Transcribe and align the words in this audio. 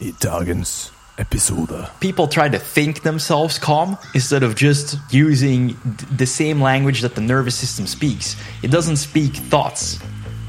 i 0.00 0.12
dagens 0.20 0.90
episode. 1.18 1.88
people 2.00 2.26
try 2.26 2.48
to 2.48 2.58
think 2.58 3.02
themselves 3.02 3.58
calm 3.58 3.96
instead 4.14 4.42
of 4.42 4.56
just 4.56 4.98
using 5.12 5.76
the 6.16 6.26
same 6.26 6.60
language 6.60 7.02
that 7.02 7.14
the 7.14 7.20
nervous 7.20 7.54
system 7.54 7.86
speaks. 7.86 8.36
It 8.62 8.70
doesn't 8.70 8.96
speak 8.96 9.36
thoughts. 9.36 10.00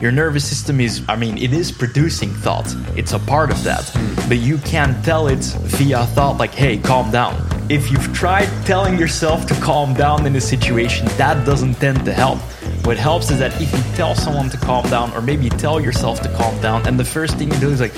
Your 0.02 0.12
nervous 0.12 0.44
system 0.44 0.82
is, 0.82 1.04
I 1.08 1.16
mean, 1.16 1.38
it 1.38 1.54
is 1.54 1.72
producing 1.72 2.30
thought. 2.30 2.68
It's 2.98 3.14
a 3.14 3.20
part 3.20 3.50
of 3.50 3.64
that. 3.64 3.90
But 4.28 4.40
you 4.40 4.58
can't 4.58 5.06
tell 5.06 5.28
it 5.28 5.44
via 5.78 6.06
thought, 6.08 6.38
like, 6.38 6.54
hey, 6.54 6.78
calm 6.78 7.12
down. 7.12 7.34
If 7.70 7.90
you've 7.92 8.14
tried 8.14 8.50
telling 8.66 9.00
yourself 9.00 9.46
to 9.48 9.54
calm 9.56 9.94
down 9.94 10.26
in 10.26 10.36
a 10.36 10.42
situation, 10.42 11.08
that 11.18 11.46
doesn't 11.46 11.76
tend 11.76 12.04
to 12.06 12.14
help. 12.14 12.40
What 12.86 12.98
helps 12.98 13.32
is 13.32 13.40
that 13.40 13.60
if 13.62 13.72
you 13.72 13.96
tell 13.96 14.16
someone 14.16 14.50
to 14.50 14.58
calm 14.58 14.88
down, 14.90 15.14
or 15.14 15.22
maybe 15.22 15.50
tell 15.50 15.80
yourself 15.80 16.20
to 16.22 16.30
calm 16.34 16.60
down, 16.62 16.86
and 16.88 17.00
the 17.00 17.06
first 17.06 17.38
thing 17.38 17.52
you 17.52 17.60
do 17.60 17.70
is 17.70 17.80
like, 17.80 17.94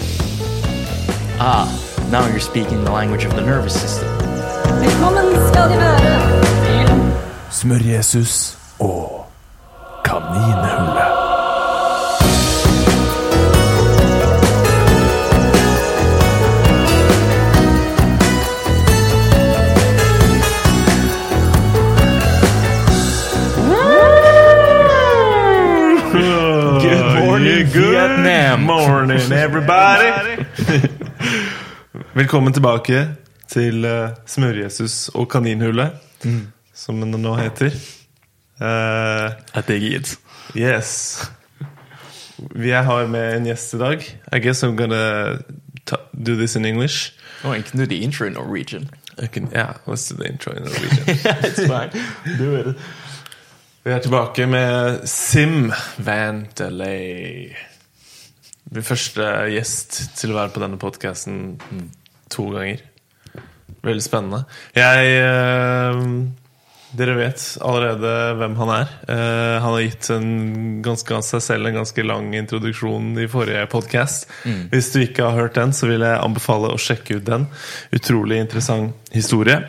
ah, 1.39 1.67
now 2.11 2.27
you're 2.27 2.39
speaking 2.39 2.83
the 2.83 2.91
language 2.91 3.25
of 3.25 3.35
the 3.35 3.41
nervous 3.41 3.79
system. 3.79 4.07
Velkommen 4.79 5.25
skal 5.47 5.69
de 5.69 5.77
være 5.77 6.41
til 6.65 7.13
Smør-Jesus 7.49 8.57
og 8.79 9.25
kaninhullet. 10.03 11.27
Good 26.81 27.25
morning, 27.25 27.65
Vietnam. 27.73 28.61
morning, 28.61 29.31
everybody! 29.31 30.87
Velkommen 32.17 32.53
tilbake 32.53 33.03
til 33.45 33.85
uh, 33.85 34.09
Smør-Jesus 34.25 35.09
og 35.13 35.27
Kaninhullet, 35.29 35.91
som 36.73 36.97
den 36.97 37.11
nå 37.21 37.35
heter. 37.37 37.75
Eh, 38.57 39.35
I 39.53 39.61
dig 39.67 39.83
it. 39.95 40.15
yes. 40.55 41.29
Vi 42.55 42.69
er 42.69 42.81
har 42.81 43.05
med 43.05 43.35
en 43.35 43.45
gjest 43.45 43.73
i 43.73 43.77
dag. 43.77 44.01
I 44.33 44.39
guess 44.39 44.63
I'm 44.63 44.75
gonna 44.75 45.37
ta 45.85 45.95
do 46.25 46.33
this 46.35 46.55
in 46.55 46.65
English. 46.65 47.13
Oh, 47.43 47.53
I 47.53 47.61
can 47.61 47.79
do 47.79 47.85
the 47.85 48.01
intro 48.01 48.25
in 48.25 48.33
Norwegian. 48.33 48.89
I 49.21 49.27
can, 49.27 49.51
yeah, 49.53 49.73
let's 49.85 50.09
do 50.09 50.15
the 50.15 50.29
intro 50.29 50.53
in 50.53 50.63
Norwegian. 50.63 51.17
it's 51.43 51.67
fine. 51.67 51.91
Do 52.37 52.55
it. 52.55 52.75
Vi 53.83 53.91
er 53.91 53.99
tilbake 53.99 54.47
med 54.47 55.05
Sim 55.05 55.71
Vandelay. 55.97 57.53
Min 58.71 58.83
første 58.83 59.21
gjest 59.53 60.01
til 60.17 60.33
å 60.33 60.41
være 60.41 60.49
på 60.49 60.65
denne 60.65 60.81
podkasten 60.81 61.59
to 62.33 62.49
ganger. 62.53 62.83
Veldig 63.85 64.03
spennende. 64.03 64.43
Jeg 64.75 65.15
eh, 65.21 66.03
Dere 66.97 67.17
vet 67.17 67.41
allerede 67.61 68.11
hvem 68.39 68.53
han 68.61 68.69
er. 68.73 68.91
Eh, 69.11 69.55
han 69.61 69.73
har 69.75 69.81
gitt 69.83 70.07
en 70.15 70.29
ganske 70.85 71.19
seg 71.27 71.43
selv 71.43 71.69
en 71.69 71.81
ganske 71.81 72.05
lang 72.05 72.31
introduksjon 72.39 73.11
i 73.21 73.27
forrige 73.31 73.65
podkast. 73.71 74.29
Hvis 74.71 74.93
du 74.93 75.01
ikke 75.03 75.27
har 75.27 75.35
hørt 75.35 75.59
den, 75.59 75.75
så 75.75 75.89
vil 75.91 76.05
jeg 76.05 76.21
anbefale 76.23 76.71
å 76.71 76.79
sjekke 76.79 77.19
ut 77.19 77.27
den. 77.27 77.49
Utrolig 77.95 78.39
interessant 78.41 79.11
historie 79.13 79.59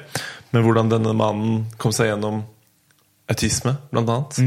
med 0.55 0.65
hvordan 0.65 0.93
denne 0.95 1.13
mannen 1.17 1.67
kom 1.77 1.93
seg 1.93 2.13
gjennom 2.13 2.45
autisme, 3.29 3.75
blant 3.93 4.15
annet. 4.15 4.39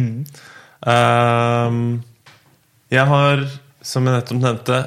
Ehm, 0.90 1.84
jeg 2.90 3.06
har, 3.12 3.46
som 3.86 4.08
jeg 4.08 4.16
nettopp 4.16 4.42
nevnte, 4.42 4.80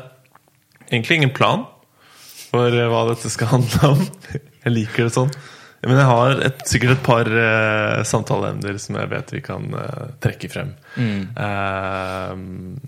egentlig 0.91 1.21
ingen 1.21 1.37
plan 1.37 1.69
for 2.55 2.71
eh, 2.71 2.89
hva 2.91 3.03
dette 3.11 3.33
skal 3.33 3.53
handle 3.57 3.93
om. 3.97 4.07
Jeg 4.65 4.73
liker 4.79 5.09
det 5.09 5.15
sånn. 5.19 5.35
Men 5.85 5.99
jeg 6.01 6.09
har 6.09 6.39
et, 6.47 6.61
sikkert 6.65 6.95
et 6.95 7.01
par 7.05 7.29
uh, 7.29 7.99
samtaleemner 8.09 8.79
som 8.81 8.97
jeg 8.97 9.11
vet 9.11 9.33
vi 9.35 9.43
kan 9.45 9.67
eh, 9.77 10.07
trekke 10.25 10.49
frem. 10.49 10.71
Ehm, 10.97 12.79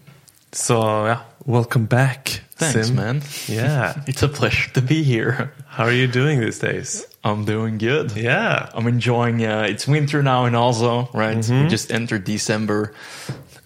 så 0.57 0.79
ja, 1.11 1.19
welcome 1.45 1.85
back, 1.93 2.39
Thanks, 2.57 2.87
Sim. 2.87 2.97
man. 2.97 3.23
Yeah. 3.49 4.01
It's 4.07 4.23
a 4.23 4.29
pleasure 4.29 4.73
to 4.73 4.81
be 4.81 5.03
here. 5.03 5.53
How 5.67 5.85
are 5.85 5.93
you 5.93 6.07
doing 6.07 6.41
these 6.41 6.59
days? 6.59 7.05
I'm 7.23 7.45
doing 7.45 7.77
good. 7.77 8.17
Yeah. 8.17 8.71
I'm 8.73 8.87
enjoying. 8.87 9.45
Uh, 9.45 9.67
it's 9.69 9.87
winter 9.87 10.23
now 10.23 10.47
in 10.47 10.55
Oslo, 10.55 11.11
right? 11.13 11.37
Mm-hmm. 11.37 11.65
We 11.65 11.69
just 11.69 11.93
entered 11.93 12.25
December. 12.25 12.95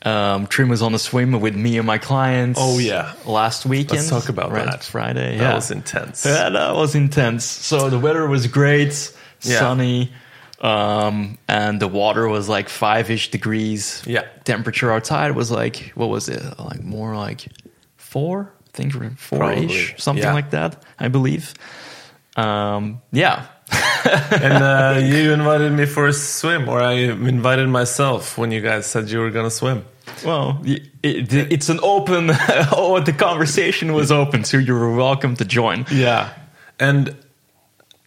Um, 0.02 0.46
Trim 0.46 0.68
was 0.68 0.80
on 0.80 0.94
a 0.94 0.98
swim 0.98 1.38
with 1.40 1.54
me 1.54 1.76
and 1.76 1.86
my 1.86 1.98
clients. 1.98 2.58
Oh, 2.62 2.78
yeah. 2.78 3.12
last 3.26 3.66
weekend. 3.66 3.98
Let's 3.98 4.08
talk 4.08 4.28
about 4.28 4.50
right? 4.50 4.64
that. 4.64 4.82
Friday. 4.82 5.36
That 5.36 5.42
yeah, 5.42 5.54
was 5.54 5.70
intense. 5.70 6.24
Yeah, 6.24 6.48
that 6.48 6.74
was 6.74 6.94
intense. 6.94 7.44
So 7.44 7.90
the 7.90 7.98
weather 7.98 8.26
was 8.26 8.46
great, 8.46 9.12
Yeah. 9.42 9.58
sunny, 9.58 10.12
um, 10.60 11.38
and 11.48 11.80
the 11.80 11.88
water 11.88 12.28
was 12.28 12.48
like 12.48 12.68
five-ish 12.68 13.30
degrees. 13.30 14.02
Yeah. 14.06 14.26
Temperature 14.44 14.90
outside 14.92 15.32
was 15.32 15.50
like 15.50 15.92
what 15.94 16.08
was 16.08 16.28
it? 16.28 16.42
Like 16.58 16.82
more 16.82 17.16
like 17.16 17.46
four. 17.96 18.52
I 18.72 18.76
think 18.76 19.18
four-ish, 19.18 19.96
something 19.98 20.22
yeah. 20.22 20.32
like 20.32 20.50
that. 20.50 20.82
I 20.98 21.08
believe. 21.08 21.54
Um, 22.36 23.02
yeah. 23.12 23.46
And 24.32 24.62
uh, 24.62 25.00
you 25.02 25.32
invited 25.32 25.72
me 25.72 25.86
for 25.86 26.06
a 26.06 26.12
swim, 26.12 26.68
or 26.68 26.80
I 26.80 26.92
invited 26.92 27.68
myself 27.68 28.38
when 28.38 28.50
you 28.50 28.60
guys 28.60 28.86
said 28.86 29.10
you 29.10 29.18
were 29.18 29.30
gonna 29.30 29.50
swim. 29.50 29.84
Well, 30.24 30.60
it, 30.64 30.82
it's 31.02 31.68
an 31.68 31.80
open. 31.82 32.30
oh, 32.72 33.00
the 33.00 33.12
conversation 33.12 33.92
was 33.92 34.10
open, 34.10 34.44
so 34.44 34.56
you 34.56 34.74
were 34.74 34.94
welcome 34.94 35.36
to 35.36 35.44
join. 35.44 35.86
Yeah, 35.90 36.32
and 36.78 37.14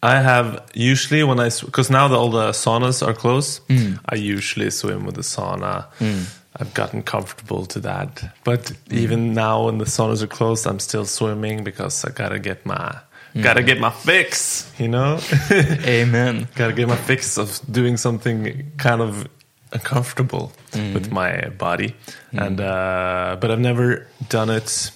I 0.02 0.20
have 0.20 0.70
usually 0.74 1.22
when 1.24 1.40
I 1.40 1.50
because 1.64 1.90
now 1.90 2.08
the, 2.08 2.16
all 2.16 2.30
the 2.30 2.50
saunas 2.50 3.06
are 3.06 3.14
closed, 3.14 3.66
mm. 3.68 3.98
I 4.08 4.16
usually 4.16 4.70
swim 4.70 5.06
with 5.06 5.14
the 5.14 5.22
sauna. 5.22 5.86
Mm. 5.98 6.26
I've 6.56 6.74
gotten 6.74 7.02
comfortable 7.02 7.66
to 7.66 7.80
that, 7.80 8.22
but 8.44 8.64
mm. 8.64 8.92
even 8.92 9.34
now 9.34 9.66
when 9.66 9.78
the 9.78 9.86
saunas 9.86 10.22
are 10.22 10.26
closed, 10.26 10.66
I'm 10.66 10.78
still 10.78 11.06
swimming 11.06 11.64
because 11.64 12.04
I 12.04 12.10
gotta 12.10 12.38
get 12.38 12.66
my 12.66 12.98
gotta 13.42 13.62
mm. 13.62 13.66
get 13.66 13.80
my 13.80 13.90
fix. 13.90 14.70
You 14.78 14.88
know, 14.88 15.20
Amen. 15.50 16.48
gotta 16.54 16.72
get 16.72 16.88
my 16.88 16.96
fix 16.96 17.38
of 17.38 17.60
doing 17.70 17.96
something 17.96 18.72
kind 18.76 19.00
of 19.00 19.28
uncomfortable 19.72 20.52
mm. 20.72 20.94
with 20.94 21.10
my 21.10 21.48
body, 21.58 21.94
mm. 22.32 22.46
and 22.46 22.60
uh, 22.60 23.36
but 23.40 23.50
I've 23.50 23.60
never 23.60 24.06
done 24.28 24.50
it. 24.50 24.90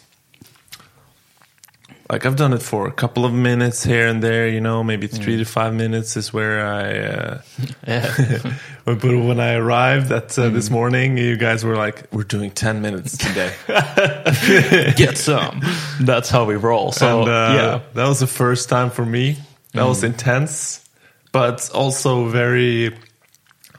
Like 2.10 2.24
I've 2.24 2.36
done 2.36 2.54
it 2.54 2.62
for 2.62 2.86
a 2.86 2.92
couple 2.92 3.26
of 3.26 3.34
minutes 3.34 3.84
here 3.84 4.08
and 4.08 4.22
there, 4.22 4.48
you 4.48 4.62
know, 4.62 4.82
maybe 4.82 5.06
three 5.08 5.36
to 5.36 5.44
five 5.44 5.74
minutes 5.74 6.16
is 6.16 6.32
where 6.32 6.66
I. 6.66 7.40
Uh, 7.86 8.52
but 8.84 9.02
when 9.02 9.40
I 9.40 9.54
arrived 9.54 10.12
at 10.12 10.38
uh, 10.38 10.50
this 10.50 10.68
morning, 10.68 11.16
you 11.16 11.36
guys 11.38 11.64
were 11.64 11.76
like, 11.76 12.06
"We're 12.12 12.22
doing 12.22 12.50
ten 12.50 12.82
minutes 12.82 13.16
today," 13.16 13.54
Get 14.96 15.16
some. 15.16 15.62
That's 16.00 16.28
how 16.28 16.44
we 16.44 16.56
roll. 16.56 16.92
So 16.92 17.20
and 17.20 17.28
uh, 17.28 17.32
yeah. 17.32 17.80
that 17.94 18.06
was 18.06 18.20
the 18.20 18.26
first 18.26 18.68
time 18.68 18.90
for 18.90 19.06
me. 19.06 19.38
That 19.72 19.86
was 19.86 20.04
intense, 20.04 20.86
but 21.32 21.70
also 21.72 22.26
very. 22.28 22.94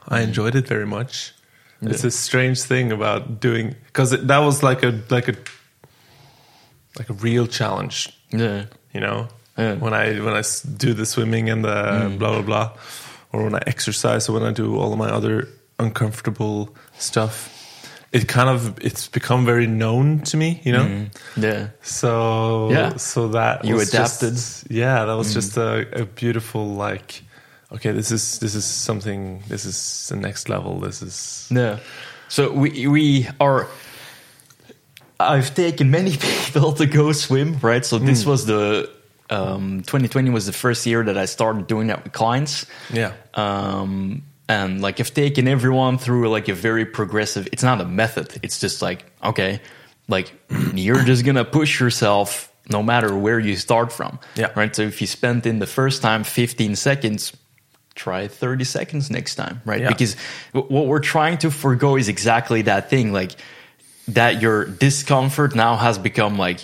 I 0.08 0.22
enjoyed 0.22 0.56
it 0.56 0.66
very 0.66 0.86
much. 0.86 1.32
It's 1.82 2.04
a 2.04 2.10
strange 2.10 2.62
thing 2.62 2.90
about 2.90 3.40
doing 3.40 3.76
because 3.86 4.10
that 4.10 4.38
was 4.38 4.62
like 4.62 4.82
a 4.82 5.00
like 5.08 5.28
a 5.28 5.36
like 6.98 7.08
a 7.08 7.14
real 7.14 7.46
challenge, 7.46 8.12
Yeah. 8.32 8.66
you 8.92 9.00
know. 9.00 9.28
Yeah. 9.58 9.74
When 9.74 9.92
I 9.92 10.20
when 10.20 10.34
I 10.34 10.42
do 10.76 10.94
the 10.94 11.04
swimming 11.04 11.50
and 11.50 11.64
the 11.64 11.68
mm. 11.68 12.18
blah 12.18 12.32
blah 12.32 12.42
blah, 12.42 12.78
or 13.32 13.44
when 13.44 13.54
I 13.54 13.62
exercise 13.66 14.28
or 14.28 14.32
when 14.32 14.42
I 14.42 14.52
do 14.52 14.78
all 14.78 14.92
of 14.92 14.98
my 14.98 15.10
other 15.10 15.48
uncomfortable 15.78 16.74
stuff, 16.98 17.50
it 18.12 18.26
kind 18.26 18.48
of 18.48 18.78
it's 18.80 19.08
become 19.08 19.44
very 19.44 19.66
known 19.66 20.20
to 20.20 20.36
me, 20.36 20.60
you 20.64 20.72
know. 20.72 20.84
Mm. 20.84 21.10
Yeah. 21.36 21.68
So 21.82 22.70
Yeah. 22.70 22.96
so 22.96 23.28
that 23.28 23.64
You 23.64 23.76
was 23.76 23.88
adapted. 23.88 24.34
Just, 24.34 24.70
yeah, 24.70 25.04
that 25.04 25.14
was 25.14 25.30
mm. 25.30 25.34
just 25.34 25.56
a, 25.56 26.02
a 26.02 26.04
beautiful 26.06 26.66
like. 26.74 27.22
Okay, 27.72 27.92
this 27.92 28.10
is 28.10 28.38
this 28.38 28.54
is 28.54 28.64
something. 28.64 29.42
This 29.48 29.64
is 29.64 30.08
the 30.08 30.16
next 30.16 30.48
level. 30.48 30.80
This 30.80 31.02
is 31.02 31.46
Yeah. 31.50 31.78
So 32.28 32.50
we 32.52 32.86
we 32.86 33.28
are. 33.38 33.68
I've 35.20 35.54
taken 35.54 35.90
many 35.90 36.16
people 36.44 36.72
to 36.74 36.86
go 36.86 37.12
swim, 37.12 37.58
right? 37.62 37.84
So 37.84 37.98
this 37.98 38.24
was 38.26 38.46
the 38.46 38.90
um, 39.28 39.82
2020 39.82 40.30
was 40.30 40.46
the 40.46 40.52
first 40.52 40.84
year 40.86 41.04
that 41.04 41.16
I 41.16 41.26
started 41.26 41.66
doing 41.66 41.86
that 41.88 42.02
with 42.04 42.12
clients. 42.12 42.66
yeah, 42.92 43.12
um, 43.34 44.22
and 44.48 44.80
like 44.80 44.98
I've 44.98 45.14
taken 45.14 45.46
everyone 45.46 45.98
through 45.98 46.28
like 46.30 46.48
a 46.48 46.54
very 46.54 46.84
progressive. 46.84 47.48
It's 47.52 47.62
not 47.62 47.80
a 47.80 47.84
method. 47.84 48.38
It's 48.42 48.58
just 48.58 48.82
like 48.82 49.04
okay, 49.22 49.60
like 50.08 50.32
you're 50.74 51.04
just 51.04 51.24
gonna 51.24 51.44
push 51.44 51.78
yourself 51.80 52.52
no 52.68 52.82
matter 52.82 53.16
where 53.16 53.38
you 53.38 53.56
start 53.56 53.92
from. 53.92 54.18
Yeah. 54.36 54.52
Right. 54.56 54.74
So 54.74 54.82
if 54.82 55.00
you 55.00 55.06
spent 55.06 55.46
in 55.46 55.58
the 55.58 55.66
first 55.66 56.02
time 56.02 56.22
15 56.24 56.76
seconds, 56.76 57.36
try 57.96 58.28
30 58.28 58.64
seconds 58.64 59.10
next 59.10 59.34
time. 59.34 59.60
Right. 59.64 59.80
Yeah. 59.80 59.88
Because 59.88 60.14
w- 60.54 60.72
what 60.72 60.86
we're 60.86 61.00
trying 61.00 61.38
to 61.38 61.50
forego 61.50 61.96
is 61.96 62.08
exactly 62.08 62.62
that 62.62 62.88
thing. 62.88 63.12
Like 63.12 63.32
that 64.08 64.40
your 64.42 64.64
discomfort 64.64 65.54
now 65.54 65.76
has 65.76 65.98
become 65.98 66.36
like 66.38 66.60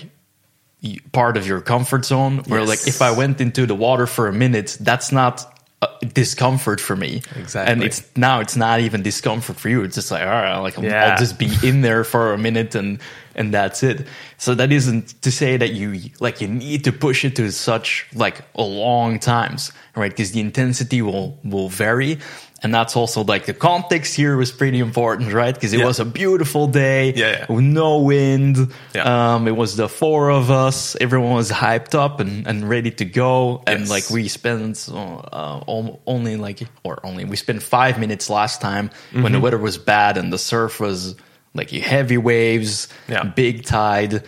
part 1.12 1.36
of 1.36 1.46
your 1.46 1.60
comfort 1.60 2.04
zone. 2.04 2.38
Where 2.46 2.60
Yes. 2.60 2.68
like 2.68 2.86
if 2.88 3.02
I 3.02 3.10
went 3.16 3.40
into 3.40 3.66
the 3.66 3.74
water 3.74 4.06
for 4.06 4.28
a 4.28 4.32
minute, 4.32 4.76
that's 4.80 5.10
not 5.12 5.52
uh, 5.82 5.88
discomfort 6.14 6.80
for 6.80 6.96
me. 6.96 7.22
Exactly. 7.36 7.72
And 7.72 7.82
it's 7.82 8.02
now 8.16 8.40
it's 8.40 8.56
not 8.56 8.80
even 8.80 9.02
discomfort 9.02 9.56
for 9.56 9.68
you. 9.68 9.82
It's 9.82 9.94
just 9.96 10.10
like 10.10 10.22
all 10.22 10.28
right, 10.28 10.58
like 10.58 10.76
Yeah. 10.78 11.10
I'll 11.12 11.18
just 11.18 11.38
be 11.38 11.50
in 11.62 11.82
there 11.82 12.04
for 12.04 12.32
a 12.32 12.38
minute 12.38 12.74
and 12.74 12.98
and 13.34 13.52
that's 13.52 13.82
it. 13.82 14.06
So 14.38 14.54
that 14.54 14.72
isn't 14.72 15.20
to 15.22 15.30
say 15.30 15.56
that 15.58 15.72
you 15.74 16.00
like 16.20 16.40
you 16.40 16.48
need 16.48 16.84
to 16.84 16.92
push 16.92 17.24
it 17.24 17.36
to 17.36 17.50
such 17.52 18.06
like 18.14 18.42
a 18.54 18.62
long 18.62 19.18
times, 19.18 19.72
right? 19.94 20.10
Because 20.10 20.32
the 20.32 20.40
intensity 20.40 21.02
will 21.02 21.38
will 21.44 21.68
vary. 21.68 22.18
And 22.62 22.72
that's 22.74 22.96
also 22.96 23.22
like 23.22 23.44
the 23.44 23.52
context 23.52 24.16
here 24.16 24.34
was 24.36 24.50
pretty 24.50 24.78
important, 24.78 25.32
right? 25.34 25.54
Because 25.54 25.74
it 25.74 25.80
Yeah. 25.80 25.84
was 25.86 26.00
a 26.00 26.06
beautiful 26.06 26.66
day, 26.66 27.12
Yeah, 27.14 27.30
yeah. 27.30 27.52
with 27.52 27.64
no 27.64 27.98
wind. 27.98 28.72
Yeah. 28.94 29.34
Um, 29.34 29.46
it 29.46 29.54
was 29.54 29.76
the 29.76 29.88
four 29.90 30.30
of 30.30 30.50
us. 30.50 30.96
Everyone 30.98 31.34
was 31.34 31.50
hyped 31.50 31.94
up 31.94 32.18
and, 32.18 32.46
and 32.46 32.66
ready 32.68 32.90
to 32.92 33.04
go. 33.04 33.62
And 33.66 33.88
like 33.90 34.08
we 34.10 34.28
spent 34.28 34.88
uh, 34.90 35.60
only 36.06 36.36
like, 36.36 36.62
or 36.82 36.98
only, 37.04 37.24
we 37.26 37.36
spent 37.36 37.62
five 37.62 37.98
minutes 38.00 38.30
last 38.30 38.60
time 38.62 38.90
when 39.12 39.24
Mm-hmm. 39.24 39.32
the 39.34 39.40
weather 39.40 39.58
was 39.58 39.76
bad 39.76 40.16
and 40.16 40.32
the 40.32 40.38
surf 40.38 40.80
was 40.80 41.14
like 41.52 41.70
heavy 41.70 42.16
waves, 42.18 42.88
Yeah. 43.06 43.24
big 43.24 43.64
tide. 43.66 44.22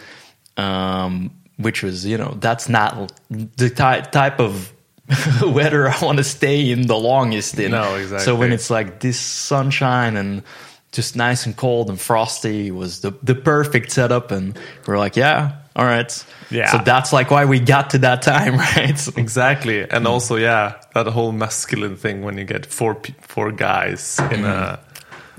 Um, 0.59 1.31
which 1.57 1.83
was, 1.83 2.05
you 2.07 2.19
know, 2.19 2.37
that's 2.41 2.69
not 2.69 3.11
the 3.31 3.71
ty- 3.71 4.01
type 4.03 4.39
of 4.39 4.73
weather 5.43 5.89
I 5.89 5.99
want 6.05 6.19
to 6.19 6.25
stay 6.25 6.71
in 6.71 6.87
the 6.87 6.97
longest 6.97 7.59
in. 7.59 7.71
No, 7.71 7.95
exactly. 7.97 8.25
So 8.25 8.35
when 8.37 8.53
it's 8.53 8.71
like 8.71 9.01
this 9.01 9.19
sunshine 9.19 10.17
and 10.17 10.43
just 10.93 11.17
nice 11.17 11.47
and 11.47 11.57
cold 11.57 11.89
and 11.91 11.99
frosty 12.01 12.71
was 12.71 13.01
the 13.01 13.13
the 13.23 13.35
perfect 13.35 13.91
setup 13.93 14.31
and 14.31 14.59
we're 14.87 14.99
like 14.99 15.17
yeah 15.17 15.53
all 15.77 15.85
right 15.85 16.25
Yeah. 16.51 16.67
so 16.73 16.79
that's 16.79 17.13
like 17.13 17.31
why 17.31 17.45
we 17.45 17.61
got 17.61 17.91
to 17.91 17.99
that 17.99 18.23
time 18.23 18.57
right 18.77 19.17
Exactly, 19.19 19.83
and 19.83 20.05
Mm. 20.07 20.09
also 20.11 20.37
yeah, 20.37 20.75
that 20.95 21.07
whole 21.07 21.33
masculine 21.33 21.97
thing 21.97 22.23
when 22.23 22.39
you 22.39 22.45
get 22.45 22.67
four 22.67 22.97
four 23.21 23.53
guys 23.53 24.19
in 24.33 24.45
a 24.45 24.79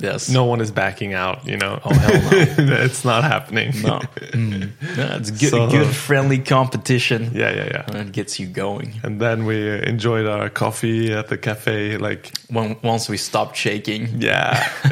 yes 0.01 0.29
no 0.29 0.45
one 0.45 0.61
is 0.61 0.71
backing 0.71 1.13
out. 1.13 1.45
You 1.47 1.57
know, 1.57 1.79
oh 1.85 1.93
hell 1.93 2.21
no 2.65 2.73
it's 2.83 3.03
not 3.05 3.23
happening. 3.23 3.71
no 3.83 3.99
Mm. 4.29 4.71
yeah, 4.97 5.17
it's 5.17 5.31
good 5.31 5.49
So- 5.49 5.69
good 5.69 5.87
friendly 5.95 6.39
competition 6.39 7.31
Yeah, 7.33 7.51
yeah, 7.55 7.67
yeah. 7.73 7.83
and 7.87 7.95
it 8.09 8.11
gets 8.11 8.39
you 8.39 8.47
going 8.47 8.99
And 9.03 9.19
then 9.19 9.45
we 9.45 9.57
enjoyed 9.83 10.25
our 10.27 10.49
coffee 10.49 11.11
at 11.13 11.27
the 11.27 11.37
cafe. 11.37 11.97
Like, 11.97 12.31
when 12.49 12.77
once 12.83 13.09
we 13.09 13.17
stopped 13.17 13.55
shaking 13.57 14.21
yeah, 14.21 14.69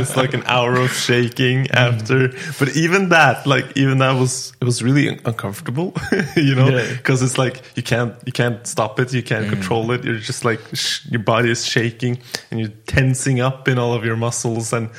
it's 0.00 0.16
like 0.16 0.34
an 0.34 0.42
hour 0.46 0.76
of 0.76 0.90
shaking 0.92 1.64
Mm. 1.66 1.76
after. 1.86 2.28
But 2.58 2.76
even 2.76 3.08
that, 3.10 3.46
like, 3.46 3.66
even 3.76 3.98
that 3.98 4.18
was 4.18 4.52
it 4.60 4.64
was 4.64 4.82
really 4.82 5.08
un- 5.08 5.20
uncomfortable. 5.24 5.92
you 6.36 6.54
know, 6.54 6.68
Yeah. 6.68 6.86
because 6.96 7.22
it's 7.22 7.38
like 7.38 7.62
you 7.76 7.82
can't 7.82 8.14
you 8.26 8.32
can't 8.32 8.66
stop 8.66 8.98
it, 9.00 9.12
you 9.12 9.22
can't 9.22 9.48
control 9.48 9.90
it. 9.94 10.04
You're 10.04 10.18
just 10.18 10.44
like 10.44 10.60
sh- 10.72 11.06
your 11.10 11.22
body 11.22 11.50
is 11.50 11.64
shaking 11.66 12.18
and 12.50 12.60
you're 12.60 12.72
tensing 12.86 13.40
up 13.40 13.68
in 13.68 13.78
all 13.78 13.92
of 13.94 14.04
your 14.04 14.16
muscles. 14.16 14.31
And 14.72 14.90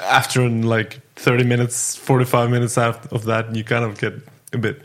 after 0.00 0.48
like 0.48 1.00
30 1.16 1.44
minutes, 1.44 1.96
45 1.96 2.50
minutes 2.50 2.78
after 2.78 3.14
of 3.14 3.24
that, 3.24 3.54
you 3.54 3.64
kind 3.64 3.84
of 3.84 3.98
get 3.98 4.14
a 4.52 4.58
bit 4.58 4.82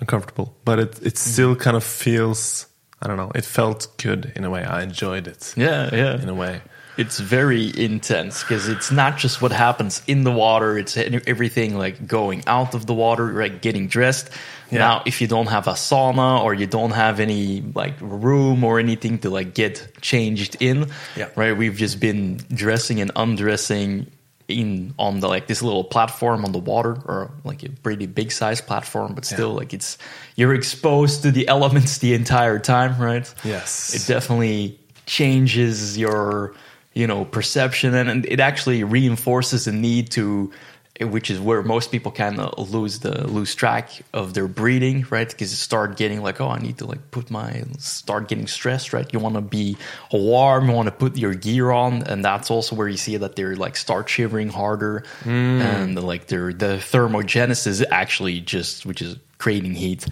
uncomfortable. 0.00 0.54
But 0.64 0.78
it 0.78 0.98
it 1.02 1.14
mm. 1.14 1.18
still 1.18 1.56
kind 1.56 1.76
of 1.76 1.84
feels. 1.84 2.66
I 3.02 3.08
don't 3.08 3.18
know. 3.18 3.30
It 3.34 3.44
felt 3.44 3.88
good 3.98 4.32
in 4.36 4.44
a 4.44 4.50
way. 4.50 4.64
I 4.64 4.82
enjoyed 4.82 5.26
it 5.26 5.52
yeah 5.56 5.94
yeah 5.94 6.20
in 6.20 6.28
a 6.28 6.34
way. 6.34 6.62
It's 6.98 7.18
very 7.20 7.70
intense 7.78 8.42
because 8.42 8.68
it's 8.68 8.90
not 8.90 9.18
just 9.18 9.42
what 9.42 9.52
happens 9.52 10.02
in 10.06 10.24
the 10.24 10.32
water 10.32 10.78
it's 10.78 10.96
everything 10.96 11.76
like 11.76 12.06
going 12.06 12.42
out 12.46 12.74
of 12.74 12.86
the 12.86 12.94
water 12.94 13.32
like 13.42 13.60
getting 13.60 13.86
dressed 13.88 14.30
Yeah. 14.70 14.78
now 14.78 15.02
if 15.06 15.20
you 15.20 15.28
don't 15.28 15.48
have 15.48 15.66
a 15.68 15.74
sauna 15.74 16.42
or 16.44 16.54
you 16.54 16.66
don't 16.66 16.92
have 16.92 17.20
any 17.20 17.62
like 17.74 17.94
room 18.00 18.64
or 18.64 18.78
anything 18.78 19.18
to 19.20 19.30
like 19.30 19.54
get 19.54 19.74
changed 20.00 20.56
in 20.60 20.88
Yeah. 21.16 21.28
right 21.36 21.54
we've 21.56 21.76
just 21.76 22.00
been 22.00 22.38
dressing 22.54 23.00
and 23.00 23.10
undressing 23.14 24.06
in 24.48 24.94
on 24.98 25.20
the 25.20 25.28
like 25.28 25.46
this 25.48 25.60
little 25.60 25.82
platform 25.84 26.44
on 26.44 26.52
the 26.52 26.58
water 26.72 26.92
or 27.04 27.30
like 27.44 27.62
a 27.64 27.68
pretty 27.82 28.06
big 28.06 28.30
size 28.30 28.60
platform 28.60 29.12
but 29.14 29.24
still 29.24 29.52
like 29.60 29.74
it's 29.74 29.98
you're 30.36 30.54
exposed 30.54 31.22
to 31.24 31.30
the 31.32 31.46
elements 31.48 31.98
the 31.98 32.14
entire 32.14 32.58
time 32.58 32.96
right 33.02 33.26
Yes. 33.44 33.92
it 33.96 34.06
definitely 34.12 34.78
changes 35.06 35.96
your 35.98 36.54
you 36.96 37.06
know 37.06 37.26
perception 37.26 37.94
and, 37.94 38.08
and 38.08 38.26
it 38.26 38.40
actually 38.40 38.82
reinforces 38.82 39.66
the 39.66 39.72
need 39.72 40.10
to 40.10 40.50
which 40.98 41.30
is 41.30 41.38
where 41.38 41.62
most 41.62 41.92
people 41.92 42.10
kind 42.10 42.40
of 42.40 42.70
lose 42.70 43.00
the 43.00 43.28
lose 43.28 43.54
track 43.54 43.90
of 44.14 44.32
their 44.32 44.48
breathing 44.48 45.04
right? 45.10 45.28
Because 45.28 45.50
you 45.50 45.56
start 45.56 45.98
getting 45.98 46.22
like 46.22 46.40
oh 46.40 46.48
i 46.48 46.58
need 46.58 46.78
to 46.78 46.86
like 46.86 47.10
put 47.10 47.30
my 47.30 47.64
start 47.78 48.28
getting 48.28 48.46
stressed 48.46 48.94
right? 48.94 49.06
You 49.12 49.18
want 49.18 49.34
to 49.34 49.42
be 49.42 49.76
warm 50.10 50.70
you 50.70 50.74
want 50.74 50.86
to 50.86 50.92
put 50.92 51.18
your 51.18 51.34
gear 51.34 51.70
on 51.70 52.02
and 52.04 52.24
that's 52.24 52.50
also 52.50 52.74
where 52.74 52.88
you 52.88 52.96
see 52.96 53.18
that 53.18 53.36
they're 53.36 53.56
like 53.56 53.76
start 53.76 54.08
shivering 54.08 54.48
harder. 54.48 55.04
Hmm. 55.22 55.60
And 55.60 56.02
like 56.02 56.28
their 56.28 56.54
the 56.54 56.78
thermogenesis 56.78 57.84
actually 57.90 58.40
just 58.40 58.86
which 58.86 59.02
is 59.02 59.16
creating 59.36 59.74
heat 59.74 60.06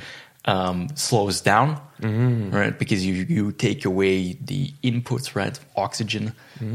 um, 0.47 0.89
slows 0.95 1.41
down, 1.41 1.81
right? 2.01 2.79
Because 2.79 3.05
you 3.07 3.25
you 3.29 3.53
take 3.53 3.85
away 3.85 4.35
the 4.45 4.73
inputs, 4.83 5.35
right? 5.35 5.59
Oxygen 5.77 6.33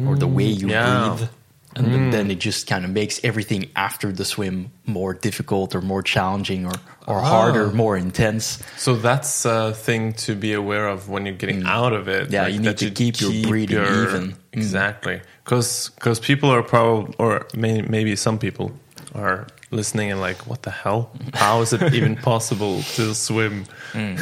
or 0.08 0.16
the 0.16 0.28
way 0.28 0.46
you 0.46 0.70
Yeah. 0.70 1.16
breathe, 1.16 1.30
and 1.76 1.86
then- 1.94 2.10
then 2.12 2.32
it 2.32 2.40
just 2.40 2.68
kind 2.68 2.84
of 2.86 2.92
makes 2.92 3.20
everything 3.24 3.70
after 3.76 4.12
the 4.12 4.26
swim 4.26 4.72
more 4.86 5.14
difficult 5.14 5.76
or 5.76 5.82
more 5.82 6.02
challenging 6.04 6.66
or 6.66 6.74
or 7.08 7.22
harder, 7.22 7.72
more 7.72 7.98
intense. 7.98 8.60
So 8.78 8.96
that's 8.96 9.46
a 9.46 9.74
thing 9.74 10.14
to 10.26 10.36
be 10.36 10.54
aware 10.54 10.88
of 10.88 11.10
when 11.10 11.26
you're 11.26 11.38
getting 11.38 11.64
out 11.66 11.94
of 11.94 12.08
it. 12.08 12.28
Mm. 12.30 12.34
Yeah, 12.34 12.48
you 12.48 12.60
need 12.60 12.78
to 12.78 12.92
keep 12.92 13.20
your 13.22 13.32
breathing 13.48 13.78
even. 13.82 14.24
Mm. 14.32 14.36
Exactly, 14.54 15.22
because 15.44 15.90
because 15.96 16.20
people 16.20 16.50
are 16.50 16.64
probably, 16.64 17.14
or 17.18 17.46
may, 17.56 17.82
maybe 17.82 18.16
some 18.16 18.38
people 18.38 18.72
are 19.16 19.48
listening 19.72 20.12
and 20.12 20.20
like, 20.22 20.48
what 20.48 20.62
the 20.64 20.72
hell? 20.72 21.12
How 21.34 21.62
is 21.62 21.74
it 21.74 21.94
even 21.94 22.16
possible 22.32 22.82
to 22.96 23.14
swim 23.16 23.66
Mm. 23.94 24.18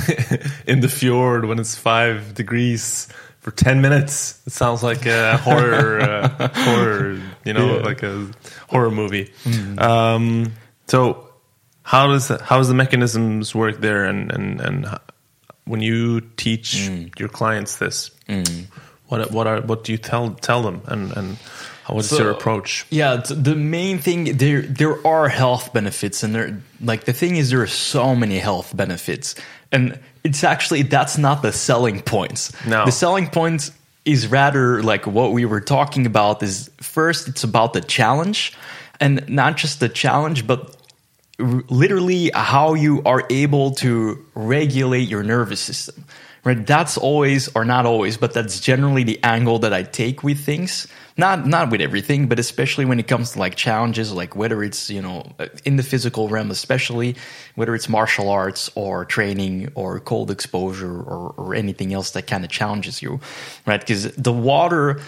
in 0.67 0.79
the 0.79 0.87
fjord 0.89 1.45
when 1.45 1.59
it's 1.59 1.75
five 1.75 2.33
degrees? 2.33 3.07
For 3.39 3.51
ten 3.51 3.79
minutes, 3.81 4.41
it 4.45 4.51
sounds 4.51 4.83
like 4.83 5.05
a 5.05 5.37
horror, 5.47 6.01
uh, 6.01 6.49
horror, 6.53 7.21
you 7.45 7.53
know, 7.53 7.77
Yeah. 7.77 7.81
like 7.85 8.03
a 8.03 8.27
horror 8.67 8.91
movie. 8.91 9.31
Um, 9.77 10.51
so, 10.87 11.29
how 11.83 12.07
does 12.07 12.27
that, 12.27 12.41
how 12.41 12.57
does 12.57 12.67
the 12.67 12.73
mechanisms 12.73 13.55
work 13.55 13.79
there 13.79 14.03
and 14.03 14.31
and 14.33 14.59
and 14.59 14.99
when 15.63 15.79
you 15.81 16.19
teach 16.35 16.89
your 17.17 17.29
clients 17.29 17.77
this 17.77 18.11
what 19.07 19.31
what 19.31 19.47
are 19.47 19.61
what 19.61 19.85
do 19.85 19.93
you 19.93 19.97
tell 19.97 20.31
tell 20.31 20.61
them 20.61 20.81
and 20.87 21.11
and 21.15 21.37
what's 21.89 22.09
So- 22.09 22.17
your 22.17 22.31
approach 22.31 22.85
Yeah, 22.89 23.21
the 23.29 23.55
main 23.55 23.99
thing 23.99 24.37
there 24.37 24.61
there 24.61 25.05
are 25.05 25.29
health 25.29 25.73
benefits, 25.73 26.23
and 26.23 26.33
there 26.35 26.57
like 26.81 27.05
the 27.05 27.13
thing 27.13 27.37
is 27.37 27.49
there 27.49 27.61
are 27.61 27.67
so 27.67 28.15
many 28.15 28.39
health 28.39 28.75
benefits, 28.75 29.35
and 29.71 29.97
it's 30.23 30.43
actually 30.43 30.83
that's 30.83 31.17
not 31.17 31.41
the 31.41 31.51
selling 31.51 32.01
points. 32.01 32.51
No. 32.65 32.85
the 32.85 32.91
selling 32.91 33.27
point 33.27 33.71
is 34.05 34.27
rather 34.27 34.81
like 34.83 35.05
what 35.07 35.31
we 35.33 35.45
were 35.45 35.61
talking 35.61 36.05
about. 36.05 36.43
Is 36.43 36.69
first 36.81 37.27
it's 37.27 37.43
about 37.43 37.73
the 37.73 37.81
challenge, 37.81 38.53
and 38.99 39.27
not 39.27 39.57
just 39.57 39.79
the 39.79 39.89
challenge, 39.89 40.45
but 40.47 40.75
literally 41.39 42.31
how 42.33 42.73
you 42.73 43.01
are 43.05 43.23
able 43.29 43.71
to 43.71 44.25
regulate 44.33 45.07
your 45.07 45.21
nervous 45.23 45.59
system 45.59 46.03
right 46.43 46.65
that's 46.65 46.97
always 46.97 47.47
or 47.55 47.63
not 47.63 47.85
always 47.85 48.17
but 48.17 48.33
that's 48.33 48.59
generally 48.59 49.03
the 49.03 49.19
angle 49.23 49.59
that 49.59 49.71
i 49.71 49.83
take 49.83 50.23
with 50.23 50.39
things 50.39 50.87
not 51.17 51.45
not 51.47 51.69
with 51.69 51.81
everything 51.81 52.27
but 52.27 52.39
especially 52.39 52.85
when 52.85 52.99
it 52.99 53.07
comes 53.07 53.31
to 53.31 53.39
like 53.39 53.55
challenges 53.55 54.13
like 54.13 54.35
whether 54.35 54.63
it's 54.63 54.89
you 54.89 55.01
know 55.01 55.25
in 55.65 55.75
the 55.75 55.83
physical 55.83 56.29
realm 56.29 56.51
especially 56.51 57.15
whether 57.55 57.75
it's 57.75 57.89
martial 57.89 58.29
arts 58.29 58.69
or 58.75 59.03
training 59.05 59.71
or 59.75 59.99
cold 59.99 60.31
exposure 60.31 61.01
or, 61.01 61.33
or 61.37 61.55
anything 61.55 61.93
else 61.93 62.11
that 62.11 62.27
kind 62.27 62.43
of 62.43 62.51
challenges 62.51 63.01
you 63.01 63.19
right 63.65 63.81
because 63.81 64.11
the 64.13 64.33
water 64.33 64.99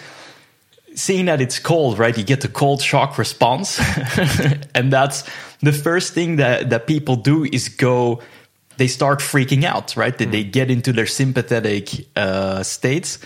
seeing 0.96 1.26
that 1.26 1.42
it's 1.42 1.60
cold, 1.60 1.98
right? 1.98 2.18
You 2.18 2.24
get 2.24 2.42
the 2.42 2.48
cold 2.48 2.82
shock 2.82 3.18
response. 3.18 3.80
and 4.76 4.92
that's 4.92 5.24
the 5.62 5.72
first 5.72 6.14
thing 6.14 6.38
that, 6.38 6.70
that 6.70 6.88
people 6.88 7.16
do 7.16 7.46
is 7.46 7.70
go, 7.70 8.22
they 8.78 8.88
start 8.88 9.20
freaking 9.20 9.64
out, 9.64 9.96
right? 9.96 10.18
That 10.18 10.32
they 10.32 10.44
get 10.44 10.70
into 10.70 10.94
their 10.94 11.08
sympathetic 11.08 11.90
uh, 12.16 12.64
states, 12.64 13.20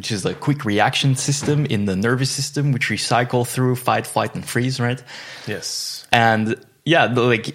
which 0.00 0.10
is 0.10 0.24
a 0.24 0.32
quick 0.32 0.64
reaction 0.64 1.14
system 1.14 1.66
in 1.66 1.84
the 1.84 1.94
nervous 1.94 2.30
system, 2.30 2.72
which 2.72 2.88
recycle 2.88 3.46
through 3.46 3.76
fight, 3.76 4.06
flight, 4.06 4.34
and 4.34 4.42
freeze, 4.42 4.80
right? 4.80 5.02
yes 5.46 6.06
And 6.10 6.56
yeah, 6.86 7.04
like 7.04 7.54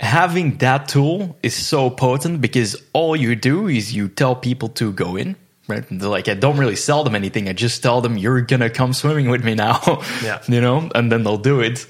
having 0.00 0.58
that 0.58 0.88
tool 0.88 1.38
is 1.40 1.54
so 1.54 1.88
potent 1.88 2.40
because 2.40 2.74
all 2.92 3.14
you 3.14 3.36
do 3.36 3.68
is 3.68 3.94
you 3.94 4.08
tell 4.08 4.34
people 4.34 4.70
to 4.70 4.92
go 4.92 5.14
in. 5.14 5.36
Right? 5.68 5.88
And 5.88 6.00
they're 6.00 6.08
like 6.08 6.26
I 6.26 6.34
don't 6.34 6.58
really 6.58 6.74
sell 6.74 7.04
them 7.04 7.14
anything. 7.14 7.48
I 7.48 7.52
just 7.52 7.80
tell 7.80 8.00
them 8.00 8.18
you're 8.18 8.40
gonna 8.40 8.70
come 8.70 8.92
swimming 8.92 9.30
with 9.30 9.44
me 9.44 9.54
now. 9.54 10.02
Yeah. 10.24 10.42
you 10.48 10.60
know, 10.60 10.90
and 10.96 11.12
then 11.12 11.22
they'll 11.22 11.38
do 11.38 11.60
it. 11.60 11.86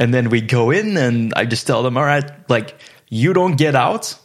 And 0.00 0.14
then 0.14 0.30
we 0.30 0.40
go 0.40 0.70
in, 0.70 0.96
and 0.96 1.34
I 1.36 1.44
just 1.44 1.66
tell 1.66 1.82
them, 1.82 1.98
all 1.98 2.04
right, 2.04 2.24
like 2.48 2.80
you 3.10 3.34
don't 3.34 3.56
get 3.56 3.74
out 3.74 4.16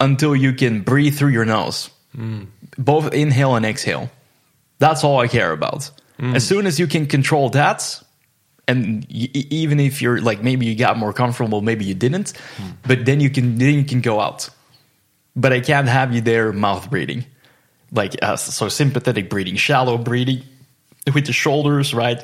until 0.00 0.34
you 0.34 0.54
can 0.54 0.80
breathe 0.80 1.18
through 1.18 1.32
your 1.32 1.44
nose, 1.44 1.90
mm. 2.16 2.46
Both 2.78 3.12
inhale 3.14 3.54
and 3.56 3.64
exhale. 3.66 4.10
That's 4.78 5.04
all 5.04 5.18
I 5.20 5.28
care 5.28 5.52
about. 5.52 5.90
As 6.18 6.46
soon 6.46 6.66
as 6.66 6.78
you 6.78 6.86
can 6.86 7.06
control 7.06 7.50
that, 7.50 8.02
and 8.66 9.04
y- 9.10 9.28
even 9.32 9.78
if 9.80 10.00
you're 10.00 10.18
like 10.20 10.42
maybe 10.42 10.64
you 10.66 10.74
got 10.74 10.96
more 10.96 11.12
comfortable, 11.12 11.60
maybe 11.60 11.84
you 11.84 11.94
didn't, 11.94 12.32
but 12.86 13.04
then 13.04 13.20
you 13.20 13.28
can 13.30 13.58
then 13.58 13.74
you 13.74 13.84
can 13.84 14.00
go 14.00 14.18
out. 14.20 14.48
But 15.34 15.52
I 15.52 15.60
can't 15.60 15.88
have 15.88 16.14
you 16.14 16.22
there 16.22 16.52
mouth 16.54 16.88
breathing, 16.88 17.26
like 17.92 18.16
uh, 18.22 18.36
so 18.36 18.68
sympathetic 18.70 19.28
breathing, 19.28 19.56
shallow 19.56 19.98
breathing 19.98 20.42
with 21.12 21.26
the 21.26 21.32
shoulders 21.34 21.92
right, 21.92 22.20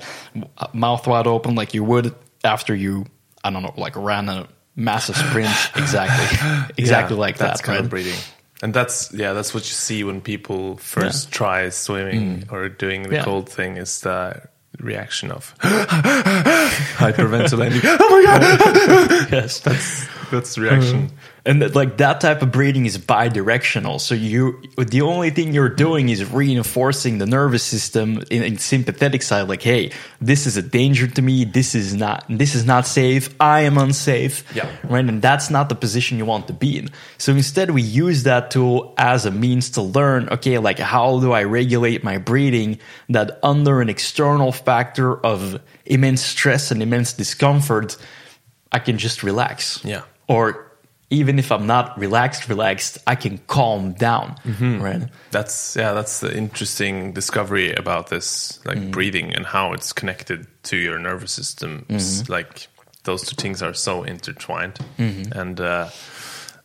mouth 0.72 1.06
wide 1.06 1.26
open 1.26 1.54
like 1.54 1.74
you 1.74 1.84
would 1.84 2.14
after 2.42 2.74
you 2.74 3.04
I 3.44 3.50
don't 3.50 3.62
know 3.62 3.74
like 3.76 3.94
ran 3.94 4.28
a 4.30 4.48
massive 4.74 5.16
sprint 5.16 5.50
exactly 5.76 6.72
exactly 6.78 7.16
Yeah, 7.16 7.20
like 7.20 7.36
that's 7.36 7.60
that 7.60 7.66
kind 7.66 7.76
right? 7.76 7.84
of 7.84 7.90
breathing. 7.90 8.18
And 8.62 8.72
that's 8.72 9.12
yeah, 9.12 9.32
that's 9.32 9.52
what 9.54 9.64
you 9.64 9.74
see 9.74 10.04
when 10.04 10.20
people 10.20 10.76
first 10.76 11.32
try 11.32 11.68
swimming 11.70 12.44
or 12.50 12.68
doing 12.68 13.02
the 13.02 13.08
Mm. 13.08 13.12
Yeah. 13.14 13.24
cold 13.24 13.48
thing 13.48 13.76
is 13.76 14.00
the 14.02 14.40
reaction 14.78 15.32
of 15.32 15.52
hyperventilating. 16.98 17.80
oh 18.00 18.08
my 18.10 18.22
god! 18.24 19.28
yes 19.32 19.60
That's 19.60 20.06
that's 20.30 20.54
the 20.54 20.60
reaction. 20.62 21.10
And 21.44 21.74
like 21.74 21.96
that 21.96 22.20
type 22.20 22.42
of 22.42 22.52
breathing 22.52 22.86
is 22.86 22.98
bidirectional. 22.98 24.00
So 24.00 24.14
you 24.14 24.62
the 24.76 25.02
only 25.02 25.30
thing 25.30 25.52
you're 25.52 25.68
doing 25.68 26.08
is 26.08 26.30
reinforcing 26.30 27.18
the 27.18 27.26
nervous 27.26 27.64
system 27.64 28.22
in, 28.30 28.42
in 28.42 28.58
sympathetic 28.58 29.22
side 29.22 29.48
like 29.48 29.62
hey 29.62 29.90
this 30.20 30.46
is 30.46 30.56
a 30.56 30.62
danger 30.62 31.08
to 31.08 31.22
me. 31.22 31.44
This 31.44 31.74
is 31.74 31.94
not 31.94 32.24
this 32.28 32.54
is 32.54 32.64
not 32.64 32.86
safe. 32.86 33.34
I 33.40 33.62
am 33.62 33.76
unsafe. 33.76 34.44
Yeah. 34.54 34.70
right? 34.84 35.04
And 35.04 35.20
that's 35.20 35.50
not 35.50 35.68
the 35.68 35.74
position 35.74 36.16
you 36.18 36.24
want 36.24 36.46
to 36.46 36.52
be 36.52 36.78
in. 36.78 36.90
So 37.18 37.32
instead 37.32 37.72
we 37.72 37.82
use 37.82 38.22
that 38.22 38.52
tool 38.52 38.94
as 38.96 39.26
a 39.26 39.30
means 39.32 39.70
to 39.70 39.82
learn 39.82 40.28
okay 40.28 40.58
like 40.58 40.78
how 40.78 41.18
do 41.20 41.32
i 41.32 41.42
regulate 41.42 42.04
my 42.04 42.18
breathing 42.18 42.78
that 43.08 43.38
under 43.42 43.80
an 43.80 43.88
external 43.88 44.52
factor 44.52 45.16
of 45.24 45.60
immense 45.86 46.22
stress 46.22 46.70
and 46.70 46.82
immense 46.82 47.12
discomfort 47.12 47.96
i 48.70 48.78
can 48.78 48.98
just 48.98 49.22
relax. 49.22 49.84
Yeah. 49.84 50.02
or 50.28 50.71
even 51.12 51.38
if 51.38 51.50
I'm 51.52 51.66
not 51.66 51.86
relaxed, 51.98 52.48
relaxed, 52.48 52.98
I 53.06 53.14
can 53.16 53.38
calm 53.46 53.92
down, 53.92 54.34
right? 54.80 55.02
That's 55.30 55.76
yeah, 55.76 55.92
that's 55.94 56.20
the 56.20 56.30
interesting 56.36 57.12
discovery 57.14 57.72
about 57.76 58.06
this, 58.08 58.58
like 58.64 58.78
Mm. 58.78 58.90
breathing 58.90 59.34
and 59.36 59.46
how 59.46 59.74
it's 59.74 59.92
connected 59.92 60.46
to 60.70 60.76
your 60.76 60.98
nervous 60.98 61.32
system. 61.32 61.84
Mm-hmm. 61.88 62.32
like 62.32 62.68
those 63.04 63.22
two 63.26 63.36
things 63.42 63.62
are 63.62 63.74
so 63.74 64.04
intertwined, 64.04 64.78
Mm-hmm. 64.98 65.38
and 65.40 65.60
uh, 65.60 65.88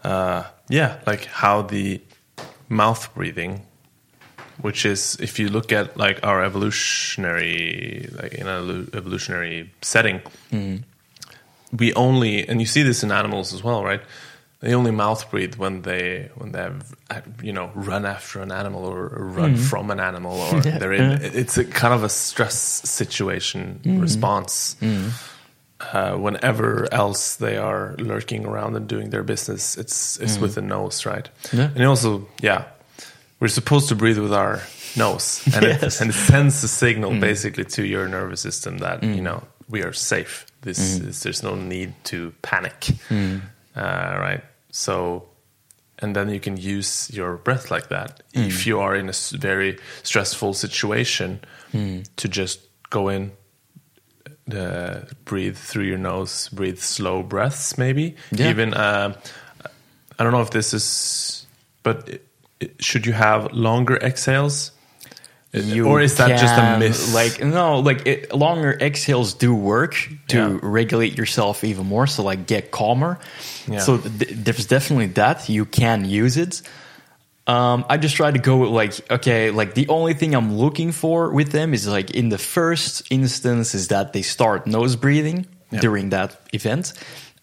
uh, 0.03 0.43
yeah, 0.69 0.99
like 1.07 1.25
how 1.43 1.63
the 1.63 1.99
mouth 2.69 3.09
breathing, 3.15 3.61
which 4.61 4.85
is 4.85 5.17
if 5.19 5.39
you 5.39 5.49
look 5.49 5.71
at 5.71 5.97
like 5.97 6.19
our 6.23 6.43
evolutionary, 6.45 8.09
like 8.21 8.33
in 8.33 8.47
an 8.47 8.89
evolutionary 8.93 9.71
setting, 9.81 10.21
Mm-hmm. 10.51 10.83
we 11.77 11.93
only 11.95 12.47
and 12.47 12.59
you 12.61 12.65
see 12.67 12.83
this 12.83 13.03
in 13.03 13.11
animals 13.11 13.53
as 13.53 13.63
well, 13.63 13.83
right? 13.83 14.01
They 14.59 14.73
only 14.73 14.91
mouth 14.91 15.29
breathe 15.29 15.55
when 15.55 15.83
they 15.83 16.31
when 16.35 16.51
they 16.51 16.59
have 16.59 16.95
you 17.43 17.53
know 17.53 17.71
run 17.75 18.05
after 18.05 18.41
an 18.41 18.51
animal 18.51 18.85
or, 18.85 19.07
run 19.07 19.55
hmm. 19.55 19.61
from 19.61 19.91
an 19.91 19.99
animal 19.99 20.39
or 20.39 20.61
they're 20.79 20.93
in. 20.93 21.21
It's 21.21 21.57
a 21.57 21.65
kind 21.65 21.93
of 21.93 22.03
a 22.03 22.09
stress 22.09 22.55
situation 22.55 23.79
hmm. 23.83 23.99
response. 23.99 24.75
Hmm. 24.79 25.09
Uh, 25.79 26.15
whenever 26.15 26.91
else 26.91 27.35
they 27.35 27.55
are 27.55 27.95
lurking 27.99 28.47
around 28.47 28.75
and 28.75 28.87
doing 28.87 29.11
their 29.11 29.21
business, 29.21 29.77
it's 29.77 30.17
it's 30.19 30.39
with 30.39 30.55
the 30.55 30.61
nose, 30.61 31.05
right? 31.05 31.29
Yeah. 31.53 31.69
And 31.75 31.85
also, 31.85 32.27
yeah, 32.41 32.65
we're 33.39 33.47
supposed 33.47 33.89
to 33.89 33.95
breathe 33.95 34.17
with 34.17 34.33
our 34.33 34.63
nose, 34.95 35.43
and 35.53 35.63
Yes. 35.63 35.83
it 35.83 36.01
and 36.01 36.09
it 36.09 36.13
sends 36.15 36.63
a 36.63 36.67
signal 36.67 37.19
basically 37.19 37.65
to 37.65 37.85
your 37.85 38.07
nervous 38.07 38.41
system 38.41 38.79
that 38.79 39.03
you 39.03 39.21
know 39.21 39.43
we 39.69 39.83
are 39.83 39.93
safe. 39.93 40.47
This 40.61 40.79
is, 40.79 41.21
there's 41.21 41.43
no 41.43 41.53
need 41.53 41.93
to 42.05 42.33
panic, 42.41 42.87
uh, 43.77 44.17
right? 44.19 44.43
So, 44.71 45.29
and 45.99 46.15
then 46.15 46.29
you 46.29 46.39
can 46.39 46.57
use 46.57 47.09
your 47.13 47.37
breath 47.37 47.71
like 47.71 47.87
that 47.89 48.23
if 48.33 48.67
you 48.67 48.79
are 48.79 48.95
in 48.95 49.09
a 49.09 49.13
very 49.37 49.77
stressful 50.03 50.53
situation 50.53 51.39
to 52.17 52.27
just 52.27 52.59
go 52.89 53.09
in. 53.09 53.31
Uh, 54.49 55.01
breathe 55.25 55.57
through 55.57 55.83
your 55.83 55.97
nose. 55.97 56.47
Breathe 56.53 56.79
slow 56.79 57.21
breaths, 57.21 57.77
maybe. 57.77 58.15
Yeah. 58.31 58.49
Even 58.49 58.73
uh, 58.73 59.13
I 60.17 60.23
don't 60.23 60.31
know 60.31 60.41
if 60.41 60.51
this 60.51 60.73
is, 60.73 61.45
but 61.83 62.07
it, 62.07 62.75
should 62.79 63.05
you 63.05 63.11
have 63.11 63.51
longer 63.51 63.97
exhales, 63.97 64.71
You 65.53 65.87
or 65.87 66.01
is 66.01 66.17
that 66.17 66.39
just 66.39 66.55
a 66.57 66.77
myth? 66.77 67.13
Like 67.13 67.43
no, 67.43 67.79
like 67.79 68.05
it, 68.05 68.33
longer 68.33 68.77
exhales 68.79 69.33
do 69.33 69.55
work 69.55 69.95
to 70.27 70.37
Yeah. 70.37 70.59
regulate 70.61 71.17
yourself 71.17 71.63
even 71.63 71.85
more. 71.87 72.05
So 72.07 72.23
like 72.23 72.45
get 72.47 72.69
calmer. 72.71 73.17
Yeah. 73.67 73.79
So 73.79 73.97
th- 73.97 74.31
there's 74.33 74.65
definitely 74.65 75.07
that 75.15 75.47
you 75.49 75.65
can 75.65 76.05
use 76.05 76.37
it. 76.37 76.61
Um, 77.47 77.85
I 77.89 77.95
just 77.95 78.15
try 78.17 78.29
to 78.29 78.39
go 78.39 78.57
with 78.57 78.71
like 78.71 79.09
okay, 79.09 79.51
like 79.51 79.73
the 79.73 79.87
only 79.87 80.13
thing 80.13 80.35
I'm 80.35 80.57
looking 80.57 80.91
for 80.91 81.31
with 81.31 81.51
them 81.53 81.73
is 81.73 81.87
like 81.87 82.11
in 82.11 82.27
the 82.29 82.37
first 82.37 83.09
instance 83.09 83.73
is 83.73 83.87
that 83.87 84.11
they 84.11 84.21
start 84.23 84.67
nose 84.67 84.95
breathing 84.97 85.45
Yeah. 85.71 85.79
during 85.79 86.09
that 86.09 86.35
event. 86.53 86.91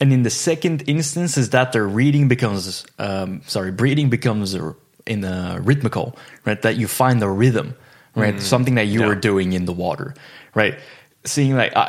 And 0.00 0.12
in 0.12 0.22
the 0.24 0.30
second 0.30 0.82
instance 0.86 1.38
is 1.38 1.50
that 1.50 1.72
their 1.72 1.86
reading 1.86 2.28
becomes, 2.28 2.84
um, 2.98 3.40
sorry, 3.46 3.70
breathing 3.70 4.10
becomes 4.10 4.54
in 5.06 5.24
a 5.24 5.58
rhythmical, 5.62 6.16
right? 6.44 6.60
That 6.60 6.76
you 6.76 6.88
find 6.88 7.22
a 7.22 7.28
rhythm, 7.28 7.74
right? 8.14 8.34
Mm. 8.36 8.40
Something 8.40 8.74
that 8.76 8.86
you 8.86 9.00
Yeah. 9.00 9.08
were 9.08 9.14
doing 9.14 9.52
in 9.52 9.64
the 9.64 9.72
water, 9.72 10.14
right? 10.54 10.78
Seeing 11.26 11.56
like 11.56 11.72
I, 11.76 11.86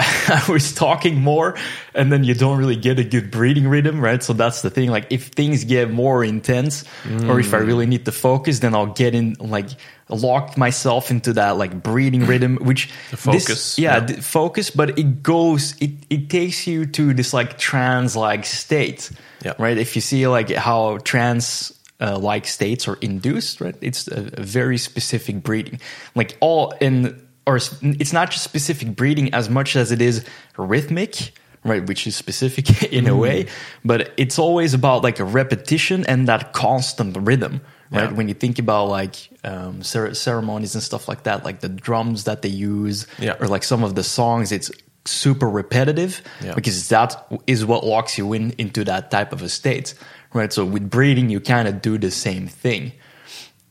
I 0.48 0.52
was 0.52 0.74
talking 0.74 1.20
more 1.22 1.56
and 1.94 2.10
then 2.12 2.24
you 2.24 2.34
don't 2.34 2.58
really 2.58 2.78
get 2.78 3.00
a 3.00 3.04
good 3.04 3.32
breathing 3.32 3.68
rhythm, 3.68 4.00
right? 4.00 4.24
So 4.24 4.32
that's 4.34 4.62
the 4.62 4.70
thing. 4.70 4.90
Like 4.90 5.08
if 5.10 5.28
things 5.28 5.66
get 5.66 5.92
more 5.92 6.24
intense 6.24 6.86
or 7.28 7.40
if 7.40 7.54
I 7.54 7.60
mm. 7.60 7.68
really 7.68 7.86
need 7.86 8.06
to 8.06 8.12
focus, 8.14 8.60
then 8.60 8.74
I'll 8.74 8.94
get 8.94 9.14
in 9.14 9.36
like 9.40 9.68
lock 10.08 10.56
myself 10.58 11.12
into 11.12 11.34
that 11.34 11.58
like 11.58 11.84
breathing 11.84 12.26
rhythm, 12.32 12.58
which 12.62 12.88
The 13.12 13.16
this- 13.32 13.44
focus, 13.46 13.78
yeah, 13.80 13.96
yeah. 13.96 14.00
the 14.06 14.22
focus, 14.22 14.70
but 14.70 14.98
it 14.98 15.22
goes, 15.22 15.76
it, 15.82 15.92
it 16.10 16.30
takes 16.30 16.66
you 16.66 16.86
to 16.86 17.14
this 17.14 17.34
like 17.34 17.58
trance 17.58 18.16
like 18.16 18.46
state, 18.46 19.12
Yeah. 19.44 19.54
right? 19.60 19.78
If 19.78 19.96
you 19.96 20.02
see 20.02 20.26
like 20.28 20.50
how 20.52 21.00
trance 21.00 21.74
uh, 22.02 22.18
like 22.20 22.46
states 22.48 22.88
are 22.88 22.96
induced, 23.02 23.62
right? 23.62 23.76
It's 23.82 24.08
a, 24.08 24.30
a 24.34 24.44
very 24.44 24.78
specific 24.78 25.44
breeding. 25.44 25.80
like 26.16 26.38
all 26.42 26.72
in, 26.82 27.26
or 27.48 27.56
it's 27.82 28.12
not 28.14 28.32
just 28.32 28.44
specific 28.44 28.96
breeding 28.96 29.34
as 29.34 29.50
much 29.50 29.76
as 29.76 29.92
it 29.92 30.02
is 30.02 30.26
rhythmic, 30.58 31.32
right? 31.64 31.86
Which 31.88 32.06
is 32.08 32.16
specific 32.16 32.84
in 32.94 33.08
a 33.08 33.16
way, 33.16 33.48
but 33.84 34.12
it's 34.18 34.38
always 34.40 34.74
about 34.74 35.04
like 35.04 35.20
a 35.20 35.24
repetition 35.26 36.06
and 36.06 36.28
that 36.28 36.54
constant 36.54 37.16
rhythm, 37.22 37.62
right? 37.92 38.10
Yeah. 38.10 38.12
When 38.12 38.28
you 38.28 38.34
think 38.34 38.60
about 38.60 38.86
like 38.90 39.16
um, 39.44 39.82
cer- 39.84 40.14
ceremonies 40.14 40.76
and 40.76 40.84
stuff 40.84 41.08
like 41.08 41.24
that, 41.24 41.46
like 41.46 41.60
the 41.62 41.70
drums 41.70 42.24
that 42.26 42.42
they 42.42 42.50
use, 42.50 43.08
Yeah. 43.20 43.36
or 43.40 43.48
like 43.48 43.64
some 43.64 43.84
of 43.84 43.96
the 43.96 44.04
songs, 44.04 44.52
it's 44.52 44.70
super 45.06 45.48
repetitive 45.48 46.22
Yeah. 46.44 46.56
because 46.56 46.90
that 46.90 47.16
is 47.48 47.64
what 47.66 47.84
locks 47.86 48.18
you 48.18 48.34
in 48.34 48.52
into 48.58 48.84
that 48.86 49.12
type 49.12 49.32
of 49.34 49.42
a 49.44 49.50
state, 49.50 49.94
right? 50.36 50.54
So 50.54 50.64
with 50.66 50.90
breathing, 50.92 51.32
you 51.32 51.40
kind 51.40 51.68
of 51.68 51.82
do 51.82 51.98
the 51.98 52.12
same 52.12 52.48
thing, 52.48 52.92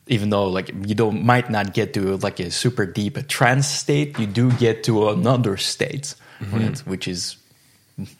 even 0.07 0.29
though 0.31 0.49
like 0.49 0.67
you 0.85 0.95
don't 0.95 1.23
might 1.23 1.49
not 1.49 1.73
get 1.73 1.93
to 1.93 2.17
like 2.17 2.39
a 2.41 2.51
super 2.51 2.85
deep 2.85 3.27
trance 3.29 3.67
state, 3.67 4.19
you 4.19 4.25
do 4.27 4.51
get 4.51 4.83
to 4.85 5.09
another 5.09 5.55
state, 5.57 6.15
Mm-hmm. 6.41 6.57
right? 6.57 6.79
Which 6.79 7.07
is 7.07 7.37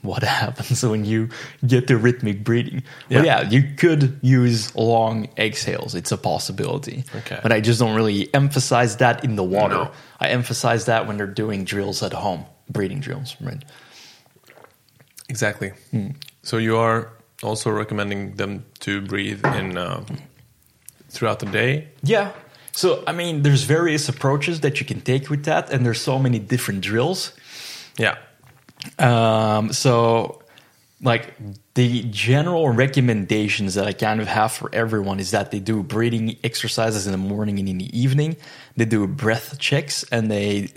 what 0.01 0.23
happens 0.41 0.81
when 0.85 1.03
you 1.03 1.27
get 1.67 1.87
to 1.87 1.97
rhythmic 1.97 2.45
breathing. 2.45 2.81
Yeah. 3.09 3.17
But 3.19 3.25
yeah, 3.25 3.41
you 3.49 3.73
could 3.75 4.17
use 4.21 4.73
long 4.73 5.27
exhales. 5.37 5.95
It's 5.95 6.13
a 6.13 6.17
possibility. 6.17 7.03
Okay. 7.13 7.39
But 7.43 7.51
I 7.51 7.59
just 7.59 7.79
don't 7.81 7.93
really 7.93 8.33
emphasize 8.33 8.95
that 8.97 9.25
in 9.25 9.35
the 9.35 9.43
water. 9.43 9.75
No. 9.75 9.91
I 10.21 10.29
emphasize 10.29 10.85
that 10.85 11.07
when 11.07 11.17
they're 11.17 11.27
doing 11.27 11.65
drills 11.65 12.01
at 12.03 12.13
home, 12.13 12.45
breathing 12.69 13.01
drills, 13.01 13.35
right? 13.41 13.61
Exactly. 15.27 15.73
Hmm. 15.91 16.11
So 16.43 16.55
you 16.57 16.77
are 16.77 17.11
also 17.45 17.69
recommending 17.71 18.35
them 18.35 18.65
to 18.79 19.01
breathe 19.01 19.45
in 19.45 19.77
um, 19.77 20.05
throughout 21.09 21.39
the 21.39 21.45
day. 21.45 21.87
Yeah. 22.03 22.31
So 22.71 23.03
I 23.07 23.13
mean, 23.13 23.43
there's 23.43 23.63
various 23.63 24.09
approaches 24.09 24.59
that 24.61 24.79
you 24.79 24.85
can 24.85 25.01
take 25.01 25.29
with 25.29 25.45
that, 25.45 25.71
and 25.71 25.85
there's 25.85 26.01
so 26.01 26.19
many 26.19 26.39
different 26.39 26.81
drills. 26.81 27.31
Yeah. 27.97 28.17
Um, 28.99 29.71
so, 29.71 30.43
like 31.01 31.33
the 31.75 32.03
general 32.03 32.69
recommendations 32.69 33.75
that 33.75 33.85
I 33.85 33.93
kind 33.93 34.19
of 34.19 34.27
have 34.27 34.51
for 34.51 34.69
everyone 34.73 35.19
is 35.19 35.31
that 35.31 35.51
they 35.51 35.59
do 35.59 35.83
breathing 35.83 36.37
exercises 36.43 37.05
in 37.05 37.11
the 37.11 37.17
morning 37.17 37.59
and 37.59 37.69
in 37.69 37.77
the 37.77 37.97
evening. 37.97 38.35
They 38.75 38.85
do 38.85 39.07
breath 39.07 39.57
checks, 39.59 40.03
and 40.11 40.29
they 40.29 40.69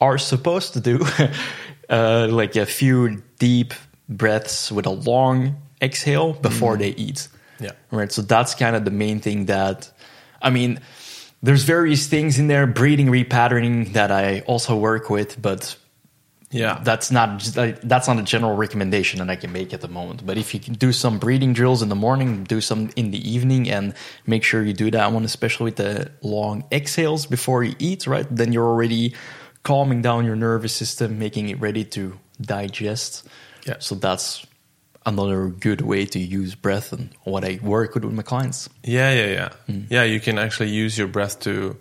are 0.00 0.18
supposed 0.18 0.74
to 0.74 0.80
do 0.80 1.04
uh, 1.88 2.28
like 2.30 2.54
a 2.54 2.66
few 2.66 3.22
deep 3.38 3.74
breaths 4.08 4.70
with 4.70 4.86
a 4.86 4.90
long 4.90 5.56
exhale 5.80 6.32
before 6.34 6.72
mm-hmm. 6.72 6.82
they 6.82 6.90
eat. 6.90 7.28
Yeah. 7.58 7.72
Right. 7.90 8.10
So 8.10 8.22
that's 8.22 8.54
kind 8.54 8.74
of 8.76 8.84
the 8.84 8.90
main 8.90 9.20
thing 9.20 9.46
that, 9.46 9.90
I 10.40 10.50
mean, 10.50 10.80
there's 11.42 11.64
various 11.64 12.06
things 12.06 12.38
in 12.38 12.48
there, 12.48 12.66
breathing 12.66 13.08
repatterning 13.08 13.92
that 13.92 14.10
I 14.10 14.40
also 14.40 14.76
work 14.76 15.10
with, 15.10 15.40
but 15.40 15.76
Yeah. 16.50 16.80
that's 16.82 17.10
not 17.10 17.38
just, 17.38 17.56
like, 17.56 17.80
that's 17.82 18.08
not 18.08 18.18
a 18.18 18.22
general 18.22 18.56
recommendation 18.56 19.20
that 19.20 19.30
I 19.30 19.36
can 19.36 19.52
make 19.52 19.72
at 19.72 19.80
the 19.80 19.88
moment. 19.88 20.26
But 20.26 20.36
if 20.36 20.52
you 20.52 20.60
can 20.60 20.74
do 20.74 20.92
some 20.92 21.18
breathing 21.18 21.52
drills 21.52 21.80
in 21.82 21.88
the 21.88 21.94
morning, 21.94 22.44
do 22.44 22.60
some 22.60 22.90
in 22.96 23.10
the 23.10 23.30
evening, 23.30 23.70
and 23.70 23.94
make 24.26 24.42
sure 24.42 24.62
you 24.62 24.72
do 24.72 24.90
that 24.90 25.12
one, 25.12 25.24
especially 25.24 25.64
with 25.64 25.76
the 25.76 26.10
long 26.22 26.64
exhales 26.72 27.26
before 27.26 27.62
you 27.62 27.74
eat, 27.78 28.06
right? 28.06 28.26
Then 28.30 28.52
you're 28.52 28.66
already 28.66 29.14
calming 29.62 30.02
down 30.02 30.24
your 30.24 30.36
nervous 30.36 30.72
system, 30.72 31.18
making 31.18 31.50
it 31.50 31.60
ready 31.60 31.84
to 31.84 32.18
digest. 32.40 33.28
Yeah. 33.66 33.76
So 33.78 33.94
that's 33.94 34.44
another 35.06 35.48
good 35.48 35.80
way 35.80 36.06
to 36.06 36.18
use 36.18 36.54
breath 36.54 36.92
and 36.92 37.10
what 37.24 37.44
I 37.44 37.58
work 37.62 37.94
with 37.94 38.04
with 38.04 38.14
my 38.14 38.22
clients. 38.22 38.68
Yeah, 38.84 39.12
yeah, 39.12 39.26
yeah. 39.26 39.48
Hmm. 39.66 39.82
Yeah, 39.88 40.02
you 40.04 40.20
can 40.20 40.38
actually 40.38 40.70
use 40.70 40.98
your 40.98 41.08
breath 41.08 41.40
to 41.40 41.76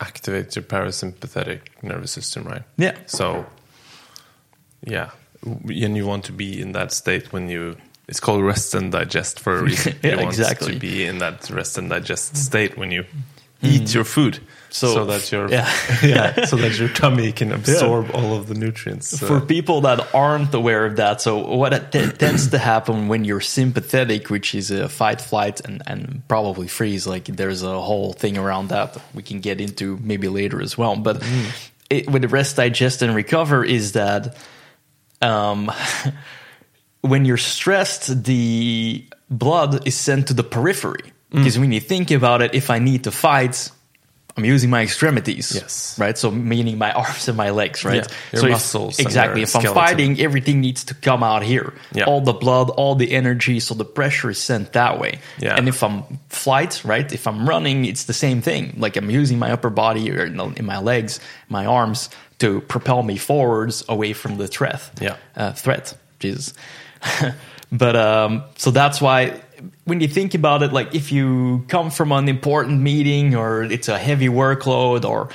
activate 0.00 0.54
your 0.54 0.62
parasympathetic 0.62 1.60
nervous 1.82 2.12
system, 2.12 2.44
right? 2.44 2.62
Yeah. 2.76 2.96
So, 3.06 3.46
yeah, 4.84 5.10
and 5.42 5.96
you 5.96 6.06
want 6.06 6.24
to 6.24 6.32
be 6.32 6.60
in 6.60 6.72
that 6.72 6.92
state 6.92 7.32
when 7.32 7.48
you. 7.48 7.76
It's 8.08 8.20
called 8.20 8.44
rest 8.44 8.72
and 8.74 8.92
digest 8.92 9.40
for 9.40 9.58
a 9.58 9.62
reason. 9.62 9.94
Yeah, 10.02 10.12
you 10.12 10.16
want 10.18 10.28
exactly. 10.28 10.74
to 10.74 10.78
be 10.78 11.04
in 11.04 11.18
that 11.18 11.50
rest 11.50 11.76
and 11.76 11.90
digest 11.90 12.36
state 12.36 12.78
when 12.78 12.92
you 12.92 13.02
hmm. 13.02 13.66
eat 13.66 13.94
your 13.94 14.04
food, 14.04 14.38
So- 14.70 14.92
so, 14.94 15.04
that 15.06 15.30
your 15.32 15.48
yeah. 15.50 15.70
yeah, 16.02 16.44
so 16.46 16.56
that 16.56 16.78
your 16.78 16.88
tummy 16.88 17.32
can 17.32 17.52
absorb 17.52 18.10
all 18.14 18.36
of 18.36 18.46
the 18.48 18.54
nutrients. 18.54 19.18
For 19.18 19.36
uh, 19.36 19.40
people 19.40 19.82
that 19.82 20.14
aren't 20.14 20.52
aware 20.54 20.84
of 20.86 20.96
that, 20.96 21.20
so 21.20 21.38
what 21.56 21.92
t- 21.92 22.10
tends 22.12 22.48
to 22.48 22.58
happen 22.58 23.08
when 23.08 23.24
you're 23.24 23.40
sympathetic, 23.40 24.28
which 24.28 24.54
is 24.54 24.70
a 24.70 24.88
fight, 24.88 25.20
flight, 25.20 25.60
and, 25.64 25.82
and 25.86 26.22
probably 26.28 26.68
freeze, 26.68 27.06
like 27.06 27.24
there's 27.24 27.62
a 27.62 27.80
whole 27.80 28.12
thing 28.12 28.36
around 28.36 28.68
that 28.68 28.96
we 29.14 29.22
can 29.22 29.40
get 29.40 29.60
into 29.60 29.96
maybe 30.02 30.28
later 30.28 30.60
as 30.60 30.76
well. 30.76 30.96
But 30.96 31.22
it, 31.88 32.10
with 32.10 32.22
the 32.22 32.28
rest, 32.28 32.56
digest, 32.56 33.02
and 33.02 33.14
recover, 33.14 33.64
is 33.64 33.92
that 33.92 34.36
um, 35.22 35.70
when 37.00 37.24
you're 37.24 37.36
stressed, 37.36 38.24
the 38.24 39.04
blood 39.30 39.86
is 39.86 39.94
sent 39.94 40.28
to 40.28 40.34
the 40.34 40.44
periphery. 40.44 41.12
Because 41.30 41.58
when 41.58 41.70
you 41.72 41.80
think 41.80 42.10
about 42.12 42.40
it, 42.40 42.54
if 42.54 42.70
I 42.70 42.78
need 42.78 43.04
to 43.04 43.10
fight, 43.10 43.70
I'm 44.36 44.44
using 44.44 44.68
my 44.68 44.82
extremities. 44.82 45.54
Yes. 45.54 45.98
Right. 45.98 46.16
So 46.18 46.30
meaning 46.30 46.76
my 46.76 46.92
arms 46.92 47.26
and 47.28 47.36
my 47.36 47.50
legs. 47.50 47.84
Right. 47.84 48.06
Yeah, 48.32 48.40
so 48.40 48.48
muscles 48.48 48.98
and 48.98 49.06
exactly. 49.06 49.42
If 49.42 49.56
I'm 49.56 49.62
fighting, 49.62 50.20
everything 50.20 50.60
needs 50.60 50.84
to 50.84 50.94
come 50.94 51.22
out 51.22 51.42
here. 51.42 51.72
Yeah. 51.92 52.04
All 52.04 52.20
the 52.20 52.34
blood, 52.34 52.68
all 52.68 52.94
the 52.94 53.12
energy. 53.12 53.60
So 53.60 53.74
the 53.74 53.84
pressure 53.84 54.30
is 54.30 54.38
sent 54.38 54.74
that 54.74 55.00
way. 55.00 55.20
Yeah. 55.38 55.56
And 55.56 55.68
if 55.68 55.82
I'm 55.82 56.04
flight, 56.28 56.84
right? 56.84 57.10
If 57.10 57.26
I'm 57.26 57.48
running, 57.48 57.86
it's 57.86 58.04
the 58.04 58.12
same 58.12 58.42
thing. 58.42 58.74
Like 58.76 58.96
I'm 58.96 59.10
using 59.10 59.38
my 59.38 59.52
upper 59.52 59.70
body 59.70 60.10
or 60.10 60.26
in, 60.26 60.38
in 60.56 60.66
my 60.66 60.80
legs, 60.80 61.18
my 61.48 61.64
arms 61.64 62.10
to 62.38 62.60
propel 62.62 63.02
me 63.02 63.16
forwards 63.16 63.84
away 63.88 64.12
from 64.12 64.36
the 64.36 64.46
threat. 64.46 64.90
Yeah. 65.00 65.16
Uh, 65.34 65.52
threat. 65.52 65.96
Jesus. 66.18 66.52
but 67.72 67.96
um, 67.96 68.44
so 68.56 68.70
that's 68.70 69.00
why 69.00 69.40
when 69.84 70.00
you 70.00 70.08
think 70.08 70.34
about 70.34 70.62
it, 70.62 70.72
like 70.72 70.94
if 70.94 71.12
you 71.12 71.64
come 71.68 71.90
from 71.90 72.12
an 72.12 72.28
important 72.28 72.80
meeting 72.80 73.34
or 73.34 73.62
it's 73.62 73.88
a 73.88 73.98
heavy 73.98 74.28
workload 74.28 75.04
or 75.04 75.28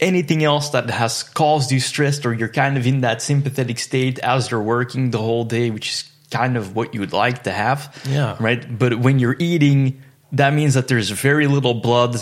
anything 0.00 0.44
else 0.44 0.70
that 0.70 0.90
has 0.90 1.22
caused 1.22 1.72
you 1.72 1.80
stressed 1.80 2.26
or 2.26 2.34
you're 2.34 2.48
kind 2.48 2.76
of 2.76 2.86
in 2.86 3.00
that 3.00 3.22
sympathetic 3.22 3.78
state 3.78 4.18
as 4.20 4.50
you're 4.50 4.62
working 4.62 5.10
the 5.10 5.18
whole 5.18 5.44
day, 5.44 5.70
which 5.70 5.90
is 5.90 6.10
kind 6.30 6.56
of 6.56 6.74
what 6.76 6.94
you 6.94 7.00
would 7.00 7.12
like 7.12 7.44
to 7.44 7.52
have. 7.52 7.94
Yeah. 8.08 8.36
Right. 8.40 8.78
But 8.78 8.98
when 8.98 9.18
you're 9.18 9.36
eating, 9.38 10.02
that 10.32 10.52
means 10.52 10.74
that 10.74 10.88
there's 10.88 11.10
very 11.10 11.46
little 11.46 11.74
blood 11.74 12.16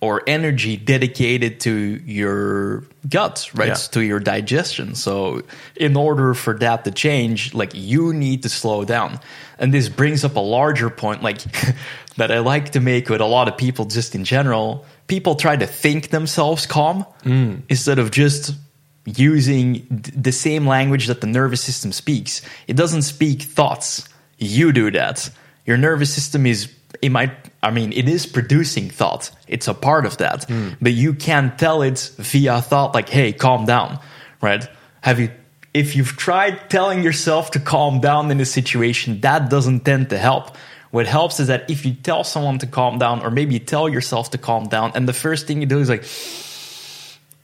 or 0.00 0.22
energy 0.26 0.76
dedicated 0.76 1.60
to 1.60 1.70
your 2.06 2.84
gut, 3.08 3.50
right? 3.54 3.68
Yeah. 3.68 3.74
To 3.74 4.00
your 4.00 4.18
digestion. 4.18 4.94
So, 4.94 5.42
in 5.76 5.96
order 5.96 6.32
for 6.34 6.54
that 6.58 6.84
to 6.84 6.90
change, 6.90 7.54
like 7.54 7.72
you 7.74 8.14
need 8.14 8.42
to 8.44 8.48
slow 8.48 8.84
down. 8.84 9.20
And 9.58 9.74
this 9.74 9.90
brings 9.90 10.24
up 10.24 10.36
a 10.36 10.40
larger 10.40 10.88
point, 10.88 11.22
like 11.22 11.42
that 12.16 12.32
I 12.32 12.38
like 12.38 12.70
to 12.70 12.80
make 12.80 13.10
with 13.10 13.20
a 13.20 13.26
lot 13.26 13.48
of 13.48 13.58
people 13.58 13.84
just 13.84 14.14
in 14.14 14.24
general. 14.24 14.86
People 15.06 15.34
try 15.34 15.56
to 15.56 15.66
think 15.66 16.08
themselves 16.08 16.66
calm 16.66 17.04
mm. 17.22 17.62
instead 17.68 17.98
of 17.98 18.10
just 18.10 18.54
using 19.04 19.86
the 19.90 20.32
same 20.32 20.66
language 20.66 21.06
that 21.08 21.20
the 21.20 21.26
nervous 21.26 21.60
system 21.60 21.92
speaks. 21.92 22.42
It 22.66 22.76
doesn't 22.76 23.02
speak 23.02 23.42
thoughts. 23.42 24.08
You 24.38 24.72
do 24.72 24.90
that. 24.92 25.30
Your 25.66 25.76
nervous 25.76 26.12
system 26.12 26.46
is 26.46 26.72
it 27.02 27.10
might 27.10 27.32
I 27.62 27.70
mean 27.70 27.92
it 27.92 28.08
is 28.08 28.26
producing 28.26 28.90
thought. 28.90 29.30
It's 29.48 29.68
a 29.68 29.74
part 29.74 30.06
of 30.06 30.18
that. 30.18 30.46
But 30.80 30.92
you 30.92 31.14
can't 31.14 31.58
tell 31.58 31.82
it 31.82 32.10
via 32.16 32.60
thought 32.60 32.94
like 32.94 33.08
hey, 33.08 33.32
calm 33.32 33.66
down, 33.66 33.98
right? 34.40 34.66
Have 35.02 35.18
you 35.20 35.30
if 35.72 35.94
you've 35.94 36.16
tried 36.16 36.68
telling 36.68 37.02
yourself 37.02 37.52
to 37.52 37.60
calm 37.60 38.00
down 38.00 38.30
in 38.30 38.40
a 38.40 38.44
situation, 38.44 39.20
that 39.20 39.50
doesn't 39.50 39.84
tend 39.84 40.10
to 40.10 40.18
help. 40.18 40.56
What 40.90 41.06
helps 41.06 41.38
is 41.38 41.46
that 41.46 41.70
if 41.70 41.86
you 41.86 41.94
tell 41.94 42.24
someone 42.24 42.58
to 42.58 42.66
calm 42.66 42.98
down, 42.98 43.22
or 43.22 43.30
maybe 43.30 43.54
you 43.54 43.60
tell 43.60 43.88
yourself 43.88 44.30
to 44.30 44.38
calm 44.38 44.66
down, 44.66 44.92
and 44.94 45.08
the 45.08 45.12
first 45.12 45.46
thing 45.46 45.60
you 45.60 45.66
do 45.66 45.78
is 45.78 45.88
like, 45.88 46.04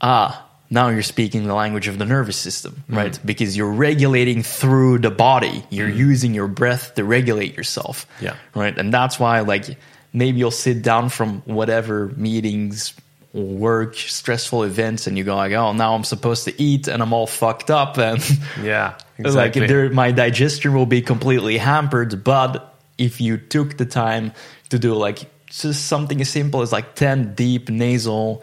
ah, 0.00 0.45
now 0.70 0.88
you're 0.88 1.02
speaking 1.02 1.44
the 1.44 1.54
language 1.54 1.88
of 1.88 1.98
the 1.98 2.04
nervous 2.04 2.36
system, 2.36 2.84
mm. 2.90 2.96
right? 2.96 3.18
Because 3.24 3.56
you're 3.56 3.72
regulating 3.72 4.42
through 4.42 4.98
the 4.98 5.10
body. 5.10 5.64
You're 5.70 5.88
mm. 5.88 5.96
using 5.96 6.34
your 6.34 6.48
breath 6.48 6.94
to 6.96 7.04
regulate 7.04 7.56
yourself. 7.56 8.06
Yeah. 8.20 8.36
Right. 8.54 8.76
And 8.76 8.92
that's 8.92 9.18
why, 9.20 9.40
like, 9.40 9.78
maybe 10.12 10.38
you'll 10.38 10.50
sit 10.50 10.82
down 10.82 11.08
from 11.08 11.42
whatever 11.42 12.08
meetings, 12.16 12.94
work, 13.32 13.94
stressful 13.96 14.64
events, 14.64 15.06
and 15.06 15.16
you 15.16 15.24
go 15.24 15.36
like, 15.36 15.52
oh, 15.52 15.72
now 15.72 15.94
I'm 15.94 16.04
supposed 16.04 16.44
to 16.46 16.62
eat 16.62 16.88
and 16.88 17.02
I'm 17.02 17.12
all 17.12 17.26
fucked 17.26 17.70
up. 17.70 17.98
And 18.06 18.38
yeah, 18.62 18.94
like 19.18 19.26
exactly. 19.26 19.66
there, 19.66 19.90
my 19.90 20.10
digestion 20.10 20.74
will 20.74 20.86
be 20.86 21.02
completely 21.02 21.58
hampered. 21.58 22.24
But 22.24 22.74
if 22.98 23.20
you 23.20 23.36
took 23.36 23.76
the 23.76 23.86
time 23.86 24.32
to 24.70 24.78
do 24.78 24.94
like 24.94 25.20
just 25.46 25.86
something 25.86 26.20
as 26.20 26.28
simple 26.28 26.62
as 26.62 26.72
like 26.72 26.94
10 26.94 27.34
deep 27.34 27.68
nasal 27.68 28.42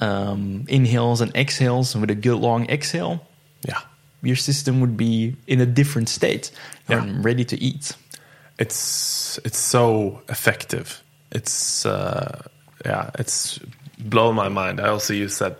um, 0.00 0.64
inhales 0.68 1.20
and 1.20 1.34
exhales 1.36 1.94
and 1.94 2.00
with 2.00 2.10
a 2.10 2.14
good 2.14 2.36
long 2.40 2.68
exhale, 2.70 3.20
yeah. 3.68 3.80
your 4.22 4.36
system 4.36 4.80
would 4.80 4.96
be 4.96 5.36
in 5.46 5.60
a 5.60 5.66
different 5.66 6.08
state 6.08 6.50
Yeah. 6.88 7.02
and 7.02 7.24
ready 7.24 7.44
to 7.44 7.56
eat. 7.62 7.92
it's 8.58 9.38
it's 9.44 9.58
so 9.58 10.20
effective. 10.28 11.02
It's 11.32 11.86
uh, 11.86 12.42
yeah, 12.84 13.10
it's 13.18 13.58
blown 13.98 14.34
my 14.34 14.48
mind. 14.48 14.80
I 14.80 14.88
also 14.88 15.14
use 15.14 15.38
that 15.38 15.58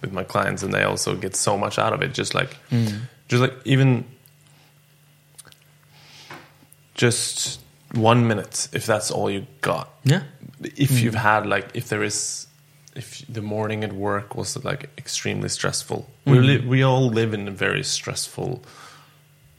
with 0.00 0.12
my 0.12 0.24
clients, 0.24 0.62
and 0.62 0.72
they 0.74 0.82
also 0.84 1.14
get 1.16 1.36
so 1.36 1.56
much 1.56 1.78
out 1.78 1.92
of 1.92 2.02
it. 2.02 2.12
Just 2.18 2.34
like, 2.34 2.56
just 3.28 3.40
like 3.42 3.54
even 3.64 4.04
just 6.94 7.60
one 7.94 8.26
minute, 8.26 8.68
if 8.72 8.86
that's 8.86 9.10
all 9.10 9.30
you 9.30 9.46
got. 9.60 9.88
Yeah. 10.04 10.22
If 10.62 11.00
you've 11.00 11.14
had 11.14 11.46
like, 11.46 11.68
if 11.74 11.88
there 11.88 12.02
is, 12.02 12.46
if 12.94 13.24
the 13.28 13.42
morning 13.42 13.84
at 13.84 13.92
work 13.92 14.36
was 14.36 14.62
like 14.64 14.90
extremely 14.98 15.48
stressful, 15.48 16.08
we 16.26 16.38
li- 16.38 16.66
we 16.66 16.82
all 16.82 17.08
live 17.08 17.34
in 17.34 17.48
very 17.50 17.82
stressful 17.82 18.62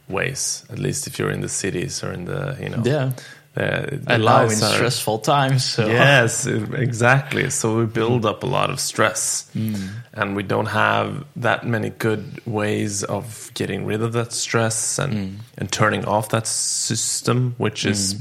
ways. 0.07 0.65
At 0.69 0.79
least 0.79 1.07
if 1.07 1.17
you're 1.17 1.31
in 1.31 1.41
the 1.41 1.49
cities 1.49 2.03
or 2.03 2.11
in 2.11 2.25
the 2.25 2.57
you 2.61 2.69
know 2.69 2.81
Yeah. 2.83 3.11
the, 3.55 3.99
the 4.03 4.13
And 4.13 4.25
now 4.25 4.43
in 4.43 4.49
stressful 4.49 5.19
times. 5.19 5.63
So. 5.63 5.87
Yes, 5.87 6.45
exactly. 6.45 7.49
So 7.49 7.77
we 7.77 7.85
build 7.85 8.23
mm. 8.23 8.29
up 8.29 8.43
a 8.43 8.47
lot 8.47 8.69
of 8.69 8.79
stress, 8.79 9.49
mm. 9.55 9.89
and 10.13 10.35
we 10.35 10.43
don't 10.43 10.67
have 10.67 11.25
that 11.35 11.65
many 11.65 11.89
good 11.89 12.41
ways 12.45 13.03
of 13.03 13.51
getting 13.53 13.85
rid 13.85 14.01
of 14.01 14.13
that 14.13 14.33
stress 14.33 14.99
and 14.99 15.13
mm. 15.13 15.35
and 15.57 15.71
turning 15.71 16.05
off 16.05 16.29
that 16.29 16.47
system, 16.47 17.55
which 17.57 17.85
is, 17.85 18.15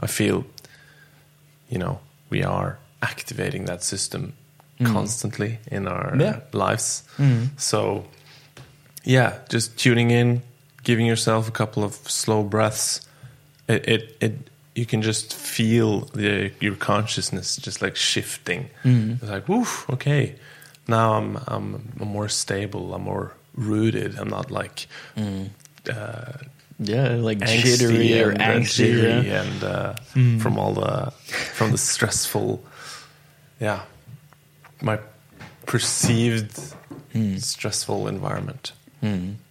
I 0.00 0.06
feel, 0.06 0.44
you 1.68 1.78
know, 1.78 2.00
we 2.30 2.42
are 2.42 2.78
activating 3.02 3.66
that 3.66 3.82
system 3.82 4.32
Mm. 4.80 4.92
constantly 4.92 5.58
in 5.70 5.86
our 5.88 6.14
Yeah. 6.20 6.40
lives. 6.52 7.02
Mm. 7.18 7.48
So, 7.56 8.04
yeah, 9.04 9.38
just 9.48 9.76
tuning 9.78 10.10
in, 10.10 10.42
giving 10.82 11.06
yourself 11.06 11.48
a 11.48 11.52
couple 11.52 11.82
of 11.84 11.94
slow 12.10 12.42
breaths. 12.42 13.00
It 13.68 13.88
it, 13.88 14.16
it 14.20 14.32
you 14.74 14.84
can 14.86 15.00
just 15.02 15.34
feel 15.34 16.00
the 16.14 16.50
your 16.60 16.76
consciousness 16.76 17.56
just 17.56 17.80
like 17.82 17.96
shifting. 17.96 18.68
Mm. 18.84 19.22
It's 19.22 19.30
like, 19.30 19.48
woof, 19.48 19.86
okay. 19.90 20.34
Now 20.88 21.14
I'm 21.14 21.36
I'm 21.48 21.82
more 21.96 22.28
stable. 22.28 22.94
I'm 22.94 23.02
more 23.04 23.32
rooted. 23.54 24.18
I'm 24.18 24.28
not 24.28 24.50
like 24.50 24.86
uh, 25.16 26.32
Yeah, 26.78 27.08
like 27.28 27.38
angsty 27.38 27.62
jittery 27.62 28.22
or 28.22 28.30
and 28.30 28.40
angsty. 28.64 28.76
jittery 28.76 29.28
yeah. 29.28 29.42
and 29.42 29.64
uh, 29.64 29.94
from 30.42 30.58
all 30.58 30.74
the 30.74 31.10
from 31.54 31.70
the 31.72 31.78
stressful, 31.78 32.60
yeah, 33.60 33.80
my 34.82 34.98
perceived 35.66 36.58
stressful 37.38 38.08
environment. 38.08 38.72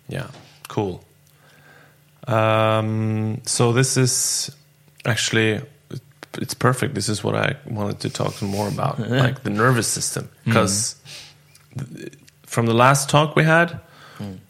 Yeah, 0.08 0.28
cool. 0.68 1.04
Um, 2.28 3.42
so 3.46 3.72
this 3.74 3.98
is 3.98 4.52
actually 5.06 5.62
it's 6.38 6.54
perfect. 6.54 6.96
This 6.96 7.08
is 7.10 7.24
what 7.24 7.36
I 7.36 7.56
wanted 7.66 8.00
to 8.02 8.10
talk 8.10 8.42
more 8.42 8.68
about, 8.68 9.00
like 9.24 9.44
the 9.44 9.50
nervous 9.50 9.88
system, 9.88 10.30
because 10.44 10.96
from 12.46 12.66
the 12.66 12.74
last 12.74 13.10
talk 13.10 13.36
we 13.36 13.44
had, 13.44 13.80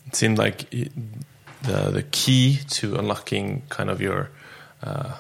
it 0.07 0.15
seemed 0.15 0.38
like 0.38 0.67
i- 0.73 0.89
the 1.63 1.91
the 1.91 2.03
key 2.11 2.59
to 2.69 2.95
unlocking 2.95 3.63
kind 3.69 3.89
of 3.89 3.99
your 4.01 4.29
uh, 4.83 5.13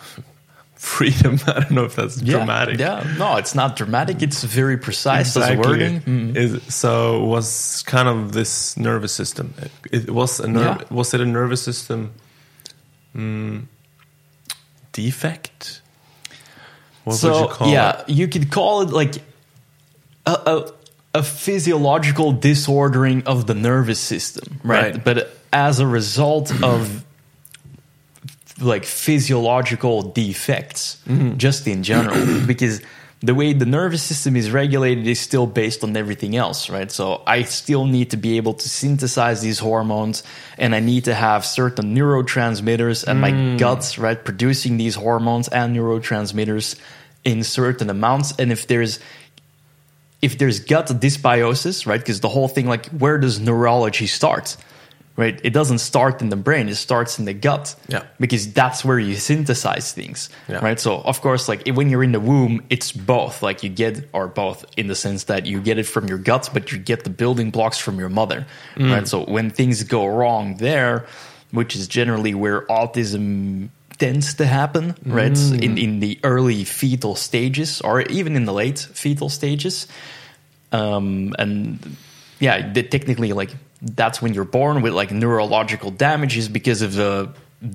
freedom. 0.85 1.39
I 1.47 1.61
don't 1.61 1.71
know 1.71 1.83
if 1.83 1.95
that's 1.95 2.21
dramatic. 2.21 2.79
Yeah, 2.79 3.03
no, 3.17 3.37
it's 3.37 3.55
not 3.55 3.75
dramatic. 3.75 4.21
It's 4.21 4.43
very 4.43 4.77
precise 4.77 5.35
as 5.35 5.57
wording. 5.57 6.01
Mm. 6.01 6.35
Is, 6.35 6.73
so 6.73 7.23
was 7.25 7.83
kind 7.83 8.07
of 8.07 8.33
this 8.33 8.77
nervous 8.77 9.11
system. 9.11 9.53
It, 9.57 9.71
it 9.91 10.11
was 10.11 10.39
a 10.39 10.47
nerve. 10.47 10.81
Yeah. 10.81 10.95
Was 10.95 11.13
it 11.13 11.21
a 11.21 11.25
nervous 11.25 11.61
system 11.61 12.13
mm, 13.15 13.65
defect? 14.91 15.81
What 17.03 17.15
so 17.17 17.31
would 17.31 17.39
you 17.41 17.55
call 17.55 17.67
yeah, 17.69 18.01
it? 18.01 18.09
you 18.09 18.27
could 18.27 18.51
call 18.51 18.81
it 18.81 18.89
like 18.89 19.15
a, 20.25 20.31
a 20.31 20.71
a 21.15 21.23
physiological 21.23 22.33
disordering 22.33 23.23
of 23.25 23.47
the 23.47 23.53
nervous 23.53 23.99
system, 23.99 24.59
right? 24.63 24.93
Right. 24.93 25.03
But 25.03 25.37
as 25.53 25.79
a 25.79 25.87
result 25.87 26.51
of 26.61 27.04
like 28.61 28.85
physiological 28.85 30.01
defects, 30.01 30.97
Mm-hmm. 31.07 31.37
just 31.37 31.67
in 31.67 31.83
general, 31.83 32.45
because 32.47 32.81
the 33.21 33.33
way 33.33 33.53
the 33.53 33.65
nervous 33.65 34.03
system 34.03 34.35
is 34.35 34.51
regulated 34.51 35.07
is 35.07 35.19
still 35.19 35.47
based 35.47 35.83
on 35.83 35.95
everything 35.97 36.35
else, 36.35 36.69
right? 36.69 36.91
So 36.91 37.23
I 37.25 37.43
still 37.43 37.85
need 37.85 38.11
to 38.11 38.17
be 38.17 38.37
able 38.37 38.53
to 38.53 38.69
synthesize 38.69 39.41
these 39.41 39.59
hormones, 39.59 40.21
and 40.57 40.75
I 40.75 40.79
need 40.79 41.05
to 41.05 41.13
have 41.15 41.45
certain 41.45 41.95
neurotransmitters, 41.95 43.03
and 43.07 43.17
Mm. 43.17 43.21
my 43.21 43.57
guts, 43.57 43.97
right, 43.97 44.23
producing 44.23 44.77
these 44.77 44.95
hormones 44.95 45.47
and 45.47 45.75
neurotransmitters 45.75 46.75
in 47.23 47.43
certain 47.43 47.89
amounts. 47.89 48.33
And 48.37 48.51
if 48.51 48.67
there's 48.67 48.99
if 50.21 50.37
there's 50.37 50.59
gut 50.59 50.87
dysbiosis, 50.87 51.85
right? 51.85 51.99
Because 51.99 52.19
the 52.19 52.29
whole 52.29 52.47
thing, 52.47 52.67
like, 52.67 52.87
where 52.87 53.17
does 53.19 53.39
neurology 53.39 54.07
start? 54.07 54.57
Right? 55.17 55.39
It 55.43 55.53
doesn't 55.53 55.79
start 55.79 56.21
in 56.21 56.29
the 56.29 56.35
brain; 56.35 56.67
it 56.67 56.75
starts 56.75 57.19
in 57.19 57.25
the 57.25 57.33
gut. 57.33 57.75
Yeah. 57.87 58.03
Because 58.19 58.51
that's 58.51 58.83
where 58.83 58.99
you 58.99 59.15
synthesize 59.15 59.93
things. 59.93 60.29
Yeah. 60.49 60.59
Right. 60.59 60.79
So 60.79 60.97
of 60.97 61.21
course, 61.21 61.47
like 61.47 61.67
when 61.67 61.89
you're 61.89 62.03
in 62.03 62.11
the 62.11 62.19
womb, 62.19 62.63
it's 62.69 62.91
both. 62.91 63.41
Like 63.41 63.63
you 63.63 63.69
get, 63.69 64.09
or 64.11 64.27
both, 64.27 64.65
in 64.75 64.87
the 64.87 64.95
sense 64.95 65.25
that 65.25 65.45
you 65.45 65.61
get 65.61 65.77
it 65.77 65.85
from 65.85 66.07
your 66.07 66.17
gut, 66.17 66.49
but 66.53 66.71
you 66.71 66.77
get 66.77 67.03
the 67.03 67.09
building 67.09 67.51
blocks 67.51 67.77
from 67.77 67.97
your 67.97 68.09
mother. 68.09 68.45
Right. 68.77 69.07
So 69.07 69.23
when 69.23 69.51
things 69.51 69.83
go 69.83 70.05
wrong 70.05 70.57
there, 70.57 71.05
which 71.51 71.75
is 71.75 71.87
generally 71.87 72.33
where 72.33 72.65
autism 72.67 73.69
tends 73.97 74.33
to 74.35 74.45
happen, 74.45 74.95
right? 75.05 75.37
In 75.37 75.77
in 75.77 75.99
the 75.99 76.19
early 76.23 76.65
fetal 76.65 77.15
stages, 77.15 77.81
or 77.81 78.01
even 78.01 78.35
in 78.35 78.45
the 78.45 78.53
late 78.53 78.79
fetal 78.79 79.29
stages, 79.29 79.87
um, 80.71 81.33
and 81.39 81.95
yeah, 82.39 82.73
technically, 82.73 83.31
like 83.31 83.55
that's 83.85 84.21
when 84.21 84.33
you're 84.33 84.43
born 84.43 84.81
with 84.81 84.93
like 84.93 85.11
neurological 85.11 85.91
damages 85.91 86.49
because 86.49 86.81
of 86.81 86.95
the 86.95 87.33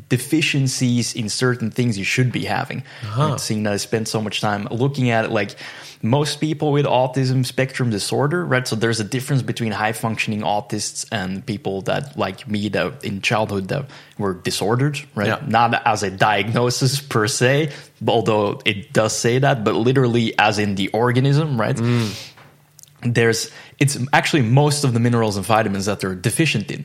deficiencies 0.09 1.15
in 1.15 1.29
certain 1.29 1.71
things 1.71 1.99
you 1.99 2.05
should 2.05 2.33
be 2.33 2.45
having. 2.45 2.83
Uh-huh. 3.03 3.31
Right? 3.31 3.41
Seeing 3.41 3.63
that 3.65 3.73
I 3.73 3.77
spent 3.77 4.09
so 4.09 4.21
much 4.21 4.41
time 4.41 4.67
looking 4.71 5.11
at 5.11 5.25
it, 5.25 5.31
like 5.31 5.57
most 6.03 6.41
people 6.41 6.73
with 6.73 6.87
autism 6.87 7.45
spectrum 7.45 7.91
disorder, 7.91 8.45
right? 8.45 8.67
So 8.67 8.77
there's 8.77 9.01
a 9.01 9.05
difference 9.05 9.43
between 9.43 9.73
high 9.73 9.93
functioning 9.93 10.41
autists 10.41 11.07
and 11.13 11.45
people 11.45 11.83
that, 11.83 12.17
like 12.17 12.49
me, 12.49 12.69
that 12.71 13.05
in 13.05 13.21
childhood 13.21 13.69
that 13.69 13.91
were 14.19 14.35
disordered, 14.35 14.99
right? 15.15 15.29
Yeah. 15.29 15.43
Not 15.47 15.87
as 15.87 16.03
a 16.03 16.11
diagnosis 16.11 17.01
per 17.01 17.27
se, 17.27 17.73
although 18.07 18.61
it 18.65 18.93
does 18.93 19.17
say 19.17 19.39
that, 19.39 19.65
but 19.65 19.75
literally 19.75 20.39
as 20.39 20.59
in 20.59 20.75
the 20.75 20.89
organism, 20.89 21.61
right? 21.61 21.77
Mm. 21.77 22.17
there's 23.03 23.51
it's 23.81 23.99
actually 24.13 24.43
most 24.43 24.85
of 24.85 24.93
the 24.93 25.01
minerals 25.01 25.37
and 25.37 25.45
vitamins 25.45 25.87
that 25.87 26.01
they're 26.01 26.15
deficient 26.15 26.71
in 26.71 26.85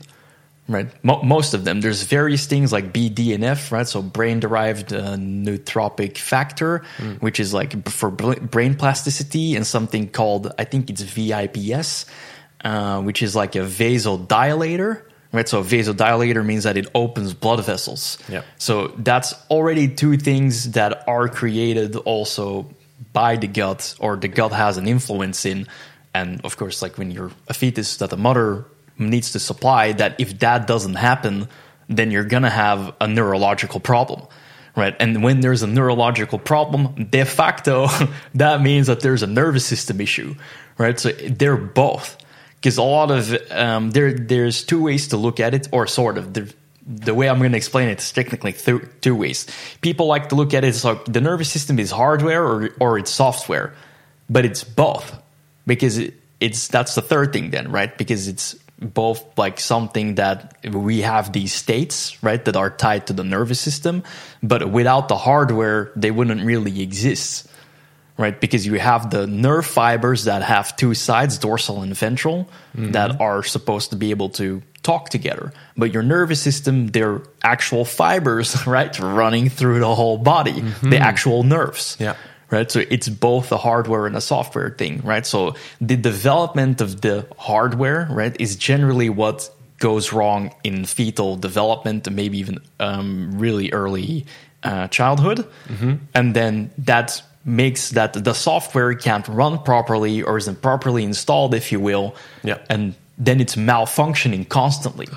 right? 0.68 0.88
Mo- 1.04 1.22
most 1.22 1.54
of 1.54 1.64
them. 1.64 1.80
There's 1.80 2.02
various 2.02 2.46
things 2.46 2.72
like 2.72 2.92
bdnf 2.92 3.70
right? 3.70 3.86
So 3.86 4.02
brain 4.02 4.40
derived 4.40 4.92
uh, 4.92 5.14
nootropic 5.16 6.18
factor 6.18 6.82
which 7.20 7.38
is 7.38 7.54
like 7.54 7.88
for 7.88 8.10
brain 8.10 8.74
plasticity 8.74 9.54
and 9.56 9.66
something 9.66 10.08
called 10.08 10.52
i 10.58 10.64
think 10.64 10.90
it's 10.90 11.02
vips 11.02 12.06
uh, 12.64 13.00
which 13.02 13.22
is 13.22 13.36
like 13.36 13.54
a 13.54 13.60
vasodilator 13.60 15.02
right? 15.32 15.48
So 15.48 15.62
vasodilator 15.62 16.44
means 16.44 16.64
that 16.64 16.76
it 16.76 16.88
opens 16.94 17.34
blood 17.34 17.64
vessels. 17.64 18.18
Yeah. 18.28 18.42
so 18.58 18.88
that's 18.98 19.34
already 19.50 19.88
two 19.88 20.16
things 20.16 20.72
that 20.72 21.06
are 21.06 21.28
created 21.28 21.94
also 21.96 22.66
by 23.12 23.36
the 23.36 23.46
gut 23.46 23.94
or 23.98 24.16
the 24.16 24.28
gut 24.28 24.52
has 24.52 24.78
an 24.78 24.88
influence 24.88 25.44
in. 25.44 25.66
And 26.16 26.40
of 26.44 26.56
course, 26.56 26.80
like 26.80 26.96
when 26.96 27.10
you're 27.10 27.30
a 27.46 27.52
fetus 27.52 27.98
that 27.98 28.08
the 28.08 28.16
mother 28.16 28.64
needs 28.98 29.32
to 29.32 29.38
supply, 29.38 29.92
that 29.92 30.16
if 30.18 30.38
that 30.38 30.66
doesn't 30.66 30.94
happen, 30.94 31.48
then 31.88 32.10
you're 32.10 32.24
gonna 32.24 32.50
have 32.50 32.94
a 33.00 33.06
neurological 33.06 33.80
problem. 33.80 34.26
Right. 34.74 34.94
And 35.00 35.22
when 35.22 35.40
there's 35.40 35.62
a 35.62 35.66
neurological 35.66 36.38
problem, 36.38 37.08
de 37.10 37.24
facto, 37.24 37.88
that 38.34 38.60
means 38.60 38.88
that 38.88 39.00
there's 39.00 39.22
a 39.22 39.26
nervous 39.26 39.64
system 39.64 40.00
issue. 40.00 40.34
Right. 40.78 40.98
So 41.00 41.12
they're 41.12 41.56
both 41.56 42.16
because 42.56 42.76
a 42.78 42.82
lot 42.82 43.10
of 43.10 43.34
um, 43.50 43.90
there 43.90 44.12
there's 44.12 44.64
two 44.64 44.82
ways 44.82 45.08
to 45.08 45.16
look 45.16 45.40
at 45.40 45.54
it, 45.54 45.68
or 45.72 45.86
sort 45.86 46.18
of. 46.18 46.32
The, 46.32 46.52
the 46.88 47.14
way 47.14 47.28
I'm 47.28 47.38
going 47.38 47.50
to 47.50 47.56
explain 47.56 47.88
it 47.88 47.98
is 47.98 48.12
technically 48.12 48.52
th- 48.52 48.80
two 49.00 49.16
ways. 49.16 49.46
People 49.80 50.06
like 50.06 50.28
to 50.28 50.36
look 50.36 50.54
at 50.54 50.62
it 50.62 50.68
as 50.68 50.84
like 50.84 51.04
the 51.04 51.20
nervous 51.20 51.50
system 51.50 51.80
is 51.80 51.90
hardware 51.90 52.44
or 52.44 52.70
or 52.78 52.98
it's 52.98 53.10
software, 53.10 53.74
but 54.30 54.44
it's 54.44 54.62
both 54.62 55.20
because 55.66 55.98
it, 55.98 56.14
it's 56.40 56.68
that's 56.68 56.94
the 56.94 57.02
third 57.02 57.32
thing 57.32 57.50
then, 57.50 57.70
right? 57.70 57.96
Because 57.96 58.28
it's 58.28 58.56
both 58.78 59.38
like 59.38 59.58
something 59.58 60.16
that 60.16 60.58
we 60.70 61.00
have 61.00 61.32
these 61.32 61.52
states, 61.52 62.22
right, 62.22 62.44
that 62.44 62.56
are 62.56 62.70
tied 62.70 63.06
to 63.06 63.12
the 63.12 63.24
nervous 63.24 63.60
system, 63.60 64.02
but 64.42 64.70
without 64.70 65.08
the 65.08 65.16
hardware, 65.16 65.92
they 65.96 66.10
wouldn't 66.10 66.44
really 66.44 66.82
exist 66.82 67.48
right? 68.18 68.40
Because 68.40 68.66
you 68.66 68.78
have 68.78 69.10
the 69.10 69.26
nerve 69.26 69.66
fibers 69.66 70.24
that 70.24 70.42
have 70.42 70.76
two 70.76 70.94
sides, 70.94 71.38
dorsal 71.38 71.82
and 71.82 71.94
ventral, 71.94 72.48
mm-hmm. 72.74 72.92
that 72.92 73.20
are 73.20 73.42
supposed 73.42 73.90
to 73.90 73.96
be 73.96 74.10
able 74.10 74.30
to 74.30 74.62
talk 74.82 75.10
together. 75.10 75.52
But 75.76 75.92
your 75.92 76.02
nervous 76.02 76.40
system, 76.40 76.88
they're 76.88 77.20
actual 77.42 77.84
fibers, 77.84 78.66
right? 78.66 78.98
Running 78.98 79.48
through 79.48 79.80
the 79.80 79.94
whole 79.94 80.18
body, 80.18 80.52
the 80.52 80.60
mm-hmm. 80.60 80.92
actual 80.94 81.42
nerves. 81.42 81.96
Yeah. 82.00 82.16
Right. 82.48 82.70
So 82.70 82.84
it's 82.90 83.08
both 83.08 83.50
a 83.50 83.56
hardware 83.56 84.06
and 84.06 84.16
a 84.16 84.20
software 84.20 84.70
thing, 84.70 85.00
right? 85.02 85.26
So 85.26 85.56
the 85.80 85.96
development 85.96 86.80
of 86.80 87.00
the 87.00 87.26
hardware, 87.36 88.06
right, 88.08 88.36
is 88.40 88.54
generally 88.54 89.10
what 89.10 89.50
goes 89.78 90.12
wrong 90.12 90.54
in 90.62 90.84
fetal 90.84 91.36
development 91.36 92.06
and 92.06 92.14
maybe 92.14 92.38
even 92.38 92.60
um, 92.78 93.36
really 93.36 93.72
early 93.72 94.26
uh, 94.62 94.86
childhood. 94.88 95.44
And 96.14 96.34
then 96.34 96.70
that 96.78 97.20
makes 97.44 97.90
that 97.90 98.12
the 98.12 98.32
software 98.32 98.94
can't 98.94 99.26
run 99.28 99.58
properly 99.62 100.22
or 100.22 100.36
isn't 100.38 100.62
properly 100.62 101.04
installed, 101.04 101.54
if 101.54 101.72
you 101.72 101.80
will. 101.80 102.14
Yeah. 102.42 102.58
And 102.70 102.94
then 103.18 103.40
it's 103.40 103.56
malfunctioning 103.56 104.48
constantly 104.48 105.08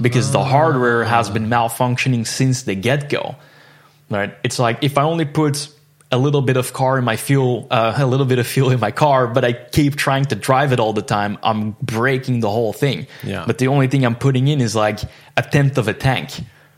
because 0.00 0.32
the 0.32 0.44
hardware 0.44 1.04
has 1.04 1.30
been 1.30 1.48
malfunctioning 1.48 2.26
since 2.26 2.62
the 2.62 2.74
get 2.74 3.08
go. 3.08 3.36
Right? 4.10 4.34
It's 4.42 4.58
like 4.58 4.82
if 4.82 4.96
I 4.96 5.02
only 5.02 5.26
put 5.26 5.68
a 6.10 6.16
little 6.18 6.40
bit 6.40 6.56
of 6.56 6.72
car 6.72 6.96
in 6.98 7.04
my 7.04 7.16
fuel, 7.16 7.66
uh, 7.70 7.94
a 7.96 8.06
little 8.06 8.24
bit 8.26 8.38
of 8.38 8.46
fuel 8.46 8.70
in 8.70 8.80
my 8.80 8.90
car, 8.90 9.26
but 9.26 9.44
I 9.44 9.52
keep 9.52 9.96
trying 9.96 10.24
to 10.26 10.34
drive 10.34 10.72
it 10.72 10.80
all 10.80 10.92
the 10.94 11.02
time, 11.02 11.36
I'm 11.42 11.76
breaking 11.82 12.40
the 12.40 12.48
whole 12.48 12.72
thing. 12.72 13.06
Yeah. 13.22 13.44
But 13.46 13.58
the 13.58 13.68
only 13.68 13.88
thing 13.88 14.04
I'm 14.06 14.16
putting 14.16 14.48
in 14.48 14.60
is 14.62 14.74
like 14.74 15.00
a 15.36 15.42
tenth 15.42 15.76
of 15.76 15.86
a 15.86 15.92
tank. 15.94 16.30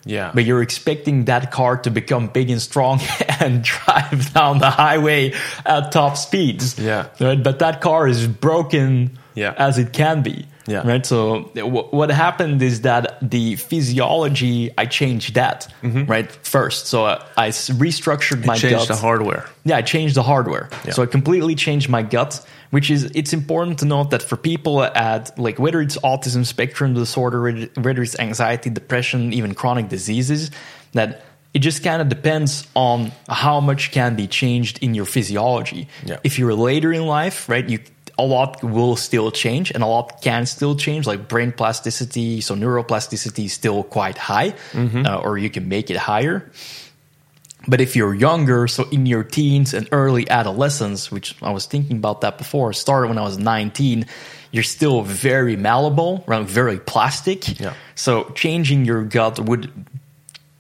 Yeah. 0.04 0.32
But 0.34 0.44
you're 0.46 0.62
expecting 0.62 1.26
that 1.26 1.52
car 1.52 1.76
to 1.76 1.90
become 1.90 2.26
big 2.28 2.50
and 2.50 2.60
strong 2.60 3.00
and 3.40 3.62
drive 3.62 4.32
down 4.32 4.58
the 4.58 4.70
highway 4.70 5.34
at 5.64 5.92
top 5.92 6.16
speeds. 6.16 6.78
Yeah. 6.78 7.08
Right? 7.20 7.40
But 7.40 7.58
that 7.60 7.80
car 7.80 8.08
is 8.08 8.26
broken 8.26 9.18
Yeah. 9.34 9.54
as 9.56 9.78
it 9.78 9.92
can 9.92 10.22
be. 10.22 10.46
Yeah. 10.70 10.86
Right. 10.86 11.04
So 11.04 11.50
w- 11.54 11.88
what 11.98 12.10
happened 12.10 12.62
is 12.62 12.80
that 12.82 13.18
the 13.22 13.56
physiology, 13.56 14.70
I 14.78 14.86
changed 14.86 15.34
that 15.34 15.72
right 15.82 16.30
first. 16.46 16.86
So 16.86 17.04
I, 17.06 17.24
I 17.36 17.48
s- 17.48 17.68
restructured 17.70 18.44
my 18.46 18.56
Mm-hmm. 18.56 18.68
Change 18.68 18.78
gut. 18.78 18.88
the 18.88 18.96
hardware. 18.96 19.44
Yeah, 19.64 19.76
I 19.78 19.82
changed 19.82 20.14
the 20.14 20.22
hardware. 20.22 20.68
Yeah. 20.84 20.92
So 20.92 21.02
I 21.02 21.06
completely 21.06 21.54
changed 21.54 21.88
my 21.88 22.02
gut, 22.02 22.32
which 22.70 22.90
is 22.90 23.04
it's 23.14 23.32
important 23.32 23.78
to 23.80 23.84
note 23.86 24.10
that 24.10 24.22
for 24.22 24.36
people 24.36 24.82
at 24.82 25.38
like 25.38 25.58
whether 25.58 25.80
it's 25.80 25.96
autism 25.98 26.44
spectrum 26.46 26.94
disorder, 26.94 27.40
whether 27.76 28.02
it's 28.02 28.18
anxiety, 28.18 28.70
depression, 28.70 29.32
even 29.32 29.54
chronic 29.54 29.88
diseases, 29.88 30.50
that 30.92 31.22
it 31.52 31.60
just 31.60 31.82
kind 31.82 32.00
of 32.00 32.08
depends 32.08 32.66
on 32.76 33.10
how 33.28 33.60
much 33.60 33.90
can 33.90 34.14
be 34.14 34.26
changed 34.28 34.78
in 34.84 34.94
your 34.94 35.06
physiology. 35.06 35.88
Yeah. 36.06 36.18
If 36.22 36.38
you're 36.38 36.54
later 36.54 36.92
in 36.92 37.06
life, 37.06 37.48
right, 37.48 37.68
you 37.68 37.78
a 38.18 38.24
lot 38.24 38.62
will 38.62 38.96
still 38.96 39.30
change 39.30 39.70
and 39.70 39.82
a 39.82 39.86
lot 39.86 40.22
can 40.22 40.46
still 40.46 40.76
change. 40.76 41.06
Like 41.06 41.28
brain 41.28 41.52
plasticity 41.52 42.40
so 42.40 42.54
neuroplasticity 42.54 43.44
is 43.46 43.52
still 43.52 43.82
quite 43.82 44.18
high 44.18 44.54
uh, 44.74 45.16
or 45.20 45.38
you 45.38 45.50
can 45.50 45.68
make 45.68 45.90
it 45.90 45.96
higher. 45.96 46.50
But 47.68 47.80
if 47.80 47.94
you're 47.94 48.14
younger 48.14 48.66
so 48.68 48.88
in 48.90 49.06
your 49.06 49.22
teens 49.22 49.74
and 49.74 49.86
early 49.92 50.28
adolescence 50.30 51.12
which 51.12 51.36
i 51.42 51.50
was 51.50 51.66
thinking 51.66 51.98
about 51.98 52.22
that 52.22 52.38
before 52.38 52.72
started 52.72 53.08
when 53.08 53.18
i 53.18 53.22
was 53.22 53.36
19 53.36 54.06
you're 54.50 54.62
still 54.64 55.02
very 55.02 55.56
malleable 55.56 56.24
right? 56.26 56.46
Very 56.46 56.78
plastic. 56.78 57.60
Yeah. 57.60 57.74
so 57.94 58.24
changing 58.34 58.86
your 58.86 59.04
gut 59.04 59.38
would 59.38 59.70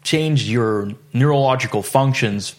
change 0.02 0.44
your 0.44 0.90
neurological 1.12 1.82
functions 1.82 2.54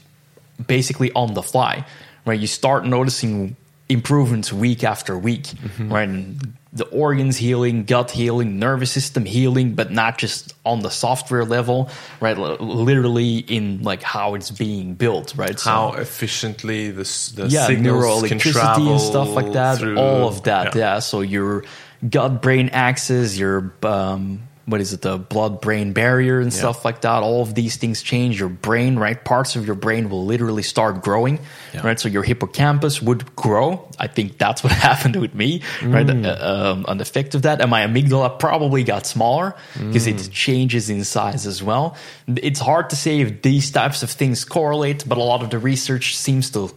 basically 0.68 1.12
on 1.14 1.34
the 1.34 1.42
fly, 1.44 1.86
right? 2.26 2.40
You 2.40 2.48
start 2.48 2.86
noticing 2.86 3.56
improvements 3.92 4.52
week 4.54 4.84
after 4.84 5.18
week, 5.18 5.48
right? 5.80 6.08
And 6.10 6.58
the 6.74 6.86
organs 6.86 7.36
healing, 7.36 7.84
gut 7.84 8.12
healing, 8.12 8.58
nervous 8.58 8.92
system 8.92 9.26
healing, 9.26 9.74
but 9.76 9.92
not 9.92 10.18
just 10.18 10.54
on 10.66 10.80
the 10.80 10.90
software 10.90 11.44
level, 11.44 11.90
right? 12.22 12.38
L- 12.38 12.56
literally 12.60 13.40
in 13.40 13.84
like 13.84 14.02
how 14.02 14.36
it's 14.36 14.52
being 14.52 14.94
built, 14.96 15.34
right? 15.36 15.60
So- 15.60 15.70
How 15.70 15.92
efficiently 15.94 16.90
the, 16.92 17.02
s- 17.02 17.30
the 17.36 17.48
yeah, 17.48 17.68
signals 17.68 18.24
can 18.30 18.40
travel 18.40 18.92
and 18.94 19.02
stuff 19.02 19.30
like 19.30 19.52
that. 19.54 19.80
through- 19.80 19.98
all 19.98 20.28
of 20.30 20.44
that, 20.44 20.74
yeah. 20.76 21.00
So 21.00 21.20
your 21.20 21.66
gut 22.10 22.42
brain 22.42 22.70
axis, 22.70 23.38
your 23.38 23.74
um, 23.84 24.42
what 24.66 24.80
is 24.80 24.94
it, 24.94 25.02
the 25.02 25.18
blood 25.18 25.60
brain 25.60 25.92
barrier 25.92 26.40
and 26.40 26.54
stuff 26.54 26.86
like 26.86 27.02
that. 27.02 27.24
All 27.24 27.42
of 27.42 27.56
these 27.56 27.78
things 27.78 28.02
change 28.04 28.40
your 28.40 28.48
brain, 28.50 28.98
right? 28.98 29.22
Parts 29.24 29.56
of 29.56 29.66
your 29.66 29.76
brain 29.76 30.10
will 30.10 30.26
literally 30.26 30.62
start 30.64 31.02
growing, 31.02 31.40
Yeah. 31.74 31.82
right? 31.86 32.00
So 32.00 32.08
your 32.10 32.24
hippocampus 32.24 33.02
would 33.02 33.36
grow. 33.36 33.90
I 34.00 34.08
think 34.08 34.38
that's 34.38 34.64
what 34.64 34.72
happened 34.90 35.16
with 35.16 35.34
me, 35.34 35.62
right? 35.84 36.06
Mm. 36.06 36.26
Uh, 36.26 36.72
um, 36.72 36.86
an 36.88 37.02
effect 37.02 37.34
of 37.36 37.42
that, 37.42 37.60
and 37.60 37.70
my 37.72 37.82
amygdala 37.86 38.38
probably 38.40 38.84
got 38.84 39.06
smaller 39.06 39.56
because 39.78 40.08
Mm. 40.08 40.20
it 40.28 40.32
changes 40.32 40.90
in 40.90 41.04
size 41.04 41.46
as 41.48 41.64
well. 41.64 41.96
It's 42.28 42.60
hard 42.60 42.90
to 42.92 42.96
say 42.96 43.20
if 43.22 43.42
these 43.42 43.72
types 43.72 44.04
of 44.04 44.10
things 44.12 44.46
correlate, 44.46 45.04
but 45.08 45.18
a 45.18 45.24
lot 45.24 45.42
of 45.44 45.50
the 45.50 45.58
research 45.60 46.16
seems 46.16 46.50
to 46.52 46.72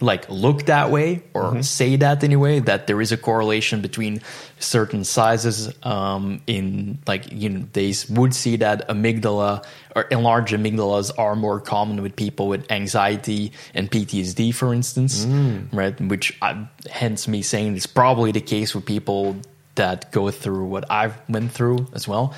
like 0.00 0.28
look 0.28 0.66
that 0.66 0.90
way 0.90 1.22
or 1.34 1.62
say 1.62 1.96
that 1.96 2.24
anyway 2.24 2.58
that 2.58 2.86
there 2.86 3.00
is 3.00 3.12
a 3.12 3.16
correlation 3.16 3.80
between 3.80 4.20
certain 4.58 5.04
sizes 5.04 5.72
um, 5.84 6.42
in 6.46 6.98
like 7.06 7.30
you 7.32 7.48
know 7.48 7.64
they 7.72 7.94
would 8.10 8.34
see 8.34 8.56
that 8.56 8.88
amygdala 8.88 9.64
or 9.94 10.02
enlarged 10.10 10.52
amygdalas 10.52 11.12
are 11.16 11.36
more 11.36 11.60
common 11.60 12.02
with 12.02 12.16
people 12.16 12.48
with 12.48 12.70
anxiety 12.72 13.52
and 13.72 13.90
PTSD 13.90 14.52
for 14.52 14.74
instance 14.74 15.24
right? 15.72 15.98
Which 16.00 16.36
I, 16.42 16.66
hence 16.90 17.28
me 17.28 17.42
saying 17.42 17.76
it's 17.76 17.86
probably 17.86 18.32
the 18.32 18.40
case 18.40 18.74
with 18.74 18.84
people 18.86 19.36
that 19.76 20.10
go 20.12 20.30
through 20.30 20.64
what 20.66 20.90
I've 20.90 21.16
went 21.28 21.52
through 21.52 21.86
as 21.94 22.08
well 22.08 22.34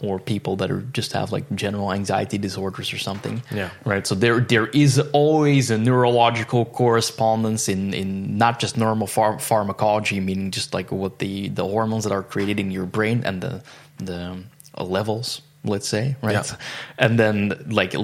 or 0.00 0.18
people 0.18 0.56
that 0.56 0.70
are 0.70 0.82
just 0.92 1.12
have 1.12 1.32
like 1.32 1.44
general 1.54 1.92
anxiety 1.92 2.38
disorders 2.38 2.92
or 2.92 2.98
something. 2.98 3.42
Yeah. 3.52 3.70
right? 3.84 4.06
So 4.06 4.14
there 4.14 4.40
there 4.40 4.66
is 4.68 4.98
always 5.12 5.70
a 5.70 5.78
neurological 5.78 6.64
correspondence 6.66 7.68
in 7.68 7.94
in 7.94 8.36
not 8.38 8.58
just 8.58 8.76
normal 8.76 9.06
phar- 9.06 9.38
pharmacology 9.38 10.20
meaning 10.20 10.50
just 10.50 10.74
like 10.74 10.92
what 10.92 11.18
the 11.18 11.48
the 11.48 11.64
hormones 11.64 12.04
that 12.04 12.12
are 12.12 12.22
created 12.22 12.60
in 12.60 12.70
your 12.70 12.86
brain 12.86 13.22
and 13.24 13.40
the 13.40 13.62
the 13.98 14.36
uh, 14.76 14.84
levels 14.84 15.42
let's 15.64 15.88
say 15.88 16.14
right? 16.22 16.32
Yeah. 16.32 16.56
and 16.98 17.18
then 17.18 17.66
like 17.68 17.94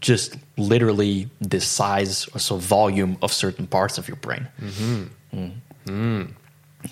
just 0.00 0.36
literally 0.56 1.28
the 1.40 1.60
size 1.60 2.28
or 2.34 2.38
so 2.38 2.56
volume 2.56 3.18
of 3.20 3.32
certain 3.32 3.66
parts 3.66 3.98
of 3.98 4.08
your 4.08 4.16
brain 4.16 4.48
mm-hmm. 4.60 5.04
mm. 5.34 5.52
Mm. 5.86 6.30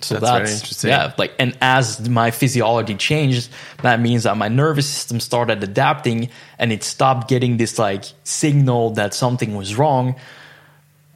So 0.01 0.14
That's 0.14 0.20
that's, 0.20 0.20
very 0.20 0.53
interesting. 0.53 0.90
Yeah, 0.90 1.14
like 1.16 1.33
and 1.38 1.57
as 1.61 2.09
my 2.09 2.31
physiology 2.31 2.94
changed, 2.94 3.51
that 3.83 4.01
means 4.01 4.24
that 4.24 4.37
my 4.37 4.48
nervous 4.48 4.87
system 4.87 5.18
started 5.20 5.62
adapting 5.64 6.29
and 6.59 6.72
it 6.72 6.83
stopped 6.83 7.29
getting 7.29 7.57
this 7.57 7.79
like 7.79 8.05
signal 8.24 8.90
that 8.90 9.14
something 9.14 9.57
was 9.57 9.77
wrong, 9.77 10.16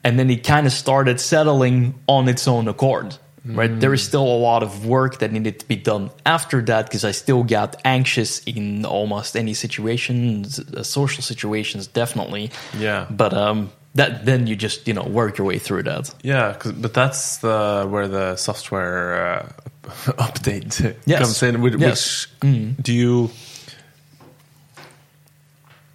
and 0.03 0.19
then 0.19 0.31
it 0.31 0.45
kind 0.45 0.67
of 0.67 0.73
started 0.73 1.21
settling 1.21 1.95
on 2.07 2.29
its 2.29 2.49
own 2.49 2.69
accord. 2.69 3.17
Right, 3.45 3.81
there 3.81 3.93
is 3.93 4.05
still 4.05 4.23
a 4.23 4.39
lot 4.39 4.63
of 4.63 4.87
work 4.87 5.19
that 5.19 5.33
needed 5.33 5.59
to 5.59 5.67
be 5.67 5.75
done 5.75 6.11
after 6.25 6.63
that 6.63 6.87
because 6.87 7.05
I 7.05 7.11
still 7.11 7.43
got 7.43 7.75
anxious 7.85 8.39
in 8.45 8.85
almost 8.85 9.37
any 9.37 9.53
situations, 9.53 10.61
uh, 10.61 10.85
social 10.85 11.25
situations, 11.25 11.89
definitely. 11.89 12.53
Yeah. 12.79 13.07
but 13.11 13.35
um, 13.35 13.73
that 13.95 14.25
then 14.25 14.47
you 14.47 14.57
just 14.57 14.87
you 14.89 14.95
know 14.95 15.05
work 15.05 15.39
your 15.39 15.47
way 15.47 15.59
through 15.59 15.83
that. 15.85 16.15
Yeah, 16.23 16.55
'cause- 16.55 16.73
but 16.73 16.95
that's 16.95 17.39
the 17.39 17.87
where 17.89 18.09
the 18.09 18.37
software 18.37 19.15
uh, 19.37 19.49
update 20.19 20.97
Yes. 21.07 21.19
comes 21.21 21.43
in. 21.43 21.61
Which, 21.63 21.75
Yes. 21.79 22.27
Mm. 22.41 22.83
do 22.83 22.93
you 22.93 23.31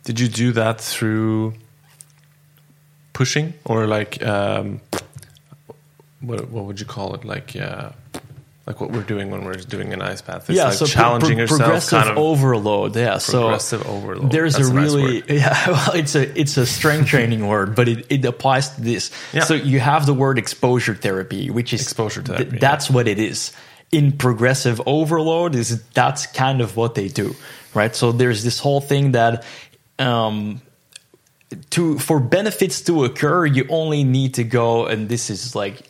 did 0.04 0.20
you 0.20 0.28
do 0.28 0.52
that 0.54 0.80
through 0.80 1.54
pushing 3.14 3.54
or 3.66 3.88
like 3.88 4.22
um, 4.24 4.80
what 6.22 6.50
what 6.50 6.66
would 6.66 6.80
you 6.80 6.86
call 6.86 7.14
it? 7.16 7.26
Like 7.26 7.56
uh, 7.56 7.90
like 8.68 8.82
what 8.82 8.92
we're 8.92 9.02
doing 9.02 9.32
when 9.32 9.46
we're 9.46 9.54
doing 9.54 9.94
an 9.94 10.02
ice 10.02 10.22
bath. 10.22 10.50
It's 10.50 10.60
like 10.60 10.78
pro- 10.78 10.88
challenging 10.88 11.30
pro- 11.36 11.38
yourself, 11.38 11.60
progressive 11.62 12.00
kind 12.00 12.10
of. 12.12 12.18
overload. 12.18 12.96
Yeah, 12.98 13.18
so 13.18 13.44
Progressive 13.44 13.88
overload. 13.88 14.30
There's 14.30 14.56
That's 14.56 14.68
a 14.68 14.74
nice 14.74 14.84
really 14.94 15.22
word. 15.22 15.30
yeah. 15.30 15.70
Well, 15.70 15.92
it's 15.96 16.16
a 16.16 16.40
it's 16.40 16.58
a 16.58 16.66
strength 16.66 17.08
training 17.10 17.48
word, 17.48 17.76
but 17.76 17.88
it, 17.88 18.06
it 18.10 18.26
applies 18.26 18.76
to 18.76 18.82
this. 18.82 19.10
Yeah. 19.32 19.46
So 19.46 19.54
you 19.54 19.80
have 19.80 20.06
the 20.06 20.14
word 20.14 20.38
exposure 20.38 20.96
therapy, 20.96 21.50
which 21.50 21.74
is 21.74 21.82
Exposure 21.82 22.22
th- 22.22 22.38
therapy, 22.38 22.58
that's 22.60 22.90
what 22.90 23.08
it 23.08 23.20
is. 23.20 23.54
In 23.90 24.12
progressive 24.12 24.82
overload, 24.86 25.56
is 25.56 25.82
that's 25.94 26.28
kind 26.28 26.60
of 26.60 26.76
what 26.76 26.96
they 26.96 27.08
do, 27.08 27.36
right? 27.74 27.96
So 27.96 28.12
there's 28.12 28.44
this 28.44 28.60
whole 28.60 28.82
thing 28.82 29.14
that. 29.14 29.46
Um, 29.98 30.62
to 31.70 31.98
for 31.98 32.20
benefits 32.20 32.82
to 32.82 33.06
occur 33.06 33.46
you 33.46 33.66
only 33.70 34.04
need 34.04 34.34
to 34.34 34.44
go 34.44 34.86
and 34.86 35.08
this 35.08 35.30
is 35.30 35.56
like 35.56 35.82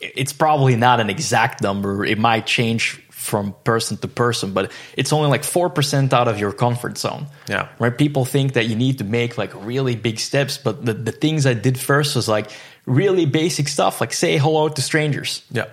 it's 0.00 0.32
probably 0.32 0.76
not 0.76 1.00
an 1.00 1.10
exact 1.10 1.62
number. 1.62 2.04
It 2.04 2.18
might 2.18 2.46
change 2.46 3.02
from 3.10 3.54
person 3.64 3.96
to 3.96 4.08
person 4.08 4.52
but 4.54 4.72
it's 4.96 5.12
only 5.12 5.28
like 5.28 5.42
4% 5.42 6.12
out 6.12 6.28
of 6.28 6.38
your 6.38 6.52
comfort 6.52 6.96
zone. 6.96 7.26
Yeah. 7.48 7.68
right? 7.78 7.96
People 7.96 8.24
think 8.24 8.52
that 8.52 8.66
you 8.66 8.76
need 8.76 8.98
to 8.98 9.04
make 9.04 9.36
like 9.36 9.52
really 9.66 9.96
big 9.96 10.18
steps 10.20 10.56
but 10.56 10.86
the, 10.86 10.94
the 10.94 11.12
things 11.12 11.44
i 11.44 11.52
did 11.52 11.78
first 11.78 12.14
was 12.16 12.28
like 12.28 12.50
really 12.86 13.26
basic 13.26 13.68
stuff 13.68 14.00
like 14.00 14.12
say 14.12 14.38
hello 14.38 14.68
to 14.68 14.80
strangers. 14.80 15.42
Yeah. 15.50 15.66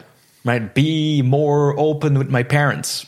right? 0.44 0.74
Be 0.74 1.22
more 1.22 1.80
open 1.80 2.18
with 2.18 2.30
my 2.30 2.44
parents 2.44 3.06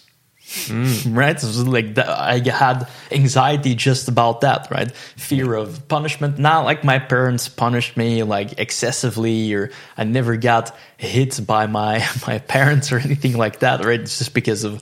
right? 1.08 1.40
So 1.40 1.64
like 1.64 1.96
that, 1.96 2.10
i 2.10 2.40
had 2.40 2.88
anxiety 3.12 3.76
just 3.76 4.08
about 4.08 4.42
that 4.42 4.70
right? 4.72 4.92
Fear 4.92 5.54
of 5.56 5.88
punishment. 5.88 6.40
Not 6.40 6.66
like 6.66 6.84
my 6.84 7.00
parents 7.00 7.48
punished 7.50 7.98
me 7.98 8.24
like 8.24 8.60
excessively 8.60 9.54
or 9.54 9.72
i 9.98 10.04
never 10.04 10.38
got 10.38 10.76
hit 10.98 11.46
by 11.46 11.68
my 11.68 12.06
my 12.28 12.40
parents 12.40 12.92
or 12.92 12.98
anything 13.00 13.38
like 13.38 13.60
that 13.60 13.84
right? 13.84 14.00
It's 14.00 14.18
just 14.18 14.34
because 14.34 14.64
of 14.64 14.82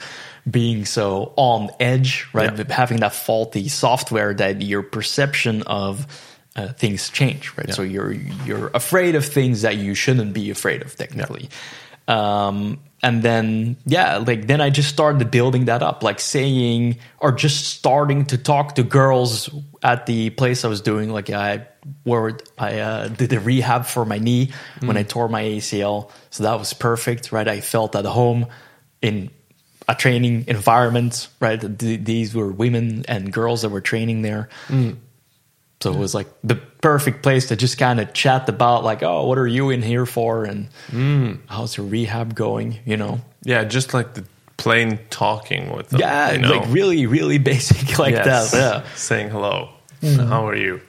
being 0.49 0.85
so 0.85 1.33
on 1.35 1.71
edge 1.79 2.27
right? 2.33 2.55
Yeah. 2.57 2.73
having 2.73 2.99
that 2.99 3.13
faulty 3.13 3.67
software 3.67 4.33
that 4.35 4.61
your 4.61 4.83
perception 4.83 5.63
of 5.63 6.05
uh, 6.55 6.69
things 6.73 7.09
change 7.09 7.51
right? 7.57 7.73
So 7.73 7.81
you're 7.81 8.11
you're 8.11 8.67
afraid 8.73 9.15
of 9.15 9.25
things 9.25 9.63
that 9.63 9.77
you 9.77 9.95
shouldn't 9.95 10.33
be 10.33 10.51
afraid 10.51 10.83
of 10.83 10.95
technically. 10.95 11.49
Um, 12.07 12.79
and 13.05 13.21
then 13.21 13.77
yeah 13.85 14.17
like 14.17 14.47
then 14.47 14.59
i 14.59 14.71
just 14.71 14.89
started 14.89 15.29
building 15.29 15.65
that 15.65 15.83
up 15.83 16.01
like 16.01 16.19
saying 16.19 16.97
or 17.19 17.31
just 17.31 17.65
starting 17.65 18.25
to 18.25 18.35
talk 18.35 18.73
to 18.73 18.83
girls 18.83 19.47
at 19.83 20.07
the 20.07 20.31
place 20.31 20.65
i 20.65 20.67
was 20.67 20.81
doing. 20.81 21.11
Like 21.11 21.29
i 21.29 21.67
where 22.03 22.35
i 22.57 22.79
uh, 22.79 23.07
did 23.07 23.29
the 23.29 23.39
rehab 23.39 23.85
for 23.85 24.05
my 24.05 24.17
knee 24.17 24.51
when 24.79 24.97
i 24.97 25.03
tore 25.03 25.29
my 25.29 25.43
acl 25.43 26.09
so 26.31 26.43
that 26.43 26.57
was 26.57 26.73
perfect 26.73 27.31
right? 27.31 27.47
I 27.47 27.61
felt 27.61 27.95
at 27.95 28.05
home 28.05 28.47
in 29.03 29.29
a 29.87 29.93
training 29.93 30.45
environment 30.47 31.27
right? 31.39 31.61
These 31.61 32.33
were 32.33 32.51
women 32.51 33.05
and 33.07 33.31
girls 33.31 33.61
that 33.61 33.69
were 33.69 33.81
training 33.81 34.23
there 34.23 34.49
so 35.85 35.93
it 35.93 35.97
was 35.99 36.15
like 36.15 36.27
the 36.43 36.55
perfect 36.81 37.21
place 37.21 37.47
to 37.49 37.55
just 37.55 37.77
kind 37.77 37.99
of 37.99 38.11
chat 38.11 38.49
about 38.49 38.83
like, 38.83 39.03
oh, 39.03 39.27
what 39.27 39.37
are 39.37 39.45
you 39.45 39.69
in 39.69 39.83
here 39.83 40.07
for, 40.07 40.43
and 40.43 40.67
how's 41.47 41.77
your 41.77 41.85
rehab 41.85 42.33
going? 42.33 42.79
You 42.85 42.97
know, 42.97 43.21
Yeah, 43.43 43.63
just 43.65 43.93
like 43.93 44.15
the 44.15 44.25
plain 44.57 44.97
talking 45.11 45.71
with 45.75 45.89
them. 45.89 45.99
yeah, 45.99 46.31
you 46.31 46.39
know? 46.39 46.57
like 46.57 46.67
really, 46.73 47.05
really 47.05 47.37
basic 47.51 47.99
like 47.99 48.15
Yes. 48.15 48.51
that. 48.51 48.57
Yeah, 48.57 48.95
Saying 48.95 49.29
hello. 49.29 49.69
Mm. 50.01 50.27
How 50.27 50.47
are 50.47 50.55
you? 50.55 50.81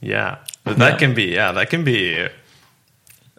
Yeah. 0.00 0.36
But 0.62 0.78
that 0.78 0.92
Yeah. 0.92 0.98
can 0.98 1.14
be, 1.14 1.24
yeah, 1.24 1.50
that 1.52 1.70
can 1.70 1.82
be, 1.82 2.28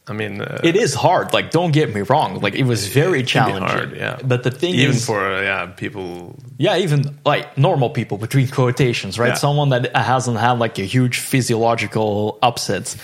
I 0.07 0.13
mean, 0.13 0.41
uh, 0.41 0.61
it 0.63 0.75
is 0.75 0.93
hard. 0.93 1.33
Like, 1.33 1.49
don't 1.49 1.71
get 1.71 1.93
me 1.93 2.01
wrong. 2.01 2.39
Like, 2.39 2.53
it 2.53 2.65
was 2.65 2.87
very 2.87 3.21
be 3.21 3.27
challenging. 3.27 3.67
hard, 3.67 3.97
yeah. 3.97 4.19
But 4.23 4.43
the 4.43 4.51
thing 4.51 4.75
even 4.75 4.95
is, 4.95 5.05
for, 5.05 5.19
yeah, 5.41 5.65
people, 5.65 6.35
yeah, 6.57 6.77
even 6.77 7.17
like 7.25 7.57
normal 7.57 7.89
people 7.89 8.17
between 8.17 8.47
quotations, 8.47 9.17
right? 9.17 9.29
Yeah. 9.29 9.33
Someone 9.33 9.69
that 9.69 9.95
hasn't 9.95 10.37
had 10.37 10.59
like 10.59 10.77
a 10.77 10.83
huge 10.85 11.17
physiological 11.19 12.37
upset 12.43 12.95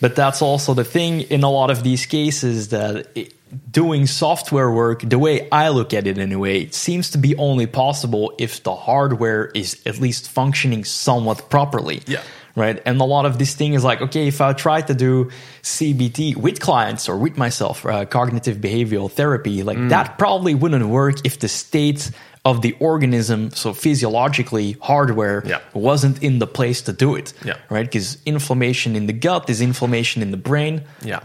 But 0.00 0.14
that's 0.14 0.42
also 0.42 0.74
the 0.74 0.84
thing 0.84 1.22
in 1.22 1.42
a 1.42 1.50
lot 1.50 1.70
of 1.70 1.82
these 1.82 2.06
cases 2.06 2.68
that 2.68 3.08
it, 3.14 3.34
doing 3.70 4.06
software 4.06 4.70
work, 4.70 5.02
the 5.02 5.18
way 5.18 5.48
I 5.50 5.70
look 5.70 5.92
at 5.92 6.06
it 6.06 6.18
anyway, 6.18 6.62
it 6.62 6.74
seems 6.74 7.10
to 7.10 7.18
be 7.18 7.34
only 7.36 7.66
possible 7.66 8.32
if 8.38 8.62
the 8.62 8.74
hardware 8.74 9.46
is 9.54 9.80
at 9.86 9.98
least 9.98 10.30
functioning 10.30 10.84
somewhat 10.84 11.50
properly. 11.50 12.02
Yeah. 12.06 12.22
Right. 12.58 12.82
And 12.84 13.00
a 13.00 13.04
lot 13.04 13.24
of 13.24 13.38
this 13.38 13.54
thing 13.54 13.74
is 13.74 13.84
like, 13.84 14.00
okay, 14.06 14.26
if 14.26 14.40
I 14.40 14.52
try 14.52 14.80
to 14.90 14.94
do 14.94 15.30
CBT 15.62 16.36
with 16.36 16.58
clients 16.60 17.08
or 17.08 17.16
with 17.16 17.36
myself, 17.36 17.86
uh, 17.86 18.04
cognitive 18.04 18.56
behavioral 18.58 19.08
therapy, 19.10 19.62
like 19.62 19.78
Mm. 19.78 19.90
that 19.90 20.18
probably 20.18 20.54
wouldn't 20.54 20.86
work 20.88 21.16
if 21.24 21.38
the 21.38 21.48
state 21.48 22.10
of 22.44 22.60
the 22.62 22.74
organism, 22.80 23.50
so 23.52 23.72
physiologically, 23.72 24.76
hardware, 24.80 25.42
Yeah. 25.46 25.58
wasn't 25.74 26.22
in 26.22 26.38
the 26.38 26.46
place 26.46 26.80
to 26.82 26.92
do 26.92 27.14
it. 27.14 27.32
Yeah. 27.44 27.54
Right. 27.70 27.86
Because 27.86 28.18
inflammation 28.26 28.96
in 28.96 29.06
the 29.06 29.12
gut 29.26 29.48
is 29.50 29.60
inflammation 29.60 30.22
in 30.22 30.30
the 30.30 30.36
brain. 30.50 30.82
Yeah. 31.04 31.20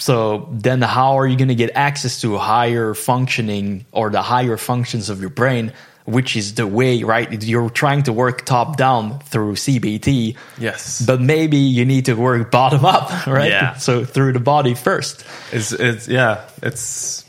So 0.00 0.48
then 0.50 0.82
how 0.82 1.18
are 1.18 1.26
you 1.26 1.36
going 1.36 1.48
to 1.56 1.60
get 1.64 1.70
access 1.76 2.20
to 2.22 2.36
higher 2.38 2.94
functioning 2.94 3.84
or 3.92 4.10
the 4.10 4.22
higher 4.22 4.56
functions 4.56 5.08
of 5.08 5.20
your 5.20 5.30
brain, 5.30 5.72
which 6.04 6.36
is 6.36 6.54
the 6.54 6.66
way, 6.66 7.02
right? 7.02 7.42
You're 7.42 7.70
trying 7.70 8.02
to 8.04 8.12
work 8.12 8.44
top 8.44 8.76
down 8.76 9.20
through 9.20 9.54
CBT. 9.54 10.36
Yes. 10.58 11.00
But 11.04 11.20
maybe 11.20 11.56
you 11.56 11.84
need 11.86 12.04
to 12.06 12.14
work 12.14 12.50
bottom 12.50 12.84
up, 12.84 13.26
right? 13.26 13.50
Yeah. 13.50 13.74
So 13.76 14.04
through 14.04 14.32
the 14.34 14.40
body 14.40 14.74
first. 14.74 15.24
It's 15.52 15.72
it's 15.72 16.06
yeah. 16.08 16.44
It's 16.62 17.24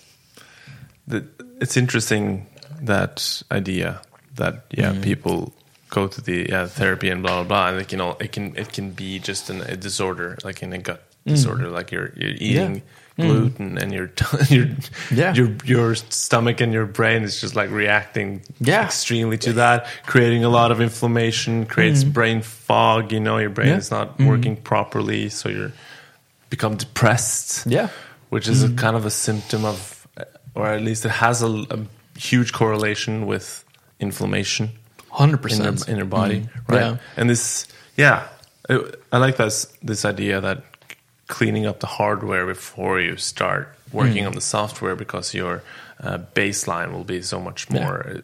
it's 1.62 1.78
interesting 1.78 2.48
that 2.82 3.42
idea 3.52 4.02
that 4.36 4.66
yeah 4.72 4.92
Mm. 4.94 5.02
people 5.04 5.54
go 5.90 6.08
to 6.08 6.22
the 6.22 6.48
yeah 6.50 6.68
therapy 6.68 7.10
and 7.10 7.22
blah 7.24 7.44
blah 7.44 7.48
blah 7.48 7.68
and 7.70 7.78
like 7.78 7.92
you 7.92 7.98
know 7.98 8.18
it 8.20 8.32
can 8.34 8.56
it 8.58 8.74
can 8.74 8.92
be 8.92 9.20
just 9.20 9.50
an, 9.50 9.62
a 9.62 9.78
disorder 9.78 10.38
like 10.44 10.62
in 10.62 10.74
a 10.74 10.78
gut 10.78 11.02
disorder 11.26 11.70
like 11.70 11.92
you're 11.92 12.12
you're 12.18 12.36
eating 12.38 12.82
gluten 13.18 13.78
and 13.78 13.92
your 13.94 14.10
your 14.50 14.66
Mm. 14.66 14.90
Yeah. 15.12 15.34
your 15.34 15.50
your 15.64 15.96
stomach 15.96 16.62
and 16.62 16.74
your 16.74 16.86
brain 16.86 17.24
is 17.24 17.40
just 17.42 17.56
like 17.56 17.70
reacting 17.72 18.42
Yeah. 18.60 18.86
extremely 18.86 19.38
to 19.40 19.54
that 19.54 19.88
creating 20.06 20.44
a 20.44 20.50
lot 20.50 20.72
of 20.72 20.82
inflammation 20.82 21.66
creates 21.66 22.04
brain 22.04 22.42
fog 22.42 23.12
you 23.14 23.20
know 23.22 23.38
your 23.38 23.50
brain 23.52 23.68
Mm. 23.68 23.72
Yeah. 23.72 23.78
Is 23.78 23.92
not 23.92 24.20
working 24.20 24.58
properly 24.58 25.30
so 25.30 25.48
you're 25.50 25.72
become 26.50 26.76
depressed 26.76 27.66
Yeah. 27.68 27.88
which 28.30 28.48
is 28.48 28.64
a 28.64 28.70
kind 28.70 28.96
of 28.96 29.06
a 29.06 29.10
symptom 29.12 29.64
of, 29.66 30.08
or 30.54 30.68
at 30.68 30.82
least 30.82 31.06
it 31.06 31.12
has 31.12 31.42
a, 31.42 31.48
a 31.70 31.80
huge 32.18 32.52
correlation 32.54 33.26
with 33.28 33.64
inflammation 34.00 34.70
100%. 35.12 35.52
in 35.52 35.64
your, 35.64 35.76
in 35.88 35.96
your 35.98 36.06
body, 36.06 36.40
Mm-hmm. 36.42 36.74
right? 36.74 37.00
And 37.18 37.30
this, 37.30 37.66
yeah, 37.98 38.28
I, 38.70 38.80
I 39.12 39.18
like 39.20 39.38
this 39.38 39.68
this 39.82 40.04
idea 40.06 40.42
that 40.42 40.64
cleaning 41.28 41.66
up 41.66 41.80
the 41.80 41.88
hardware 41.88 42.46
before 42.46 43.00
you 43.00 43.18
start 43.18 43.68
working 43.92 44.24
Mm. 44.24 44.28
on 44.28 44.34
the 44.34 44.42
software 44.42 44.96
because 44.96 45.34
your 45.34 45.62
uh, 46.04 46.18
baseline 46.34 46.92
will 46.92 47.04
be 47.06 47.22
so 47.22 47.40
much 47.40 47.70
more. 47.70 48.22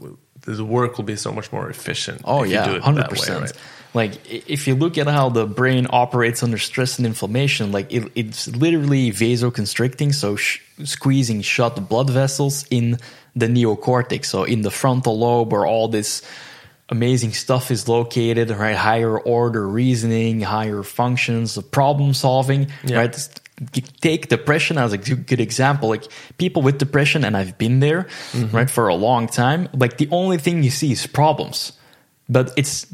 Uh, 0.00 0.06
the 0.42 0.64
work 0.64 0.96
will 0.96 1.04
be 1.04 1.16
so 1.16 1.32
much 1.32 1.50
more 1.52 1.68
efficient. 1.68 2.20
Oh 2.24 2.44
yeah, 2.44 2.66
do 2.68 2.76
it 2.76 2.82
hundred 2.82 3.08
percent. 3.08 3.40
right? 3.40 3.52
Like 3.94 4.12
if 4.30 4.68
you 4.68 4.74
look 4.76 4.96
at 4.98 5.06
how 5.08 5.28
the 5.30 5.46
brain 5.46 5.86
operates 5.90 6.42
under 6.42 6.58
stress 6.58 6.98
and 6.98 7.06
inflammation, 7.06 7.72
like 7.72 7.92
it, 7.92 8.12
it's 8.14 8.46
literally 8.48 9.10
vasoconstricting, 9.10 10.14
so 10.14 10.36
sh- 10.36 10.60
squeezing 10.84 11.40
shut 11.42 11.74
the 11.74 11.80
blood 11.80 12.10
vessels 12.10 12.64
in 12.70 12.98
the 13.34 13.46
neocortex, 13.46 14.26
so 14.26 14.44
in 14.44 14.62
the 14.62 14.70
frontal 14.70 15.18
lobe, 15.18 15.50
where 15.52 15.66
all 15.66 15.88
this 15.88 16.22
amazing 16.88 17.32
stuff 17.32 17.70
is 17.70 17.88
located. 17.88 18.50
Right, 18.50 18.76
higher 18.76 19.18
order 19.18 19.66
reasoning, 19.66 20.40
higher 20.40 20.82
functions 20.82 21.56
of 21.56 21.70
problem 21.70 22.14
solving. 22.14 22.68
Yeah. 22.84 22.98
Right, 22.98 23.28
take 24.00 24.28
depression 24.28 24.76
as 24.76 24.92
a 24.92 24.98
good 24.98 25.40
example 25.40 25.88
like 25.88 26.04
people 26.36 26.60
with 26.60 26.76
depression 26.76 27.24
and 27.24 27.34
i've 27.36 27.56
been 27.56 27.80
there 27.80 28.04
mm-hmm. 28.32 28.54
right 28.54 28.68
for 28.68 28.88
a 28.88 28.94
long 28.94 29.26
time 29.26 29.66
like 29.72 29.96
the 29.96 30.08
only 30.10 30.36
thing 30.36 30.62
you 30.62 30.70
see 30.70 30.92
is 30.92 31.06
problems 31.06 31.72
but 32.28 32.52
it's 32.56 32.86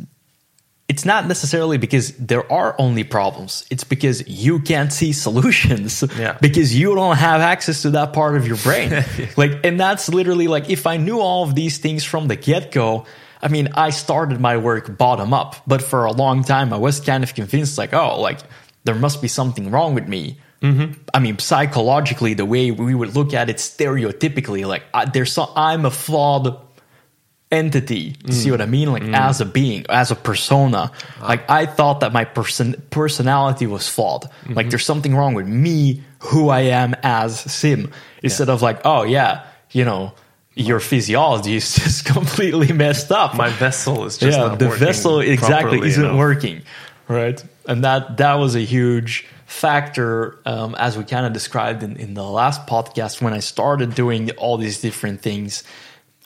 it's 0.89 1.05
not 1.05 1.27
necessarily 1.27 1.79
because 1.79 2.13
there 2.17 2.51
are 2.53 2.77
only 2.79 3.03
problems 3.03 3.67
it's 3.71 3.83
because 3.83 4.27
you 4.29 4.61
can't 4.61 4.93
see 4.93 5.13
solutions 5.13 6.05
Yeah. 6.17 6.39
because 6.41 6.79
you 6.79 6.95
don't 6.95 7.17
have 7.17 7.41
access 7.41 7.83
to 7.83 7.91
that 7.91 8.13
part 8.13 8.37
of 8.37 8.47
your 8.47 8.59
brain 8.59 9.05
like 9.37 9.65
and 9.65 9.81
that's 9.81 10.09
literally 10.09 10.47
like 10.47 10.71
if 10.71 10.87
i 10.87 10.97
knew 10.97 11.19
all 11.19 11.43
of 11.43 11.57
these 11.57 11.79
things 11.79 12.05
from 12.05 12.29
the 12.29 12.37
get-go 12.37 13.05
i 13.43 13.49
mean 13.49 13.69
i 13.75 13.91
started 13.91 14.41
my 14.41 14.57
work 14.57 14.97
bottom 14.97 15.33
up 15.33 15.57
but 15.67 15.83
for 15.83 16.05
a 16.05 16.13
long 16.13 16.45
time 16.45 16.73
i 16.73 16.77
was 16.77 17.01
kind 17.01 17.25
of 17.25 17.35
convinced 17.35 17.79
like 17.79 17.93
oh 17.93 18.21
like 18.21 18.41
there 18.85 18.95
must 18.95 19.23
be 19.23 19.29
something 19.29 19.71
wrong 19.71 19.95
with 19.95 20.09
me 20.09 20.39
mm-hmm. 20.61 20.93
I 21.13 21.19
mean, 21.19 21.39
psychologically, 21.39 22.35
the 22.35 22.47
way 22.47 22.71
we 22.71 22.95
would 22.95 23.15
look 23.15 23.35
at 23.35 23.51
it 23.51 23.57
stereotypically, 23.57 24.67
like 24.67 24.85
I, 24.95 25.05
there's 25.05 25.33
some, 25.33 25.51
I'm 25.55 25.85
a 25.85 25.91
flawed 25.91 26.57
entity. 27.53 28.17
You 28.25 28.33
see 28.33 28.51
what 28.51 28.61
I 28.61 28.67
mean? 28.67 28.91
Like 28.91 29.03
mm-hmm. 29.03 29.15
as 29.15 29.41
a 29.41 29.45
being, 29.45 29.85
as 29.89 30.11
a 30.11 30.17
persona. 30.17 30.91
Ah. 31.21 31.27
Like 31.29 31.49
I 31.49 31.67
thought 31.67 32.01
that 32.01 32.13
my 32.13 32.25
person 32.25 32.83
personality 32.91 33.67
was 33.67 33.87
flawed. 33.89 34.25
Like 34.25 34.33
mm-hmm. 34.33 34.69
there's 34.71 34.87
something 34.87 35.15
wrong 35.15 35.35
with 35.35 35.47
me, 35.47 36.03
who 36.21 36.49
I 36.49 36.61
am 36.61 36.97
as 37.03 37.39
Sim, 37.39 37.93
instead 38.23 38.49
of 38.49 38.63
like, 38.63 38.81
oh 38.85 39.03
yeah, 39.05 39.45
you 39.71 39.85
know, 39.85 40.15
your 40.55 40.81
physiology 40.81 41.57
is 41.57 41.75
just 41.83 42.05
completely 42.05 42.73
messed 42.73 43.11
up 43.11 43.35
My 43.35 43.51
vessel 43.51 44.05
is 44.05 44.19
just 44.19 44.39
yeah, 44.39 44.55
the 44.55 44.69
vessel 44.69 45.21
exactly 45.21 45.81
isn't 45.87 46.05
enough. 46.05 46.17
working, 46.19 46.63
right? 47.09 47.43
And 47.67 47.85
that 47.85 48.17
that 48.19 48.35
was 48.35 48.55
a 48.55 48.61
huge 48.61 49.27
factor, 49.47 50.39
um, 50.47 50.75
as 50.77 50.97
we 50.97 51.05
kind 51.05 51.27
of 51.27 51.33
described 51.33 51.83
in, 51.83 51.97
in 51.97 52.15
the 52.15 52.25
last 52.25 52.67
podcast 52.67 53.21
when 53.21 53.35
I 53.35 53.41
started 53.41 53.95
doing 53.95 54.31
all 54.33 54.57
these 54.57 54.81
different 54.81 55.21
things, 55.21 55.63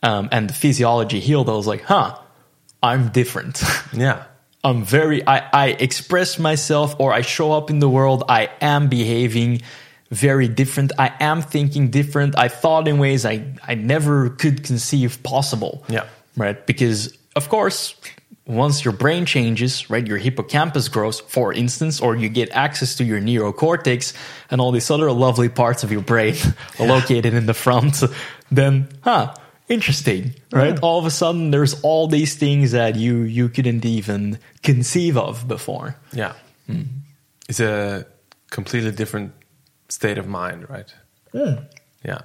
um, 0.03 0.29
and 0.31 0.49
the 0.49 0.55
physiology 0.55 1.21
healed. 1.21 1.49
I 1.49 1.53
was 1.53 1.67
like, 1.67 1.83
huh, 1.83 2.19
I'm 2.83 3.09
different. 3.09 3.63
Yeah. 3.93 4.25
I'm 4.65 4.83
very 4.83 5.25
I, 5.27 5.49
I 5.53 5.67
express 5.69 6.41
myself 6.41 6.97
or 6.99 7.13
I 7.13 7.21
show 7.21 7.53
up 7.53 7.71
in 7.71 7.79
the 7.79 7.89
world. 7.89 8.25
I 8.29 8.51
am 8.61 8.89
behaving 8.89 9.63
very 10.11 10.49
different. 10.49 10.93
I 10.99 11.13
am 11.21 11.43
thinking 11.43 11.91
different. 11.91 12.39
I 12.39 12.49
thought 12.49 12.89
in 12.89 12.99
ways 12.99 13.27
I, 13.27 13.45
I 13.67 13.75
never 13.75 14.31
could 14.31 14.65
conceive 14.65 15.23
possible. 15.23 15.85
Yeah. 15.89 16.07
Right. 16.37 16.65
Because 16.67 17.17
of 17.35 17.49
course, 17.49 17.95
once 18.47 18.85
your 18.85 18.93
brain 18.93 19.27
changes, 19.27 19.91
right, 19.91 20.07
your 20.07 20.19
hippocampus 20.19 20.89
grows, 20.89 21.21
for 21.21 21.53
instance, 21.53 22.01
or 22.01 22.15
you 22.15 22.29
get 22.29 22.51
access 22.51 22.95
to 22.97 23.05
your 23.05 23.21
neocortex 23.21 24.15
and 24.51 24.61
all 24.61 24.71
these 24.71 24.91
other 24.91 25.11
lovely 25.11 25.49
parts 25.49 25.83
of 25.83 25.91
your 25.91 26.01
brain 26.01 26.37
located 26.79 27.35
in 27.35 27.47
the 27.47 27.55
front, 27.55 28.03
then 28.51 28.89
huh, 29.03 29.35
interesting. 29.69 30.35
Right? 30.53 30.79
All 30.81 30.99
of 30.99 31.07
a 31.07 31.11
sudden 31.11 31.51
there's 31.51 31.81
all 31.83 32.07
these 32.07 32.37
things 32.37 32.71
that 32.71 32.95
you 32.95 33.23
you 33.23 33.49
couldn't 33.49 33.85
even 33.85 34.39
conceive 34.63 35.17
of 35.17 35.49
before. 35.49 35.97
Yeah. 36.13 36.35
Hmm. 36.67 36.83
It's 37.49 37.61
a 37.61 38.07
completely 38.51 38.93
different 38.93 39.33
state 39.89 40.19
of 40.19 40.27
mind, 40.27 40.69
right? 40.69 40.93
Yeah. 42.05 42.21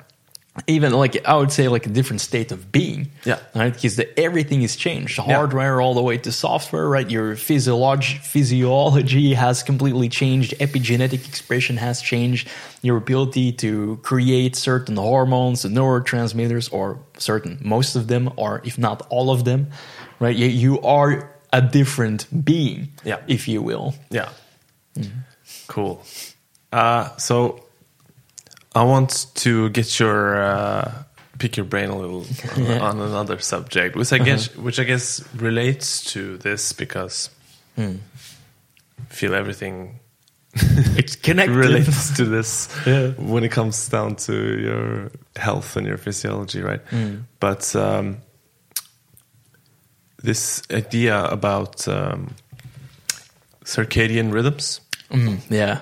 even 0.67 0.91
like 0.93 1.26
I 1.28 1.36
would 1.36 1.52
say 1.52 1.67
like 1.69 1.86
a 1.86 1.89
different 1.89 2.21
state 2.21 2.52
of 2.52 2.71
being. 2.71 3.08
Yeah. 3.26 3.39
Right. 3.56 3.74
Because 3.74 3.95
the, 3.95 4.19
everything 4.19 4.62
is 4.63 4.76
changed. 4.76 5.17
Yeah. 5.17 5.36
Hardware 5.36 5.80
all 5.82 5.93
the 5.93 6.02
way 6.02 6.17
to 6.19 6.32
software, 6.32 6.88
right? 6.88 7.10
Your 7.10 7.36
physiology 7.36 8.17
physiology 8.17 9.34
has 9.34 9.63
completely 9.63 10.10
changed. 10.10 10.54
Epigenetic 10.60 11.28
expression 11.28 11.78
has 11.78 12.02
changed. 12.02 12.47
Your 12.82 12.97
ability 12.97 13.54
to 13.54 13.97
create 14.04 14.56
certain 14.56 14.97
hormones 14.97 15.65
and 15.65 15.76
neurotransmitters 15.76 16.71
or 16.74 17.00
certain 17.17 17.58
most 17.62 17.95
of 17.95 18.08
them 18.08 18.30
or 18.38 18.62
if 18.65 18.78
not 18.78 19.06
all 19.10 19.30
of 19.32 19.43
them, 19.45 19.67
right? 20.19 20.36
You, 20.36 20.47
you 20.47 20.82
are 20.82 21.30
a 21.54 21.62
different 21.62 22.28
being, 22.45 22.89
Yeah. 23.04 23.19
if 23.28 23.47
you 23.47 23.62
will. 23.62 23.93
Yeah. 24.10 24.30
Mm-hmm. 24.95 25.19
Cool. 25.67 26.04
Uh, 26.71 27.15
so 27.17 27.63
I 28.75 28.84
want 28.84 29.27
to 29.36 29.69
get 29.69 29.99
your 29.99 30.41
uh, 30.41 30.91
pick 31.39 31.57
your 31.57 31.65
brain 31.65 31.89
a 31.89 31.97
little 31.97 32.26
Yeah. 32.57 32.80
on 32.89 33.01
another 33.01 33.39
subject, 33.39 33.95
which 33.95 34.13
I 34.13 34.19
guess 34.19 34.55
which 34.55 34.80
I 34.80 34.84
guess 34.86 35.22
relates 35.36 36.03
to 36.13 36.38
this 36.38 36.74
because 36.74 37.30
I 37.78 37.97
feel 39.09 39.34
everything 39.34 39.99
It's 40.97 41.15
connected. 41.28 41.55
relates 41.55 42.15
to 42.17 42.26
this 42.26 42.69
Yeah. 42.86 43.11
when 43.17 43.43
it 43.43 43.51
comes 43.51 43.89
down 43.89 44.15
to 44.28 44.34
your 44.34 45.11
health 45.36 45.76
and 45.78 45.88
your 45.88 45.97
physiology, 45.97 46.61
right? 46.61 46.82
But 47.39 47.76
um, 47.76 48.17
this 50.24 50.61
idea 50.72 51.24
about 51.26 51.88
um, 51.88 52.36
circadian 53.65 54.32
rhythms 54.32 54.82
Yeah. 55.49 55.82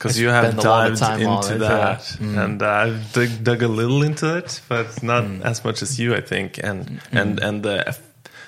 Because 0.00 0.18
you 0.18 0.28
have 0.28 0.52
spend 0.52 0.64
a 0.64 0.68
lot 0.68 0.90
of 0.90 0.98
dived 0.98 1.20
time 1.20 1.20
into 1.20 1.58
that, 1.58 2.16
yeah. 2.18 2.26
Mm. 2.26 2.44
and 2.44 2.62
I've 2.62 3.12
dug, 3.12 3.44
dug 3.44 3.62
a 3.62 3.68
little 3.68 4.02
into 4.02 4.38
it, 4.38 4.62
but 4.66 5.02
not 5.02 5.24
mm. 5.24 5.42
as 5.42 5.62
much 5.62 5.82
as 5.82 6.00
you, 6.00 6.14
I 6.14 6.22
think, 6.22 6.56
and 6.56 6.86
mm. 6.86 7.00
and 7.12 7.38
and 7.38 7.62
the 7.62 7.96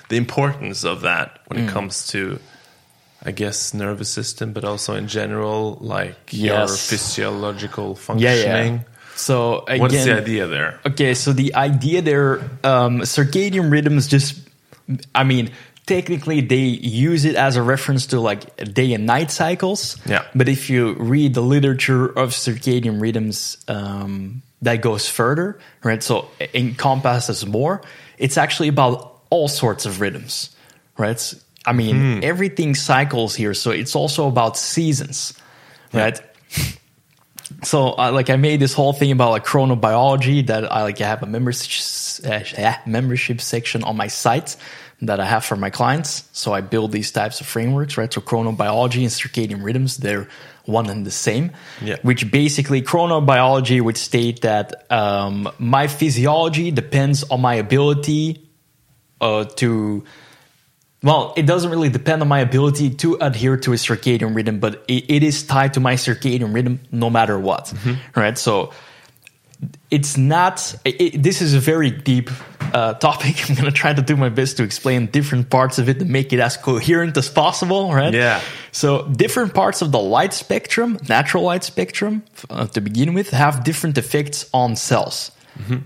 the 0.09 0.17
importance 0.17 0.83
of 0.83 1.01
that 1.01 1.39
when 1.47 1.59
it 1.63 1.69
comes 1.69 2.07
to 2.07 2.39
I 3.25 3.31
guess, 3.31 3.73
nervous 3.73 4.09
system, 4.09 4.51
but 4.51 4.65
also 4.65 4.95
in 4.95 5.07
general, 5.07 5.77
like 5.79 6.17
your 6.31 6.67
Yes. 6.67 6.89
physiological 6.89 7.89
Yeah, 7.89 8.05
functioning. 8.05 8.73
yeah. 8.73 9.15
So 9.15 9.63
again, 9.67 9.79
What's 9.79 10.03
the 10.03 10.17
idea 10.17 10.47
there? 10.47 10.79
Okay, 10.85 11.13
so 11.13 11.31
the 11.31 11.55
idea 11.55 12.01
there, 12.01 12.41
um, 12.63 13.01
circadian 13.01 13.71
rhythms 13.71 14.07
just, 14.07 14.35
I 15.15 15.23
mean, 15.23 15.51
technically 15.85 16.41
they 16.41 16.57
use 16.57 17.25
it 17.25 17.35
as 17.35 17.55
a 17.55 17.61
reference 17.61 18.07
to 18.07 18.19
like 18.19 18.73
day 18.73 18.93
and 18.93 19.05
night 19.05 19.31
cycles. 19.31 19.97
Yeah. 20.05 20.25
But 20.33 20.49
if 20.49 20.69
you 20.69 20.93
read 20.93 21.33
the 21.33 21.41
literature 21.41 22.05
of 22.05 22.29
circadian 22.31 23.01
rhythms, 23.01 23.57
um, 23.67 24.41
that 24.61 24.81
goes 24.81 25.09
further, 25.09 25.59
right? 25.83 26.01
So 26.01 26.29
encompasses 26.53 27.45
more. 27.45 27.81
It's 28.17 28.37
actually 28.37 28.69
about 28.69 29.21
all 29.29 29.47
sorts 29.47 29.85
of 29.85 29.99
rhythms, 29.99 30.55
right? 30.97 31.33
I 31.65 31.73
mean, 31.73 32.23
everything 32.23 32.75
cycles 32.75 33.35
here. 33.35 33.53
So 33.53 33.71
it's 33.71 33.95
also 33.95 34.27
about 34.27 34.57
seasons, 34.57 35.33
right? 35.93 36.19
so 37.63 37.93
uh, 37.97 38.11
like 38.11 38.29
I 38.29 38.35
made 38.35 38.59
this 38.59 38.73
whole 38.73 38.93
thing 38.93 39.11
about 39.11 39.31
like 39.31 39.45
chronobiology 39.45 40.45
that 40.47 40.71
I 40.71 40.83
like 40.83 40.97
have 40.99 41.23
a 41.23 41.25
membership 41.25 42.25
uh, 42.25 42.73
membership 42.85 43.41
section 43.41 43.83
on 43.83 43.97
my 43.97 44.07
site 44.07 44.55
that 45.05 45.19
I 45.19 45.25
have 45.25 45.43
for 45.43 45.55
my 45.55 45.69
clients. 45.69 46.29
So 46.31 46.53
I 46.53 46.61
build 46.61 46.91
these 46.91 47.11
types 47.11 47.41
of 47.41 47.47
frameworks, 47.47 47.97
right? 47.97 48.11
So 48.11 48.21
chronobiology 48.21 49.01
and 49.01 49.09
circadian 49.09 49.63
rhythms, 49.63 49.97
they're 49.97 50.27
one 50.65 50.89
and 50.89 51.05
the 51.05 51.11
same. 51.11 51.51
Yeah. 51.81 51.97
Which 52.01 52.31
basically 52.31 52.81
chronobiology 52.81 53.81
would 53.81 53.97
state 53.97 54.41
that 54.41 54.89
um, 54.91 55.49
my 55.59 55.87
physiology 55.87 56.71
depends 56.71 57.23
on 57.23 57.41
my 57.41 57.55
ability 57.55 58.47
uh, 59.19 59.45
to 59.45 60.03
well, 61.01 61.33
it 61.35 61.45
doesn't 61.45 61.69
really 61.69 61.89
depend 61.89 62.21
on 62.21 62.29
my 62.29 62.39
ability 62.39 62.91
to 62.91 63.15
adhere 63.19 63.57
to 63.57 63.73
a 63.73 63.75
circadian 63.75 64.33
rhythm, 64.33 64.59
but 64.59 64.85
it, 64.87 65.03
it 65.09 65.23
is 65.23 65.43
tied 65.43 65.73
to 65.73 65.81
my 65.81 65.95
circadian 65.95 66.53
rhythm 66.53 66.79
no 66.93 67.09
matter 67.09 67.37
what. 67.37 67.73
Right? 68.15 68.37
So 68.37 68.71
it's 69.93 70.17
not, 70.17 70.75
it, 70.85 71.21
this 71.21 71.41
is 71.41 71.53
a 71.53 71.59
very 71.59 71.91
deep 71.91 72.29
uh, 72.73 72.93
topic. 72.95 73.35
I'm 73.49 73.55
going 73.55 73.65
to 73.73 73.77
try 73.83 73.93
to 73.93 74.01
do 74.01 74.15
my 74.17 74.29
best 74.29 74.57
to 74.57 74.63
explain 74.63 75.05
different 75.11 75.49
parts 75.49 75.77
of 75.81 75.87
it 75.87 76.01
and 76.01 76.09
make 76.09 76.33
it 76.33 76.39
as 76.39 76.57
coherent 76.57 77.15
as 77.17 77.29
possible. 77.29 77.93
Right? 77.93 78.13
Yeah. 78.13 78.39
So 78.71 79.07
different 79.07 79.53
parts 79.53 79.81
of 79.83 79.91
the 79.91 79.99
light 79.99 80.33
spectrum, 80.33 80.97
natural 81.07 81.43
light 81.43 81.63
spectrum, 81.63 82.23
uh, 82.49 82.65
to 82.75 82.81
begin 82.81 83.13
with, 83.13 83.29
have 83.29 83.63
different 83.63 83.97
effects 83.97 84.49
on 84.53 84.75
cells. 84.75 85.31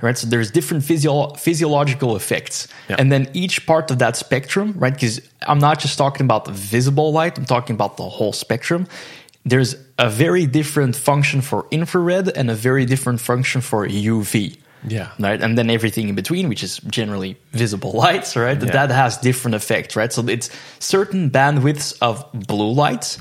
Right, 0.01 0.18
so 0.18 0.28
there's 0.28 0.49
different 0.49 0.86
physio- 0.86 1.34
physiological 1.36 2.16
effects, 2.16 2.70
Yeah. 2.89 2.95
and 2.99 3.12
then 3.12 3.28
each 3.34 3.66
part 3.66 3.91
of 3.91 3.97
that 3.99 4.16
spectrum, 4.16 4.74
right? 4.78 4.93
Because 4.93 5.20
I'm 5.45 5.60
not 5.60 5.82
just 5.82 5.97
talking 5.97 6.24
about 6.26 6.45
the 6.45 6.53
visible 6.53 7.12
light; 7.12 7.38
I'm 7.38 7.45
talking 7.45 7.74
about 7.76 7.97
the 7.97 8.08
whole 8.18 8.32
spectrum. 8.32 8.88
There's 9.50 9.76
a 9.98 10.10
very 10.10 10.45
different 10.45 10.95
function 10.95 11.41
for 11.41 11.66
infrared 11.72 12.30
and 12.38 12.50
a 12.52 12.56
very 12.56 12.86
different 12.86 13.22
function 13.22 13.62
for 13.62 13.88
UV. 13.88 14.58
Yeah. 14.88 15.10
Right. 15.20 15.41
And 15.41 15.58
then 15.58 15.70
everything 15.70 16.10
in 16.10 16.16
between, 16.16 16.50
which 16.50 16.64
is 16.64 16.80
generally 16.88 17.36
visible 17.54 17.91
lights, 18.06 18.36
right? 18.36 18.62
Yeah. 18.62 18.72
That 18.72 18.91
has 18.91 19.18
different 19.18 19.56
effects, 19.56 19.95
right? 19.95 20.14
So 20.14 20.22
it's 20.28 20.50
certain 20.80 21.30
bandwidths 21.30 21.98
of 22.02 22.24
blue 22.34 22.72
light, 22.72 23.18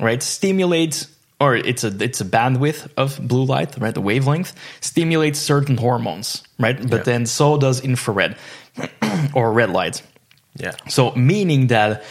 right? 0.00 0.22
Stimulates 0.22 1.08
or 1.38 1.54
it's 1.54 1.84
a 1.84 1.88
it's 2.02 2.20
a 2.22 2.24
bandwidth 2.24 2.88
of 2.96 3.18
blue 3.28 3.44
light, 3.44 3.76
right? 3.78 3.92
The 3.94 4.00
wavelength 4.00 4.54
stimulates 4.80 5.38
certain 5.38 5.76
hormones, 5.76 6.42
right? 6.58 6.78
But 6.80 6.98
Yeah. 7.00 7.02
then 7.12 7.26
so 7.26 7.58
does 7.58 7.80
infrared 7.80 8.36
or 9.34 9.52
red 9.52 9.70
light. 9.70 10.02
Yeah. 10.56 10.72
So 10.88 11.12
meaning 11.14 11.66
that 11.68 12.02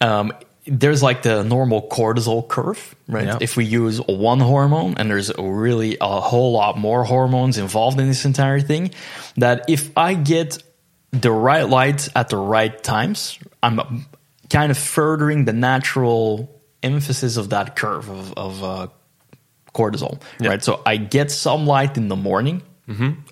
um, 0.00 0.32
there's 0.70 1.02
like 1.02 1.22
the 1.22 1.42
normal 1.44 1.88
cortisol 1.88 2.46
curve, 2.46 2.94
right? 3.08 3.26
Yeah. 3.26 3.38
If 3.40 3.56
we 3.56 3.64
use 3.64 3.98
one 4.06 4.40
hormone 4.40 4.94
and 4.98 5.10
there's 5.10 5.30
a 5.30 5.42
really 5.42 5.96
a 6.00 6.20
whole 6.20 6.52
lot 6.52 6.76
more 6.78 7.04
hormones 7.04 7.58
involved 7.58 7.98
in 7.98 8.06
this 8.08 8.24
entire 8.24 8.60
thing, 8.60 8.90
that 9.36 9.64
if 9.68 9.90
I 9.96 10.14
get 10.14 10.62
the 11.10 11.32
right 11.32 11.68
light 11.68 12.08
at 12.14 12.28
the 12.28 12.36
right 12.36 12.82
times, 12.82 13.38
I'm 13.62 14.06
kind 14.50 14.70
of 14.70 14.78
furthering 14.78 15.44
the 15.46 15.52
natural 15.54 16.50
emphasis 16.82 17.36
of 17.36 17.48
that 17.50 17.74
curve 17.76 18.08
of, 18.10 18.32
of 18.34 18.62
uh, 18.64 18.86
cortisol, 19.74 20.20
Yeah. 20.40 20.50
right? 20.50 20.62
So 20.62 20.82
I 20.86 20.96
get 20.96 21.30
some 21.30 21.66
light 21.66 21.96
in 21.96 22.08
the 22.08 22.16
morning, 22.16 22.62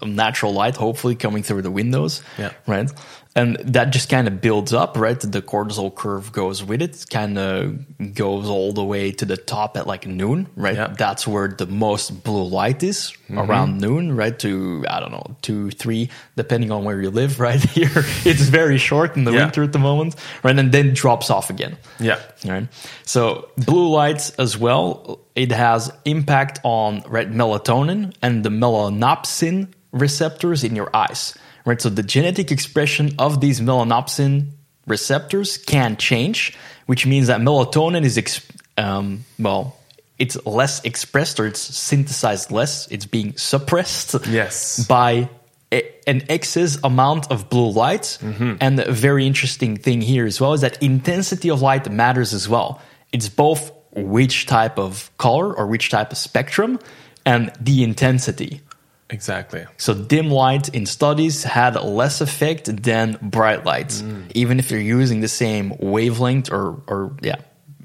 of 0.03 0.07
natural 0.09 0.53
light, 0.53 0.77
hopefully 0.77 1.15
coming 1.15 1.43
through 1.43 1.63
the 1.63 1.71
windows, 1.71 2.23
Yeah. 2.39 2.51
right? 2.67 2.91
And 3.37 3.57
that 3.75 3.91
just 3.93 4.09
kind 4.09 4.27
of 4.27 4.41
builds 4.41 4.73
up, 4.73 4.97
right? 4.97 5.21
The 5.21 5.43
cortisol 5.43 5.95
curve 5.95 6.33
goes 6.33 6.65
with 6.65 6.81
it, 6.81 7.05
kind 7.11 7.37
of 7.37 8.15
goes 8.15 8.49
all 8.49 8.73
the 8.73 8.83
way 8.83 9.13
to 9.13 9.27
the 9.27 9.37
top 9.37 9.77
at 9.77 9.87
like 9.87 10.07
noon, 10.07 10.49
right? 10.57 10.75
Yeah. 10.75 10.87
That's 10.97 11.27
where 11.29 11.49
the 11.49 11.67
most 11.67 12.25
blue 12.25 12.45
light 12.45 12.83
is 12.83 13.13
Mm-hmm. 13.27 13.39
around 13.41 13.79
noon, 13.81 14.15
right? 14.17 14.39
To, 14.39 14.85
I 14.89 15.01
don't 15.01 15.11
know, 15.11 15.37
two, 15.43 15.71
three, 15.73 16.11
depending 16.37 16.71
on 16.71 16.85
where 16.85 17.03
you 17.03 17.11
live, 17.11 17.41
right? 17.49 17.61
Here, 17.61 17.91
it's 18.25 18.43
very 18.49 18.79
short 18.79 19.17
in 19.17 19.25
the 19.25 19.33
Yeah. 19.33 19.43
winter 19.47 19.65
at 19.65 19.73
the 19.73 19.81
moment, 19.81 20.15
right? 20.45 20.57
And 20.57 20.71
then 20.73 20.95
drops 20.95 21.29
off 21.29 21.51
again. 21.51 21.77
Yeah. 21.99 22.21
Right. 22.47 22.69
So 23.05 23.51
blue 23.59 23.89
lights 23.89 24.31
as 24.39 24.57
well, 24.57 25.19
it 25.35 25.51
has 25.53 25.91
impact 26.05 26.61
on 26.63 27.03
right 27.09 27.29
melatonin 27.31 28.15
and 28.23 28.45
the 28.45 28.51
melanopsin 28.51 29.73
receptors 29.93 30.65
in 30.65 30.77
your 30.77 30.89
eyes. 30.95 31.35
Right. 31.67 31.81
So 31.83 31.91
the 31.91 32.03
genetic 32.05 32.51
expression 32.51 33.15
of 33.19 33.41
these 33.43 33.61
melanopsin 33.61 34.53
receptors 34.87 35.59
can 35.59 35.97
change, 35.97 36.57
which 36.87 37.05
means 37.07 37.27
that 37.27 37.41
melatonin 37.41 38.05
is 38.05 38.17
ex- 38.17 38.47
um, 38.79 39.25
well, 39.39 39.77
it's 40.19 40.37
less 40.47 40.83
expressed 40.85 41.41
or 41.41 41.47
it's 41.47 41.61
synthesized 41.61 42.51
less. 42.53 42.87
It's 42.89 43.05
being 43.05 43.37
suppressed 43.37 44.15
Yes. 44.29 44.87
by 44.87 45.29
a, 45.73 45.83
an 46.09 46.23
excess 46.29 46.79
amount 46.85 47.31
of 47.33 47.51
blue 47.51 47.71
light. 47.71 48.17
And 48.23 48.79
a 48.81 48.93
very 48.93 49.27
interesting 49.27 49.77
thing 49.77 50.01
here 50.01 50.25
as 50.25 50.41
well 50.41 50.53
is 50.55 50.61
that 50.61 50.81
intensity 50.83 51.51
of 51.51 51.61
light 51.63 51.91
matters 51.91 52.33
as 52.33 52.49
well. 52.49 52.81
It's 53.13 53.29
both 53.29 53.73
which 53.93 54.47
type 54.47 54.79
of 54.79 55.11
color 55.19 55.53
or 55.53 55.67
which 55.67 55.91
type 55.91 56.13
of 56.13 56.19
spectrum 56.19 56.79
and 57.27 57.51
the 57.61 57.83
intensity. 57.83 58.61
Exactly. 59.09 59.65
So 59.77 59.95
dim 59.95 60.31
light 60.31 60.69
in 60.71 60.85
studies 60.87 61.45
had 61.45 61.77
less 61.81 62.21
effect 62.21 62.83
than 62.83 63.19
bright 63.23 63.65
lights, 63.65 64.03
even 64.35 64.59
if 64.59 64.71
you're 64.71 64.81
using 64.81 65.21
the 65.21 65.29
same 65.29 65.73
wavelength 65.79 66.51
or, 66.53 66.83
or 66.89 67.13
yeah, 67.23 67.37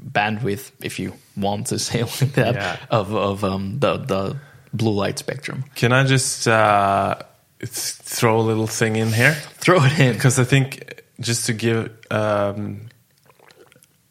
bandwidth, 0.03 0.71
if 0.81 0.97
you 0.99 1.13
want 1.37 1.67
to 1.67 1.77
say 1.87 2.01
like 2.03 2.33
that, 2.33 2.55
Yeah. 2.55 2.77
of, 2.89 3.13
of 3.13 3.43
um, 3.43 3.79
the, 3.79 3.97
the 3.97 4.37
blue 4.73 4.93
light 4.93 5.19
spectrum. 5.19 5.63
Can 5.75 5.91
I 5.93 6.03
just 6.05 6.47
uh, 6.47 7.15
throw 7.63 8.39
a 8.39 8.41
little 8.41 8.67
thing 8.67 8.95
in 8.95 9.11
here? 9.13 9.33
Throw 9.59 9.77
it 9.83 9.99
in. 9.99 10.13
Because 10.13 10.39
I 10.39 10.43
think 10.43 11.03
just 11.19 11.45
to 11.45 11.53
give 11.53 11.95
um, 12.09 12.89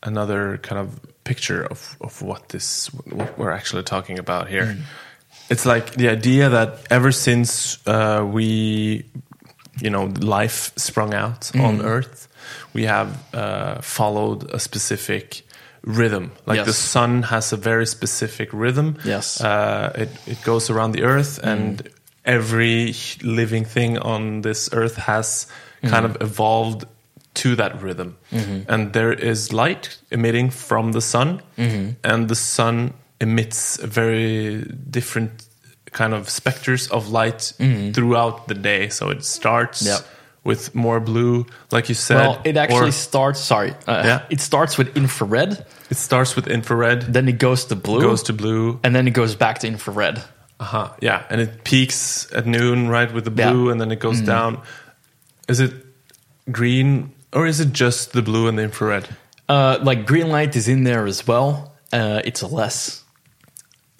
another 0.02 0.58
kind 0.58 0.80
of 0.80 1.00
picture 1.24 1.64
of, 1.64 1.96
of 2.00 2.22
what 2.22 2.48
this 2.50 2.86
what 3.04 3.38
we're 3.38 3.50
actually 3.50 3.82
talking 3.82 4.18
about 4.18 4.48
here, 4.48 4.78
it's 5.50 5.66
like 5.66 5.94
the 5.96 6.08
idea 6.08 6.48
that 6.48 6.68
ever 6.90 7.12
since 7.12 7.78
uh, 7.86 8.24
we, 8.32 9.04
you 9.82 9.90
know, 9.90 10.04
life 10.20 10.72
sprung 10.76 11.14
out 11.14 11.50
on 11.56 11.80
Earth, 11.82 12.28
we 12.72 12.86
have 12.86 13.08
uh, 13.34 13.80
followed 13.82 14.50
a 14.54 14.58
specific 14.58 15.42
rhythm. 15.82 16.30
Like 16.46 16.58
the 16.64 16.72
sun 16.72 17.22
has 17.24 17.52
a 17.52 17.56
very 17.56 17.86
specific 17.86 18.48
rhythm. 18.52 18.96
Yes. 19.04 19.40
uh, 19.40 19.92
it 19.94 20.08
it 20.26 20.42
goes 20.44 20.70
around 20.70 20.92
the 20.92 21.02
Earth 21.02 21.38
and. 21.42 21.82
Every 22.22 22.92
living 23.22 23.64
thing 23.66 23.98
on 23.98 24.42
this 24.42 24.68
earth 24.72 24.96
has 24.96 25.46
kind 25.82 26.04
of 26.04 26.16
evolved 26.20 26.84
to 27.42 27.56
that 27.56 27.82
rhythm. 27.82 28.16
And 28.68 28.92
there 28.92 29.10
is 29.30 29.52
light 29.52 29.96
emitting 30.10 30.50
from 30.52 30.92
the 30.92 31.00
sun, 31.00 31.40
and 32.04 32.28
the 32.28 32.34
sun 32.34 32.92
emits 33.20 33.78
a 33.78 33.86
very 33.86 34.62
different 34.90 35.46
kind 35.92 36.14
of 36.14 36.28
specters 36.28 36.88
of 36.88 37.08
light 37.08 37.52
throughout 37.94 38.48
the 38.48 38.54
day. 38.54 38.88
So 38.88 39.10
it 39.10 39.24
starts 39.24 39.82
Yep. 39.82 40.00
with 40.44 40.74
more 40.74 41.00
blue, 41.00 41.46
like 41.70 41.88
you 41.88 41.94
said. 41.94 42.16
Well, 42.16 42.40
it 42.44 42.56
actually 42.56 42.88
or 42.88 42.92
starts. 42.92 43.40
Sorry, 43.40 43.72
uh, 43.86 44.02
Yeah. 44.04 44.20
it 44.30 44.40
starts 44.40 44.78
with 44.78 44.96
infrared, 44.96 45.64
it 45.90 45.96
starts 45.96 46.34
with 46.36 46.46
infrared, 46.46 47.12
then 47.12 47.28
it 47.28 47.38
goes 47.38 47.64
to 47.66 47.76
blue, 47.76 48.00
goes 48.00 48.22
to 48.24 48.32
blue. 48.32 48.78
and 48.84 48.94
then 48.94 49.06
it 49.08 49.12
goes 49.14 49.34
back 49.34 49.58
to 49.60 49.66
infrared. 49.66 50.22
Uh-huh. 50.60 50.88
Yeah, 51.00 51.22
and 51.30 51.40
it 51.40 51.64
peaks 51.64 52.26
at 52.34 52.46
noon, 52.46 52.88
right, 52.88 53.12
with 53.12 53.24
the 53.24 53.32
Yeah. 53.36 53.50
blue, 53.52 53.70
and 53.70 53.80
then 53.80 53.90
it 53.90 53.98
goes 54.00 54.20
down. 54.20 54.58
Is 55.48 55.58
it 55.60 55.72
green 56.50 57.12
or 57.32 57.46
is 57.46 57.60
it 57.60 57.72
just 57.72 58.12
the 58.12 58.22
blue 58.22 58.46
and 58.48 58.56
the 58.58 58.62
infrared? 58.62 59.08
Uh, 59.48 59.78
like 59.82 60.06
green 60.06 60.28
light 60.28 60.54
is 60.56 60.68
in 60.68 60.84
there 60.84 61.06
as 61.06 61.26
well. 61.26 61.72
Uh, 61.92 62.20
it's 62.24 62.42
a 62.42 62.46
less. 62.46 62.99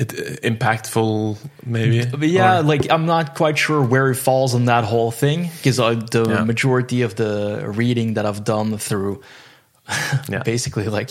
It 0.00 0.12
uh, 0.12 0.48
impactful, 0.48 1.36
maybe. 1.66 2.06
But 2.06 2.28
yeah, 2.28 2.58
Or- 2.60 2.62
like 2.62 2.90
I'm 2.90 3.04
not 3.06 3.34
quite 3.36 3.58
sure 3.58 3.82
where 3.82 4.10
it 4.10 4.16
falls 4.16 4.54
on 4.54 4.64
that 4.64 4.84
whole 4.84 5.10
thing 5.12 5.50
because 5.58 5.78
uh, 5.78 5.94
the 6.10 6.24
Yeah. 6.28 6.44
majority 6.44 7.02
of 7.04 7.14
the 7.14 7.62
reading 7.78 8.14
that 8.14 8.24
I've 8.24 8.42
done 8.44 8.78
through 8.78 9.20
Yeah. 10.28 10.42
basically 10.44 10.88
like 10.88 11.10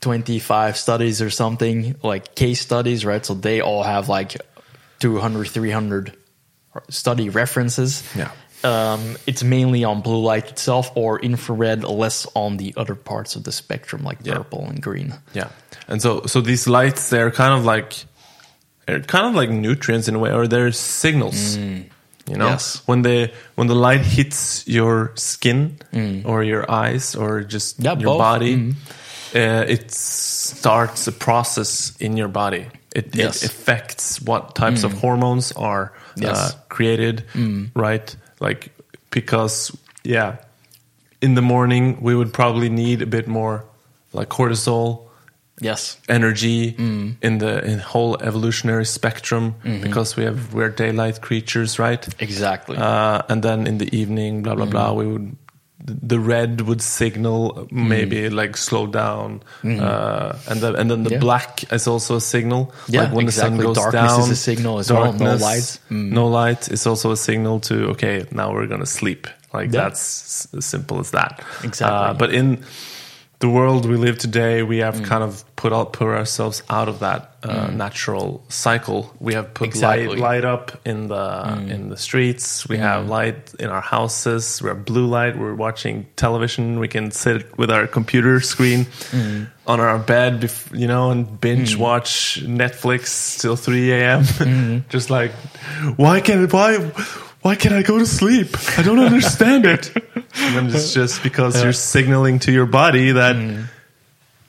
25 0.00 0.76
studies 0.76 1.20
or 1.22 1.30
something, 1.30 1.96
like 2.02 2.34
case 2.34 2.60
studies, 2.60 3.04
right? 3.04 3.24
So 3.26 3.34
they 3.34 3.60
all 3.60 3.82
have 3.82 4.08
like 4.08 4.36
200, 5.00 5.48
300 5.48 6.12
study 6.90 7.28
references. 7.28 8.02
Yeah. 8.16 8.30
Um, 8.64 9.16
it's 9.26 9.42
mainly 9.42 9.82
on 9.84 10.02
blue 10.02 10.22
light 10.22 10.48
itself 10.50 10.90
or 10.94 11.18
infrared, 11.20 11.82
less 11.82 12.26
on 12.34 12.56
the 12.58 12.72
other 12.76 12.94
parts 12.94 13.34
of 13.36 13.42
the 13.42 13.50
spectrum 13.52 14.04
like 14.04 14.18
Yeah. 14.22 14.36
purple 14.36 14.64
and 14.68 14.80
green. 14.80 15.14
Yeah, 15.34 15.48
and 15.88 16.00
so 16.00 16.22
so 16.26 16.40
these 16.40 16.68
lights 16.70 17.10
they're 17.10 17.32
kind 17.32 17.54
of 17.58 17.64
like 17.64 18.04
they're 18.86 19.00
kind 19.00 19.26
of 19.26 19.34
like 19.34 19.50
nutrients 19.50 20.08
in 20.08 20.14
a 20.14 20.18
way, 20.18 20.32
or 20.32 20.46
they're 20.48 20.72
signals. 20.72 21.56
You 21.56 22.36
know, 22.36 22.46
Mm. 22.46 22.50
Yes. 22.50 22.82
when 22.86 23.02
the 23.02 23.30
when 23.56 23.66
the 23.68 23.74
light 23.74 24.02
hits 24.02 24.64
your 24.68 25.10
skin 25.16 25.76
or 26.24 26.42
your 26.44 26.70
eyes 26.70 27.14
or 27.16 27.42
just 27.42 27.78
Mm. 27.80 27.84
Yeah, 27.84 27.92
your 27.98 28.10
both. 28.12 28.18
body, 28.18 28.74
uh, 29.34 29.64
it 29.68 29.90
starts 29.90 31.06
a 31.08 31.12
process 31.12 31.92
in 31.98 32.16
your 32.16 32.28
body. 32.28 32.66
It, 32.94 33.14
Yes. 33.16 33.42
it 33.42 33.50
affects 33.50 34.20
what 34.22 34.54
types 34.54 34.84
of 34.84 34.92
hormones 34.92 35.52
are 35.52 35.92
uh, 36.16 36.20
Yes. 36.20 36.56
created, 36.68 37.24
right? 37.74 38.16
Like 38.40 38.70
because 39.10 39.72
yeah, 40.04 40.36
in 41.20 41.34
the 41.34 41.42
morning 41.42 41.98
we 42.02 42.14
would 42.14 42.32
probably 42.32 42.68
need 42.68 43.02
a 43.02 43.06
bit 43.06 43.26
more 43.26 43.64
like 44.12 44.28
cortisol 44.28 45.08
Yes. 45.60 45.98
energy 46.08 46.72
Mm. 46.78 47.16
in 47.22 47.38
the 47.38 47.62
in 47.64 47.78
whole 47.78 48.16
evolutionary 48.20 48.84
spectrum 48.86 49.54
Mm-hmm. 49.64 49.82
because 49.82 50.16
we 50.16 50.24
have 50.24 50.54
we're 50.54 50.70
daylight 50.70 51.20
creatures 51.20 51.78
right 51.78 52.08
Exactly. 52.18 52.76
uh, 52.76 53.22
and 53.28 53.42
then 53.42 53.66
in 53.66 53.78
the 53.78 53.88
evening 53.96 54.42
blah 54.42 54.54
blah 54.54 54.66
Mm. 54.66 54.70
blah 54.70 54.92
we 54.92 55.06
would 55.06 55.36
the 56.08 56.18
red 56.18 56.60
would 56.60 56.80
signal 56.80 57.66
maybe 57.70 58.28
Mm. 58.30 58.32
like 58.40 58.56
slow 58.56 58.86
down 58.86 59.42
uh, 59.64 60.32
and 60.48 60.60
then 60.62 60.74
and 60.76 60.90
then 60.90 61.02
the 61.04 61.10
Yeah. 61.10 61.18
black 61.20 61.64
is 61.72 61.86
also 61.86 62.16
a 62.16 62.20
signal 62.20 62.72
Yeah, 62.88 63.02
like 63.02 63.12
when 63.14 63.26
the 63.26 63.32
sun 63.32 63.54
exactly. 63.54 63.66
goes 63.66 63.76
Darkness 63.76 64.12
down 64.12 64.20
is 64.20 64.30
a 64.30 64.36
signal 64.36 64.78
as 64.78 64.90
well. 64.92 65.12
No 65.12 65.34
light. 65.36 65.78
Mm. 65.90 66.10
no 66.12 66.28
light 66.28 66.68
is 66.72 66.86
also 66.86 67.10
a 67.10 67.16
signal 67.16 67.60
to 67.60 67.74
okay 67.90 68.24
now 68.30 68.52
we're 68.54 68.66
gonna 68.68 68.86
sleep 68.86 69.26
like 69.52 69.72
Yeah. 69.74 69.82
that's 69.90 70.48
as 70.56 70.64
simple 70.64 70.98
as 71.00 71.10
that 71.10 71.42
Exactly. 71.62 71.98
Uh, 71.98 72.14
but 72.14 72.30
in 72.32 72.58
the 73.44 73.48
world 73.58 73.82
we 73.92 73.96
live 74.06 74.16
today, 74.18 74.62
we 74.62 74.78
Mm. 74.78 74.84
have 74.88 74.98
kind 75.12 75.24
of 75.28 75.42
put 75.56 75.72
out, 75.72 75.92
put 75.92 76.06
ourselves 76.08 76.62
out 76.70 76.88
of 76.88 76.96
that 77.00 77.20
uh, 77.42 77.66
natural 77.84 78.28
cycle. 78.48 79.00
We 79.18 79.34
have 79.34 79.48
put 79.58 79.66
Exactly. 79.68 80.06
Mm. 80.16 80.20
light 80.20 80.30
light 80.30 80.44
up 80.54 80.66
in 80.92 81.08
the 81.08 81.26
in 81.74 81.90
the 81.90 81.96
streets. 81.96 82.46
We 82.70 82.78
have 82.78 83.00
light 83.18 83.40
in 83.58 83.68
our 83.74 83.82
houses. 83.96 84.62
We 84.62 84.68
have 84.72 84.80
blue 84.84 85.06
light. 85.18 85.34
We're 85.36 85.58
watching 85.66 86.06
television. 86.14 86.78
We 86.78 86.88
can 86.88 87.10
sit 87.10 87.40
with 87.58 87.70
our 87.76 87.86
computer 87.88 88.40
screen 88.52 88.86
Mm. 89.10 89.46
on 89.66 89.78
our 89.80 89.98
bed, 89.98 90.32
bef- 90.42 90.70
you 90.82 90.86
know, 90.92 91.10
and 91.10 91.26
binge 91.40 91.74
watch 91.76 92.38
Netflix 92.46 93.40
till 93.40 93.56
three 93.56 93.90
a.m. 93.98 94.22
Just 94.94 95.10
like, 95.10 95.32
why 95.96 96.20
can't 96.20 96.52
why 96.52 96.78
why 97.42 97.54
can't 97.56 97.74
I 97.74 97.82
go 97.82 97.98
to 97.98 98.06
sleep? 98.06 98.48
I 98.78 98.82
don't 98.82 98.98
understand 99.00 99.66
it. 99.66 99.90
And 100.34 100.74
it's 100.74 100.94
just 100.94 101.22
because 101.22 101.62
you're 101.62 101.74
signaling 101.74 102.38
to 102.40 102.52
your 102.52 102.66
body 102.66 103.12
that 103.12 103.36
Mm. 103.36 103.66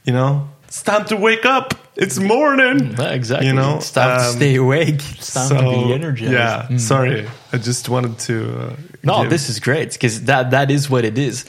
you 0.06 0.14
know 0.14 0.48
it's 0.68 0.82
time 0.82 1.06
to 1.06 1.16
wake 1.18 1.46
up. 1.46 1.74
It's 1.96 2.18
morning. 2.18 2.96
Yeah, 2.98 3.12
exactly. 3.14 3.48
You 3.48 3.54
know, 3.54 3.78
it's 3.78 3.92
time 3.92 4.18
to 4.18 4.26
um, 4.26 4.32
stay 4.36 4.56
awake. 4.56 5.02
It's 5.18 5.34
time 5.34 5.50
to 5.50 5.62
be 5.88 5.94
energized. 5.94 6.32
Yeah, 6.32 6.78
sorry. 6.78 7.28
I 7.52 7.58
just 7.58 7.90
wanted 7.90 8.18
to. 8.28 8.36
Uh, 8.60 8.76
No, 9.04 9.22
give- 9.22 9.30
this 9.30 9.50
is 9.50 9.60
great 9.60 9.92
because 9.94 10.24
that 10.26 10.52
that 10.52 10.72
is 10.72 10.90
what 10.90 11.04
it 11.06 11.18
is. 11.18 11.46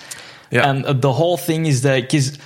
Yeah. 0.50 0.68
And 0.68 0.84
uh, 0.84 0.92
the 0.92 1.12
whole 1.12 1.36
thing 1.38 1.66
is 1.66 1.82
that 1.82 2.00
because 2.02 2.36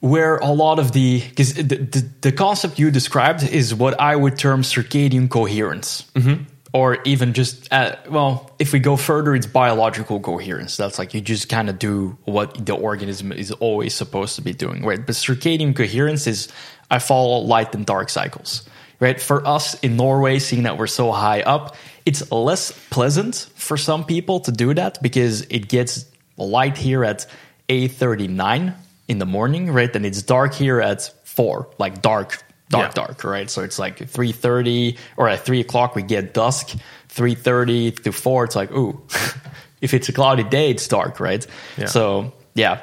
where 0.00 0.36
a 0.38 0.50
lot 0.52 0.78
of 0.78 0.92
the 0.92 1.20
because 1.28 1.54
the, 1.54 1.62
the 1.94 2.04
the 2.20 2.32
concept 2.32 2.78
you 2.78 2.90
described 2.90 3.42
is 3.42 3.74
what 3.74 3.94
I 4.00 4.14
would 4.16 4.38
term 4.38 4.62
circadian 4.62 5.28
coherence, 5.28 6.04
Mm-hmm. 6.14 6.44
Or 6.76 6.98
even 7.04 7.32
just 7.32 7.72
uh, 7.72 7.96
well, 8.10 8.50
if 8.58 8.74
we 8.74 8.78
go 8.78 8.96
further, 8.96 9.34
it's 9.34 9.46
biological 9.46 10.20
coherence. 10.20 10.76
That's 10.76 10.98
like 10.98 11.14
you 11.14 11.22
just 11.22 11.48
kind 11.48 11.70
of 11.70 11.78
do 11.78 12.18
what 12.26 12.66
the 12.66 12.74
organism 12.74 13.32
is 13.32 13.50
always 13.50 13.94
supposed 13.94 14.36
to 14.36 14.42
be 14.42 14.52
doing, 14.52 14.84
right? 14.84 15.00
But 15.04 15.14
circadian 15.14 15.74
coherence 15.74 16.26
is 16.26 16.48
I 16.90 16.98
follow 16.98 17.38
light 17.38 17.74
and 17.74 17.86
dark 17.86 18.10
cycles. 18.10 18.68
Right 19.00 19.18
for 19.18 19.46
us 19.46 19.72
in 19.80 19.96
Norway, 19.96 20.38
seeing 20.38 20.64
that 20.64 20.76
we're 20.76 20.86
so 20.86 21.12
high 21.12 21.40
up, 21.40 21.76
it's 22.04 22.30
less 22.30 22.72
pleasant 22.90 23.48
for 23.54 23.78
some 23.78 24.04
people 24.04 24.40
to 24.40 24.52
do 24.52 24.74
that 24.74 25.02
because 25.02 25.42
it 25.48 25.68
gets 25.68 26.04
light 26.36 26.76
here 26.76 27.04
at 27.04 27.26
8:39 27.70 28.74
in 29.08 29.18
the 29.18 29.26
morning, 29.26 29.70
right? 29.70 29.96
And 29.96 30.04
it's 30.04 30.20
dark 30.20 30.52
here 30.52 30.82
at 30.82 31.10
four, 31.24 31.70
like 31.78 32.02
dark, 32.02 32.44
dark, 32.68 32.88
Yeah. 32.88 32.92
dark, 33.04 33.24
right? 33.24 33.50
So 33.50 33.62
it's 33.62 33.78
like 33.78 33.98
3:30 33.98 34.96
or 35.16 35.28
at 35.28 35.44
three 35.44 35.60
o'clock 35.60 35.94
we 35.94 36.02
get 36.02 36.34
dusk. 36.34 36.74
3:30 37.08 38.02
to 38.04 38.12
four, 38.12 38.44
it's 38.44 38.56
like 38.56 38.70
ooh, 38.72 39.00
if 39.80 39.94
it's 39.94 40.08
a 40.08 40.12
cloudy 40.12 40.44
day, 40.44 40.70
it's 40.70 40.86
dark, 40.88 41.18
right? 41.20 41.46
Yeah. 41.78 41.86
So 41.86 42.32
yeah, 42.54 42.80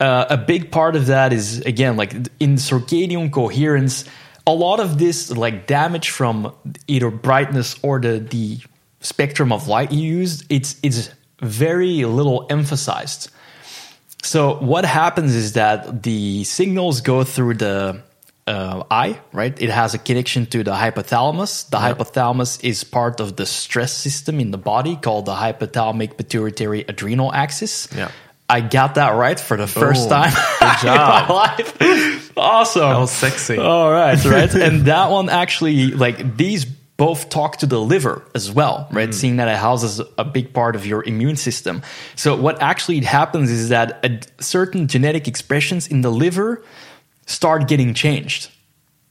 uh, 0.00 0.26
a 0.30 0.36
big 0.36 0.70
part 0.70 0.96
of 0.96 1.06
that 1.06 1.32
is 1.32 1.60
again 1.60 1.96
like 1.96 2.12
in 2.40 2.56
circadian 2.56 3.30
coherence. 3.32 4.04
A 4.46 4.52
lot 4.52 4.80
of 4.80 4.98
this 4.98 5.30
like 5.30 5.66
damage 5.68 6.10
from 6.10 6.52
either 6.88 7.10
brightness 7.10 7.76
or 7.82 8.00
the 8.00 8.18
the 8.18 8.58
spectrum 9.00 9.52
of 9.52 9.68
light 9.68 9.92
you 9.92 10.18
use, 10.18 10.44
it's 10.48 10.76
it's 10.82 11.10
very 11.40 12.04
little 12.04 12.46
emphasized. 12.50 13.30
So 14.22 14.54
what 14.60 14.84
happens 14.84 15.34
is 15.34 15.52
that 15.54 16.02
the 16.02 16.44
signals 16.44 17.00
go 17.00 17.24
through 17.24 17.54
the 17.54 18.02
uh, 18.46 18.82
eye, 18.90 19.20
right? 19.32 19.60
It 19.60 19.70
has 19.70 19.94
a 19.94 19.98
connection 19.98 20.46
to 20.46 20.64
the 20.64 20.72
hypothalamus. 20.72 21.70
The 21.70 21.78
hypothalamus 21.78 22.62
is 22.64 22.84
part 22.84 23.20
of 23.20 23.36
the 23.36 23.46
stress 23.46 23.92
system 23.92 24.40
in 24.40 24.50
the 24.50 24.58
body 24.58 24.96
called 24.96 25.26
the 25.26 25.34
hypothalamic 25.34 26.16
pituitary 26.16 26.84
adrenal 26.88 27.32
axis. 27.32 27.88
Yeah. 27.94 28.10
I 28.48 28.60
got 28.60 28.96
that 28.96 29.10
right 29.10 29.38
for 29.40 29.56
the 29.56 29.66
first 29.66 30.08
Boom. 30.08 30.22
time 30.22 30.32
Good 30.32 30.84
in 30.90 30.96
my 30.96 31.24
job. 31.26 31.30
life. 31.30 32.32
awesome. 32.36 32.82
That 32.82 32.98
was 32.98 33.10
sexy. 33.10 33.56
All 33.58 33.90
right, 33.90 34.22
right. 34.24 34.52
and 34.54 34.86
that 34.86 35.10
one 35.10 35.28
actually, 35.30 35.92
like 35.92 36.36
these 36.36 36.66
both 36.98 37.30
talk 37.30 37.56
to 37.58 37.66
the 37.66 37.80
liver 37.80 38.22
as 38.34 38.52
well, 38.52 38.86
right? 38.92 39.14
Seeing 39.14 39.36
that 39.36 39.48
it 39.48 39.56
houses 39.56 40.00
a 40.18 40.24
big 40.24 40.52
part 40.52 40.76
of 40.76 40.86
your 40.86 41.02
immune 41.02 41.36
system. 41.36 41.82
So 42.16 42.36
what 42.36 42.60
actually 42.60 43.00
happens 43.00 43.50
is 43.50 43.70
that 43.70 44.04
a, 44.04 44.20
certain 44.42 44.86
genetic 44.86 45.26
expressions 45.26 45.88
in 45.88 46.02
the 46.02 46.10
liver 46.10 46.62
start 47.32 47.68
getting 47.68 47.94
changed. 47.94 48.50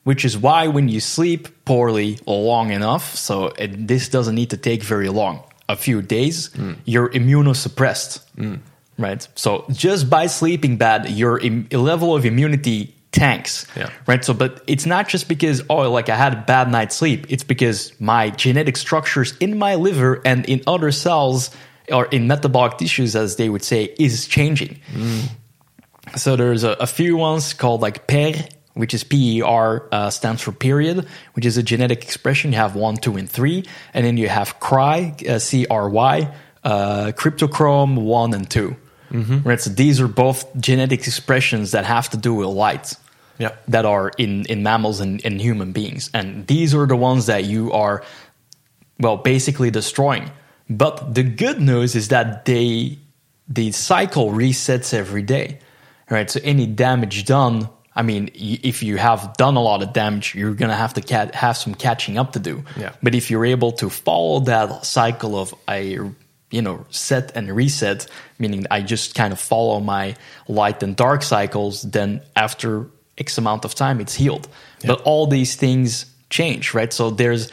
Which 0.03 0.25
is 0.25 0.35
why 0.35 0.67
when 0.67 0.89
you 0.89 0.99
sleep 0.99 1.63
poorly 1.63 2.17
long 2.25 2.71
enough, 2.71 3.15
so 3.15 3.47
it, 3.49 3.87
this 3.87 4.09
doesn't 4.09 4.33
need 4.33 4.49
to 4.49 4.57
take 4.57 4.81
very 4.81 5.09
long, 5.09 5.43
a 5.69 5.75
few 5.75 6.01
days, 6.01 6.51
hmm. 6.53 6.73
you're 6.85 7.09
immunosuppressed 7.09 8.19
hmm. 8.35 8.55
right? 8.97 9.27
So 9.35 9.65
just 9.69 10.09
by 10.09 10.25
sleeping 10.25 10.77
bad, 10.77 11.07
your 11.09 11.37
Im- 11.37 11.67
level 11.71 12.15
of 12.15 12.25
immunity 12.25 12.95
tanks, 13.11 13.67
Yeah. 13.75 13.89
right? 14.07 14.23
So, 14.25 14.33
but 14.33 14.63
it's 14.67 14.85
not 14.85 15.07
just 15.07 15.27
because 15.27 15.61
oh, 15.69 15.91
like 15.91 16.09
I 16.09 16.15
had 16.15 16.33
a 16.33 16.41
bad 16.47 16.71
night's 16.71 16.95
sleep. 16.95 17.27
It's 17.29 17.43
because 17.43 17.93
my 17.99 18.31
genetic 18.31 18.77
structures 18.77 19.35
in 19.39 19.59
my 19.59 19.75
liver 19.75 20.21
and 20.25 20.45
in 20.45 20.61
other 20.65 20.91
cells 20.91 21.51
or 21.91 22.05
in 22.05 22.27
metabolic 22.27 22.77
tissues, 22.77 23.15
as 23.15 23.35
they 23.35 23.49
would 23.49 23.63
say, 23.63 23.93
is 23.99 24.27
changing. 24.27 24.79
Hmm. 24.93 25.19
So 26.15 26.35
there's 26.35 26.63
a, 26.63 26.71
a 26.71 26.87
few 26.87 27.17
ones 27.17 27.53
called 27.53 27.81
like 27.81 28.07
PER, 28.07 28.33
which 28.73 28.93
is 28.93 29.03
PER 29.03 29.87
uh, 29.91 30.09
stands 30.09 30.41
for 30.41 30.51
period, 30.51 31.07
which 31.33 31.45
is 31.45 31.57
a 31.57 31.63
genetic 31.63 32.03
expression. 32.03 32.51
You 32.51 32.57
have 32.57 32.75
one, 32.75 32.97
two, 32.97 33.17
and 33.17 33.29
three, 33.29 33.65
and 33.93 34.05
then 34.05 34.17
you 34.17 34.29
have 34.29 34.59
CRY, 34.59 35.15
uh, 35.27 35.39
C 35.39 35.65
R 35.69 35.89
Y, 35.89 36.33
uh, 36.63 37.11
cryptochrome 37.15 38.03
one 38.03 38.33
and 38.33 38.49
2 38.49 38.75
Right. 39.43 39.59
So 39.59 39.69
these 39.69 39.99
are 39.99 40.07
both 40.07 40.45
genetic 40.57 41.01
expressions 41.01 41.71
that 41.71 41.85
have 41.85 42.09
to 42.11 42.17
do 42.17 42.33
with 42.33 42.47
light. 42.47 42.93
Yeah. 43.37 43.55
That 43.67 43.85
are 43.85 44.11
in 44.17 44.45
in 44.45 44.61
mammals 44.61 44.99
and, 44.99 45.23
and 45.25 45.41
human 45.41 45.71
beings, 45.71 46.11
and 46.13 46.45
these 46.45 46.75
are 46.75 46.85
the 46.85 46.95
ones 46.95 47.25
that 47.25 47.43
you 47.43 47.71
are 47.71 48.03
well, 48.99 49.17
basically 49.17 49.71
destroying. 49.71 50.29
But 50.69 51.15
the 51.15 51.23
good 51.23 51.59
news 51.59 51.95
is 51.95 52.09
that 52.09 52.45
they 52.45 52.99
the 53.47 53.71
cycle 53.71 54.29
resets 54.29 54.93
every 54.93 55.23
day, 55.23 55.59
right? 56.11 56.29
So 56.29 56.39
any 56.43 56.67
damage 56.67 57.25
done, 57.25 57.69
I 57.95 58.03
mean, 58.03 58.29
if 58.35 58.83
you 58.83 58.97
have 58.97 59.35
done 59.37 59.55
a 59.55 59.61
lot 59.61 59.81
of 59.81 59.93
damage, 59.93 60.35
you're 60.35 60.53
gonna 60.53 60.75
have 60.75 60.93
to 60.95 61.01
cat- 61.01 61.33
have 61.33 61.57
some 61.57 61.73
catching 61.73 62.17
up 62.17 62.33
to 62.33 62.39
do. 62.39 62.63
Yeah. 62.77 62.93
But 63.01 63.15
if 63.15 63.31
you're 63.31 63.45
able 63.45 63.71
to 63.73 63.89
follow 63.89 64.41
that 64.41 64.85
cycle 64.85 65.35
of 65.35 65.55
I, 65.67 65.97
you 66.51 66.61
know 66.61 66.85
set 66.89 67.31
and 67.35 67.49
reset, 67.49 68.07
meaning 68.37 68.65
I 68.69 68.81
just 68.81 69.15
kind 69.15 69.33
of 69.33 69.39
follow 69.39 69.79
my 69.79 70.15
light 70.47 70.83
and 70.83 70.95
dark 70.95 71.23
cycles, 71.23 71.81
then 71.81 72.21
after 72.35 72.87
X 73.17 73.37
amount 73.37 73.65
of 73.65 73.73
time, 73.73 73.99
it's 73.99 74.13
healed. 74.13 74.47
But 74.85 75.01
all 75.01 75.27
these 75.27 75.55
things 75.55 76.05
change, 76.29 76.73
right? 76.73 76.91
So 76.91 77.09
there's 77.11 77.51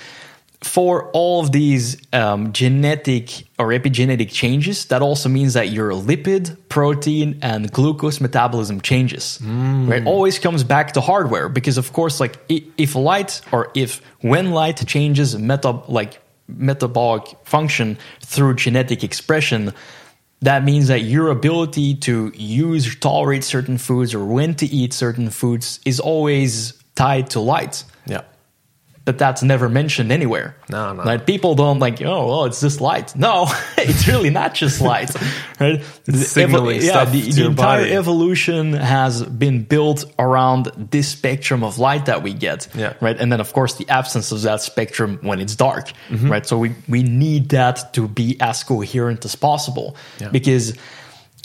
for 0.61 1.11
all 1.13 1.41
of 1.41 1.53
these 1.53 1.97
um, 2.13 2.53
genetic 2.53 3.45
or 3.59 3.69
epigenetic 3.69 4.31
changes, 4.33 4.87
that 4.87 5.03
also 5.03 5.29
means 5.29 5.55
that 5.55 5.71
your 5.71 5.93
lipid, 5.93 6.57
protein, 6.69 7.39
and 7.43 7.71
glucose 7.71 8.21
metabolism 8.21 8.81
changes. 8.81 9.39
Right? 9.43 10.05
Always 10.05 10.39
comes 10.39 10.65
back 10.65 10.93
to 10.93 11.01
hardware 11.01 11.49
because, 11.49 11.79
of 11.79 11.93
course, 11.93 12.19
like 12.19 12.39
if 12.49 12.95
light 12.97 13.41
or 13.53 13.71
if 13.75 14.01
when 14.21 14.51
light 14.51 14.85
changes 14.87 15.39
meta 15.39 15.71
like 15.89 16.21
metabolic 16.49 17.37
function 17.45 17.97
through 18.21 18.55
genetic 18.57 19.05
expression, 19.05 19.73
that 20.41 20.65
means 20.65 20.89
that 20.89 21.03
your 21.03 21.29
ability 21.29 21.95
to 21.97 22.33
use 22.35 22.93
or 22.93 22.99
tolerate 22.99 23.45
certain 23.45 23.79
foods 23.79 24.15
or 24.15 24.25
when 24.25 24.55
to 24.55 24.67
eat 24.67 24.93
certain 24.93 25.31
foods 25.31 25.79
is 25.85 26.01
always 26.01 26.73
tied 26.95 27.31
to 27.31 27.41
light 27.41 27.85
Yeah. 28.07 28.23
But 29.09 29.17
that's 29.17 29.43
never 29.43 29.71
mentioned 29.71 30.13
anywhere. 30.13 30.55
No, 30.69 30.93
no. 30.93 31.03
Like 31.03 31.25
people 31.25 31.55
don't 31.55 31.79
like, 31.79 32.03
oh, 32.03 32.27
well, 32.29 32.45
it's 32.45 32.61
just 32.61 32.79
light. 32.83 33.17
No, 33.17 33.47
it's 33.79 34.07
really 34.07 34.29
not 34.29 34.53
just 34.53 34.83
light, 34.83 35.11
right? 35.61 35.81
The 36.05 36.19
signaling 36.19 36.83
stuff 36.83 37.11
the, 37.11 37.23
to 37.23 37.33
the 37.35 37.47
entire 37.47 37.81
body. 37.85 37.93
evolution 37.95 38.75
has 38.75 39.23
been 39.25 39.65
built 39.65 40.05
around 40.19 40.67
this 40.91 41.09
spectrum 41.09 41.65
of 41.65 41.79
light 41.79 42.05
that 42.05 42.23
we 42.23 42.35
get, 42.35 42.69
Yeah. 42.75 42.93
right? 43.01 43.17
And 43.19 43.33
then, 43.33 43.41
of 43.41 43.51
course, 43.55 43.77
the 43.77 43.89
absence 43.89 44.31
of 44.31 44.43
that 44.43 44.61
spectrum 44.61 45.19
when 45.23 45.41
it's 45.41 45.57
dark, 45.57 45.91
Mm-hmm. 46.11 46.31
right? 46.31 46.45
So 46.47 46.59
we 46.59 46.75
we 46.87 47.03
need 47.03 47.49
that 47.49 47.95
to 47.95 48.09
be 48.09 48.37
as 48.41 48.63
coherent 48.63 49.25
as 49.25 49.37
possible, 49.37 49.97
Yeah. 50.21 50.29
because. 50.29 50.75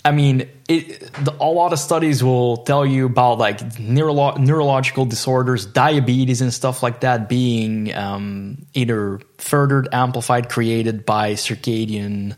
I 0.05 0.11
mean, 0.11 0.49
it, 0.67 0.99
the, 1.13 1.33
a 1.39 1.47
lot 1.47 1.71
of 1.71 1.79
studies 1.79 2.23
will 2.23 2.57
tell 2.57 2.85
you 2.85 3.05
about 3.05 3.37
like 3.37 3.59
neurolo- 3.75 4.37
neurological 4.37 5.05
disorders, 5.05 5.65
diabetes, 5.65 6.41
and 6.41 6.53
stuff 6.53 6.83
like 6.83 7.01
that 7.01 7.29
being 7.29 7.93
um, 7.95 8.65
either 8.73 9.21
furthered, 9.37 9.87
amplified, 9.93 10.49
created 10.49 11.05
by 11.05 11.33
circadian 11.33 12.35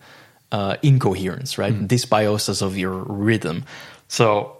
uh, 0.51 0.77
incoherence, 0.83 1.57
right? 1.57 1.73
Dysbiosis 1.73 2.61
of 2.61 2.77
your 2.77 2.93
rhythm. 2.93 3.65
So 4.07 4.57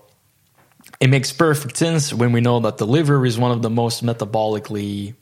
it 1.00 1.10
makes 1.10 1.32
perfect 1.32 1.78
sense 1.78 2.12
when 2.12 2.32
we 2.32 2.42
know 2.42 2.60
that 2.62 2.78
the 2.78 2.88
liver 2.88 3.24
is 3.26 3.38
one 3.38 3.52
of 3.52 3.62
the 3.62 3.70
most 3.70 4.04
metabolically 4.04 5.14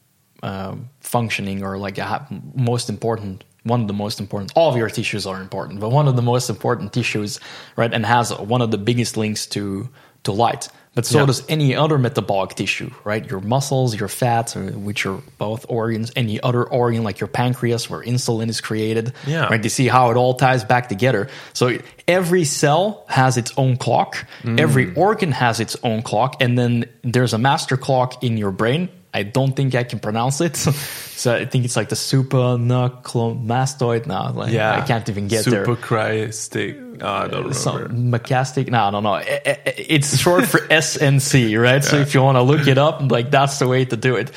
um, 0.42 0.90
functioning 1.02 1.64
or 1.64 1.78
like 1.78 1.98
ha- 1.98 2.28
most 2.54 2.90
important 2.90 3.44
one 3.64 3.82
of 3.82 3.88
the 3.88 3.94
most 3.94 4.20
important 4.20 4.52
all 4.56 4.70
of 4.70 4.76
your 4.78 4.90
tissues 4.90 5.26
are 5.26 5.40
important 5.42 5.80
but 5.80 5.90
one 5.90 6.08
of 6.08 6.16
the 6.16 6.22
most 6.22 6.50
important 6.50 6.92
tissues 6.94 7.40
right 7.76 7.94
and 7.94 8.06
has 8.06 8.32
one 8.38 8.62
of 8.62 8.72
the 8.72 8.78
biggest 8.78 9.18
links 9.18 9.46
to 9.48 9.88
to 10.24 10.32
light. 10.32 10.70
But 10.96 11.06
so 11.06 11.20
Yeah. 11.20 11.26
does 11.26 11.44
any 11.50 11.76
other 11.76 11.98
metabolic 11.98 12.56
tissue 12.56 12.92
right? 13.04 13.30
Your 13.30 13.42
muscles 13.42 13.94
your 14.00 14.08
fats 14.08 14.56
uh, 14.56 14.60
which 14.88 15.06
are 15.06 15.20
both 15.38 15.66
organs 15.68 16.12
any 16.16 16.40
other 16.42 16.64
organ 16.64 17.04
like 17.04 17.20
your 17.20 17.28
pancreas 17.28 17.90
where 17.90 18.02
insulin 18.02 18.48
is 18.48 18.62
created 18.62 19.12
Yeah. 19.28 19.48
right? 19.48 19.62
You 19.62 19.70
see 19.70 19.88
how 19.90 20.12
it 20.12 20.18
all 20.18 20.36
ties 20.36 20.64
back 20.64 20.88
together? 20.88 21.28
So 21.54 21.78
every 22.08 22.46
cell 22.46 23.04
has 23.10 23.36
its 23.38 23.52
own 23.58 23.76
clock. 23.78 24.26
Every 24.46 24.94
organ 24.96 25.32
has 25.34 25.60
its 25.60 25.76
own 25.84 26.04
clock 26.04 26.42
and 26.42 26.58
then 26.58 26.86
there's 27.04 27.34
a 27.34 27.38
master 27.38 27.76
clock 27.76 28.24
in 28.24 28.38
your 28.38 28.52
brain 28.52 28.88
I 29.14 29.24
don't 29.24 29.56
think 29.56 29.76
I 29.76 29.84
can 29.84 30.00
pronounce 30.00 30.42
it. 30.42 30.56
so 30.58 31.36
I 31.36 31.46
think 31.46 31.66
it's 31.66 31.76
like 31.76 31.90
the 31.90 31.96
supranucleomastoid. 31.96 34.08
No, 34.08 34.32
like, 34.34 34.52
Yeah. 34.52 34.76
I 34.76 34.82
can't 34.82 35.08
even 35.08 35.28
get 35.28 35.46
there. 35.46 35.64
Supercrystic. 35.66 37.02
Oh, 37.02 37.06
ah, 37.06 37.24
I 37.24 37.28
don't 37.28 37.38
remember. 37.38 37.54
Some 37.54 38.10
macastic. 38.10 38.70
No, 38.70 38.90
no, 38.90 39.00
no. 39.00 39.22
It's 39.24 40.18
short 40.18 40.48
for 40.48 40.60
SNC, 40.68 41.62
right? 41.62 41.84
So 41.84 41.98
if 41.98 42.14
you 42.14 42.24
want 42.24 42.38
to 42.38 42.42
look 42.42 42.68
it 42.68 42.78
up, 42.78 43.12
like 43.12 43.30
that's 43.30 43.60
the 43.60 43.68
way 43.68 43.84
to 43.86 43.98
do 43.98 44.16
it. 44.16 44.32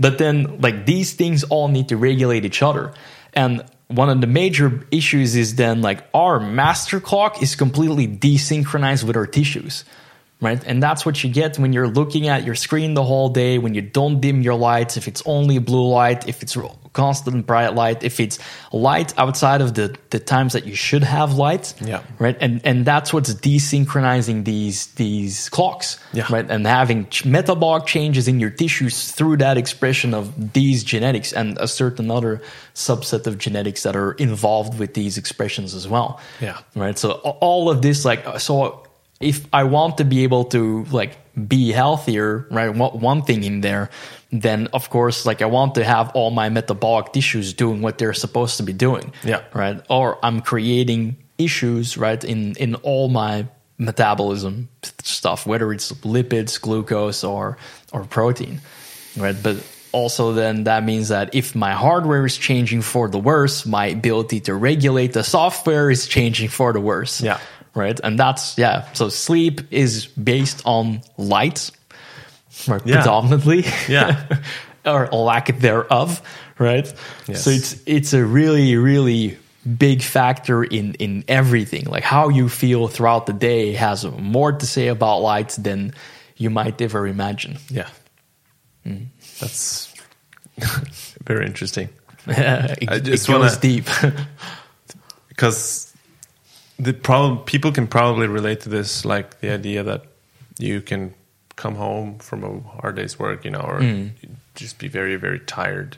But 0.00 0.18
then, 0.18 0.60
like 0.60 0.86
these 0.86 1.14
things 1.14 1.42
all 1.44 1.68
need 1.68 1.88
to 1.88 1.96
regulate 1.96 2.44
each 2.44 2.62
other, 2.62 2.92
and 3.34 3.64
one 3.88 4.10
of 4.10 4.20
the 4.20 4.26
major 4.26 4.86
issues 4.90 5.34
is 5.34 5.56
then 5.56 5.82
like 5.82 6.04
our 6.14 6.38
master 6.38 7.00
clock 7.00 7.42
is 7.42 7.56
completely 7.56 8.06
desynchronized 8.06 9.04
with 9.04 9.16
our 9.16 9.26
tissues. 9.26 9.84
Right. 10.40 10.62
And 10.64 10.80
that's 10.80 11.04
what 11.04 11.24
you 11.24 11.30
get 11.30 11.58
when 11.58 11.72
you're 11.72 11.88
looking 11.88 12.28
at 12.28 12.44
your 12.44 12.54
screen 12.54 12.94
the 12.94 13.02
whole 13.02 13.28
day, 13.28 13.58
when 13.58 13.74
you 13.74 13.82
don't 13.82 14.20
dim 14.20 14.40
your 14.40 14.54
lights, 14.54 14.96
if 14.96 15.08
it's 15.08 15.20
only 15.26 15.58
blue 15.58 15.88
light, 15.88 16.28
if 16.28 16.42
it's 16.44 16.56
constant 16.92 17.44
bright 17.44 17.74
light, 17.74 18.04
if 18.04 18.20
it's 18.20 18.38
light 18.72 19.18
outside 19.18 19.60
of 19.60 19.74
the, 19.74 19.96
the 20.10 20.20
times 20.20 20.52
that 20.52 20.64
you 20.64 20.76
should 20.76 21.02
have 21.02 21.34
light. 21.34 21.74
Yeah. 21.80 22.02
Right. 22.20 22.36
And 22.40 22.60
and 22.64 22.84
that's 22.84 23.12
what's 23.12 23.34
desynchronizing 23.34 24.44
these 24.44 24.86
these 24.94 25.48
clocks. 25.48 25.98
Yeah. 26.12 26.26
Right. 26.30 26.48
And 26.48 26.64
having 26.64 27.08
ch- 27.08 27.24
metabolic 27.24 27.86
changes 27.86 28.28
in 28.28 28.38
your 28.38 28.50
tissues 28.50 29.10
through 29.10 29.38
that 29.38 29.58
expression 29.58 30.14
of 30.14 30.52
these 30.52 30.84
genetics 30.84 31.32
and 31.32 31.58
a 31.58 31.66
certain 31.66 32.12
other 32.12 32.42
subset 32.74 33.26
of 33.26 33.38
genetics 33.38 33.82
that 33.82 33.96
are 33.96 34.12
involved 34.12 34.78
with 34.78 34.94
these 34.94 35.18
expressions 35.18 35.74
as 35.74 35.88
well. 35.88 36.20
Yeah. 36.40 36.58
Right. 36.76 36.96
So 36.96 37.12
all 37.40 37.70
of 37.70 37.82
this, 37.82 38.04
like, 38.04 38.38
so 38.38 38.84
if 39.20 39.46
I 39.52 39.64
want 39.64 39.98
to 39.98 40.04
be 40.04 40.22
able 40.24 40.44
to 40.46 40.84
like 40.84 41.16
be 41.48 41.72
healthier, 41.72 42.46
right? 42.50 42.68
One, 42.68 43.00
one 43.00 43.22
thing 43.22 43.44
in 43.44 43.60
there, 43.60 43.90
then 44.30 44.68
of 44.72 44.90
course, 44.90 45.26
like 45.26 45.42
I 45.42 45.46
want 45.46 45.74
to 45.76 45.84
have 45.84 46.10
all 46.14 46.30
my 46.30 46.48
metabolic 46.48 47.12
tissues 47.12 47.52
doing 47.52 47.82
what 47.82 47.98
they're 47.98 48.14
supposed 48.14 48.56
to 48.58 48.62
be 48.62 48.72
doing. 48.72 49.12
Yeah. 49.24 49.42
Right. 49.52 49.80
Or 49.88 50.24
I'm 50.24 50.40
creating 50.40 51.16
issues, 51.36 51.96
right? 51.96 52.22
In, 52.22 52.54
in 52.56 52.74
all 52.76 53.08
my 53.08 53.46
metabolism 53.78 54.68
stuff, 55.02 55.46
whether 55.46 55.72
it's 55.72 55.92
lipids, 56.02 56.60
glucose 56.60 57.24
or, 57.24 57.58
or 57.92 58.04
protein. 58.04 58.60
Right. 59.16 59.36
But 59.40 59.64
also 59.92 60.32
then 60.32 60.64
that 60.64 60.84
means 60.84 61.08
that 61.08 61.34
if 61.34 61.54
my 61.54 61.72
hardware 61.72 62.26
is 62.26 62.36
changing 62.36 62.82
for 62.82 63.08
the 63.08 63.18
worse, 63.18 63.64
my 63.66 63.86
ability 63.86 64.40
to 64.40 64.54
regulate 64.54 65.12
the 65.12 65.24
software 65.24 65.90
is 65.90 66.06
changing 66.06 66.48
for 66.48 66.72
the 66.72 66.80
worse 66.80 67.20
Yeah. 67.20 67.40
Right? 67.78 68.00
And 68.04 68.18
that's 68.18 68.58
yeah. 68.58 68.84
So 68.92 69.08
sleep 69.08 69.60
is 69.70 70.06
based 70.06 70.62
on 70.64 71.00
light, 71.16 71.70
right? 72.66 72.82
Yeah. 72.86 72.96
Predominantly, 72.96 73.64
Yeah. 73.88 74.24
or 74.84 75.06
lack 75.12 75.58
thereof, 75.58 76.20
right? 76.58 76.92
Yes. 77.26 77.44
So 77.44 77.50
it's 77.50 77.76
it's 77.86 78.12
a 78.12 78.24
really 78.24 78.76
really 78.76 79.36
big 79.78 80.02
factor 80.02 80.64
in 80.64 80.94
in 80.94 81.24
everything. 81.28 81.84
Like 81.84 82.04
how 82.04 82.28
you 82.30 82.48
feel 82.48 82.88
throughout 82.88 83.26
the 83.26 83.32
day 83.32 83.72
has 83.74 84.04
more 84.04 84.52
to 84.52 84.66
say 84.66 84.88
about 84.88 85.20
light 85.20 85.56
than 85.62 85.92
you 86.36 86.50
might 86.50 86.80
ever 86.82 87.06
imagine. 87.06 87.58
Yeah. 87.70 87.88
Mm. 88.86 89.06
That's 89.40 89.92
very 91.26 91.46
interesting. 91.46 91.88
it, 92.26 92.88
I 92.88 92.94
it 92.96 93.04
goes 93.04 93.28
wanna- 93.28 93.56
deep. 93.60 93.86
because 95.28 95.87
the 96.78 96.92
problem 96.92 97.38
people 97.44 97.72
can 97.72 97.86
probably 97.86 98.26
relate 98.28 98.60
to 98.60 98.68
this 98.68 99.04
like 99.04 99.40
the 99.40 99.50
idea 99.50 99.82
that 99.82 100.02
you 100.58 100.80
can 100.80 101.14
come 101.56 101.74
home 101.74 102.18
from 102.18 102.44
a 102.44 102.60
hard 102.80 102.94
day's 102.96 103.18
work 103.18 103.44
you 103.44 103.50
know 103.50 103.60
or 103.60 103.80
Mm. 103.80 104.10
just 104.54 104.78
be 104.78 104.88
very 104.88 105.16
very 105.16 105.40
tired 105.40 105.96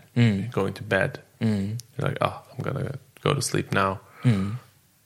going 0.53 0.72
to 0.74 0.83
bed 0.83 1.20
Mm. 1.41 1.78
you're 1.99 2.09
like 2.09 2.18
oh 2.20 2.43
i'm 2.53 2.62
gonna 2.64 2.95
go 3.22 3.35
to 3.35 3.43
sleep 3.43 3.72
now 3.72 4.01
Mm. 4.24 4.57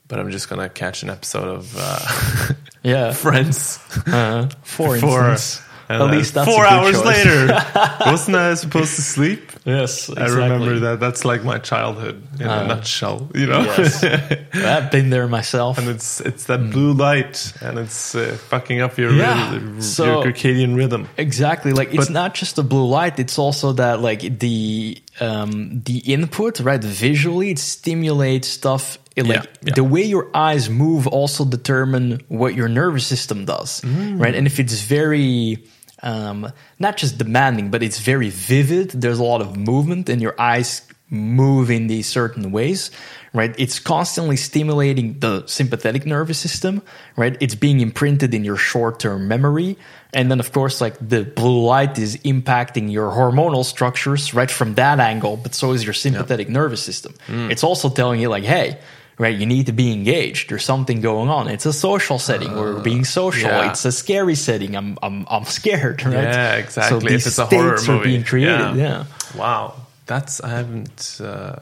but 0.07 0.19
i'm 0.19 0.29
just 0.31 0.49
gonna 0.49 0.69
catch 0.69 1.03
an 1.03 1.09
episode 1.09 1.47
of 1.47 1.75
uh, 1.77 2.53
yeah. 2.83 3.11
friends 3.25 3.79
Uh, 4.07 4.47
for 4.63 4.97
for 4.99 5.29
instance, 5.31 5.61
and 5.89 6.01
at 6.03 6.09
least 6.11 6.33
that's 6.33 6.47
four 6.49 6.63
good 6.63 6.73
hours 6.73 6.95
choice. 7.01 7.25
later 7.25 7.47
wasn't 8.11 8.35
i 8.35 8.53
supposed 8.55 8.95
to 8.95 9.01
sleep 9.01 9.51
Yes, 9.65 10.09
i 10.15 10.27
remember 10.27 10.77
that 10.79 10.99
that's 10.99 11.25
like 11.25 11.43
my 11.43 11.57
childhood 11.57 12.21
in 12.39 12.45
a 12.47 12.51
Uh, 12.51 12.67
nutshell 12.67 13.29
you 13.33 13.47
know 13.47 13.61
Yes. 13.61 14.03
I've 14.53 14.91
been 14.91 15.09
there 15.09 15.27
myself. 15.27 15.77
and 15.79 15.87
it's 15.89 16.21
it's 16.21 16.43
that 16.45 16.69
blue 16.71 16.93
light 16.93 17.51
and 17.61 17.79
it's 17.79 18.13
uh, 18.15 18.37
fucking 18.49 18.81
up 18.81 18.97
your 18.97 19.11
Mm. 19.11 19.17
Yeah. 19.19 19.53
rhythm- 19.53 19.81
So- 19.81 20.05
your 20.05 20.33
circadian 20.33 20.75
rhythm 20.75 21.07
Exactly. 21.17 21.71
Like 21.73 21.93
it's 21.93 22.09
not 22.09 22.33
just 22.39 22.55
the 22.55 22.63
blue 22.63 22.85
light; 22.85 23.19
it's 23.19 23.37
also 23.39 23.73
that 23.73 24.01
like 24.01 24.21
the 24.39 24.97
um 25.19 25.81
the 25.85 25.97
input, 26.13 26.59
right? 26.59 26.83
Visually, 26.83 27.49
it 27.51 27.59
stimulates 27.59 28.47
stuff. 28.47 28.97
It, 29.15 29.25
like 29.25 29.43
Yeah, 29.43 29.51
yeah. 29.67 29.73
the 29.75 29.83
way 29.83 30.03
your 30.03 30.27
eyes 30.33 30.69
move 30.69 31.07
also 31.07 31.45
determine 31.45 32.21
what 32.27 32.53
your 32.55 32.67
nervous 32.67 33.05
system 33.07 33.45
does, 33.45 33.81
Mm. 33.81 34.19
right? 34.21 34.35
And 34.35 34.45
if 34.47 34.59
it's 34.59 34.81
very 34.81 35.63
um 36.03 36.51
not 36.79 36.97
just 36.97 37.17
demanding, 37.17 37.71
but 37.71 37.81
it's 37.81 37.99
very 37.99 38.29
vivid. 38.29 38.89
There's 38.91 39.19
a 39.19 39.23
lot 39.23 39.41
of 39.41 39.55
movement, 39.55 40.09
and 40.09 40.21
your 40.21 40.35
eyes 40.39 40.81
move 41.09 41.69
in 41.69 41.85
these 41.87 42.07
certain 42.07 42.51
ways 42.51 42.89
right 43.31 43.53
it's 43.59 43.77
constantly 43.79 44.35
stimulating 44.35 45.19
the 45.19 45.43
sympathetic 45.45 46.03
nervous 46.03 46.39
system 46.39 46.81
right 47.15 47.37
it's 47.39 47.53
being 47.53 47.79
imprinted 47.79 48.33
in 48.33 48.43
your 48.43 48.57
short-term 48.57 49.27
memory 49.27 49.77
and 50.13 50.31
then 50.31 50.39
of 50.39 50.51
course 50.51 50.81
like 50.81 50.95
the 50.99 51.23
blue 51.23 51.61
light 51.63 51.99
is 51.99 52.17
impacting 52.25 52.91
your 52.91 53.11
hormonal 53.11 53.63
structures 53.63 54.33
right 54.33 54.49
from 54.49 54.73
that 54.75 54.99
angle 54.99 55.37
but 55.37 55.53
so 55.53 55.73
is 55.73 55.83
your 55.83 55.93
sympathetic 55.93 56.49
nervous 56.49 56.81
system 56.81 57.13
it's 57.53 57.63
also 57.63 57.87
telling 57.87 58.19
you 58.19 58.27
like 58.27 58.43
hey 58.43 58.79
right 59.17 59.37
you 59.37 59.45
need 59.45 59.65
to 59.65 59.71
be 59.71 59.91
engaged 59.91 60.49
there's 60.49 60.65
something 60.65 61.01
going 61.01 61.29
on 61.29 61.47
it's 61.47 61.65
a 61.65 61.73
social 61.73 62.19
setting 62.19 62.53
we're 62.53 62.81
being 62.81 63.05
social 63.05 63.49
yeah. 63.49 63.69
it's 63.69 63.85
a 63.85 63.91
scary 63.91 64.35
setting 64.35 64.75
i'm 64.75 64.97
i'm, 65.01 65.25
I'm 65.29 65.45
scared 65.45 66.03
right 66.05 66.13
yeah 66.13 66.53
so 66.53 66.59
exactly 66.59 67.09
these 67.09 67.21
if 67.21 67.27
it's 67.27 67.39
a 67.39 67.45
horror 67.45 67.77
states 67.77 67.89
are 67.89 67.97
movie 67.97 68.09
being 68.09 68.23
created 68.23 68.75
yeah, 68.75 69.05
wow 69.37 69.73
That's 70.05 70.39
I 70.41 70.49
haven't 70.49 71.19
uh, 71.21 71.55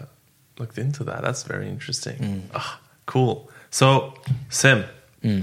looked 0.60 0.78
into 0.78 1.04
that. 1.06 1.22
That's 1.22 1.44
very 1.44 1.70
interesting. 1.70 2.18
Mm. 2.18 2.42
Ah, 2.54 2.80
cool. 3.06 3.50
So, 3.70 4.14
Sim, 4.50 4.84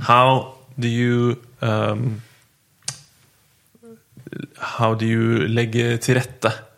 how 0.01 0.55
do 0.79 0.89
you 0.89 1.41
um, 1.63 2.23
how 4.57 4.95
do 4.95 5.07
you 5.07 5.49
legge 5.49 5.99
til 6.01 6.15
rette? 6.15 6.70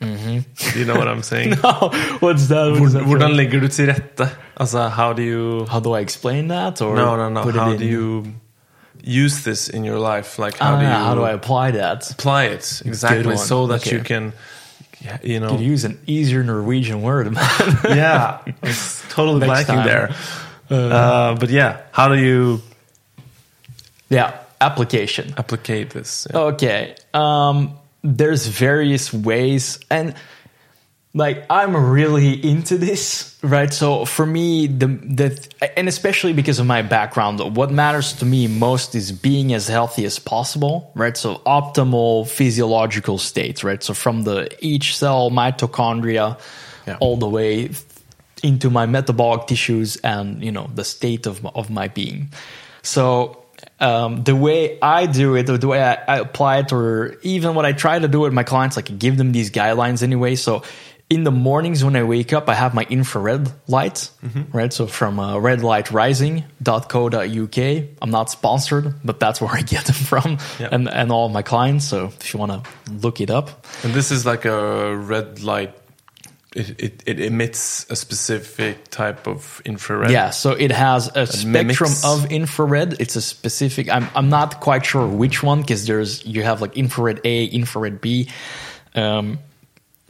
You 0.00 0.84
know 0.84 0.94
what 0.94 1.08
I'm 1.08 1.22
saying? 1.22 1.54
Oh, 1.64 1.90
what's 2.20 2.46
that? 2.48 2.70
What 2.72 2.82
is 2.82 2.92
that 2.92 3.02
Hvordan 3.02 3.34
legger 3.34 3.60
du 3.60 3.68
til 3.68 3.86
rette? 3.86 4.28
Altså, 4.56 4.88
how 4.88 5.12
do 5.12 5.22
you 5.22 5.66
How 5.68 5.80
do 5.80 5.92
I 5.96 6.00
explain 6.00 6.48
that? 6.48 6.80
Or 6.82 6.94
No, 6.94 7.16
no, 7.16 7.28
no. 7.28 7.42
put 7.42 7.54
How 7.56 7.74
do 7.76 7.84
you 7.84 8.24
use 9.02 9.42
this 9.44 9.68
in 9.68 9.84
your 9.84 9.98
life? 9.98 10.38
Like, 10.38 10.58
how 10.58 10.74
Ah, 10.74 10.78
do 10.78 10.84
you 10.84 10.92
how 10.92 11.14
do 11.14 11.22
I 11.24 11.32
apply 11.32 11.72
that? 11.72 12.10
apply 12.10 12.44
it 12.44 12.82
exactly 12.86 13.36
so 13.36 13.66
that 13.66 13.80
Okay. 13.80 13.96
you 13.96 14.02
can, 14.04 14.32
you 15.22 15.40
know, 15.40 15.48
Could 15.50 15.60
use 15.72 15.84
an 15.84 15.98
easier 16.06 16.44
Norwegian 16.44 17.02
word, 17.02 17.32
man. 17.32 17.44
yeah, 17.84 18.38
it's 18.62 19.02
totally 19.08 19.40
Next 19.46 19.50
blanking 19.68 19.82
time. 19.82 19.86
there. 19.86 20.10
Uh, 20.70 21.34
but 21.40 21.50
yeah, 21.50 21.76
how 21.92 22.08
do 22.08 22.14
you 22.14 22.60
yeah, 24.10 24.32
application. 24.60 25.34
applicate 25.36 25.90
this? 25.90 26.26
Yeah. 26.30 26.40
Okay. 26.52 26.94
Um, 27.14 27.72
there's 28.02 28.46
various 28.46 29.12
ways, 29.12 29.78
and 29.90 30.14
like 31.14 31.44
I'm 31.50 31.74
really 31.74 32.34
into 32.48 32.76
this, 32.78 33.36
right? 33.42 33.72
So 33.72 34.04
for 34.04 34.26
me, 34.26 34.66
the 34.66 34.86
the 34.86 35.48
and 35.76 35.88
especially 35.88 36.32
because 36.32 36.58
of 36.58 36.66
my 36.66 36.82
background, 36.82 37.40
what 37.56 37.70
matters 37.70 38.12
to 38.14 38.26
me 38.26 38.46
most 38.46 38.94
is 38.94 39.10
being 39.10 39.52
as 39.54 39.68
healthy 39.68 40.04
as 40.04 40.18
possible, 40.18 40.92
right? 40.94 41.16
So 41.16 41.36
optimal 41.46 42.28
physiological 42.28 43.18
states, 43.18 43.64
right? 43.64 43.82
So 43.82 43.94
from 43.94 44.22
the 44.22 44.48
each 44.60 44.96
cell 44.96 45.30
mitochondria 45.30 46.38
Yeah. 46.86 46.96
all 47.00 47.16
the 47.18 47.28
way 47.28 47.70
into 48.42 48.70
my 48.70 48.86
metabolic 48.86 49.46
tissues 49.46 49.96
and 50.04 50.42
you 50.42 50.52
know 50.52 50.70
the 50.74 50.84
state 50.84 51.26
of 51.26 51.44
of 51.54 51.70
my 51.70 51.88
being. 51.88 52.30
So 52.82 53.42
um, 53.80 54.24
the 54.24 54.34
way 54.34 54.78
I 54.80 55.06
do 55.06 55.36
it, 55.36 55.48
or 55.50 55.58
the 55.58 55.68
way 55.68 55.82
I, 55.82 55.94
I 55.94 56.18
apply 56.18 56.58
it, 56.58 56.72
or 56.72 57.16
even 57.22 57.54
what 57.54 57.64
I 57.64 57.72
try 57.72 57.98
to 57.98 58.08
do 58.08 58.20
with 58.20 58.32
my 58.32 58.42
clients, 58.44 58.76
like 58.76 58.98
give 58.98 59.16
them 59.16 59.32
these 59.32 59.50
guidelines 59.50 60.02
anyway. 60.02 60.34
So 60.34 60.62
in 61.10 61.24
the 61.24 61.30
mornings 61.30 61.82
when 61.84 61.96
I 61.96 62.02
wake 62.02 62.32
up, 62.34 62.48
I 62.50 62.54
have 62.54 62.74
my 62.74 62.86
infrared 62.90 63.50
light, 63.66 64.10
right? 64.52 64.72
So 64.72 64.86
from 64.86 65.18
uh, 65.18 65.36
redlightrising.co.uk. 66.60 67.84
I'm 68.02 68.10
not 68.10 68.30
sponsored, 68.30 68.94
but 69.04 69.18
that's 69.20 69.40
where 69.42 69.50
I 69.50 69.62
get 69.62 69.84
them 69.86 69.94
from, 69.94 70.38
Yeah. 70.58 70.68
and 70.72 70.88
and 70.88 71.10
all 71.12 71.28
my 71.28 71.42
clients. 71.42 71.86
So 71.86 72.06
if 72.20 72.34
you 72.34 72.40
want 72.40 72.52
to 72.52 72.62
look 72.92 73.20
it 73.20 73.30
up, 73.30 73.66
And 73.84 73.94
this 73.94 74.10
is 74.10 74.26
like 74.26 74.44
a 74.44 74.94
red 74.96 75.42
light. 75.42 75.74
It, 76.54 76.80
it, 76.82 77.02
it 77.04 77.20
emits 77.20 77.84
a 77.90 77.94
specific 77.96 78.88
type 78.88 79.26
of 79.26 79.60
infrared. 79.66 80.10
Yeah, 80.10 80.30
so 80.30 80.52
it 80.52 80.70
has 80.72 81.08
a 81.14 81.26
spectrum 81.26 81.52
mimics- 81.52 82.04
of 82.06 82.32
infrared. 82.32 82.96
It's 83.00 83.16
a 83.16 83.20
specific. 83.20 83.90
I'm 83.90 84.08
I'm 84.14 84.30
not 84.30 84.60
quite 84.60 84.86
sure 84.86 85.06
which 85.06 85.42
one 85.42 85.60
because 85.60 85.86
there's 85.86 86.24
you 86.24 86.42
have 86.44 86.62
like 86.62 86.74
infrared 86.76 87.20
A, 87.24 87.44
infrared 87.44 88.00
B. 88.00 88.30
Um, 88.94 89.40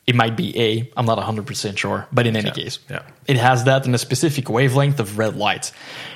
it 0.07 0.14
might 0.14 0.36
be 0.36 0.57
A. 0.59 0.91
I'm 0.97 1.07
not 1.07 1.16
100 1.18 1.45
percent 1.45 1.76
sure, 1.78 2.07
but 2.12 2.26
in 2.26 2.36
any 2.36 2.47
Yeah, 2.49 2.55
case, 2.55 2.78
yeah. 2.89 3.03
it 3.26 3.36
has 3.36 3.64
that 3.64 3.84
in 3.86 3.95
a 3.95 3.99
specific 3.99 4.49
wavelength 4.49 5.01
of 5.01 5.18
red 5.18 5.36
light, 5.36 5.72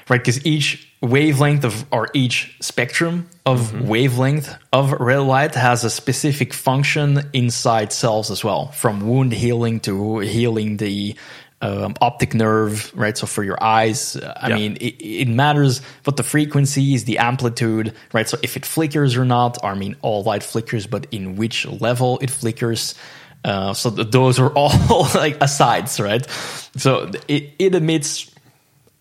right? 0.08 0.20
Because 0.20 0.44
each 0.46 0.88
wavelength 1.00 1.64
of 1.64 1.84
or 1.90 2.08
each 2.14 2.56
spectrum 2.60 3.28
of 3.44 3.58
Mm-hmm. 3.72 3.88
wavelength 3.88 4.54
of 4.72 4.92
red 4.92 5.18
light 5.20 5.54
has 5.56 5.82
a 5.84 5.90
specific 5.90 6.52
function 6.52 7.22
inside 7.32 7.92
cells 7.92 8.30
as 8.30 8.44
well, 8.44 8.68
from 8.72 9.00
wound 9.06 9.32
healing 9.32 9.80
to 9.80 10.20
healing 10.20 10.76
the 10.76 11.16
um, 11.60 11.94
optic 12.00 12.34
nerve, 12.34 12.92
right? 12.96 13.16
So 13.16 13.26
for 13.26 13.44
your 13.44 13.56
eyes, 13.62 14.16
I 14.16 14.48
Yeah. 14.48 14.56
mean, 14.56 14.76
it, 14.80 14.94
it 15.00 15.28
matters 15.28 15.80
what 16.04 16.16
the 16.16 16.24
frequency 16.24 16.94
is, 16.94 17.04
the 17.04 17.18
amplitude, 17.18 17.94
right? 18.12 18.28
So 18.28 18.36
if 18.42 18.56
it 18.56 18.66
flickers 18.66 19.16
or 19.16 19.24
not, 19.24 19.58
or 19.62 19.70
I 19.70 19.74
mean, 19.74 19.94
all 20.02 20.24
light 20.24 20.42
flickers, 20.42 20.86
but 20.88 21.06
in 21.12 21.36
which 21.36 21.64
level 21.66 22.18
it 22.20 22.30
flickers. 22.30 22.94
Uh, 23.44 23.74
so 23.74 23.90
th- 23.90 24.10
those 24.10 24.40
are 24.40 24.50
all 24.54 24.72
like 25.14 25.36
asides, 25.40 26.00
right? 26.00 26.28
So 26.76 27.10
it, 27.28 27.50
it 27.60 27.74
emits 27.76 28.28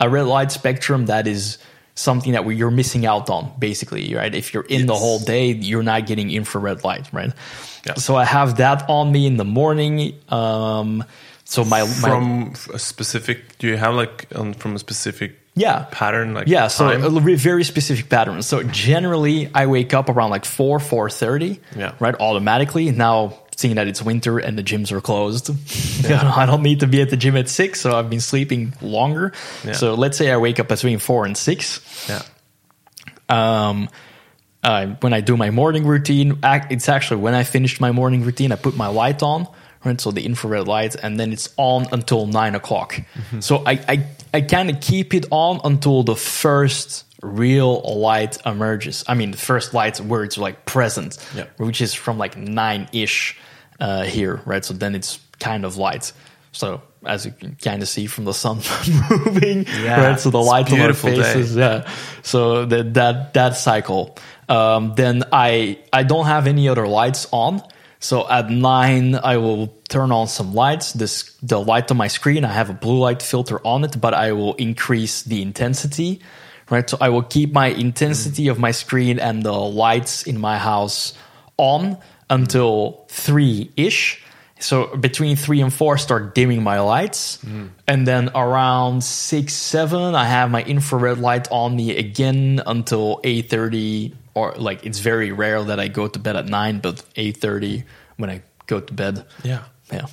a 0.02 0.10
red 0.10 0.26
light 0.26 0.52
spectrum 0.52 1.06
that 1.06 1.28
is 1.28 1.58
something 1.95 2.34
that 2.34 2.43
we, 2.45 2.56
you're 2.56 2.72
missing 2.72 3.06
out 3.06 3.30
on, 3.30 3.52
basically, 3.60 4.14
right? 4.16 4.34
If 4.34 4.54
you're 4.54 4.64
in 4.64 4.88
the 4.88 4.95
whole 4.95 5.20
day, 5.20 5.52
you're 5.52 5.84
not 5.84 6.08
getting 6.08 6.32
infrared 6.32 6.84
light, 6.84 7.08
right? 7.14 7.32
Yeah. 7.86 7.93
So 7.95 8.16
I 8.16 8.26
have 8.26 8.58
that 8.58 8.89
on 8.89 9.12
me 9.12 9.28
in 9.28 9.38
the 9.38 9.45
morning. 9.45 10.14
Um, 10.30 11.04
so 11.45 11.64
my, 11.64 11.82
my 11.84 11.88
From 11.88 12.54
a 12.74 12.80
specific, 12.80 13.58
do 13.60 13.68
you 13.68 13.78
have 13.78 13.93
like 13.95 14.28
um, 14.36 14.54
from 14.54 14.76
a 14.76 14.80
specific 14.80 15.38
yeah 15.54 15.86
pattern? 15.91 16.34
Like 16.34 16.47
yeah 16.47 16.70
so 16.70 16.89
time? 16.89 17.04
a 17.04 17.36
very 17.36 17.66
specific 17.66 18.08
pattern 18.08 18.41
so 18.41 18.64
generally 18.64 19.49
i 19.54 19.66
wake 19.68 19.93
up 19.93 20.08
around 20.08 20.30
like 20.30 20.45
4 20.45 20.80
4.30 20.80 21.60
Yeah. 21.76 21.93
right 21.99 22.16
automatically 22.22 22.89
now 22.91 23.34
seeing 23.62 23.76
that 23.76 23.88
it's 23.88 24.01
winter 24.01 24.39
and 24.39 24.57
the 24.57 24.64
gyms 24.64 24.91
are 24.91 25.01
closed 25.01 25.49
i 26.41 26.45
don't 26.45 26.64
need 26.64 26.80
to 26.82 26.88
be 26.88 27.01
at 27.01 27.09
the 27.09 27.18
gym 27.18 27.36
at 27.38 27.47
6 27.49 27.80
so 27.80 27.95
i've 27.97 28.09
been 28.09 28.20
sleeping 28.22 28.74
longer 28.82 29.32
Yeah. 29.64 29.74
so 29.74 29.93
let's 29.93 30.18
say 30.18 30.32
i 30.32 30.38
wake 30.38 30.59
up 30.59 30.68
between 30.68 30.99
4 30.99 31.26
and 31.26 31.38
6 31.38 32.09
yeah. 32.09 32.22
um, 33.30 33.89
uh, 34.64 34.88
when 35.01 35.12
I 35.12 35.22
do 35.22 35.36
my 35.38 35.49
morning 35.49 35.86
routine, 35.88 36.38
it's 36.43 36.88
actually 36.88 37.22
when 37.22 37.34
I 37.34 37.43
finished 37.43 37.82
my 37.82 37.91
morning 37.91 38.24
routine, 38.24 38.51
I 38.51 38.57
put 38.57 38.78
my 38.78 38.88
light 38.88 39.24
on, 39.24 39.47
right? 39.84 39.99
So 39.99 40.12
the 40.12 40.24
infrared 40.24 40.68
light, 40.68 40.93
and 41.01 41.20
then 41.20 41.34
it's 41.34 41.49
on 41.57 41.88
until 41.91 42.28
nine 42.28 42.53
o'clock. 42.53 43.01
So 43.39 43.64
I, 43.66 43.72
I, 43.88 44.05
I 44.36 44.41
kind 44.41 44.70
of 44.70 44.80
keep 44.80 45.16
it 45.16 45.26
on 45.32 45.62
until 45.64 46.03
the 46.03 46.16
first 46.16 47.05
real 47.24 47.82
light 47.82 48.38
emerges. 48.45 49.03
I 49.07 49.16
mean, 49.16 49.32
the 49.32 49.38
first 49.39 49.74
light 49.74 49.97
where 49.99 50.24
it's 50.24 50.38
like 50.38 50.66
present, 50.66 51.18
Yeah. 51.36 51.45
which 51.57 51.82
is 51.82 51.95
from 51.95 52.20
like 52.20 52.38
nine 52.38 52.88
ish 52.93 53.39
uh, 53.82 54.04
here, 54.04 54.42
right? 54.46 54.64
So 54.64 54.74
then 54.74 54.96
it's 54.96 55.20
kind 55.40 55.66
of 55.66 55.76
light. 55.76 56.14
So 56.54 56.82
as 57.06 57.26
you 57.26 57.32
can 57.32 57.56
kind 57.56 57.82
of 57.82 57.88
see 57.90 58.06
from 58.08 58.26
the 58.26 58.34
sun 58.34 58.58
moving, 59.10 59.66
Yeah, 59.84 60.06
right? 60.12 60.20
So 60.20 60.30
the 60.30 60.38
light 60.38 60.72
on 60.72 60.80
our 60.80 60.94
beautiful 60.94 61.12
day. 61.12 61.42
yeah. 61.42 61.90
So 62.24 62.66
that 62.66 62.94
that 62.94 63.34
that 63.34 63.58
cycle. 63.58 64.16
Um, 64.48 64.94
then 64.96 65.24
I 65.32 65.80
I 65.92 66.04
don't 66.04 66.26
have 66.26 66.48
any 66.48 66.70
other 66.70 66.88
lights 66.88 67.28
on. 67.32 67.62
So 68.04 68.28
at 68.30 68.50
nine, 68.50 69.16
I 69.16 69.38
will 69.38 69.68
turn 69.90 70.12
on 70.12 70.28
some 70.28 70.54
lights. 70.54 70.94
This 70.94 71.34
the 71.42 71.60
light 71.60 71.90
on 71.92 71.98
my 71.98 72.08
screen. 72.08 72.44
I 72.46 72.52
have 72.54 72.70
a 72.70 72.74
blue 72.74 73.00
light 73.00 73.22
filter 73.22 73.60
on 73.66 73.84
it, 73.84 74.00
but 74.00 74.14
I 74.14 74.32
will 74.34 74.54
increase 74.56 75.24
the 75.24 75.42
intensity. 75.42 76.22
Right. 76.70 76.90
So 76.90 76.98
I 77.02 77.10
will 77.10 77.24
keep 77.24 77.54
my 77.54 77.68
intensity 77.68 78.48
of 78.48 78.58
my 78.60 78.72
screen 78.72 79.20
and 79.20 79.44
the 79.44 79.52
lights 79.52 80.24
in 80.24 80.40
my 80.40 80.58
house 80.58 81.14
on 81.58 81.98
until 82.32 83.06
three 83.10 83.70
ish. 83.78 84.24
So 84.60 84.96
between 84.96 85.36
three 85.36 85.62
and 85.62 85.74
four, 85.74 85.98
start 85.98 86.34
dimming 86.34 86.64
my 86.64 86.80
lights, 86.80 87.38
mm. 87.44 87.70
and 87.88 88.08
then 88.08 88.30
around 88.34 89.04
six, 89.04 89.54
seven, 89.54 90.16
I 90.16 90.26
have 90.26 90.50
my 90.50 90.64
infrared 90.64 91.18
light 91.18 91.48
on 91.52 91.76
me 91.76 91.98
again 91.98 92.62
until 92.66 93.20
eight 93.24 93.50
thirty. 93.50 94.16
Or 94.34 94.54
like 94.54 94.86
it's 94.86 95.00
very 95.00 95.34
rare 95.34 95.62
that 95.62 95.80
I 95.80 95.90
go 95.90 96.08
to 96.08 96.20
bed 96.20 96.38
at 96.38 96.46
nine, 96.46 96.80
but 96.80 97.04
eight 97.16 97.38
thirty 97.38 97.84
when 98.18 98.30
I 98.30 98.44
go 98.66 98.80
to 98.80 98.94
bed. 98.94 99.26
Yeah. 99.44 99.64
Yeah. 99.92 100.06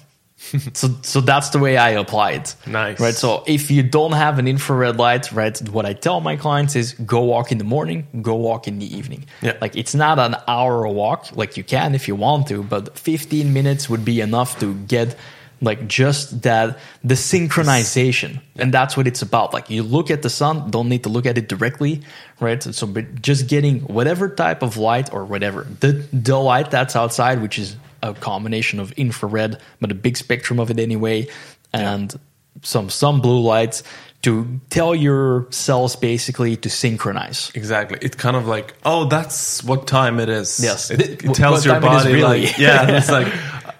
So 0.72 0.88
so 1.02 1.20
that's 1.20 1.50
the 1.50 1.58
way 1.58 1.76
I 1.76 1.90
apply 1.90 2.32
it. 2.32 2.54
Nice. 2.66 3.00
Right. 3.00 3.14
So 3.14 3.44
if 3.46 3.70
you 3.70 3.82
don't 3.82 4.12
have 4.12 4.38
an 4.38 4.48
infrared 4.48 4.96
light, 4.96 5.30
right, 5.32 5.56
what 5.70 5.86
I 5.86 5.92
tell 5.92 6.20
my 6.20 6.36
clients 6.36 6.76
is 6.76 6.92
go 6.92 7.22
walk 7.22 7.52
in 7.52 7.58
the 7.58 7.64
morning, 7.64 8.06
go 8.22 8.34
walk 8.36 8.68
in 8.68 8.78
the 8.78 8.96
evening. 8.96 9.26
Yeah. 9.42 9.56
Like 9.60 9.76
it's 9.76 9.94
not 9.94 10.18
an 10.18 10.36
hour 10.46 10.86
walk, 10.88 11.36
like 11.36 11.56
you 11.56 11.64
can 11.64 11.94
if 11.94 12.08
you 12.08 12.14
want 12.14 12.46
to, 12.48 12.62
but 12.62 12.98
15 12.98 13.52
minutes 13.52 13.88
would 13.88 14.04
be 14.04 14.20
enough 14.20 14.58
to 14.60 14.74
get 14.74 15.16
like 15.60 15.88
just 15.88 16.42
that 16.42 16.78
the 17.02 17.14
synchronization 17.14 18.40
and 18.56 18.72
that's 18.72 18.96
what 18.96 19.06
it's 19.06 19.22
about 19.22 19.52
like 19.52 19.70
you 19.70 19.82
look 19.82 20.10
at 20.10 20.22
the 20.22 20.30
sun 20.30 20.70
don't 20.70 20.88
need 20.88 21.02
to 21.02 21.08
look 21.08 21.26
at 21.26 21.36
it 21.36 21.48
directly 21.48 22.02
right 22.38 22.62
so 22.62 22.86
but 22.86 23.20
just 23.20 23.48
getting 23.48 23.80
whatever 23.80 24.28
type 24.28 24.62
of 24.62 24.76
light 24.76 25.12
or 25.12 25.24
whatever 25.24 25.66
the 25.80 26.06
the 26.12 26.36
light 26.36 26.70
that's 26.70 26.94
outside 26.94 27.42
which 27.42 27.58
is 27.58 27.76
a 28.02 28.14
combination 28.14 28.80
of 28.80 28.92
infrared 28.92 29.58
but 29.80 29.90
a 29.90 29.94
big 29.94 30.16
spectrum 30.16 30.58
of 30.60 30.70
it 30.70 30.78
anyway 30.78 31.26
and 31.72 32.18
some 32.62 32.88
some 32.90 33.20
blue 33.20 33.40
lights 33.40 33.82
to 34.22 34.60
tell 34.70 34.94
your 34.94 35.46
cells 35.50 35.94
basically 35.96 36.56
to 36.56 36.68
synchronize 36.68 37.52
Exactly. 37.54 37.98
It's 38.02 38.16
kind 38.16 38.34
of 38.36 38.48
like, 38.48 38.74
oh, 38.84 39.04
that's 39.04 39.62
what 39.62 39.86
time 39.86 40.18
it 40.18 40.28
is. 40.28 40.58
Yes. 40.60 40.90
It, 40.90 41.00
it 41.00 41.34
tells 41.34 41.64
what 41.64 41.64
your 41.66 41.80
time 41.80 41.84
it 41.84 41.96
is 41.98 42.02
body, 42.02 42.14
really. 42.14 42.46
like, 42.46 42.58
yeah, 42.58 42.96
it's 42.96 43.08
like, 43.18 43.32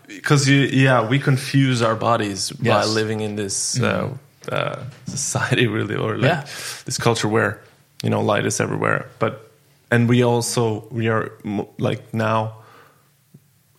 because 0.07 0.49
you, 0.49 0.59
yeah, 0.61 1.09
we 1.09 1.19
confuse 1.19 1.83
our 1.83 1.97
bodies 1.97 2.53
by 2.53 2.67
Yes. 2.67 2.85
Mm-hmm. 2.87 2.95
living 2.95 3.21
in 3.21 3.35
this 3.35 3.81
uh, 3.83 4.15
uh, 4.53 4.85
society, 5.07 5.67
really, 5.67 5.97
or 5.97 6.17
like 6.17 6.31
Yeah. 6.31 6.41
this 6.85 6.99
culture 6.99 7.27
where 7.27 7.61
you 8.05 8.11
know 8.11 8.23
light 8.23 8.47
is 8.47 8.61
everywhere. 8.61 9.09
But 9.19 9.51
and 9.91 10.09
we 10.09 10.23
also 10.23 10.87
we 10.93 11.09
are 11.09 11.33
like 11.79 12.15
now 12.15 12.58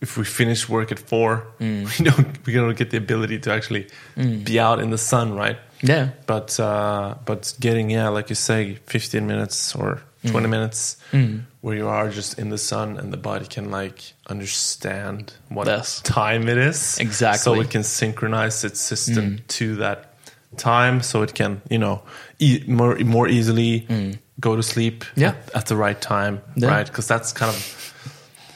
if 0.00 0.16
we 0.16 0.24
finish 0.24 0.68
work 0.68 0.90
at 0.92 0.98
four, 0.98 1.46
mm. 1.60 1.84
we 1.98 2.04
don't 2.10 2.46
we 2.46 2.52
don't 2.54 2.76
get 2.76 2.90
the 2.90 2.96
ability 2.96 3.38
to 3.40 3.52
actually 3.52 3.86
mm. 4.16 4.44
be 4.44 4.58
out 4.58 4.80
in 4.80 4.90
the 4.90 4.98
sun, 4.98 5.34
right? 5.34 5.58
Yeah. 5.82 6.10
But 6.26 6.58
uh, 6.60 7.14
but 7.24 7.54
getting 7.60 7.90
yeah, 7.90 8.08
like 8.08 8.28
you 8.30 8.36
say, 8.36 8.78
fifteen 8.86 9.26
minutes 9.26 9.74
or 9.74 10.00
mm. 10.24 10.30
twenty 10.30 10.48
minutes 10.48 10.96
where 11.60 11.76
you 11.76 11.88
are 11.88 12.08
just 12.08 12.38
in 12.38 12.48
the 12.48 12.58
sun 12.58 12.96
and 12.96 13.12
the 13.12 13.18
body 13.18 13.46
can 13.46 13.70
like 13.70 14.14
understand 14.26 15.32
what 15.50 15.66
Yes. 15.66 16.00
time 16.00 16.48
it 16.48 16.56
is 16.56 16.98
Exactly. 16.98 17.38
so 17.38 17.60
it 17.60 17.68
can 17.70 17.82
synchronize 17.82 18.64
its 18.64 18.80
system 18.80 19.40
to 19.48 19.76
that 19.76 20.14
time, 20.56 21.02
so 21.02 21.22
it 21.22 21.34
can 21.34 21.60
you 21.70 21.78
know 21.78 22.02
e- 22.38 22.64
more 22.66 22.96
more 23.04 23.28
easily 23.28 23.86
go 24.40 24.56
to 24.56 24.62
sleep 24.62 25.04
Yeah. 25.16 25.28
at, 25.28 25.54
at 25.54 25.66
the 25.66 25.76
right 25.76 26.00
time, 26.00 26.40
Yeah. 26.56 26.68
right? 26.68 26.86
Because 26.86 27.06
that's 27.06 27.32
kind 27.32 27.50
of 27.50 27.94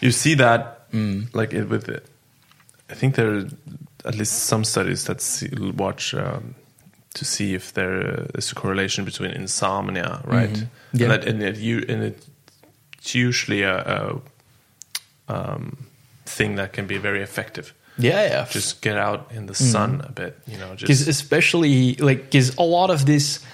you 0.00 0.10
see 0.10 0.34
that 0.36 0.73
like 1.32 1.52
it, 1.52 1.68
with 1.68 1.88
it. 1.88 2.06
I 2.90 2.94
think 2.94 3.14
there 3.14 3.38
are 3.38 3.46
at 4.04 4.14
least 4.14 4.44
some 4.44 4.64
studies 4.64 5.04
that 5.04 5.20
see, 5.20 5.48
watch 5.76 6.14
um, 6.14 6.54
to 7.14 7.24
see 7.24 7.54
if 7.54 7.72
there 7.72 8.26
is 8.34 8.52
a 8.52 8.54
correlation 8.54 9.04
between 9.04 9.30
insomnia, 9.30 10.20
right? 10.24 10.56
Yeah. 10.92 11.04
And, 11.04 11.10
that, 11.10 11.24
and, 11.24 11.42
it, 11.42 11.56
you, 11.56 11.84
and 11.88 12.02
it's 12.02 13.14
usually 13.14 13.62
a, 13.62 14.20
a 15.28 15.32
um, 15.32 15.86
thing 16.26 16.56
that 16.56 16.72
can 16.72 16.86
be 16.86 16.98
very 16.98 17.22
effective. 17.22 17.72
Yeah, 17.96 18.26
yeah. 18.26 18.46
Just 18.50 18.82
get 18.82 18.96
out 18.96 19.30
in 19.32 19.46
the 19.46 19.54
sun 19.54 20.00
a 20.04 20.10
bit, 20.10 20.36
you 20.46 20.58
know. 20.58 20.74
because 20.74 20.98
Just 20.98 21.08
especially 21.08 21.94
like 21.96 22.24
because 22.24 22.56
a 22.56 22.62
lot 22.62 22.90
of 22.90 23.06
this 23.06 23.44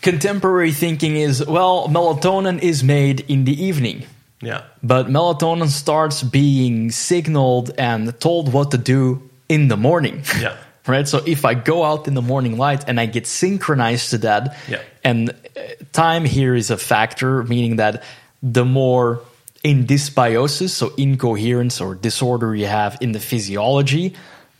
contemporary 0.00 0.72
thinking 0.72 1.16
is 1.16 1.46
well 1.46 1.86
melatonin 1.88 2.60
is 2.60 2.82
made 2.82 3.20
in 3.30 3.44
the 3.44 3.64
evening 3.64 4.04
yeah, 4.42 4.62
but 4.82 5.06
melatonin 5.06 5.68
starts 5.68 6.22
being 6.22 6.90
signaled 6.90 7.70
and 7.78 8.18
told 8.20 8.52
what 8.52 8.70
to 8.72 8.78
do 8.78 9.22
in 9.48 9.68
the 9.68 9.76
morning 9.76 10.22
Yeah. 10.40 10.56
right 10.86 11.06
so 11.08 11.22
if 11.26 11.44
i 11.44 11.54
go 11.54 11.84
out 11.84 12.08
in 12.08 12.14
the 12.14 12.22
morning 12.22 12.58
light 12.58 12.84
and 12.88 12.98
i 13.00 13.06
get 13.06 13.26
synchronized 13.26 14.10
to 14.10 14.18
that 14.18 14.56
Yeah. 14.68 14.80
and 15.04 15.30
uh, 15.30 15.60
time 15.92 16.24
here 16.24 16.54
is 16.56 16.70
a 16.70 16.76
factor 16.76 17.42
meaning 17.44 17.76
that 17.76 18.02
the 18.42 18.64
more 18.64 19.20
in 19.62 19.86
dysbiosis 19.86 20.70
so 20.70 20.92
incoherence 20.96 21.80
or 21.80 21.94
disorder 21.94 22.54
you 22.54 22.66
have 22.66 22.98
in 23.00 23.12
the 23.12 23.20
physiology 23.20 24.14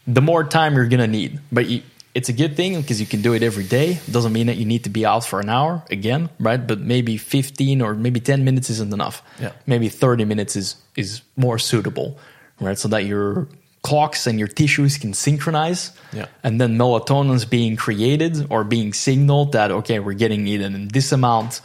the 0.06 0.20
more 0.22 0.44
time 0.44 0.74
you're 0.76 0.88
gonna 0.88 1.06
need 1.08 1.40
but 1.50 1.66
you, 1.66 1.82
it's 2.14 2.28
a 2.28 2.32
good 2.32 2.56
thing 2.56 2.78
because 2.80 3.00
you 3.00 3.06
can 3.06 3.22
do 3.22 3.32
it 3.32 3.42
every 3.42 3.64
day. 3.64 3.98
Doesn't 4.10 4.32
mean 4.32 4.46
that 4.48 4.56
you 4.56 4.66
need 4.66 4.84
to 4.84 4.90
be 4.90 5.06
out 5.06 5.24
for 5.24 5.40
an 5.40 5.48
hour 5.48 5.82
again 5.90 6.28
right? 6.38 6.64
But 6.66 6.80
maybe 6.80 7.16
15 7.16 7.80
or 7.80 7.94
maybe 7.94 8.20
10 8.20 8.44
minutes 8.44 8.68
isn't 8.70 8.92
enough. 8.92 9.22
Yeah. 9.40 9.52
maybe 9.66 9.88
30 9.88 10.24
minutes 10.24 10.56
is 10.56 10.76
is 10.96 11.22
more 11.36 11.58
suitable 11.58 12.18
right? 12.60 12.78
So 12.78 12.88
that 12.88 13.04
your 13.06 13.48
clocks 13.82 14.26
and 14.26 14.38
your 14.38 14.48
tissues 14.48 14.98
can 14.98 15.12
synchronize. 15.14 15.90
Yeah. 16.12 16.26
and 16.44 16.60
then 16.60 16.76
melatonin 16.76 17.34
is 17.34 17.44
being 17.46 17.76
created 17.76 18.46
or 18.50 18.64
being 18.64 18.92
signaled 18.92 19.52
that 19.52 19.70
okay 19.70 19.98
we're 19.98 20.12
getting 20.12 20.46
it 20.46 20.60
in 20.60 20.88
this 20.88 21.12
amount 21.12 21.60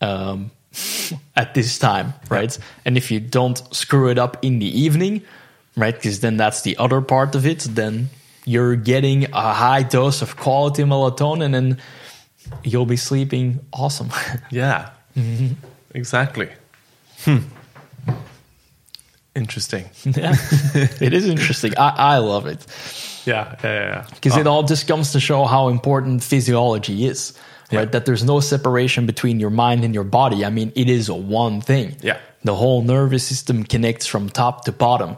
um, 0.00 0.50
at 1.36 1.54
this 1.54 1.78
time 1.78 2.14
right? 2.28 2.58
And 2.84 2.96
if 2.96 3.10
you 3.10 3.20
don't 3.20 3.58
screw 3.74 4.08
it 4.10 4.18
up 4.18 4.44
in 4.44 4.58
the 4.58 4.66
evening 4.80 5.22
right 5.76 5.94
because 5.94 6.18
then 6.20 6.36
that's 6.36 6.62
the 6.62 6.76
other 6.78 7.00
part 7.00 7.34
of 7.36 7.46
it 7.46 7.60
then 7.60 8.10
you're 8.48 8.76
getting 8.76 9.24
a 9.32 9.52
high 9.64 9.82
dose 9.82 10.22
of 10.22 10.36
quality 10.36 10.82
melatonin 10.84 11.54
and 11.54 11.76
you'll 12.64 12.86
be 12.86 12.96
sleeping 12.96 13.60
awesome 13.72 14.08
yeah, 14.50 14.90
Mm-hmm. 15.16 15.54
exactly. 15.94 16.48
Hmm. 17.24 17.38
Interesting. 19.34 19.84
yeah 20.04 20.34
it 21.00 21.12
is 21.12 21.28
interesting 21.28 21.72
i, 21.78 22.14
I 22.14 22.18
love 22.18 22.46
it 22.46 22.66
Yeah, 23.24 23.54
yeah, 23.62 23.72
yeah. 23.72 23.80
yeah. 23.90 24.06
because 24.14 24.36
it 24.36 24.46
Oh, 24.46 24.50
all 24.52 24.62
just 24.64 24.88
comes 24.88 25.12
to 25.12 25.20
show 25.20 25.44
how 25.44 25.68
important 25.68 26.24
physiology 26.24 27.06
is 27.06 27.34
right 27.70 27.80
Yeah. 27.80 27.84
that 27.92 28.04
there's 28.06 28.24
no 28.24 28.40
separation 28.40 29.06
between 29.06 29.38
your 29.40 29.50
mind 29.50 29.84
and 29.84 29.94
your 29.94 30.04
body 30.20 30.44
i 30.44 30.50
mean 30.50 30.72
it 30.74 30.88
is 30.88 31.08
one 31.10 31.60
thing 31.60 31.96
Yeah. 32.02 32.16
the 32.42 32.54
whole 32.56 32.82
nervous 32.82 33.22
system 33.24 33.62
connects 33.64 34.06
from 34.06 34.28
top 34.28 34.64
to 34.64 34.72
bottom 34.72 35.16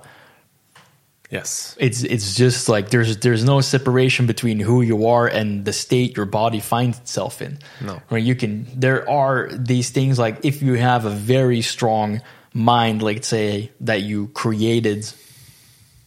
yes, 1.31 1.77
it's 1.79 2.03
it's 2.03 2.35
just 2.35 2.69
like 2.69 2.91
there's 2.91 3.17
there's 3.19 3.45
no 3.45 3.61
separation 3.61 4.27
between 4.27 4.61
who 4.61 4.83
you 4.83 5.07
are 5.07 5.27
and 5.27 5.65
the 5.65 5.73
state 5.73 6.17
your 6.17 6.27
body 6.27 6.61
finds 6.61 6.99
itself 6.99 7.41
in. 7.41 7.59
No. 7.81 8.01
right 8.11 8.23
you 8.23 8.35
can 8.35 8.67
there 8.79 9.09
are 9.09 9.49
these 9.53 9.91
things 9.91 10.19
like 10.19 10.45
if 10.45 10.63
you 10.63 10.75
have 10.75 11.05
a 11.05 11.11
very 11.11 11.63
strong 11.63 12.21
mind 12.53 13.03
like 13.03 13.25
say 13.25 13.71
that 13.81 14.03
you 14.03 14.29
created 14.29 15.11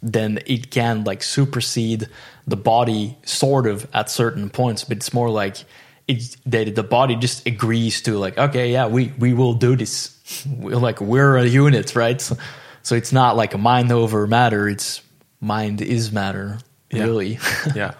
then 0.01 0.39
it 0.45 0.69
can 0.69 1.05
like 1.05 1.23
supersede 1.23 2.09
the 2.45 2.57
body 2.57 3.17
sort 3.23 3.65
of 3.65 3.87
at 3.93 4.09
certain 4.09 4.49
points 4.49 4.83
but 4.83 4.97
it's 4.97 5.13
more 5.13 5.29
like 5.29 5.63
it's 6.07 6.35
that 6.45 6.75
the 6.75 6.83
body 6.83 7.15
just 7.15 7.47
agrees 7.47 8.01
to 8.01 8.17
like 8.17 8.37
okay 8.37 8.71
yeah 8.71 8.87
we 8.87 9.13
we 9.19 9.33
will 9.33 9.53
do 9.53 9.75
this. 9.75 10.09
We're 10.57 10.77
like 10.77 11.01
we're 11.01 11.37
a 11.37 11.45
unit 11.45 11.95
right? 11.95 12.19
So, 12.19 12.37
so 12.81 12.95
it's 12.95 13.11
not 13.11 13.35
like 13.35 13.53
a 13.53 13.57
mind 13.57 13.91
over 13.91 14.27
matter. 14.27 14.67
It's 14.67 15.01
mind 15.43 15.81
is 15.81 16.11
matter 16.11 16.57
Yeah. 16.89 17.03
really 17.03 17.37
yeah. 17.75 17.93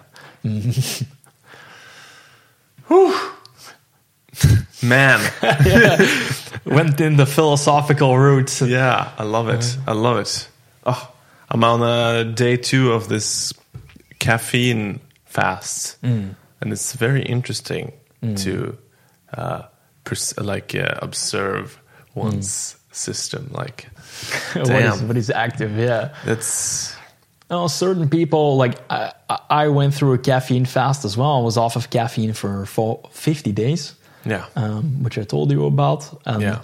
Mm-hmm. 0.44 1.04
Man, 4.82 5.20
went 6.66 7.00
in 7.00 7.16
the 7.16 7.24
philosophical 7.26 8.18
route 8.18 8.60
yeah, 8.60 9.12
I 9.16 9.22
love 9.22 9.48
it. 9.48 9.76
I 9.86 9.92
love 9.92 10.18
it. 10.18 10.48
Oh, 10.84 11.10
I'm 11.48 11.64
on 11.64 11.80
uh, 11.82 12.24
day 12.24 12.56
two 12.58 12.92
of 12.92 13.08
this 13.08 13.54
caffeine 14.18 15.00
fast, 15.24 15.96
Mm. 16.02 16.34
and 16.60 16.72
it's 16.72 16.92
very 16.92 17.22
interesting 17.22 17.92
to 18.36 18.76
uh, 19.36 19.62
pers- 20.04 20.36
like 20.38 20.74
uh, 20.74 20.94
observe 21.02 21.78
one's 22.14 22.76
system. 22.92 23.48
Like, 23.52 23.88
what, 24.52 24.62
is, 24.62 24.68
damn, 24.68 25.08
what 25.08 25.16
is 25.16 25.30
active 25.30 25.78
yeah 25.78 26.14
that's 26.26 26.94
Oh, 27.50 27.66
certain 27.68 28.08
people 28.08 28.56
like 28.56 28.78
I, 28.90 29.12
I 29.50 29.68
went 29.68 29.94
through 29.94 30.14
a 30.14 30.18
caffeine 30.18 30.64
fast 30.64 31.04
as 31.04 31.16
well. 31.16 31.38
I 31.38 31.42
was 31.42 31.56
off 31.56 31.76
of 31.76 31.90
caffeine 31.90 32.32
for, 32.32 32.64
for 32.66 33.00
50 33.10 33.52
days, 33.52 33.94
yeah, 34.24 34.46
um, 34.56 35.02
which 35.02 35.18
I 35.18 35.24
told 35.24 35.50
you 35.50 35.66
about. 35.66 36.22
Um, 36.26 36.40
yeah, 36.40 36.62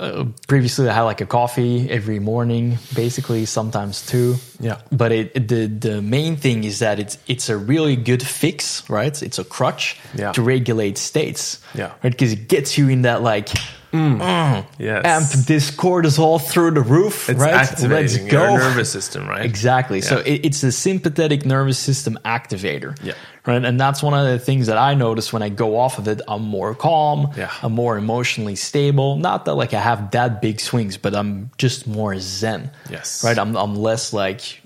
uh, 0.00 0.24
previously, 0.48 0.88
I 0.88 0.92
had 0.94 1.02
like 1.02 1.20
a 1.20 1.26
coffee 1.26 1.90
every 1.90 2.18
morning, 2.20 2.78
basically 2.94 3.46
sometimes 3.46 4.04
two. 4.06 4.36
Yeah. 4.60 4.80
But 4.92 5.12
it, 5.12 5.32
it- 5.34 5.48
the 5.48 5.66
the 5.66 6.02
main 6.02 6.36
thing 6.36 6.64
is 6.64 6.78
that 6.80 6.98
it's 6.98 7.18
it's 7.26 7.48
a 7.48 7.56
really 7.56 7.96
good 7.96 8.22
fix, 8.22 8.88
right? 8.90 9.22
It's 9.22 9.38
a 9.38 9.44
crutch 9.44 9.96
Yeah. 10.14 10.32
to 10.32 10.42
regulate 10.42 10.98
states, 10.98 11.60
Yeah. 11.74 11.92
right? 12.02 12.12
Because 12.12 12.32
it 12.32 12.48
gets 12.48 12.76
you 12.78 12.88
in 12.88 13.02
that 13.02 13.22
like. 13.22 13.48
mm, 13.92 14.64
yes. 14.78 15.04
Amp 15.04 15.46
this 15.46 15.70
cortisol 15.70 16.38
through 16.40 16.72
the 16.72 16.82
roof, 16.82 17.30
It's 17.30 17.40
right? 17.40 17.54
activating 17.54 18.24
Let's 18.24 18.32
go. 18.32 18.42
your 18.50 18.58
nervous 18.58 18.90
system, 18.92 19.26
right? 19.26 19.44
Exactly. 19.46 20.00
So 20.02 20.18
it, 20.18 20.44
it's 20.44 20.62
a 20.62 20.72
sympathetic 20.72 21.46
nervous 21.46 21.78
system 21.78 22.18
activator. 22.24 22.94
Yeah. 23.02 23.14
Right. 23.46 23.64
And 23.64 23.78
that's 23.78 24.02
one 24.02 24.12
of 24.12 24.26
the 24.26 24.38
things 24.40 24.66
that 24.66 24.76
I 24.76 24.94
notice 24.94 25.32
when 25.32 25.42
I 25.42 25.50
go 25.50 25.78
off 25.78 25.98
of 25.98 26.08
it. 26.08 26.20
I'm 26.26 26.42
more 26.42 26.74
calm. 26.74 27.32
Yeah. 27.36 27.52
I'm 27.62 27.72
more 27.72 27.96
emotionally 27.96 28.56
stable. 28.56 29.16
Not 29.16 29.44
that 29.44 29.54
like 29.54 29.72
I 29.72 29.80
have 29.80 30.10
that 30.10 30.42
big 30.42 30.58
swings, 30.58 30.96
but 30.96 31.14
I'm 31.14 31.50
just 31.56 31.86
more 31.86 32.18
zen. 32.18 32.72
Yes. 32.90 33.22
Right. 33.22 33.38
I'm, 33.38 33.56
I'm 33.56 33.76
less 33.76 34.12
like 34.12 34.60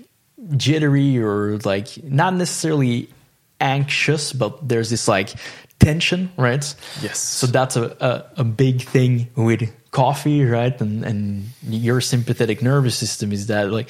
jittery 0.57 1.19
or 1.19 1.57
like 1.59 2.03
not 2.03 2.33
necessarily 2.33 3.09
anxious, 3.59 4.33
but 4.33 4.67
there's 4.67 4.89
this 4.89 5.07
like 5.07 5.35
tension, 5.79 6.31
right? 6.37 6.75
Yes. 7.01 7.19
So 7.19 7.47
that's 7.47 7.75
a, 7.75 7.95
a, 7.99 8.41
a 8.41 8.43
big 8.43 8.81
thing 8.81 9.29
with 9.35 9.71
coffee, 9.91 10.43
right? 10.43 10.79
And 10.81 11.05
and 11.05 11.45
your 11.61 12.01
sympathetic 12.01 12.61
nervous 12.61 12.95
system 12.97 13.31
is 13.31 13.47
that 13.47 13.71
like 13.71 13.89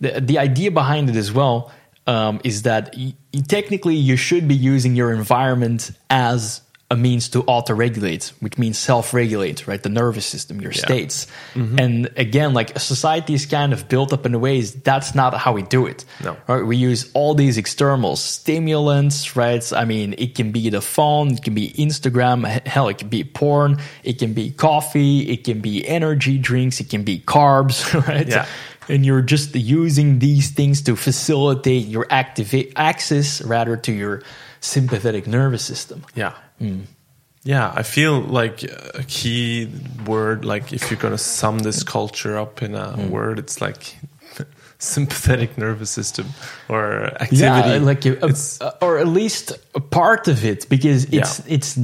the 0.00 0.20
the 0.20 0.38
idea 0.38 0.70
behind 0.70 1.10
it 1.10 1.16
as 1.16 1.32
well 1.32 1.72
um, 2.12 2.40
is 2.44 2.62
that 2.62 2.84
y- 2.96 3.14
technically 3.56 3.94
you 4.10 4.16
should 4.16 4.46
be 4.48 4.54
using 4.72 4.92
your 4.96 5.10
environment 5.12 5.90
as 6.08 6.60
a 6.92 6.96
means 6.96 7.28
to 7.28 7.38
auto-regulate, 7.46 8.32
which 8.40 8.58
means 8.58 8.76
self-regulate, 8.76 9.58
right? 9.68 9.80
The 9.80 9.88
nervous 10.02 10.26
system, 10.26 10.60
your 10.60 10.72
Yeah. 10.72 10.80
states. 10.88 11.28
And 11.54 12.10
again, 12.16 12.50
like 12.52 12.76
society 12.80 13.34
is 13.34 13.46
kind 13.46 13.72
of 13.72 13.86
built 13.88 14.12
up 14.12 14.26
in 14.26 14.34
a 14.34 14.40
ways 14.40 14.72
that's 14.90 15.14
not 15.14 15.30
how 15.44 15.52
we 15.52 15.62
do 15.62 15.86
it. 15.86 16.04
No. 16.24 16.36
Right? 16.48 16.66
We 16.66 16.76
use 16.90 17.08
all 17.14 17.34
these 17.36 17.56
external 17.58 18.16
stimulants, 18.16 19.36
right? 19.36 19.62
I 19.72 19.84
mean, 19.84 20.14
it 20.18 20.34
can 20.34 20.50
be 20.50 20.68
the 20.70 20.80
phone, 20.80 21.34
it 21.34 21.42
can 21.44 21.54
be 21.54 21.70
Instagram, 21.78 22.44
hell, 22.66 22.88
it 22.88 22.98
can 22.98 23.08
be 23.08 23.22
porn, 23.22 23.78
it 24.02 24.18
can 24.18 24.32
be 24.34 24.50
coffee, 24.50 25.30
it 25.30 25.44
can 25.44 25.60
be 25.60 25.86
energy 25.86 26.38
drinks, 26.38 26.80
it 26.80 26.90
can 26.90 27.04
be 27.04 27.20
carbs, 27.20 27.78
right? 28.08 28.26
Yeah. 28.26 28.46
And 28.88 29.04
you're 29.06 29.22
just 29.22 29.54
using 29.54 30.18
these 30.18 30.50
things 30.50 30.82
to 30.82 30.96
facilitate 30.96 31.86
your 31.86 32.06
activate 32.10 32.72
access 32.76 33.40
rather 33.42 33.76
to 33.76 33.92
your 33.92 34.22
sympathetic 34.60 35.26
nervous 35.26 35.62
system. 35.64 36.02
Yeah. 36.14 36.32
Mm. 36.60 36.84
Yeah, 37.42 37.72
I 37.74 37.82
feel 37.84 38.20
like 38.20 38.62
a 38.64 39.02
key 39.06 39.68
word, 40.06 40.44
like 40.44 40.72
if 40.72 40.90
you're 40.90 41.00
going 41.00 41.14
to 41.14 41.18
sum 41.18 41.58
this 41.60 41.82
culture 41.82 42.36
up 42.38 42.62
in 42.62 42.74
a 42.74 42.94
Mm. 42.98 43.10
word, 43.10 43.38
it's 43.38 43.60
like 43.60 43.96
sympathetic 44.78 45.56
nervous 45.58 45.90
system 45.90 46.26
or 46.68 47.04
activity. 47.20 47.70
Yeah, 47.70 47.78
like 47.78 48.04
It's- 48.06 48.58
or 48.80 48.98
at 48.98 49.08
least 49.08 49.52
a 49.74 49.80
part 49.80 50.28
of 50.28 50.44
it, 50.44 50.68
because 50.68 51.04
it's 51.04 51.38
Yeah. 51.40 51.54
it's 51.54 51.78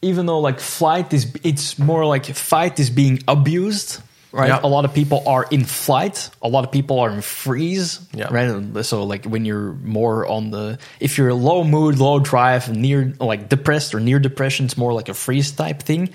even 0.00 0.26
though 0.26 0.40
like 0.40 0.58
flight 0.60 1.12
is 1.12 1.26
it's 1.44 1.78
more 1.78 2.04
like 2.04 2.26
fight 2.34 2.80
is 2.80 2.90
being 2.90 3.22
abused. 3.28 4.00
Right, 4.32 4.48
Yeah. 4.48 4.60
a 4.62 4.66
lot 4.66 4.84
of 4.86 4.94
people 4.94 5.22
are 5.26 5.44
in 5.50 5.64
flight. 5.64 6.30
A 6.40 6.48
lot 6.48 6.64
of 6.64 6.72
people 6.72 7.00
are 7.00 7.10
in 7.10 7.20
freeze. 7.20 8.00
Yeah. 8.14 8.28
right. 8.32 8.84
So 8.84 9.04
like 9.04 9.26
when 9.26 9.44
you're 9.44 9.72
more 9.84 10.26
on 10.26 10.50
the, 10.50 10.78
if 11.00 11.18
you're 11.18 11.34
low 11.34 11.64
mood, 11.64 11.98
low 11.98 12.18
drive, 12.18 12.74
near 12.74 13.12
like 13.20 13.48
depressed 13.50 13.94
or 13.94 14.00
near 14.00 14.18
depression, 14.18 14.64
it's 14.66 14.76
more 14.78 14.94
like 14.94 15.10
a 15.10 15.14
freeze 15.14 15.52
type 15.52 15.82
thing. 15.82 16.08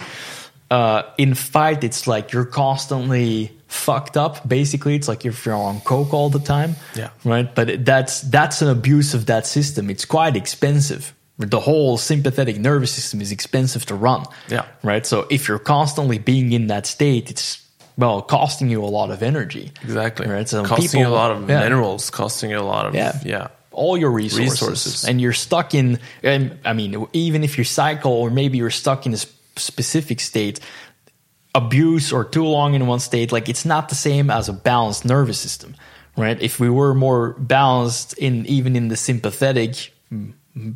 Uh, 0.72 1.04
in 1.18 1.34
fight, 1.36 1.84
it's 1.84 2.08
like 2.08 2.34
you're 2.34 2.44
constantly 2.46 3.52
fucked 3.68 4.18
up. 4.18 4.48
Basically, 4.48 4.96
it's 4.96 5.08
like 5.08 5.26
if 5.26 5.46
you're 5.46 5.56
on 5.56 5.80
coke 5.82 6.14
all 6.14 6.30
the 6.30 6.40
time. 6.40 6.76
Yeah. 6.96 7.10
Right. 7.24 7.54
But 7.54 7.70
it- 7.70 7.86
that's 7.86 8.22
that's 8.22 8.62
an 8.62 8.70
abuse 8.70 9.14
of 9.14 9.28
that 9.28 9.46
system. 9.46 9.90
It's 9.90 10.06
quite 10.06 10.36
expensive. 10.36 11.14
The 11.38 11.60
whole 11.60 11.98
sympathetic 11.98 12.58
nervous 12.58 12.92
system 12.92 13.22
is 13.22 13.32
expensive 13.32 13.86
to 13.86 13.96
run. 13.96 14.26
Yeah. 14.50 14.66
Right. 14.84 15.06
So 15.06 15.28
if 15.30 15.48
you're 15.48 15.60
constantly 15.60 16.18
being 16.18 16.52
in 16.52 16.68
that 16.68 16.86
state, 16.88 17.30
it's 17.30 17.64
well 17.98 18.22
costing 18.22 18.70
you 18.70 18.84
a 18.84 18.88
lot 18.88 19.10
of 19.12 19.22
energy. 19.24 19.72
exactly. 19.84 20.28
Right. 20.28 20.48
So 20.48 20.64
costing 20.64 20.88
people- 20.88 21.00
you 21.02 21.08
a 21.08 21.10
lot 21.16 21.32
of 21.32 21.50
yeah. 21.50 21.60
minerals, 21.62 22.10
costing 22.10 22.52
you 22.52 22.60
a 22.60 22.62
lot 22.62 22.86
of 22.86 22.96
Yeah. 22.96 23.20
yeah. 23.26 23.48
all 23.72 23.98
your 23.98 24.10
resources, 24.12 24.52
Resources. 24.62 25.04
and 25.06 25.22
you're 25.22 25.34
stuck 25.34 25.76
in 25.76 26.00
and 26.24 26.58
i 26.66 26.74
mean 26.74 27.06
even 27.14 27.44
if 27.44 27.58
you 27.60 27.64
cycle 27.64 28.12
or 28.12 28.32
maybe 28.32 28.58
you're 28.58 28.72
stuck 28.72 29.06
in 29.06 29.14
a 29.14 29.18
specific 29.56 30.20
state 30.20 30.60
abuse 31.54 32.12
or 32.12 32.24
too 32.26 32.44
long 32.46 32.74
in 32.74 32.88
one 32.88 33.00
state 33.00 33.32
like 33.32 33.48
it's 33.50 33.66
not 33.66 33.90
the 33.90 33.96
same 33.96 34.32
as 34.32 34.50
a 34.50 34.54
balanced 34.54 35.06
nervous 35.06 35.38
system 35.40 35.76
right 36.16 36.42
if 36.42 36.60
we 36.60 36.70
were 36.72 36.94
more 36.96 37.34
balanced 37.38 38.14
in 38.18 38.46
even 38.48 38.76
in 38.76 38.88
the 38.88 38.96
sympathetic 38.98 39.94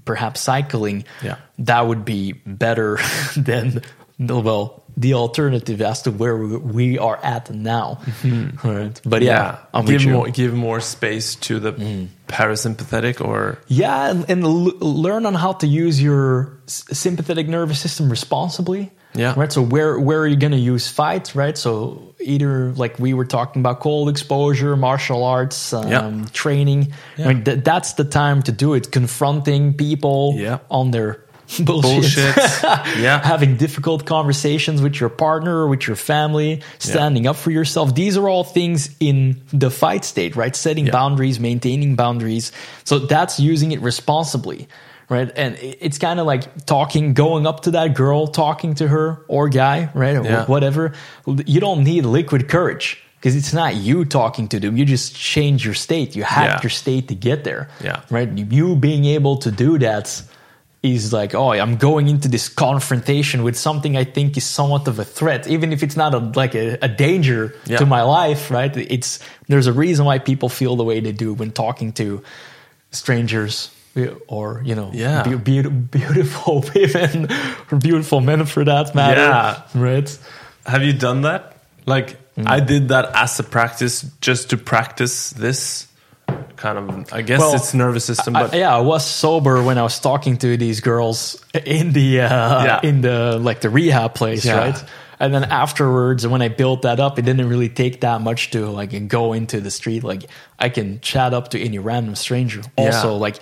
perhaps 0.05 0.39
cycling 0.41 1.03
Yeah. 1.23 1.37
that 1.59 1.87
would 1.87 2.05
be 2.05 2.33
better 2.45 2.99
than 3.35 3.81
well 4.19 4.80
the 4.97 5.13
alternative 5.13 5.81
as 5.81 6.01
to 6.03 6.11
where 6.11 6.35
we- 6.37 6.97
are 6.99 7.19
at 7.23 7.49
now 7.49 7.99
right 8.63 9.01
but 9.05 9.21
yeah, 9.21 9.57
I'm 9.73 9.85
give. 9.85 10.01
Mm. 10.01 10.11
more 10.11 10.29
give 10.29 10.53
more 10.53 10.79
space 10.81 11.35
to 11.47 11.59
the 11.59 11.73
parasympathetic 12.27 13.21
or 13.21 13.57
Yeah, 13.67 14.09
and, 14.11 14.25
and 14.29 14.43
l- 14.43 14.77
learn 14.79 15.25
on 15.25 15.33
how 15.35 15.53
to 15.53 15.67
use 15.67 16.01
your 16.01 16.57
sympathetic 16.67 17.47
nervous 17.47 17.79
system 17.79 18.09
responsibly. 18.09 18.91
Yeah. 19.13 19.33
Right. 19.35 19.51
So 19.51 19.61
where 19.61 19.99
where 19.99 20.19
are 20.21 20.27
you 20.27 20.37
going 20.37 20.53
to 20.53 20.57
use 20.73 20.87
fight? 20.87 21.35
Right. 21.35 21.57
So 21.57 22.15
either 22.21 22.71
like 22.71 22.97
we 22.99 23.13
were 23.13 23.25
talking 23.25 23.59
about 23.61 23.81
cold 23.81 24.07
exposure, 24.09 24.77
martial 24.77 25.23
arts, 25.25 25.73
um, 25.73 25.89
Yeah. 25.91 26.25
training. 26.31 26.93
Yeah. 27.17 27.25
I 27.27 27.33
mean, 27.33 27.43
th- 27.43 27.63
that's 27.63 27.93
the 27.93 28.05
time 28.05 28.41
to 28.43 28.51
do 28.53 28.73
it. 28.73 28.91
Confronting 28.91 29.73
people 29.73 30.33
Yeah. 30.37 30.59
on 30.69 30.91
their 30.91 31.25
bullshit. 31.65 32.35
bullshit. 32.35 32.35
yeah. 32.99 33.21
Having 33.23 33.57
difficult 33.57 34.05
conversations 34.05 34.81
with 34.81 34.99
your 34.99 35.09
partner 35.09 35.57
or 35.63 35.67
with 35.67 35.87
your 35.87 35.95
family, 35.95 36.61
standing 36.79 37.27
up 37.27 37.35
for 37.35 37.51
yourself. 37.51 37.93
These 37.95 38.17
are 38.17 38.27
all 38.29 38.43
things 38.43 38.95
in 38.99 39.41
the 39.51 39.69
fight 39.69 40.05
state, 40.05 40.35
right? 40.35 40.55
Setting 40.55 40.85
Yeah. 40.85 40.91
boundaries, 40.91 41.39
maintaining 41.39 41.95
boundaries. 41.95 42.51
So 42.83 42.99
that's 42.99 43.39
using 43.39 43.71
it 43.71 43.81
responsibly, 43.81 44.67
right? 45.09 45.31
And 45.35 45.57
it's 45.61 45.97
kind 45.97 46.19
of 46.19 46.25
like 46.25 46.65
talking, 46.65 47.13
going 47.13 47.45
up 47.45 47.61
to 47.61 47.71
that 47.71 47.93
girl, 47.95 48.27
talking 48.27 48.75
to 48.75 48.87
her 48.87 49.23
or 49.27 49.49
guy, 49.49 49.89
right? 49.93 50.15
Or 50.15 50.23
Yeah. 50.23 50.45
whatever. 50.45 50.93
You 51.25 51.59
don't 51.59 51.83
need 51.83 52.05
liquid 52.05 52.47
courage 52.47 52.97
because 53.19 53.35
it's 53.35 53.53
not 53.53 53.75
you 53.75 54.05
talking 54.05 54.47
to 54.47 54.59
them. 54.59 54.77
You 54.77 54.85
just 54.85 55.15
change 55.15 55.63
your 55.65 55.75
state. 55.75 56.15
You 56.15 56.23
hack 56.23 56.47
Yeah. 56.49 56.59
your 56.63 56.69
state 56.71 57.07
to 57.09 57.15
get 57.15 57.43
there, 57.43 57.67
Yeah. 57.83 57.99
right? 58.09 58.29
You 58.35 58.75
being 58.75 59.05
able 59.05 59.37
to 59.37 59.51
do 59.51 59.77
that 59.79 60.21
is 60.83 61.13
like, 61.13 61.35
oh, 61.35 61.51
I'm 61.51 61.75
going 61.77 62.07
into 62.07 62.27
this 62.27 62.49
confrontation 62.49 63.43
with 63.43 63.55
something 63.55 63.95
I 63.95 64.03
think 64.03 64.35
is 64.35 64.43
somewhat 64.45 64.87
of 64.87 64.97
a 64.97 65.03
threat, 65.05 65.47
even 65.47 65.71
if 65.73 65.83
it's 65.83 65.95
not 65.95 66.13
a, 66.15 66.17
like 66.35 66.55
a, 66.55 66.77
a 66.81 66.87
danger 66.87 67.53
Yeah. 67.65 67.77
to 67.77 67.85
my 67.85 68.01
life, 68.01 68.49
right? 68.49 68.75
It's 68.75 69.19
there's 69.47 69.67
a 69.67 69.73
reason 69.73 70.05
why 70.05 70.17
people 70.19 70.49
feel 70.49 70.75
the 70.75 70.83
way 70.83 70.99
they 70.99 71.11
do 71.11 71.33
when 71.35 71.51
talking 71.51 71.93
to 71.93 72.23
strangers 72.91 73.69
or 74.27 74.61
you 74.65 74.73
know, 74.75 74.89
Yeah. 74.93 75.23
beau- 75.23 75.37
beau- 75.37 75.69
beautiful 75.69 76.63
women 76.75 77.27
or 77.71 77.77
beautiful 77.77 78.21
men 78.21 78.45
for 78.45 78.63
that 78.65 78.95
matter, 78.95 79.21
Yeah. 79.21 79.61
right? 79.75 80.17
Have 80.65 80.83
you 80.83 80.93
done 80.93 81.21
that? 81.21 81.57
Like 81.85 82.17
Mm. 82.37 82.47
I 82.47 82.61
did 82.61 82.87
that 82.89 83.11
as 83.13 83.37
a 83.39 83.43
practice, 83.43 84.05
just 84.21 84.49
to 84.51 84.57
practice 84.57 85.31
this 85.31 85.87
kind 86.55 86.77
of. 86.77 87.13
I 87.13 87.21
guess 87.21 87.39
Well, 87.39 87.55
it's 87.55 87.73
nervous 87.73 88.05
system, 88.05 88.35
I- 88.35 88.43
but 88.47 88.53
yeah, 88.57 88.75
I 88.75 88.79
was 88.81 89.05
sober 89.05 89.61
when 89.63 89.77
I 89.77 89.83
was 89.83 89.99
talking 89.99 90.37
to 90.37 90.57
these 90.57 90.79
girls 90.81 91.43
in 91.65 91.93
the 91.93 92.21
uh, 92.21 92.63
Yeah. 92.65 92.79
in 92.83 93.01
the 93.01 93.37
like 93.39 93.61
the 93.61 93.69
rehab 93.69 94.13
place, 94.13 94.45
Yeah. 94.45 94.57
right? 94.57 94.83
And 95.19 95.33
then 95.33 95.43
afterwards, 95.43 96.25
when 96.25 96.41
I 96.41 96.47
built 96.47 96.81
that 96.81 96.99
up, 96.99 97.19
it 97.19 97.25
didn't 97.25 97.47
really 97.47 97.69
take 97.69 98.01
that 98.01 98.21
much 98.21 98.49
to 98.51 98.65
like 98.69 99.07
go 99.07 99.33
into 99.33 99.61
the 99.61 99.69
street. 99.69 100.03
Like 100.03 100.23
I 100.57 100.69
can 100.69 100.99
chat 101.01 101.33
up 101.33 101.49
to 101.49 101.59
any 101.61 101.77
random 101.79 102.15
stranger. 102.15 102.61
Also, 102.75 103.13
Yeah. 103.13 103.19
like 103.25 103.39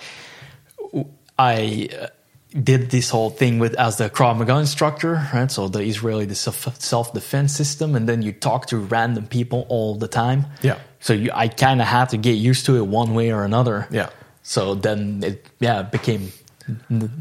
I 1.38 1.88
uh, 2.00 2.06
did 2.52 2.90
this 2.90 3.10
whole 3.10 3.30
thing 3.30 3.58
with 3.58 3.74
as 3.74 3.96
the 3.96 4.10
Krav 4.10 4.36
Maga 4.38 4.58
instructor, 4.58 5.26
right? 5.32 5.50
So 5.50 5.68
the 5.68 5.80
Israeli 5.80 6.26
the 6.26 6.34
self 6.34 7.12
defense 7.14 7.54
system, 7.54 7.94
and 7.94 8.08
then 8.08 8.22
you 8.22 8.32
talk 8.32 8.66
to 8.66 8.76
random 8.78 9.26
people 9.26 9.66
all 9.68 9.94
the 9.94 10.08
time. 10.08 10.46
Yeah. 10.62 10.76
So 11.00 11.12
you, 11.14 11.30
I 11.34 11.48
kind 11.48 11.80
of 11.80 11.86
had 11.86 12.10
to 12.10 12.16
get 12.16 12.32
used 12.32 12.66
to 12.66 12.76
it 12.76 12.86
one 12.86 13.14
way 13.14 13.32
or 13.32 13.44
another. 13.44 13.88
Yeah. 13.90 14.10
So 14.42 14.74
then 14.74 15.22
it 15.24 15.46
yeah 15.58 15.80
it 15.80 15.90
became 15.92 16.32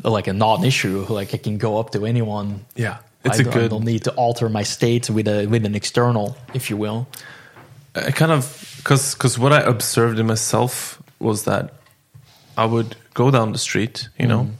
like 0.03 0.27
a 0.27 0.33
non-issue. 0.33 1.05
Like 1.09 1.33
I 1.33 1.37
can 1.37 1.57
go 1.57 1.79
up 1.79 1.91
to 1.91 2.05
anyone. 2.05 2.65
yeah, 2.75 2.97
it's 3.23 3.37
I 3.37 3.41
a 3.41 3.43
don't- 3.43 3.53
I 3.53 3.59
good. 3.59 3.69
don't 3.71 3.85
need 3.85 4.03
to 4.03 4.11
alter 4.11 4.49
my 4.49 4.63
state 4.63 5.09
with 5.09 5.27
a 5.27 5.47
with 5.47 5.65
an 5.65 5.75
external, 5.75 6.37
if 6.53 6.69
you 6.69 6.77
will. 6.77 7.07
I 7.95 8.11
kind 8.11 8.31
of 8.31 8.73
because 8.77 9.15
because 9.15 9.39
what 9.39 9.51
I 9.51 9.61
observed 9.61 10.19
in 10.19 10.27
myself 10.27 11.01
was 11.19 11.43
that 11.43 11.73
I 12.57 12.65
would 12.65 12.95
go 13.13 13.31
down 13.31 13.51
the 13.51 13.57
street, 13.57 14.09
you 14.17 14.27
know, 14.27 14.43
mm. 14.43 14.53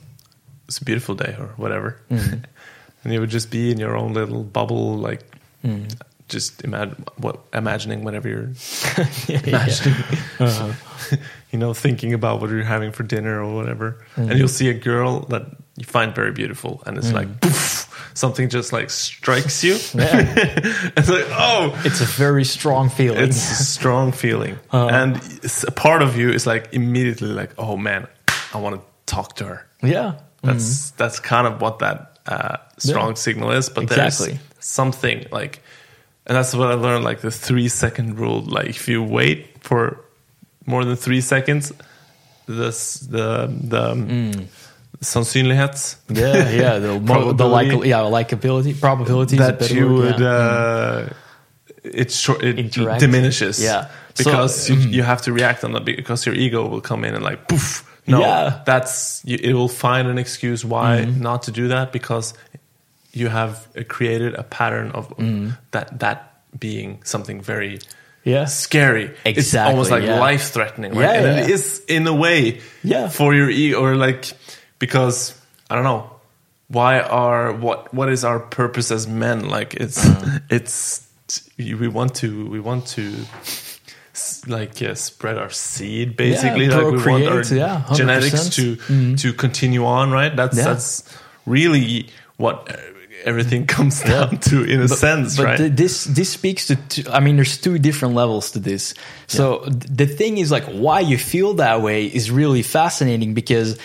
it's 0.68 0.78
a 0.78 0.84
beautiful 0.84 1.14
day 1.14 1.36
or 1.38 1.48
whatever, 1.56 1.96
mm. 2.10 2.44
and 3.04 3.12
you 3.12 3.20
would 3.20 3.30
just 3.30 3.50
be 3.50 3.70
in 3.70 3.78
your 3.78 3.96
own 3.96 4.14
little 4.14 4.42
bubble, 4.42 4.96
like 4.96 5.22
mm. 5.64 5.88
Just 6.30 6.62
imagine 6.64 7.04
what 7.18 7.40
imagining 7.52 8.04
whatever 8.04 8.28
you're 8.28 8.52
imagining, 9.28 9.98
uh-huh. 10.38 10.72
you 11.50 11.58
know, 11.58 11.74
thinking 11.74 12.14
about 12.14 12.40
what 12.40 12.50
you're 12.50 12.62
having 12.62 12.92
for 12.92 13.02
dinner 13.02 13.42
or 13.42 13.54
whatever, 13.54 14.02
mm-hmm. 14.16 14.30
and 14.30 14.38
you'll 14.38 14.48
see 14.48 14.68
a 14.70 14.74
girl 14.74 15.20
that 15.28 15.42
you 15.76 15.84
find 15.84 16.14
very 16.14 16.32
beautiful, 16.32 16.82
and 16.86 16.96
it's 16.98 17.12
like 17.12 17.28
mm. 17.28 17.40
poof, 17.40 18.10
something 18.14 18.48
just 18.48 18.72
like 18.72 18.90
strikes 18.90 19.62
you. 19.64 19.74
it's 19.74 21.08
like 21.08 21.26
oh, 21.30 21.80
It's 21.84 22.00
a 22.00 22.04
very 22.04 22.44
strong 22.44 22.88
feeling. 22.88 23.20
it's 23.20 23.60
a 23.60 23.64
strong 23.64 24.12
feeling, 24.12 24.58
uh-huh. 24.70 24.88
and 24.88 25.40
a 25.66 25.70
part 25.70 26.02
of 26.02 26.16
you 26.16 26.30
is 26.30 26.46
like 26.46 26.72
immediately 26.72 27.28
like, 27.28 27.50
oh 27.58 27.76
man, 27.76 28.06
I 28.54 28.58
want 28.58 28.76
to 28.76 28.82
talk 29.06 29.36
to 29.36 29.44
her. 29.44 29.66
yeah. 29.82 30.14
That's 30.42 30.64
mm-hmm. 30.64 30.96
that's 30.96 31.20
kind 31.20 31.46
of 31.46 31.60
what 31.60 31.80
that 31.80 32.18
uh, 32.26 32.56
strong 32.78 33.08
Yeah. 33.08 33.14
signal 33.14 33.50
is. 33.50 33.68
But 33.68 33.84
Exactly. 33.84 34.32
there's 34.32 34.40
something 34.60 35.26
like, 35.30 35.62
and 36.26 36.36
that's 36.36 36.54
what 36.54 36.70
I 36.70 36.74
learned. 36.74 37.04
Like 37.04 37.20
the 37.20 37.30
three 37.30 37.68
second 37.68 38.18
rule. 38.18 38.42
Like 38.42 38.68
if 38.68 38.88
you 38.88 39.02
wait 39.02 39.58
for 39.60 40.00
more 40.66 40.84
than 40.84 40.96
three 40.96 41.20
seconds, 41.20 41.72
this 42.46 43.00
the 43.00 43.46
the 43.48 43.90
um, 43.92 44.32
sannsynlighet 45.00 45.96
Yeah, 46.08 46.50
yeah. 46.50 46.78
The, 46.78 46.98
the 47.36 47.46
like, 47.46 47.68
yeah, 47.84 48.00
likability, 48.00 48.78
probability 48.80 49.36
that 49.36 49.70
you 49.70 49.86
word, 49.86 49.98
would 49.98 50.20
yeah. 50.20 50.26
uh, 50.28 51.08
it 51.84 52.10
short 52.12 52.42
it 52.42 52.58
Interact. 52.58 53.00
diminishes 53.00 53.62
Yeah. 53.62 53.88
because 54.16 54.66
So, 54.66 54.74
mm. 54.74 54.82
you, 54.84 54.88
you 54.98 55.02
have 55.02 55.22
to 55.22 55.32
react 55.32 55.64
on 55.64 55.72
that 55.72 55.84
because 55.84 56.26
your 56.26 56.34
ego 56.34 56.66
will 56.68 56.82
come 56.82 57.04
in 57.04 57.14
and 57.14 57.24
like 57.24 57.48
poof 57.48 57.86
no 58.06 58.20
Yeah. 58.20 58.60
that's 58.66 59.22
you, 59.24 59.38
it 59.40 59.54
will 59.54 59.68
find 59.68 60.08
an 60.08 60.18
excuse 60.18 60.64
why 60.64 61.04
Mm-hmm. 61.06 61.22
not 61.22 61.42
to 61.44 61.50
do 61.52 61.68
that 61.68 61.92
because 61.92 62.34
you 63.12 63.28
have 63.28 63.66
created 63.88 64.34
a 64.34 64.42
pattern 64.42 64.90
of 64.92 65.08
Mm-hmm. 65.16 65.50
that 65.72 65.98
that 66.00 66.26
being 66.58 67.00
something 67.04 67.40
very 67.40 67.78
yeah. 68.24 68.44
scary 68.46 69.10
it's 69.24 69.54
almost 69.54 69.90
like 69.90 70.02
yeah. 70.04 70.18
life 70.20 70.50
threatening 70.52 70.92
right 70.94 71.04
Yeah, 71.04 71.14
and 71.22 71.36
yeah. 71.38 71.44
it 71.44 71.50
is 71.50 71.82
in 71.88 72.06
a 72.06 72.14
way 72.14 72.60
Yeah. 72.82 73.08
for 73.08 73.34
your 73.34 73.48
ego 73.50 73.78
or 73.80 73.94
like 73.96 74.32
because 74.78 75.34
i 75.70 75.74
don't 75.74 75.84
know 75.84 76.10
why 76.68 77.00
are 77.00 77.52
what 77.52 77.92
what 77.94 78.08
is 78.10 78.24
our 78.24 78.38
purpose 78.40 78.90
as 78.94 79.06
men 79.06 79.48
like 79.48 79.74
it's 79.74 80.04
Uh-huh. 80.06 80.38
it's 80.50 81.06
we 81.58 81.88
want 81.88 82.14
to 82.16 82.46
we 82.50 82.58
want 82.60 82.86
to 82.98 83.04
like 84.46 84.80
yeah, 84.80 84.94
spread 84.94 85.38
our 85.38 85.50
seed 85.50 86.16
basically 86.16 86.66
Yeah, 86.66 86.76
like 86.76 86.92
we 86.92 87.10
want 87.12 87.26
our 87.28 87.42
yeah, 87.54 87.84
genetics 87.94 88.50
to 88.56 88.76
to 89.16 89.32
continue 89.32 89.84
on 89.86 90.10
right 90.10 90.34
that's 90.34 90.56
that's 90.56 91.04
really 91.46 92.08
what 92.36 92.68
everything 93.24 93.66
comes 93.76 94.02
down 94.02 94.38
to 94.38 94.64
in 94.64 94.80
a 94.80 94.88
sense, 94.88 95.36
but 95.36 95.44
right? 95.44 95.56
th- 95.58 95.72
this 95.72 96.04
this 96.04 96.30
speaks 96.30 96.66
to 96.68 96.76
two, 96.76 97.04
i 97.10 97.20
mean 97.20 97.36
there's 97.36 97.58
two 97.58 97.78
different 97.78 98.14
levels 98.14 98.50
to 98.52 98.58
this 98.58 98.94
so 99.26 99.58
th- 99.64 99.74
the 100.00 100.06
thing 100.06 100.38
is 100.38 100.50
like 100.50 100.64
why 100.64 101.00
you 101.00 101.18
feel 101.18 101.54
that 101.54 101.82
way 101.82 102.06
is 102.06 102.30
really 102.30 102.62
fascinating 102.62 103.34
because 103.34 103.78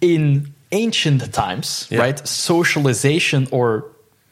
in 0.00 0.52
ancient 0.72 1.32
times 1.32 1.86
Yeah. 1.90 2.00
right 2.00 2.18
socialization 2.28 3.46
or 3.50 3.84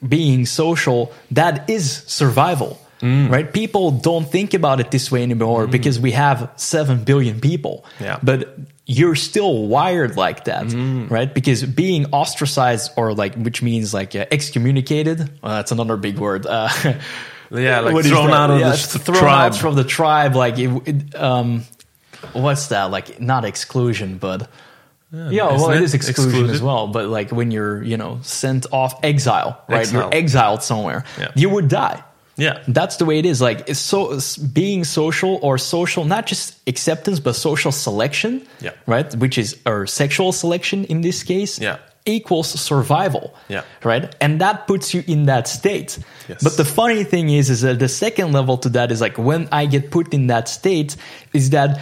being 0.09 0.47
social 0.47 1.13
that 1.31 1.69
is 1.69 2.03
survival 2.07 2.79
Mm. 3.01 3.31
right 3.31 3.51
people 3.53 3.91
don't 3.93 4.31
think 4.31 4.53
about 4.55 4.79
it 4.81 4.91
this 4.91 5.11
way 5.11 5.23
anymore 5.23 5.67
because 5.67 5.99
we 5.99 6.13
have 6.13 6.51
7 6.57 7.05
billion 7.05 7.41
people 7.41 7.85
Yeah. 7.99 8.19
but 8.23 8.57
you're 8.87 9.15
still 9.15 9.67
wired 9.69 10.17
like 10.17 10.45
that 10.45 10.67
Mm. 10.67 11.11
right 11.11 11.33
because 11.33 11.65
being 11.65 12.07
ostracized 12.13 12.93
or 12.97 13.15
like 13.15 13.35
which 13.37 13.63
means 13.63 13.95
like 13.95 14.15
uh, 14.15 14.27
excommunicated 14.31 15.19
well, 15.43 15.55
that's 15.55 15.73
another 15.73 15.97
big 15.97 16.19
word 16.19 16.45
uh, 16.47 16.69
Yeah, 17.53 17.81
like 17.81 18.05
thrown 18.05 18.31
out 18.31 18.51
of 18.51 18.61
Yeah, 18.61 18.71
the 18.71 18.99
thrown 18.99 19.19
tribe. 19.19 19.53
out 19.53 19.59
from 19.59 19.75
the 19.77 19.85
tribe 19.85 20.37
like 20.37 20.59
it, 20.59 20.71
it, 20.87 21.15
um 21.17 21.65
what's 22.33 22.67
that 22.69 22.91
like 22.91 23.19
not 23.21 23.45
exclusion 23.45 24.19
but 24.19 24.49
yeah, 25.13 25.47
well, 25.49 25.71
it 25.71 25.79
it? 25.79 25.83
is 25.83 25.95
exclusion 25.95 26.31
Excluded? 26.31 26.55
as 26.55 26.63
well. 26.63 26.87
But 26.87 27.09
like 27.09 27.33
when 27.33 27.51
you're, 27.51 27.83
you 27.83 27.97
know, 27.97 28.21
sent 28.23 28.67
off 28.71 28.95
exile, 29.03 29.61
right? 29.69 29.81
Exile. 29.81 30.03
You're 30.03 30.15
exiled 30.15 30.63
somewhere. 30.63 31.03
Yeah. 31.19 31.33
You 31.35 31.51
would 31.51 31.67
die. 31.67 32.05
Yeah. 32.41 32.62
That's 32.66 32.97
the 32.97 33.05
way 33.05 33.18
it 33.18 33.26
is. 33.26 33.41
Like 33.41 33.68
it's 33.68 33.78
so 33.78 34.12
it's 34.12 34.36
being 34.36 34.84
social 34.84 35.38
or 35.43 35.59
social, 35.59 36.05
not 36.05 36.26
just 36.26 36.57
acceptance, 36.66 37.20
but 37.20 37.34
social 37.34 37.72
selection. 37.72 38.47
Yeah. 38.61 38.72
Right. 38.86 39.14
Which 39.16 39.38
is 39.38 39.59
or 39.66 39.86
sexual 39.86 40.32
selection 40.32 40.84
in 40.86 41.03
this 41.03 41.22
case. 41.22 41.61
Yeah. 41.61 41.78
Equals 42.07 42.49
survival. 42.49 43.34
Yeah. 43.49 43.62
Right. 43.84 44.14
And 44.20 44.41
that 44.41 44.66
puts 44.66 44.95
you 44.95 45.05
in 45.07 45.26
that 45.26 45.47
state. 45.47 45.99
Yes. 46.28 46.43
But 46.43 46.57
the 46.57 46.64
funny 46.64 47.05
thing 47.05 47.28
is, 47.28 47.51
is 47.51 47.61
that 47.61 47.78
the 47.78 47.88
second 47.88 48.32
level 48.32 48.57
to 48.59 48.70
that 48.70 48.91
is 48.91 49.01
like 49.01 49.18
when 49.18 49.49
I 49.53 49.66
get 49.66 49.91
put 49.91 50.14
in 50.14 50.28
that 50.28 50.49
state, 50.49 50.97
is 51.34 51.51
that 51.51 51.78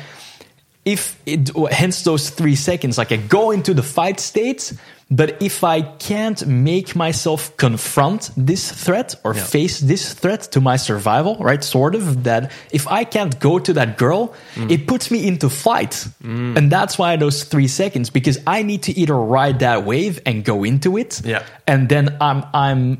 if 0.84 1.20
it, 1.24 1.50
hence 1.70 2.02
those 2.02 2.30
three 2.30 2.56
seconds, 2.56 2.98
like 2.98 3.12
I 3.12 3.16
go 3.16 3.52
into 3.52 3.74
the 3.74 3.82
fight 3.82 4.18
state, 4.18 4.72
but 5.10 5.40
if 5.42 5.64
I 5.64 5.80
can't 5.82 6.46
make 6.46 6.94
myself 6.94 7.56
confront 7.56 8.30
this 8.36 8.70
threat 8.70 9.14
or 9.24 9.34
Yeah. 9.34 9.42
face 9.44 9.80
this 9.80 10.12
threat 10.12 10.42
to 10.52 10.60
my 10.60 10.76
survival, 10.76 11.36
right? 11.40 11.64
Sort 11.64 11.94
of 11.94 12.24
that 12.24 12.52
if 12.70 12.86
I 12.86 13.04
can't 13.04 13.38
go 13.40 13.58
to 13.58 13.72
that 13.72 13.96
girl, 13.96 14.34
Mm. 14.54 14.70
it 14.70 14.86
puts 14.86 15.10
me 15.10 15.26
into 15.26 15.48
flight. 15.48 16.06
And 16.22 16.70
that's 16.70 16.98
why 16.98 17.16
those 17.16 17.44
three 17.44 17.68
seconds, 17.68 18.10
because 18.10 18.38
I 18.46 18.62
need 18.62 18.82
to 18.82 18.92
either 18.98 19.16
ride 19.16 19.60
that 19.60 19.84
wave 19.86 20.20
and 20.26 20.44
go 20.44 20.62
into 20.64 20.98
it. 20.98 21.22
Yeah. 21.24 21.42
And 21.66 21.88
then 21.88 22.16
I'm, 22.20 22.44
I'm, 22.52 22.98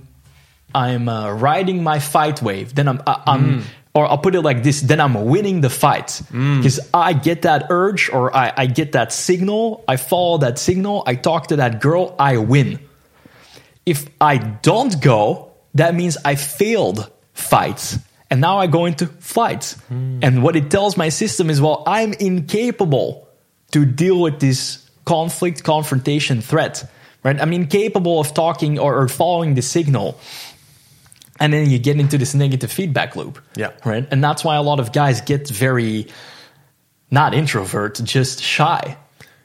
I'm 0.75 1.09
uh, 1.09 1.33
riding 1.33 1.83
my 1.83 1.99
fight 1.99 2.43
wave. 2.43 2.75
Then 2.75 2.89
I'm, 2.89 3.03
I, 3.07 3.23
I'm, 3.27 3.65
or 3.95 4.07
I'll 4.07 4.19
put 4.19 4.35
it 4.35 4.43
like 4.43 4.63
this: 4.63 4.81
then 4.81 5.01
I'm 5.01 5.27
winning 5.27 5.61
the 5.61 5.71
fight 5.71 6.23
mm. 6.31 6.59
because 6.59 6.81
I 6.93 7.13
get 7.13 7.43
that 7.43 7.67
urge, 7.71 8.11
or 8.11 8.35
I, 8.35 8.53
I 8.57 8.67
get 8.67 8.93
that 8.93 9.13
signal. 9.13 9.85
I 9.89 9.97
follow 9.97 10.39
that 10.39 10.59
signal. 10.59 11.03
I 11.07 11.15
talk 11.15 11.49
to 11.49 11.57
that 11.57 11.81
girl. 11.81 12.15
I 12.19 12.39
win. 12.39 12.79
If 13.87 14.09
I 14.21 14.39
don't 14.39 15.01
go, 15.01 15.53
that 15.75 15.95
means 15.95 16.17
I 16.25 16.35
failed 16.35 17.11
fights. 17.33 17.99
And 18.31 18.41
now 18.41 18.59
I 18.59 18.67
go 18.67 18.85
into 18.85 19.07
flight. 19.07 19.75
Mm. 19.91 20.21
And 20.23 20.43
what 20.43 20.57
it 20.57 20.71
tells 20.71 20.97
my 20.97 21.09
system 21.09 21.49
is, 21.49 21.61
well, 21.61 21.83
I'm 21.87 22.13
incapable 22.13 23.27
to 23.71 23.87
deal 23.87 24.21
with 24.21 24.41
this 24.41 24.87
conflict, 25.05 25.65
confrontation, 25.65 26.43
threat. 26.43 26.85
Right? 27.25 27.41
I'm 27.41 27.53
incapable 27.53 28.21
of 28.21 28.35
talking 28.35 28.79
or, 28.79 29.01
or 29.01 29.09
following 29.09 29.55
the 29.55 29.63
signal. 29.63 30.21
And 31.41 31.53
then 31.53 31.71
you 31.71 31.79
get 31.79 31.99
into 32.01 32.19
this 32.19 32.35
negative 32.35 32.73
feedback 32.73 33.15
loop. 33.17 33.39
Yeah. 33.55 33.71
Right. 33.85 34.07
And 34.11 34.23
that's 34.23 34.43
why 34.45 34.57
a 34.57 34.63
lot 34.63 34.81
of 34.81 34.93
guys 34.93 35.21
get 35.21 35.49
very 35.49 36.09
not 37.11 37.33
introvert, 37.35 38.01
just 38.03 38.43
shy. 38.43 38.97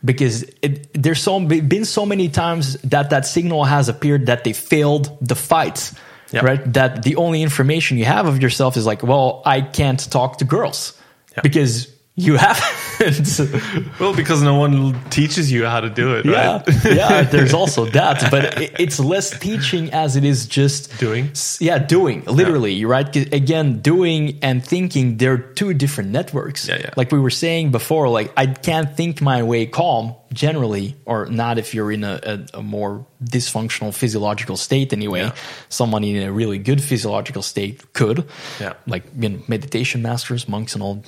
Because 0.03 0.43
it, 0.61 0.91
there's 0.93 1.21
so 1.21 1.39
been 1.39 1.85
so 1.85 2.05
many 2.05 2.27
times 2.27 2.73
that 2.81 3.11
that 3.11 3.25
signal 3.25 3.63
has 3.63 3.87
appeared 3.87 4.25
that 4.25 4.43
they 4.43 4.51
failed 4.51 5.17
the 5.21 5.35
fight, 5.35 5.93
Yeah. 6.31 6.43
right? 6.43 6.73
That 6.73 7.03
the 7.03 7.15
only 7.15 7.41
information 7.41 7.97
you 7.97 8.05
have 8.05 8.25
of 8.27 8.41
yourself 8.41 8.75
is 8.75 8.85
like, 8.85 9.01
well, 9.03 9.41
I 9.45 9.61
can't 9.61 9.99
talk 10.11 10.39
to 10.39 10.45
girls 10.45 10.99
because 11.41 11.92
you 12.15 12.35
haven't. 12.37 12.79
Well, 13.99 14.15
because 14.15 14.41
no 14.41 14.55
one 14.55 14.97
teaches 15.09 15.51
you 15.51 15.65
how 15.65 15.81
to 15.81 15.89
do 15.89 16.15
it, 16.15 16.25
yeah, 16.25 16.57
right? 16.65 16.85
yeah. 16.85 17.21
There's 17.33 17.53
also 17.53 17.85
that, 17.87 18.31
but 18.31 18.61
it, 18.61 18.71
it's 18.79 18.97
less 18.99 19.37
teaching 19.37 19.91
as 19.91 20.15
it 20.15 20.23
is 20.23 20.45
just 20.45 20.97
Doing. 20.99 21.31
Yeah, 21.59 21.79
doing 21.79 22.23
literally. 22.25 22.73
You're 22.73 22.89
right. 22.89 23.13
Again, 23.33 23.79
doing 23.81 24.39
and 24.41 24.63
thinking 24.65 25.17
they're 25.17 25.37
two 25.37 25.73
different 25.73 26.11
networks. 26.11 26.67
Yeah, 26.67 26.77
yeah. 26.79 26.89
Like 26.95 27.11
we 27.11 27.19
were 27.19 27.29
saying 27.31 27.71
before, 27.71 28.07
like 28.07 28.31
I 28.37 28.45
can't 28.45 28.95
think 28.95 29.21
my 29.21 29.43
way 29.43 29.65
calm 29.65 30.15
generally, 30.31 30.95
or 31.05 31.25
not 31.25 31.57
if 31.57 31.73
you're 31.73 31.91
in 31.91 32.03
a, 32.05 32.19
a, 32.53 32.59
a 32.59 32.63
more 32.63 33.05
dysfunctional 33.23 33.93
physiological 33.93 34.55
state. 34.55 34.93
Anyway, 34.93 35.21
Yeah. 35.21 35.35
someone 35.69 36.03
in 36.05 36.23
a 36.23 36.31
really 36.31 36.57
good 36.59 36.81
physiological 36.81 37.41
state 37.41 37.91
could. 37.93 38.29
Yeah. 38.61 38.73
Like 38.87 39.03
you 39.19 39.29
know, 39.29 39.39
meditation 39.47 40.01
masters, 40.01 40.47
monks, 40.47 40.73
and 40.73 40.81
all 40.83 41.03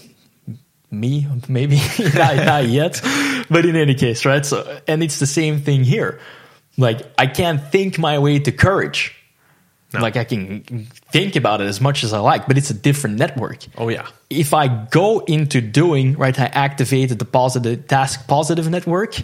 me 0.92 1.28
maybe 1.48 1.76
not, 2.16 2.36
not 2.38 2.66
yet 2.68 3.02
but 3.50 3.66
in 3.66 3.76
any 3.76 3.94
case 3.96 4.26
right 4.26 4.46
so 4.46 4.80
and 4.88 5.04
it's 5.04 5.20
the 5.20 5.26
same 5.28 5.60
thing 5.60 5.84
here 5.84 6.20
like 6.78 7.02
i 7.18 7.28
can't 7.28 7.72
think 7.72 7.98
my 8.00 8.18
way 8.20 8.40
to 8.40 8.52
courage 8.52 9.14
No. 9.94 10.00
like 10.02 10.16
i 10.18 10.24
can 10.24 10.62
think 11.12 11.36
about 11.36 11.62
it 11.62 11.68
as 11.68 11.80
much 11.82 12.04
as 12.04 12.14
i 12.14 12.20
like 12.20 12.48
but 12.48 12.58
it's 12.58 12.70
a 12.70 12.74
different 12.74 13.18
network 13.18 13.66
Oh 13.78 13.90
yeah. 13.90 14.08
if 14.30 14.54
i 14.54 14.68
go 14.68 15.20
into 15.28 15.60
doing 15.62 16.14
right 16.18 16.38
i 16.40 16.46
activated 16.46 17.20
the 17.20 17.26
positive 17.26 17.88
task 17.88 18.28
positive 18.28 18.70
network 18.70 19.16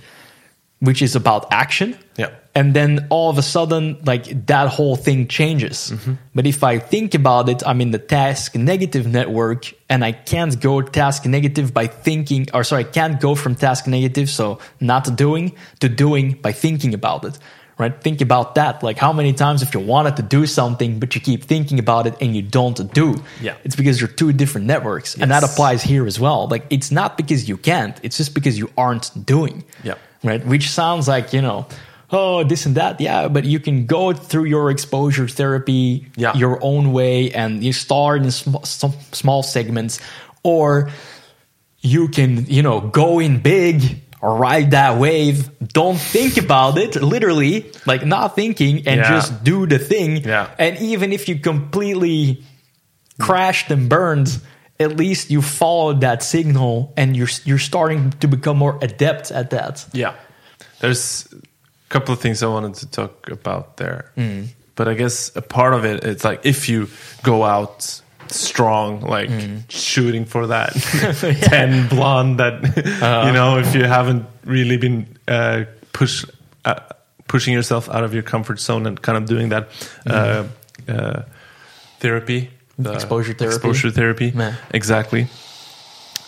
which 0.80 1.02
is 1.02 1.16
about 1.16 1.46
action 1.52 1.96
Yeah. 2.18 2.32
And 2.54 2.74
then 2.74 3.08
all 3.10 3.30
of 3.30 3.38
a 3.38 3.42
sudden 3.42 3.98
like 4.06 4.48
that 4.48 4.68
whole 4.70 4.96
thing 4.96 5.28
changes. 5.28 5.92
Mm-hmm. 5.94 6.14
But 6.36 6.48
if 6.48 6.64
i 6.64 6.80
think 6.80 7.14
about 7.14 7.50
it 7.50 7.62
i'm 7.66 7.82
in 7.82 7.92
the 7.92 8.00
task 8.00 8.56
negative 8.56 9.06
network 9.08 9.74
and 9.90 10.04
i 10.04 10.12
can't 10.12 10.60
go 10.60 10.82
task 10.82 11.26
negative 11.26 11.74
by 11.74 11.88
thinking 11.88 12.48
or 12.54 12.64
sorry 12.64 12.86
i 12.86 12.88
can't 12.88 13.20
go 13.20 13.36
from 13.36 13.56
task 13.56 13.88
negative 13.88 14.30
so 14.30 14.60
not 14.80 15.16
doing 15.16 15.54
to 15.80 15.90
doing 15.90 16.34
by 16.34 16.52
thinking 16.52 16.94
about 16.94 17.26
it 17.26 17.38
right? 17.82 18.00
Think 18.00 18.22
about 18.22 18.56
that. 18.56 18.84
Like 18.84 18.98
how 19.00 19.12
many 19.12 19.34
times 19.34 19.64
if 19.64 19.74
you 19.74 19.80
wanted 19.80 20.16
to 20.18 20.22
do 20.22 20.46
something 20.46 21.00
but 21.00 21.16
you 21.16 21.22
keep 21.22 21.44
thinking 21.44 21.80
about 21.80 22.06
it 22.06 22.16
and 22.22 22.36
you 22.36 22.44
don't 22.44 22.94
do. 22.94 23.16
Yeah. 23.42 23.56
it's 23.64 23.76
because 23.76 24.00
you're 24.00 24.16
two 24.22 24.32
different 24.32 24.68
networks 24.68 25.16
and 25.16 25.32
that 25.32 25.44
applies 25.44 25.82
here 25.82 26.06
as 26.06 26.20
well. 26.20 26.48
Like 26.48 26.66
it's 26.70 26.92
not 26.92 27.18
because 27.18 27.50
you 27.50 27.58
can't 27.58 28.00
it's 28.04 28.18
just 28.18 28.36
because 28.36 28.58
you 28.60 28.70
aren't 28.78 29.26
doing. 29.26 29.64
Yeah. 29.84 29.96
right? 30.24 30.46
Which 30.46 30.70
sounds 30.70 31.08
like, 31.08 31.34
you 31.34 31.42
know, 31.42 31.66
oh, 32.12 32.44
this 32.44 32.66
and 32.66 32.76
that. 32.76 33.00
Yeah, 33.02 33.28
but 33.30 33.46
you 33.46 33.60
can 33.60 33.86
go 33.86 34.14
through 34.14 34.46
your 34.46 34.70
exposure 34.70 35.28
therapy 35.28 36.08
Yeah. 36.16 36.36
your 36.36 36.60
own 36.62 36.92
way 36.92 37.32
and 37.32 37.64
you 37.64 37.74
start 37.74 38.22
in 38.24 38.32
sm- 38.32 38.64
some 38.64 38.94
small 39.12 39.44
segments, 39.44 40.00
or 40.44 40.90
you 41.82 42.10
can, 42.10 42.46
you 42.48 42.62
know, 42.62 42.80
go 42.82 43.20
in 43.20 43.40
big 43.40 44.02
ride 44.22 44.72
that 44.72 44.98
wave. 45.00 45.50
Don't 45.74 45.98
think 45.98 46.38
about 46.38 46.78
it, 46.78 46.96
literally, 47.02 47.72
like 47.88 48.06
not 48.06 48.36
thinking 48.36 48.88
and 48.88 49.00
Yeah. 49.02 49.10
just 49.10 49.44
do 49.44 49.66
the 49.66 49.80
thing. 49.80 50.18
Yeah. 50.24 50.48
And 50.60 50.78
even 50.80 51.12
if 51.12 51.28
you 51.28 51.40
completely 51.40 52.44
crashed 53.20 53.72
and 53.72 53.90
burned, 53.90 54.40
at 54.80 54.96
least 54.98 55.32
you 55.32 55.42
followed 55.42 56.02
that 56.02 56.22
signal 56.24 56.94
and 56.98 57.16
you're 57.18 57.30
you're 57.46 57.60
starting 57.60 58.12
to 58.20 58.28
become 58.28 58.58
more 58.58 58.78
adept 58.82 59.32
at 59.32 59.50
that. 59.52 59.86
Yeah. 59.94 60.14
There's 60.82 61.28
couple 61.92 62.14
of 62.14 62.20
things 62.22 62.42
I 62.44 62.48
wanted 62.48 62.74
to 62.76 62.86
talk 62.90 63.30
about 63.30 63.78
there. 63.78 64.12
Mm. 64.18 64.48
But 64.76 64.88
I 64.88 64.94
guess 64.96 65.32
a 65.36 65.42
part 65.42 65.74
of 65.74 65.86
it, 65.86 66.04
it's 66.04 66.24
like 66.24 66.46
if 66.46 66.70
you 66.70 66.88
go 67.24 67.44
out 67.44 68.02
strong, 68.28 69.02
like 69.02 69.30
Mm. 69.30 69.64
shooting 69.70 70.26
for 70.26 70.48
that 70.48 70.72
10 71.52 71.88
blonde 71.90 72.40
that, 72.40 72.54
Uh-huh. 72.64 73.28
you 73.28 73.34
know, 73.34 73.60
if 73.60 73.76
you 73.76 73.84
haven't 73.88 74.26
really 74.46 74.78
been 74.78 75.06
uh, 75.28 75.66
push, 75.94 76.26
uh, 76.66 76.80
pushing 77.28 77.54
yourself 77.54 77.90
out 77.90 78.04
of 78.04 78.14
your 78.14 78.24
comfort 78.24 78.60
zone 78.60 78.88
and 78.88 79.02
kind 79.02 79.18
of 79.18 79.26
doing 79.26 79.50
that 79.50 79.68
uh, 80.10 80.44
uh, 80.88 81.22
therapy, 82.00 82.50
the. 82.80 82.94
Exposure 82.94 83.34
therapy. 83.34 83.56
exposure 83.56 83.92
therapy, 83.92 84.32
Yeah. 84.36 84.54
exactly. 84.74 85.28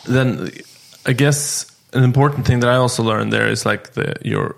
Then 0.06 0.50
I 1.06 1.14
guess 1.14 1.66
an 1.94 2.04
important 2.04 2.46
thing 2.46 2.60
that 2.62 2.70
I 2.70 2.76
also 2.76 3.04
learned 3.04 3.32
there 3.32 3.48
is 3.52 3.66
like 3.66 3.94
the 3.94 4.14
your 4.24 4.56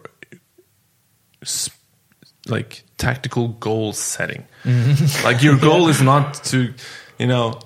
like 2.47 2.83
tactical 2.97 3.49
goal 3.59 3.93
setting. 3.93 4.43
Mm-hmm. 4.63 5.25
Like 5.25 5.43
your 5.43 5.57
goal 5.57 5.87
is 5.93 6.01
not 6.01 6.33
to, 6.45 6.73
you 7.19 7.27
know, 7.27 7.59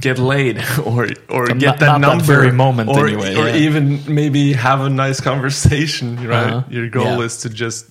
get 0.00 0.18
laid 0.18 0.58
or 0.84 1.08
or 1.28 1.46
Not- 1.46 1.58
get 1.58 1.78
that 1.80 1.86
not 1.86 2.00
that 2.00 2.08
number 2.08 2.24
very 2.24 2.52
moment 2.52 2.88
or, 2.90 3.06
anyway, 3.06 3.34
or 3.36 3.48
yeah. 3.48 3.56
even 3.66 4.02
maybe 4.12 4.52
have 4.54 4.80
a 4.80 4.90
nice 4.90 5.20
conversation, 5.20 6.16
right? 6.28 6.52
Uh-huh. 6.52 6.62
Your 6.70 6.88
goal 6.88 7.04
Yeah. 7.18 7.24
is 7.26 7.36
to 7.42 7.48
just 7.50 7.86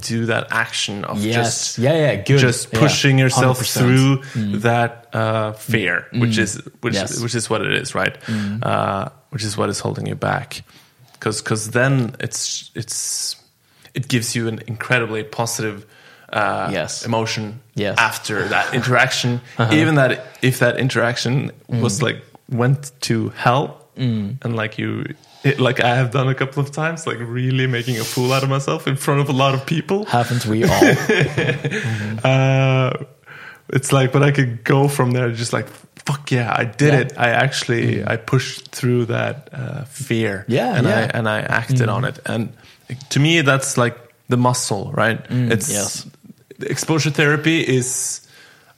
do 0.00 0.26
that 0.26 0.46
action 0.50 1.04
of 1.04 1.22
Yes. 1.24 1.34
just 1.34 1.78
Yeah, 1.78 1.92
yeah, 1.94 2.14
good. 2.22 2.38
just 2.38 2.72
Yeah, 2.72 2.80
pushing 2.80 3.18
yourself 3.18 3.58
100%. 3.60 3.78
through 3.78 4.58
that 4.60 5.08
uh, 5.12 5.52
fear, 5.52 6.06
which 6.12 6.38
is 6.38 6.56
which 6.80 6.94
Yes. 6.94 7.20
which 7.20 7.34
is 7.34 7.50
what 7.50 7.60
it 7.60 7.72
is, 7.74 7.94
right? 7.94 8.16
Uh, 8.62 9.08
which 9.30 9.44
is 9.44 9.56
what 9.58 9.68
is 9.68 9.80
holding 9.80 10.06
you 10.06 10.14
back, 10.16 10.62
because 11.12 11.70
then 11.70 12.14
it's 12.20 12.70
it's 12.74 13.36
it 13.94 14.08
gives 14.08 14.34
you 14.36 14.48
an 14.48 14.60
incredibly 14.66 15.22
positive. 15.24 15.84
Uh, 16.32 16.68
Yes. 16.72 17.04
emotion 17.06 17.60
Yes. 17.76 17.96
Uh-huh. 17.98 18.08
after 18.08 18.48
that 18.48 18.74
interaction 18.78 19.40
even 19.72 19.94
that 19.96 20.10
if 20.42 20.58
that 20.58 20.78
interaction 20.78 21.52
Mm. 21.70 21.80
was 21.80 22.02
like 22.02 22.22
went 22.50 22.90
to 23.02 23.28
hell 23.36 23.68
and 23.96 24.56
like 24.56 24.76
you 24.82 25.04
it, 25.44 25.60
like 25.60 25.78
i 25.84 25.94
have 25.94 26.10
done 26.10 26.28
a 26.28 26.34
couple 26.34 26.60
of 26.62 26.70
times 26.72 27.06
like 27.06 27.18
really 27.20 27.66
making 27.68 28.00
a 28.00 28.04
fool 28.04 28.32
out 28.32 28.42
of 28.42 28.48
myself 28.48 28.88
in 28.88 28.96
front 28.96 29.20
of 29.20 29.28
a 29.28 29.32
lot 29.32 29.54
of 29.54 29.64
people 29.66 30.04
Haven't 30.06 30.44
we 30.46 30.64
all? 30.72 30.82
uh, 32.24 32.90
it's 33.72 33.92
like 33.92 34.12
but 34.12 34.22
i 34.22 34.30
could 34.32 34.64
go 34.64 34.88
from 34.88 35.12
there 35.12 35.30
just 35.30 35.52
like 35.52 35.68
fuck 36.06 36.30
yeah 36.30 36.52
i 36.56 36.64
did 36.64 36.92
Yeah. 36.92 37.00
it 37.00 37.12
i 37.18 37.28
actually 37.30 38.04
i 38.04 38.16
pushed 38.16 38.68
through 38.72 39.06
that 39.06 39.48
uh, 39.52 39.84
fear 39.84 40.44
Yeah, 40.48 40.74
and 40.76 40.86
i 40.88 41.00
and 41.02 41.28
i 41.28 41.40
acted 41.40 41.88
on 41.88 42.04
it 42.04 42.18
and 42.26 42.48
to 43.10 43.20
me 43.20 43.40
that's 43.42 43.76
like 43.76 43.96
the 44.28 44.36
muscle 44.36 44.90
right 44.92 45.20
it's 45.30 45.70
yes. 45.70 46.06
exposure 46.60 47.10
therapy 47.10 47.60
is 47.60 48.20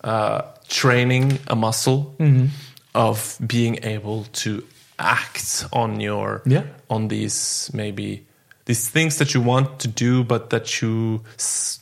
uh, 0.04 0.42
training 0.68 1.38
a 1.48 1.54
muscle 1.56 2.14
Mm-hmm. 2.18 2.46
of 2.94 3.36
being 3.46 3.78
able 3.84 4.24
to 4.32 4.62
act 4.98 5.66
on 5.72 6.00
your 6.00 6.42
Yeah. 6.46 6.62
on 6.88 7.08
these 7.08 7.70
maybe 7.74 8.24
these 8.64 8.88
things 8.90 9.16
that 9.18 9.34
you 9.34 9.40
want 9.44 9.78
to 9.80 9.88
do 9.88 10.24
but 10.24 10.50
that 10.50 10.80
you 10.82 11.20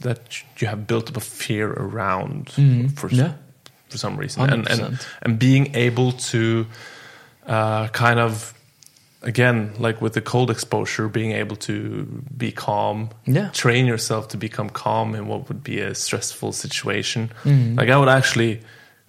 that 0.01 0.43
you 0.61 0.67
have 0.69 0.87
built 0.87 1.09
up 1.11 1.17
a 1.17 1.21
fear 1.21 1.71
around 1.73 2.51
for 2.51 2.61
Mm-hmm. 2.61 3.15
Yeah. 3.17 3.33
for 3.89 3.99
some 3.99 4.17
reason 4.21 4.43
and, 4.51 4.69
and 4.69 4.99
and 5.23 5.39
being 5.39 5.75
able 5.77 6.13
to 6.33 6.67
uh, 7.47 7.89
kind 7.89 8.19
of 8.19 8.54
again 9.25 9.73
like 9.79 10.01
with 10.03 10.13
the 10.13 10.21
cold 10.21 10.51
exposure 10.51 11.09
being 11.09 11.33
able 11.33 11.57
to 11.57 12.05
be 12.37 12.53
calm 12.53 13.09
Yeah. 13.27 13.49
train 13.53 13.87
yourself 13.87 14.29
to 14.29 14.37
become 14.37 14.69
calm 14.71 15.15
in 15.15 15.27
what 15.27 15.49
would 15.49 15.63
be 15.63 15.81
a 15.81 15.95
stressful 15.95 16.53
situation 16.53 17.31
Mm-hmm. 17.45 17.79
like 17.79 17.89
i 17.91 17.97
would 17.97 18.09
actually 18.19 18.61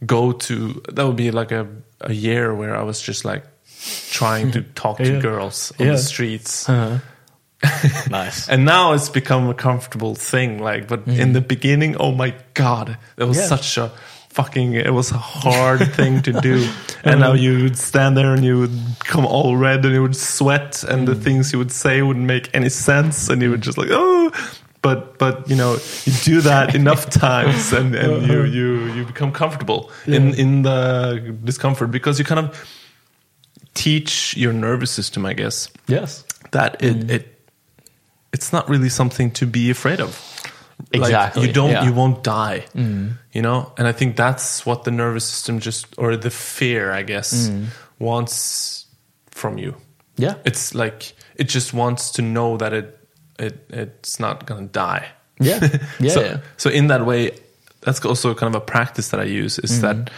go 0.05 0.31
to 0.31 0.81
that 0.93 1.05
would 1.05 1.15
be 1.17 1.31
like 1.31 1.51
a, 1.51 1.67
a 2.01 2.13
year 2.13 2.53
where 2.55 2.75
i 2.75 2.83
was 2.83 3.01
just 3.01 3.25
like 3.25 3.43
trying 4.11 4.51
to 4.51 4.61
talk 4.81 4.97
to 4.97 5.19
girls 5.21 5.71
on 5.79 5.85
Yeah. 5.85 5.91
the 5.93 5.97
streets 5.99 6.69
Uh-huh. 6.69 6.99
nice. 8.09 8.49
and 8.49 8.65
now 8.65 8.93
it's 8.93 9.09
become 9.09 9.49
a 9.49 9.53
comfortable 9.53 10.15
thing 10.15 10.59
like 10.59 10.87
but 10.87 11.07
in 11.07 11.33
the 11.33 11.41
beginning 11.41 11.95
oh 11.99 12.11
my 12.11 12.33
god 12.53 12.97
that 13.15 13.27
was 13.27 13.37
Mm-hmm. 13.37 13.51
Yeah. 13.53 13.57
such 13.57 13.77
a 13.77 13.91
fucking 14.35 14.73
it 14.73 14.93
was 14.93 15.11
a 15.11 15.17
hard 15.17 15.79
thing 15.95 16.21
to 16.21 16.31
do 16.41 16.55
and 17.07 17.19
now 17.25 17.33
you 17.33 17.63
would 17.63 17.77
stand 17.77 18.17
there 18.17 18.33
and 18.35 18.43
you 18.43 18.59
would 18.59 18.77
come 18.99 19.25
all 19.25 19.55
red 19.55 19.85
and 19.85 19.93
you 19.95 20.01
would 20.01 20.15
sweat 20.15 20.83
and 20.91 20.99
Mm. 21.01 21.05
the 21.11 21.15
things 21.25 21.53
you 21.53 21.59
would 21.59 21.71
say 21.71 22.01
wouldn't 22.01 22.25
make 22.35 22.45
any 22.53 22.69
sense 22.69 23.29
and 23.31 23.41
you 23.41 23.49
would 23.51 23.63
just 23.63 23.77
like 23.77 23.89
oh 23.91 24.31
but 24.81 24.99
but 25.17 25.35
you 25.49 25.55
know 25.55 25.71
you 26.05 26.13
do 26.23 26.41
that 26.41 26.75
enough 26.75 27.03
times 27.27 27.71
and 27.73 27.95
and 27.95 28.27
you 28.27 28.39
Uh-huh. 28.39 28.57
you 28.57 28.67
you 28.95 29.05
become 29.05 29.31
comfortable 29.31 29.89
in 30.05 30.33
in 30.43 30.63
the 30.63 30.79
discomfort 31.49 31.89
because 31.91 32.19
you 32.19 32.25
kind 32.25 32.41
of 32.45 32.49
teach 33.73 34.35
your 34.37 34.53
nervous 34.53 34.91
system 34.91 35.25
i 35.25 35.33
guess 35.33 35.69
yes. 35.87 36.23
that 36.51 36.75
it 36.83 37.09
it 37.11 37.23
it's 38.33 38.51
not 38.51 38.67
really 38.69 38.89
something 38.89 39.31
to 39.31 39.45
be 39.47 39.69
afraid 39.71 40.01
of. 40.01 40.11
Like, 40.93 41.01
Exactly, 41.03 41.47
you 41.47 41.53
don't 41.53 41.71
yeah. 41.71 41.85
you 41.85 41.93
won't 41.93 42.23
die. 42.23 42.65
You 43.33 43.41
know? 43.41 43.71
And 43.77 43.87
I 43.87 43.91
think 43.93 44.15
that's 44.17 44.65
what 44.65 44.83
the 44.83 44.91
nervous 44.91 45.23
system 45.25 45.59
just 45.59 45.87
or 45.97 46.15
the 46.17 46.29
fear, 46.29 46.91
I 46.91 47.03
guess, 47.03 47.49
wants 47.99 48.85
from 49.31 49.57
you. 49.57 49.75
Yeah. 50.17 50.35
It's 50.45 50.73
like 50.75 51.13
it 51.35 51.49
just 51.49 51.73
wants 51.73 52.11
to 52.11 52.21
know 52.21 52.57
that 52.57 52.73
it 52.73 52.97
it 53.39 53.65
it's 53.69 54.19
not 54.19 54.45
gonna 54.45 54.67
die. 54.67 55.07
Yeah. 55.39 55.59
Yeah. 55.99 56.11
so, 56.13 56.21
yeah. 56.21 56.37
so 56.57 56.69
in 56.69 56.87
that 56.87 57.05
way, 57.05 57.31
that's 57.81 58.05
also 58.05 58.33
kind 58.33 58.55
of 58.55 58.61
a 58.61 58.65
practice 58.65 59.09
that 59.09 59.19
I 59.19 59.25
use 59.43 59.59
is 59.59 59.71
Mm-hmm. 59.71 59.81
that 60.03 60.11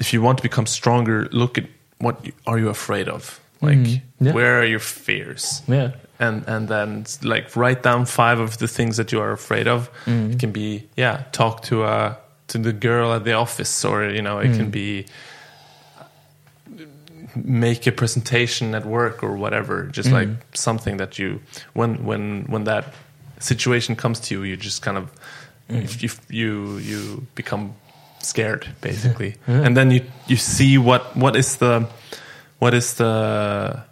if 0.00 0.12
you 0.12 0.22
want 0.22 0.38
to 0.38 0.42
become 0.42 0.66
stronger, 0.66 1.28
look 1.32 1.58
at 1.58 1.64
what 2.00 2.24
you, 2.24 2.32
are 2.46 2.58
you 2.58 2.68
afraid 2.70 3.08
of? 3.08 3.40
Like 3.60 3.78
Mm-hmm. 3.78 4.26
Yeah. 4.26 4.32
where 4.34 4.60
are 4.60 4.64
your 4.66 4.80
fears? 4.80 5.62
Yeah. 5.68 5.90
And 6.20 6.42
and 6.48 6.68
then 6.68 7.04
like 7.22 7.54
write 7.56 7.82
down 7.82 8.06
five 8.06 8.40
of 8.40 8.58
the 8.58 8.66
things 8.68 8.96
that 8.96 9.12
you 9.12 9.20
are 9.20 9.32
afraid 9.32 9.68
of. 9.68 9.88
Mm-hmm. 10.06 10.32
It 10.32 10.38
can 10.40 10.50
be 10.52 10.82
yeah, 10.96 11.22
talk 11.32 11.62
to 11.62 11.84
uh 11.84 12.14
to 12.48 12.58
the 12.58 12.72
girl 12.72 13.12
at 13.12 13.24
the 13.24 13.34
office 13.34 13.84
or 13.88 14.04
you 14.10 14.22
know, 14.22 14.38
it 14.40 14.48
Mm. 14.50 14.56
can 14.56 14.70
be 14.70 15.04
make 17.34 17.86
a 17.86 17.92
presentation 17.92 18.74
at 18.74 18.84
work 18.86 19.22
or 19.22 19.36
whatever 19.36 19.84
just 19.92 20.10
like 20.10 20.28
Mm-hmm. 20.28 20.54
something 20.54 20.96
that 20.98 21.18
you 21.18 21.40
when 21.74 22.04
when 22.04 22.44
when 22.48 22.64
that 22.64 22.84
situation 23.38 23.96
comes 23.96 24.18
to 24.20 24.34
you 24.34 24.42
you 24.44 24.56
just 24.56 24.82
kind 24.82 24.96
of 24.96 25.10
Mm. 25.70 26.02
you, 26.02 26.10
you 26.30 26.78
you 26.78 27.26
become 27.34 27.74
scared 28.20 28.66
basically 28.80 29.34
and 29.46 29.76
then 29.76 29.90
you 29.90 30.00
you 30.26 30.36
see 30.36 30.78
what 30.78 31.14
what 31.16 31.36
is 31.36 31.56
the 31.56 31.86
what 32.58 32.72
is 32.74 32.94
the 32.94 33.82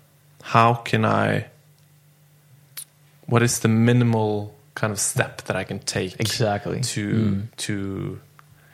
how 0.42 0.74
can 0.74 1.04
i 1.04 1.44
what 3.26 3.42
is 3.42 3.58
the 3.60 3.68
minimal 3.68 4.54
kind 4.74 4.92
of 4.92 4.98
step 4.98 5.42
that 5.42 5.56
i 5.56 5.64
can 5.64 5.78
take 5.80 6.18
Exactly. 6.20 6.80
to 6.80 7.08
Mm. 7.12 7.42
to 7.56 8.20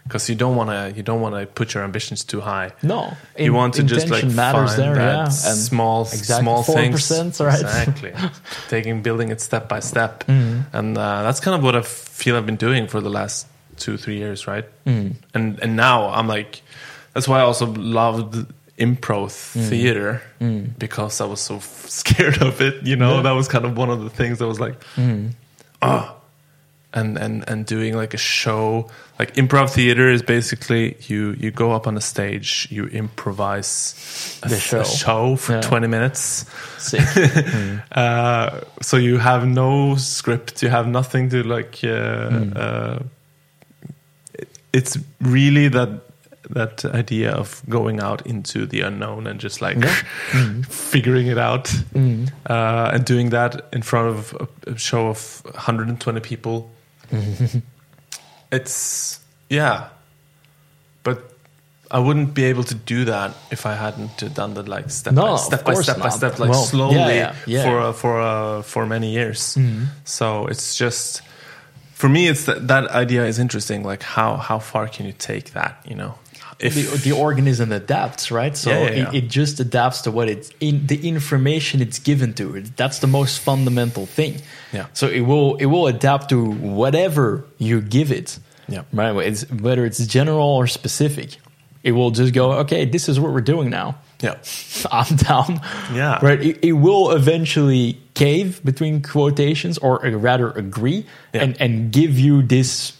because 0.05 0.29
you 0.29 0.35
don't 0.35 0.57
want 0.57 0.69
to 0.71 0.93
you 0.97 1.03
don't 1.05 1.21
want 1.21 1.35
to 1.37 1.47
put 1.47 1.75
your 1.75 1.85
ambitions 1.85 2.25
too 2.25 2.41
high 2.41 2.73
No. 2.83 3.17
you 3.39 3.47
in- 3.47 3.55
want 3.55 3.75
to 3.75 3.83
just 3.85 4.09
like 4.11 4.25
matters 4.25 4.75
find 4.75 4.83
there, 4.83 4.95
that 4.97 5.15
yeah. 5.15 5.23
And 5.25 5.33
small 5.71 6.03
exactly 6.03 6.43
small 6.45 6.63
4%, 6.65 6.75
things 6.75 7.41
right? 7.41 7.61
exactly 7.61 8.13
taking 8.69 9.03
building 9.03 9.31
it 9.31 9.41
step 9.41 9.69
by 9.69 9.81
step 9.81 10.25
Mm. 10.27 10.65
and 10.73 10.99
uh, 10.99 11.23
that's 11.23 11.39
kind 11.41 11.55
of 11.57 11.63
what 11.63 11.77
i 11.77 11.83
feel 11.83 12.37
i've 12.37 12.47
been 12.47 12.57
doing 12.69 12.89
for 12.89 13.01
the 13.01 13.11
last 13.11 13.47
two 13.77 13.97
three 13.97 14.19
years 14.19 14.47
right 14.49 14.67
Mm. 14.87 15.15
and 15.35 15.59
and 15.63 15.77
now 15.77 16.09
i'm 16.11 16.27
like 16.27 16.63
that's 17.15 17.29
why 17.29 17.39
i 17.39 17.43
also 17.43 17.67
loved 17.67 18.35
improv 18.79 19.31
Mm. 19.55 19.69
theater 19.69 20.23
because 20.79 21.21
i 21.21 21.27
was 21.27 21.41
so 21.41 21.57
f- 21.57 21.87
scared 21.89 22.41
of 22.43 22.61
it 22.61 22.83
you 22.87 22.97
know 22.97 23.17
Yeah. 23.17 23.23
that 23.23 23.33
was 23.37 23.47
kind 23.49 23.65
of 23.65 23.77
one 23.77 23.91
of 23.91 24.01
the 24.03 24.11
things 24.11 24.39
that 24.39 24.47
was 24.49 24.59
like 24.59 24.77
ah 25.83 26.15
and 26.95 27.17
and 27.19 27.45
and 27.49 27.65
doing 27.67 27.97
like 27.97 28.13
a 28.15 28.19
show 28.19 28.89
like 29.19 29.35
improv 29.37 29.71
theater 29.71 30.11
is 30.11 30.23
basically 30.23 30.97
you 31.09 31.33
you 31.39 31.51
go 31.51 31.73
up 31.73 31.87
on 31.87 31.97
a 31.97 32.01
stage 32.01 32.67
you 32.71 32.87
improvise 32.87 33.95
a, 34.43 34.49
The 34.49 34.57
a 34.57 34.61
show. 34.61 34.85
show 34.85 35.37
for 35.37 35.53
Yeah. 35.53 35.61
20 35.63 35.87
minutes 35.89 36.45
Sick. 36.79 37.01
uh, 37.93 38.61
so 38.81 38.97
you 38.97 39.19
have 39.19 39.47
no 39.47 39.97
script 39.97 40.63
you 40.63 40.71
have 40.71 40.87
nothing 40.89 41.31
to 41.31 41.43
like 41.43 41.79
uh, 41.85 42.29
Hmm. 42.31 42.53
uh, 42.57 42.99
it's 44.73 44.99
really 45.21 45.69
that 45.69 45.89
that 46.51 46.85
idea 46.85 47.31
of 47.33 47.63
going 47.69 48.01
out 48.01 48.27
into 48.27 48.67
the 48.67 48.81
unknown 48.81 49.27
and 49.27 49.41
just 49.41 49.61
like 49.63 49.79
Hmm. 50.33 50.63
figuring 50.69 51.29
it 51.29 51.39
out 51.39 51.73
uh, 51.95 52.91
and 52.95 53.05
doing 53.05 53.31
that 53.31 53.67
in 53.73 53.83
front 53.83 54.09
of 54.09 54.35
a, 54.67 54.71
a 54.73 54.77
show 54.79 55.07
of 55.09 55.43
120 55.45 56.21
people 56.21 56.71
it's 58.51 59.21
yeah 59.49 59.89
but 61.03 61.19
I 61.91 61.99
wouldn't 61.99 62.33
be 62.35 62.45
able 62.45 62.65
to 62.65 62.75
do 62.75 63.05
that 63.05 63.35
if 63.51 63.67
I 63.67 63.75
hadn't 63.75 64.35
done 64.35 64.55
that 64.55 64.67
like 64.67 64.91
step 64.91 65.13
No, 65.13 65.23
by 65.23 65.37
step 65.37 65.65
by 65.65 65.75
step 65.75 65.99
by 65.99 66.09
step, 66.09 66.39
like 66.39 66.51
Well, 66.51 66.65
slowly 66.65 66.97
yeah, 66.97 67.09
yeah, 67.11 67.35
yeah. 67.47 67.65
for 67.65 67.81
uh, 67.81 67.93
for 67.93 68.21
uh, 68.21 68.63
for 68.63 68.87
many 68.87 69.13
years. 69.13 69.55
Mm-hmm. 69.57 69.85
So 70.05 70.47
it's 70.47 70.75
just 70.75 71.21
for 71.93 72.09
me, 72.09 72.29
it's 72.29 72.47
that 72.47 72.67
that 72.69 72.89
idea 72.91 73.27
is 73.27 73.39
interesting. 73.39 73.83
Like 73.85 74.03
how 74.03 74.37
how 74.39 74.59
far 74.59 74.89
can 74.89 75.05
you 75.05 75.13
take 75.13 75.53
that? 75.53 75.85
You 75.87 75.97
know, 75.97 76.15
if 76.63 76.75
the, 76.75 77.11
the 77.11 77.13
organism 77.13 77.73
adapts, 77.73 78.31
right? 78.31 78.57
So 78.57 78.71
Yeah, 78.71 78.91
yeah, 78.91 79.09
It, 79.09 79.15
it 79.15 79.29
just 79.29 79.61
adapts 79.61 80.03
to 80.03 80.11
what 80.11 80.29
it's 80.29 80.51
in 80.61 80.87
the 80.87 81.09
information 81.09 81.81
it's 81.83 81.99
given 81.99 82.33
to 82.35 82.57
it. 82.57 82.77
That's 82.77 82.99
the 83.01 83.07
most 83.07 83.41
fundamental 83.41 84.07
thing. 84.07 84.41
Yeah. 84.73 84.87
So 84.93 85.07
it 85.09 85.21
will 85.23 85.57
it 85.57 85.67
will 85.67 85.87
adapt 85.87 86.29
to 86.31 86.45
whatever 86.45 87.45
you 87.59 87.81
give 87.81 88.11
it. 88.13 88.39
Yeah. 88.69 88.83
Right. 88.93 89.15
It's, 89.27 89.43
whether 89.51 89.85
it's 89.85 90.07
general 90.07 90.47
or 90.57 90.67
specific, 90.67 91.37
it 91.83 91.93
will 91.93 92.11
just 92.13 92.33
go. 92.33 92.53
Okay, 92.61 92.85
this 92.87 93.09
is 93.09 93.19
what 93.19 93.33
we're 93.33 93.41
doing 93.55 93.69
now. 93.71 93.97
yeah, 94.23 94.37
I'm 94.93 95.17
down. 95.17 95.61
Yeah. 95.93 96.21
Right. 96.25 96.41
It, 96.41 96.65
it 96.65 96.73
will 96.73 97.11
eventually 97.11 97.99
cave 98.15 98.61
between 98.65 99.03
quotations, 99.03 99.79
or 99.79 99.99
rather 99.99 100.51
agree, 100.53 101.05
Yeah. 101.35 101.43
and 101.43 101.61
and 101.61 101.93
give 101.93 102.19
you 102.19 102.43
this 102.43 102.93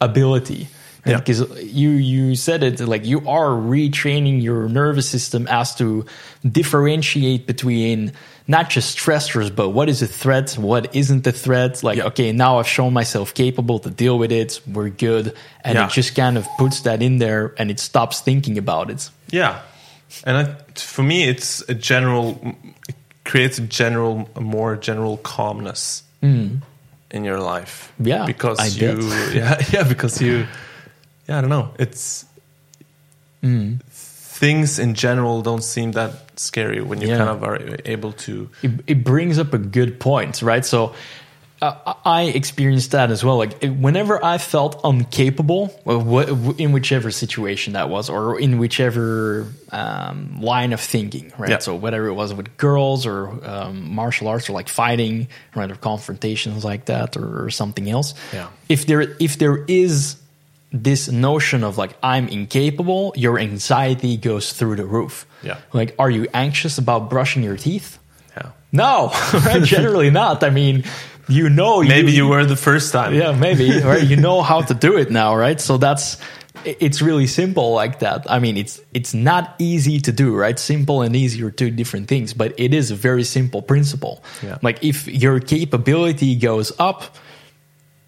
ability. 0.00 0.68
Yeah. 1.06 1.18
Because 1.18 1.62
you 1.62 1.90
you 1.90 2.34
said 2.36 2.62
it 2.62 2.80
like 2.80 3.04
you 3.04 3.18
are 3.28 3.50
retraining 3.50 4.42
your 4.42 4.68
nervous 4.68 5.08
system 5.08 5.46
as 5.48 5.74
to 5.76 6.04
differentiate 6.44 7.46
between 7.46 8.12
not 8.48 8.70
just 8.70 8.96
stressors, 8.96 9.54
but 9.54 9.70
what 9.70 9.88
is 9.88 10.02
a 10.02 10.06
threat, 10.06 10.52
what 10.52 10.94
isn't 10.94 11.26
a 11.26 11.32
threat. 11.32 11.82
Like, 11.82 11.98
Yeah. 11.98 12.04
okay, 12.06 12.32
now 12.32 12.58
I've 12.58 12.68
shown 12.68 12.92
myself 12.92 13.34
capable 13.34 13.78
to 13.80 13.90
deal 13.90 14.18
with 14.18 14.30
it. 14.32 14.60
We're 14.66 14.88
good, 14.90 15.34
and 15.64 15.74
Yeah. 15.74 15.86
it 15.86 15.92
just 15.92 16.14
kind 16.14 16.38
of 16.38 16.46
puts 16.58 16.80
that 16.82 17.02
in 17.02 17.18
there, 17.18 17.54
and 17.58 17.70
it 17.70 17.80
stops 17.80 18.20
thinking 18.20 18.58
about 18.58 18.90
it. 18.90 19.10
Yeah, 19.30 19.58
and 20.24 20.36
I, 20.36 20.44
for 20.74 21.02
me, 21.02 21.28
it's 21.28 21.62
a 21.68 21.74
general. 21.74 22.40
It 22.88 22.94
creates 23.24 23.58
a 23.58 23.62
general, 23.62 24.28
a 24.36 24.40
more 24.40 24.76
general 24.76 25.16
calmness 25.18 26.04
hmm. 26.20 26.56
in 27.10 27.24
your 27.24 27.40
life. 27.40 27.92
Yeah, 27.98 28.26
because 28.26 28.58
I 28.60 28.66
you, 28.66 29.00
yeah, 29.34 29.60
yeah, 29.72 29.82
because 29.82 30.22
you, 30.22 30.46
yeah, 31.28 31.38
I 31.38 31.40
don't 31.40 31.50
know. 31.50 31.70
It's 31.78 32.24
Hmm. 33.42 33.74
things 33.90 34.78
in 34.78 34.94
general 34.94 35.40
don't 35.42 35.62
seem 35.62 35.92
that 35.92 36.38
scary 36.38 36.80
when 36.80 37.00
you 37.00 37.08
Yeah. 37.08 37.18
kind 37.18 37.30
of 37.30 37.42
are 37.44 37.60
able 37.84 38.12
to. 38.12 38.48
it, 38.62 38.70
it 38.86 39.04
brings 39.04 39.38
up 39.38 39.54
a 39.54 39.58
good 39.58 39.98
point, 40.00 40.42
right? 40.42 40.64
So 40.64 40.94
uh, 41.62 41.94
I 42.04 42.24
experienced 42.24 42.90
that 42.90 43.10
as 43.10 43.24
well. 43.24 43.38
Like 43.38 43.62
whenever 43.62 44.22
I 44.22 44.36
felt 44.36 44.84
incapable, 44.84 45.70
in 46.58 46.72
whichever 46.72 47.10
situation 47.10 47.72
that 47.72 47.88
was, 47.88 48.10
or 48.10 48.38
in 48.38 48.58
whichever 48.58 49.46
um, 49.72 50.38
line 50.42 50.74
of 50.74 50.80
thinking, 50.82 51.32
right? 51.38 51.50
Yeah. 51.50 51.58
So 51.60 51.74
whether 51.74 52.06
it 52.08 52.12
was 52.12 52.34
with 52.34 52.54
girls 52.58 53.06
or 53.06 53.28
um, 53.48 53.94
martial 53.94 54.28
arts 54.28 54.50
or 54.50 54.52
like 54.52 54.68
fighting, 54.68 55.28
right, 55.54 55.70
or 55.70 55.76
confrontations 55.76 56.62
like 56.62 56.84
that, 56.86 57.16
or, 57.16 57.44
or 57.46 57.50
something 57.50 57.88
else. 57.88 58.12
Yeah. 58.34 58.48
If 58.68 58.84
there 58.86 59.16
if 59.18 59.38
there 59.38 59.64
is 59.66 60.16
this 60.82 61.08
notion 61.08 61.64
of 61.64 61.78
like 61.78 61.96
I'm 62.02 62.28
incapable, 62.28 63.12
your 63.16 63.38
anxiety 63.38 64.16
goes 64.16 64.52
through 64.52 64.76
the 64.76 64.84
roof. 64.86 65.26
Yeah. 65.42 65.58
Like, 65.72 65.94
are 65.98 66.10
you 66.10 66.26
anxious 66.34 66.78
about 66.78 67.08
brushing 67.10 67.42
your 67.42 67.56
teeth? 67.56 67.98
Yeah, 68.36 68.50
No, 68.72 69.10
right? 69.32 69.62
generally 69.62 70.10
not. 70.10 70.42
I 70.42 70.50
mean, 70.50 70.84
you 71.28 71.48
know, 71.50 71.82
maybe 71.82 72.12
you 72.12 72.28
were 72.28 72.44
the 72.44 72.56
first 72.56 72.92
time. 72.92 73.14
yeah, 73.14 73.32
maybe, 73.32 73.80
right? 73.82 74.02
You 74.06 74.16
know 74.16 74.42
how 74.42 74.60
to 74.62 74.74
do 74.74 74.96
it 74.96 75.10
now, 75.10 75.34
right? 75.36 75.60
So 75.60 75.76
that's 75.78 76.18
it's 76.64 77.00
really 77.02 77.26
simple 77.26 77.72
like 77.74 77.98
that. 78.00 78.26
I 78.30 78.38
mean, 78.38 78.56
it's 78.56 78.80
it's 78.92 79.14
not 79.14 79.54
easy 79.58 80.00
to 80.00 80.12
do, 80.12 80.34
right? 80.34 80.58
Simple 80.58 81.02
and 81.02 81.14
easy 81.14 81.42
are 81.44 81.50
two 81.50 81.70
different 81.70 82.08
things, 82.08 82.32
but 82.34 82.54
it 82.58 82.74
is 82.74 82.90
a 82.90 82.94
very 82.96 83.24
simple 83.24 83.62
principle. 83.62 84.22
Yeah. 84.42 84.58
Like 84.62 84.82
if 84.82 85.06
your 85.06 85.38
capability 85.40 86.34
goes 86.36 86.72
up, 86.78 87.16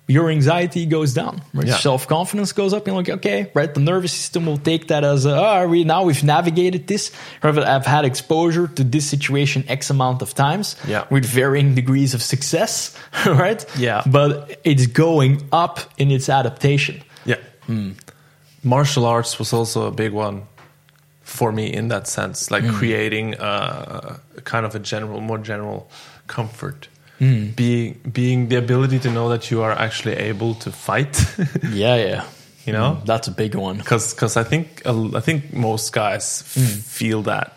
your 0.09 0.30
anxiety 0.30 0.86
goes 0.86 1.12
down. 1.14 1.43
Right? 1.55 1.66
Yeah. 1.68 1.76
Self 1.76 2.09
confidence 2.09 2.52
goes 2.52 2.72
up. 2.72 2.86
You're 2.86 2.97
like, 2.97 3.10
okay, 3.10 3.51
right. 3.55 3.72
The 3.72 3.80
nervous 3.80 4.12
system 4.12 4.47
will 4.47 4.56
take 4.59 4.89
that 4.89 5.05
as, 5.05 5.26
a, 5.26 5.36
oh, 5.36 5.68
we 5.68 5.85
now 5.85 6.02
we've 6.05 6.24
navigated 6.24 6.86
this. 6.86 7.12
Or 7.43 7.51
I've 7.51 7.85
had 7.86 8.05
exposure 8.05 8.66
to 8.68 8.82
this 8.85 9.06
situation 9.06 9.64
x 9.68 9.90
amount 9.90 10.22
of 10.22 10.32
times. 10.35 10.76
Yeah. 10.89 11.05
with 11.10 11.24
varying 11.26 11.74
degrees 11.74 12.14
of 12.14 12.22
success, 12.22 12.97
right? 13.26 13.64
Yeah. 13.78 14.02
but 14.06 14.59
it's 14.64 14.86
going 14.86 15.43
up 15.52 15.78
in 15.98 16.10
its 16.10 16.28
adaptation. 16.28 17.02
Yeah. 17.26 17.36
Hmm. 17.66 17.93
Martial 18.64 19.05
arts 19.05 19.39
was 19.39 19.52
also 19.52 19.86
a 19.86 19.90
big 19.93 20.12
one 20.12 20.43
for 21.22 21.52
me 21.52 21.70
in 21.72 21.89
that 21.89 22.09
sense, 22.09 22.51
like 22.51 22.64
Hmm. 22.64 22.72
creating 22.78 23.35
a, 23.35 24.18
a 24.36 24.40
kind 24.40 24.64
of 24.64 24.74
a 24.74 24.78
general, 24.78 25.20
more 25.20 25.39
general 25.39 25.90
comfort. 26.26 26.89
Hmm. 27.19 27.47
Being 27.57 27.95
being 28.12 28.49
the 28.49 28.57
ability 28.57 28.99
to 29.01 29.11
know 29.11 29.28
that 29.31 29.51
you 29.51 29.62
are 29.62 29.73
actually 29.73 30.15
able 30.31 30.55
to 30.55 30.70
fight, 30.70 31.19
Yeah, 31.73 31.97
yeah. 31.97 32.24
you 32.66 32.73
know, 32.73 33.01
That's 33.05 33.28
a 33.28 33.32
big 33.32 33.55
one. 33.55 33.78
because 33.78 34.36
I 34.36 34.45
think 34.45 34.82
I 34.86 35.20
think 35.20 35.53
most 35.53 35.93
guys 35.93 36.43
f- 36.47 36.55
Hmm. 36.55 36.81
feel 36.81 37.23
that. 37.23 37.53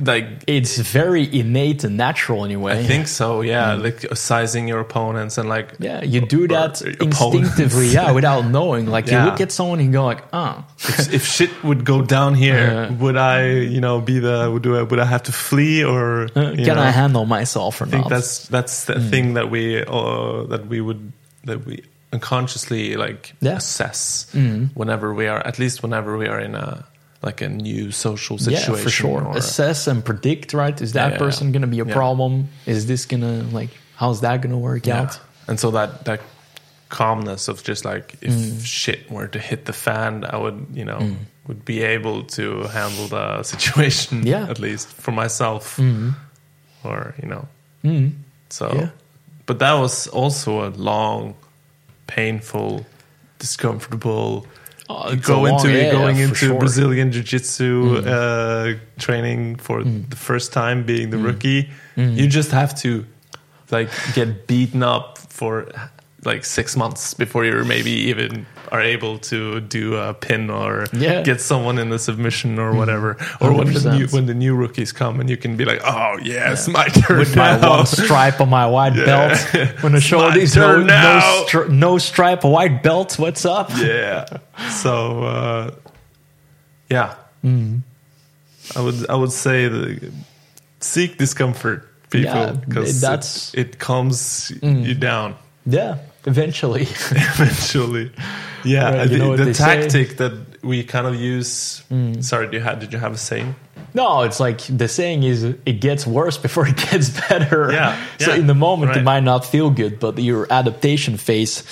Like 0.00 0.44
It's 0.46 0.78
very 0.78 1.24
innate 1.40 1.84
and 1.84 1.96
natural 1.96 2.44
anyway. 2.44 2.78
I 2.80 2.84
think 2.86 3.08
so, 3.08 3.40
yeah. 3.42 3.74
Like 3.74 4.06
sizing 4.16 4.68
your 4.68 4.80
opponents 4.80 5.38
and 5.38 5.48
like. 5.48 5.74
Yeah, 5.78 6.02
you 6.04 6.20
do 6.20 6.46
that 6.48 6.80
instinctively, 6.82 7.88
yeah, 7.88 8.12
without 8.18 8.44
knowing. 8.46 8.86
Like 8.86 9.06
Yeah. 9.06 9.24
you 9.24 9.30
look 9.30 9.40
at 9.40 9.52
someone 9.52 9.80
and 9.80 9.92
go 9.92 10.04
like, 10.04 10.22
oh, 10.32 10.64
if, 10.78 11.12
if 11.14 11.24
shit 11.26 11.50
would 11.64 11.84
go 11.84 12.02
down 12.02 12.34
here, 12.34 12.88
Uh, 12.90 12.94
would 12.94 13.16
I, 13.16 13.48
you 13.74 13.80
know, 13.80 14.00
be 14.00 14.18
the 14.20 14.50
would 14.52 14.66
I, 14.66 14.82
would 14.82 14.98
I 15.00 15.04
have 15.06 15.22
to 15.24 15.32
flee 15.32 15.84
or 15.84 16.24
uh, 16.24 16.54
can 16.54 16.64
know? 16.76 16.80
I 16.80 16.90
handle 16.90 17.26
myself 17.26 17.80
or 17.80 17.86
I 17.86 17.90
think 17.90 18.04
not? 18.04 18.10
that's 18.10 18.48
that's 18.48 18.84
the 18.84 18.94
Hmm. 18.94 19.10
thing 19.10 19.34
that 19.34 19.50
we 19.50 19.82
uh, 19.82 20.44
that 20.50 20.66
we 20.68 20.80
would 20.80 21.12
that 21.44 21.64
we 21.66 21.82
unconsciously 22.12 22.96
like 22.96 23.34
Yeah. 23.40 23.56
Assess 23.56 24.26
whenever 24.74 25.12
we 25.14 25.26
are 25.28 25.40
at 25.46 25.58
least 25.58 25.82
whenever 25.82 26.16
we 26.16 26.26
are 26.28 26.40
in 26.40 26.54
a 26.54 26.84
like 27.22 27.40
a 27.40 27.48
new 27.48 27.90
social 27.90 28.38
situation. 28.38 28.74
yeah, 28.74 28.80
for 28.82 28.90
sure. 28.90 29.24
or- 29.24 29.36
Assess 29.36 29.86
and 29.88 30.04
predict, 30.04 30.52
right? 30.54 30.80
Is 30.80 30.92
that 30.92 31.12
Yeah, 31.12 31.18
person 31.18 31.52
going 31.52 31.62
to 31.62 31.68
be 31.68 31.80
a 31.80 31.84
yeah. 31.84 31.92
problem? 31.92 32.48
Is 32.66 32.86
this 32.86 33.06
going 33.06 33.22
to 33.22 33.42
like 33.56 33.70
how's 33.96 34.20
that 34.20 34.40
going 34.42 34.52
to 34.52 34.58
work 34.58 34.86
yeah. 34.86 35.02
out? 35.02 35.20
And 35.48 35.58
so 35.58 35.70
that 35.72 36.04
that 36.04 36.20
calmness 36.88 37.48
of 37.48 37.62
just 37.62 37.84
like 37.84 38.14
if 38.22 38.32
Hmm. 38.32 38.58
shit 38.60 39.10
were 39.10 39.28
to 39.28 39.38
hit 39.38 39.64
the 39.66 39.72
fan, 39.72 40.24
I 40.24 40.36
would 40.36 40.66
you 40.72 40.84
know 40.84 40.98
mm. 41.00 41.16
would 41.46 41.64
be 41.64 41.82
able 41.82 42.22
to 42.38 42.62
handle 42.68 43.08
the 43.08 43.42
situation. 43.52 44.26
Yeah. 44.26 44.48
At 44.48 44.58
least 44.58 44.88
for 44.88 45.12
myself, 45.12 45.76
mm-hmm. 45.76 46.10
or 46.84 47.14
you 47.22 47.28
know. 47.28 47.48
Mm-hmm. 47.84 48.16
So, 48.50 48.72
Yeah. 48.74 48.88
but 49.46 49.58
that 49.58 49.74
was 49.74 50.06
also 50.08 50.66
a 50.66 50.70
long, 50.70 51.34
painful, 52.06 52.86
discomfortable. 53.38 54.46
It's 54.90 55.26
go 55.26 55.44
into 55.46 55.70
yeah, 55.70 55.90
going 55.92 56.16
yeah, 56.16 56.24
into 56.24 56.34
sure. 56.34 56.54
Mm. 56.56 56.60
Brazilian 56.60 57.12
jiu-jitsu 57.12 58.02
uh, 58.06 58.74
training 58.98 59.56
for 59.56 59.84
the 59.84 60.16
first 60.16 60.52
time 60.52 60.84
being 60.84 61.10
the 61.10 61.16
Mm. 61.18 61.24
rookie. 61.26 61.70
You 61.96 62.26
just 62.28 62.50
have 62.52 62.74
to 62.82 63.04
like 63.70 63.90
get 64.14 64.46
beaten 64.46 64.82
up 64.82 65.18
for 65.18 65.66
like 66.24 66.44
six 66.44 66.76
months 66.76 67.14
before 67.14 67.44
you're 67.44 67.64
maybe 67.64 67.90
even 67.90 68.46
are 68.72 68.80
able 68.82 69.18
to 69.18 69.60
do 69.60 69.96
a 69.96 70.14
pin 70.14 70.50
or 70.50 70.86
Yeah. 70.92 71.20
Mm. 71.20 71.24
get 71.24 71.40
someone 71.40 71.78
in 71.78 71.88
the 71.90 71.98
submission 71.98 72.58
or 72.58 72.74
whatever. 72.74 73.16
Or 73.40 73.52
when 73.52 73.72
the 73.72 73.96
new 73.98 74.06
when 74.08 74.26
the 74.26 74.34
new 74.34 74.54
rookies 74.54 74.92
come 74.92 75.20
and 75.20 75.28
you 75.30 75.36
can 75.36 75.56
be 75.56 75.64
like, 75.64 75.80
oh 75.84 76.18
yeah, 76.22 76.52
it's 76.52 76.68
my 76.68 76.86
turn 76.88 77.18
With 77.18 77.36
my 77.36 77.56
now." 77.60 77.76
one 77.78 77.86
stripe 77.86 78.40
on 78.40 78.48
my 78.50 78.66
white 78.66 78.94
Yeah. 78.94 79.04
belt, 79.06 79.38
when 79.82 79.94
I 79.94 80.00
show 80.00 80.18
my 80.20 80.34
these 80.34 80.56
no, 80.56 80.82
no, 80.82 81.44
stri- 81.48 81.68
no 81.70 81.98
stripe, 81.98 82.44
white 82.44 82.82
belt. 82.82 83.18
What's 83.18 83.44
up? 83.44 83.70
yeah. 83.76 84.26
So 84.70 85.22
uh, 85.24 85.70
yeah, 86.90 87.14
Mm. 87.44 87.82
I 88.76 88.80
would 88.80 89.08
I 89.08 89.14
would 89.14 89.32
say 89.32 89.68
the, 89.68 90.12
seek 90.80 91.16
discomfort, 91.18 91.86
people, 92.10 92.34
Yeah, 92.34 92.52
because 92.52 93.00
that's- 93.00 93.52
it, 93.54 93.60
it 93.60 93.78
calms 93.78 94.50
you 94.62 94.94
down 94.94 95.34
Yeah, 95.66 95.98
eventually. 96.26 96.82
eventually. 97.10 98.10
Yeah, 98.64 98.84
Right, 98.84 99.00
I 99.00 99.04
you 99.04 99.18
know 99.18 99.28
what 99.30 99.38
the 99.38 99.44
they 99.46 99.52
say. 99.52 99.64
Mm. 99.64 99.82
tactic 99.82 100.16
that 100.18 100.64
we 100.64 100.82
kind 100.84 101.06
of 101.06 101.14
use. 101.14 101.82
Sorry, 102.20 102.46
did 102.46 102.54
you 102.54 102.60
have 102.60 102.80
did 102.80 102.92
you 102.92 102.98
have 102.98 103.12
a 103.14 103.18
saying? 103.18 103.54
No, 103.94 104.22
it's 104.22 104.38
like 104.40 104.60
the 104.62 104.88
saying 104.88 105.22
is 105.22 105.44
it 105.44 105.80
gets 105.80 106.06
worse 106.06 106.36
before 106.38 106.66
it 106.68 106.76
gets 106.90 107.08
better. 107.28 107.72
Yeah, 107.72 107.96
So 108.18 108.32
yeah, 108.32 108.38
in 108.40 108.46
the 108.46 108.54
moment 108.54 108.96
it 108.96 109.02
might 109.04 109.22
not 109.24 109.44
feel 109.46 109.70
good, 109.70 109.98
but 110.00 110.18
your 110.18 110.46
adaptation 110.50 111.16
phase, 111.16 111.62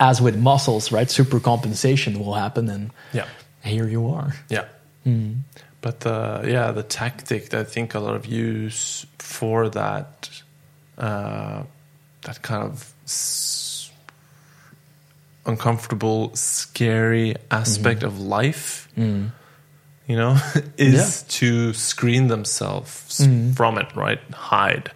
as 0.00 0.20
with 0.20 0.36
muscles, 0.36 0.90
right? 0.92 1.10
Super 1.10 1.40
compensation 1.40 2.18
will 2.18 2.34
happen, 2.34 2.68
and 2.68 2.90
Yeah. 3.12 3.26
here 3.62 3.86
you 3.88 4.08
are. 4.08 4.34
Yeah. 4.48 4.64
Mm. 5.06 5.42
But 5.80 6.04
uh, 6.06 6.42
yeah, 6.44 6.72
the 6.72 6.82
tactic 6.82 7.50
that 7.50 7.60
I 7.60 7.64
think 7.64 7.94
a 7.94 8.00
lot 8.00 8.16
of 8.16 8.26
use 8.26 9.06
for 9.18 9.68
that, 9.70 10.28
uh, 10.98 11.62
that 12.22 12.42
kind 12.42 12.64
of 12.64 12.92
uncomfortable, 15.46 16.34
scary 16.34 17.36
aspect 17.50 18.00
Mm-hmm. 18.00 18.08
of 18.08 18.20
life, 18.20 18.88
Mm. 18.96 19.30
you 20.06 20.16
know, 20.16 20.36
is 20.76 21.22
to 21.40 21.72
screen 21.72 22.28
themselves 22.28 23.20
Mm-hmm. 23.20 23.52
from 23.52 23.78
it, 23.78 23.86
right? 23.96 24.20
Hide. 24.34 24.90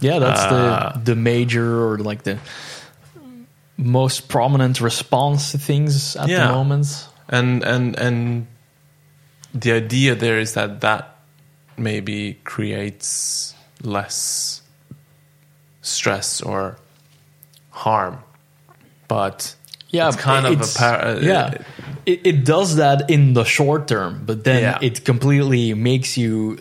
Yeah, 0.00 0.18
that's 0.18 0.40
Uh, 0.44 0.92
the 0.94 1.00
the 1.04 1.16
major 1.16 1.84
or 1.84 1.98
like 1.98 2.22
the 2.22 2.38
most 3.76 4.28
prominent 4.28 4.80
response 4.80 5.52
to 5.52 5.58
things 5.58 6.16
at 6.16 6.28
Yeah. 6.28 6.46
the 6.48 6.52
moment. 6.54 7.08
and 7.28 7.62
and 7.64 7.96
and 7.98 8.46
the 9.54 9.72
idea 9.72 10.14
there 10.14 10.40
is 10.40 10.52
that 10.54 10.80
that 10.80 11.16
maybe 11.76 12.38
creates 12.44 13.54
less 13.82 14.62
stress 15.82 16.42
or 16.42 16.76
harm 17.70 18.18
but 19.08 19.54
Yeah, 19.90 20.08
it's 20.08 20.16
kind 20.16 20.46
of 20.46 20.60
a 20.60 20.78
par- 20.78 21.00
uh, 21.00 21.20
yeah. 21.20 21.54
It, 22.06 22.20
it 22.26 22.44
does 22.44 22.76
that 22.76 23.10
in 23.10 23.34
the 23.34 23.44
short 23.44 23.86
term, 23.88 24.22
but 24.24 24.44
then 24.44 24.62
Yeah. 24.62 24.78
it 24.80 25.04
completely 25.04 25.74
makes 25.74 26.16
you 26.16 26.56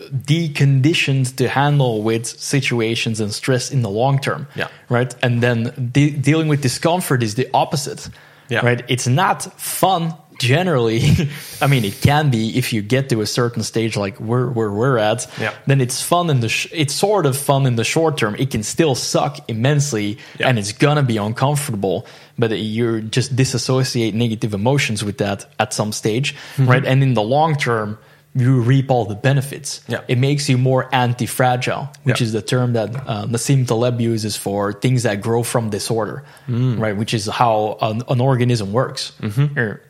deconditioned 0.49 1.35
to 1.38 1.47
handle 1.47 2.01
with 2.03 2.26
situations 2.27 3.19
and 3.19 3.31
stress 3.34 3.72
in 3.72 3.81
the 3.81 3.89
long 3.89 4.19
term. 4.19 4.47
Yeah. 4.56 4.68
right. 4.89 5.14
And 5.23 5.41
then 5.41 5.89
de- 5.93 6.11
dealing 6.11 6.47
with 6.49 6.61
discomfort 6.61 7.23
is 7.23 7.35
the 7.35 7.47
opposite, 7.53 8.10
Yeah. 8.49 8.65
right? 8.65 8.84
It's 8.88 9.07
not 9.07 9.43
fun 9.60 10.14
generally. 10.39 11.01
I 11.61 11.67
mean, 11.67 11.85
it 11.85 12.01
can 12.01 12.29
be 12.31 12.57
if 12.57 12.73
you 12.73 12.81
get 12.81 13.09
to 13.09 13.21
a 13.21 13.25
certain 13.25 13.61
stage 13.63 13.95
like 13.97 14.17
where 14.17 14.47
where 14.47 14.71
we're 14.71 14.97
at. 14.97 15.27
Yeah. 15.39 15.53
Then 15.67 15.81
it's 15.81 16.01
fun 16.01 16.29
in 16.29 16.39
the 16.39 16.49
sh- 16.49 16.67
it's 16.73 16.93
sort 16.95 17.25
of 17.25 17.37
fun 17.37 17.65
in 17.65 17.75
the 17.75 17.83
short 17.83 18.17
term. 18.17 18.35
It 18.39 18.49
can 18.51 18.63
still 18.63 18.95
suck 18.95 19.37
immensely, 19.49 20.17
Yeah. 20.39 20.47
and 20.49 20.57
it's 20.57 20.71
gonna 20.73 21.03
be 21.03 21.17
uncomfortable. 21.17 22.05
But 22.37 22.51
you 22.57 23.01
just 23.01 23.35
disassociate 23.35 24.15
negative 24.15 24.53
emotions 24.53 25.03
with 25.03 25.17
that 25.19 25.45
at 25.59 25.73
some 25.73 25.91
stage, 25.91 26.33
Mm-hmm. 26.55 26.67
right? 26.71 26.85
And 26.85 27.03
in 27.03 27.13
the 27.13 27.23
long 27.23 27.55
term. 27.55 27.97
You 28.35 28.61
reap 28.61 28.91
all 28.91 29.05
the 29.05 29.15
benefits. 29.15 29.81
Yeah. 29.87 30.01
It 30.07 30.19
makes 30.19 30.47
you 30.47 30.57
more 30.59 30.87
anti-fragile, 30.93 31.89
which 32.03 32.21
Yeah. 32.21 32.25
is 32.27 32.31
the 32.31 32.43
term 32.43 32.73
that 32.73 32.95
uh, 32.95 33.25
Nassim 33.25 33.65
Taleb 33.67 33.99
uses 33.99 34.37
for 34.37 34.71
things 34.71 35.01
that 35.01 35.19
grow 35.19 35.41
from 35.41 35.71
disorder, 35.71 36.23
Mm. 36.47 36.79
right? 36.79 36.95
Which 36.95 37.15
is 37.15 37.25
how 37.25 37.77
an, 37.81 38.03
an 38.07 38.21
organism 38.21 38.71
works. 38.71 39.13
Or, 39.57 39.81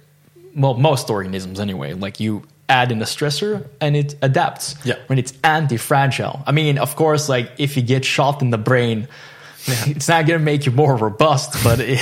well, 0.55 0.73
most 0.75 1.09
organisms 1.09 1.59
anyway. 1.59 1.93
Like 1.93 2.19
you 2.19 2.43
add 2.67 2.91
in 2.91 3.01
a 3.01 3.05
stressor 3.05 3.67
and 3.81 3.95
it 3.95 4.15
adapts. 4.21 4.75
Yeah. 4.85 4.95
When 5.07 5.17
it's 5.19 5.33
anti-fragile. 5.43 6.43
I 6.45 6.51
mean, 6.51 6.77
of 6.77 6.95
course, 6.95 7.27
like 7.29 7.51
if 7.57 7.75
you 7.77 7.83
get 7.83 8.05
shot 8.05 8.41
in 8.41 8.51
the 8.51 8.57
brain, 8.59 9.07
it's 9.67 10.07
not 10.07 10.25
going 10.25 10.39
to 10.39 10.45
make 10.45 10.65
you 10.65 10.71
more 10.71 10.95
robust, 10.95 11.63
but 11.63 11.79
it, 11.83 11.99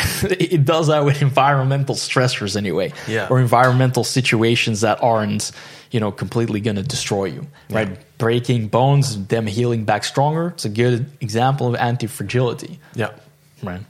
it 0.54 0.66
does 0.66 0.88
that 0.88 1.06
with 1.06 1.22
environmental 1.22 1.96
stressors 1.96 2.56
anyway, 2.56 2.94
Yeah. 3.08 3.28
or 3.30 3.40
environmental 3.40 4.04
situations 4.04 4.82
that 4.82 5.02
aren't, 5.02 5.52
you 5.92 6.00
know, 6.00 6.12
completely 6.12 6.60
going 6.60 6.76
to 6.76 6.84
destroy 6.84 7.26
you, 7.26 7.48
right? 7.70 7.98
Breaking 8.18 8.68
bones, 8.68 9.26
them 9.28 9.48
healing 9.48 9.86
back 9.86 10.04
stronger. 10.04 10.50
It's 10.50 10.66
a 10.66 10.70
good 10.70 11.10
example 11.22 11.68
of 11.68 11.76
anti-fragility, 11.76 12.80
Yeah. 12.94 13.12
right? 13.64 13.82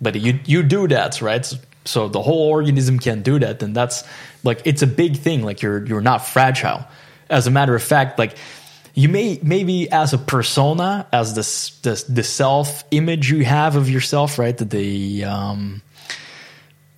But 0.00 0.14
you 0.16 0.38
you 0.46 0.62
do 0.62 0.88
that, 0.88 1.20
right? 1.20 1.46
So, 1.84 2.08
the 2.08 2.20
whole 2.22 2.48
organism 2.48 2.98
can't 2.98 3.22
do 3.22 3.38
that, 3.38 3.62
and 3.62 3.74
that's 3.74 4.04
like 4.44 4.62
it's 4.64 4.82
a 4.82 4.86
big 4.86 5.16
thing. 5.16 5.42
Like 5.42 5.62
you're 5.62 5.84
you're 5.86 6.00
not 6.02 6.26
fragile. 6.26 6.84
As 7.28 7.46
a 7.46 7.50
matter 7.50 7.74
of 7.74 7.82
fact, 7.82 8.18
like 8.18 8.36
you 8.94 9.08
may 9.08 9.38
maybe 9.42 9.90
as 9.90 10.12
a 10.12 10.18
persona, 10.18 11.06
as 11.12 11.34
the 11.34 11.40
s- 11.40 11.78
the, 11.82 12.04
the 12.08 12.22
self 12.22 12.84
image 12.90 13.30
you 13.30 13.44
have 13.44 13.76
of 13.76 13.88
yourself, 13.88 14.38
right? 14.38 14.56
The 14.56 15.24
um, 15.24 15.82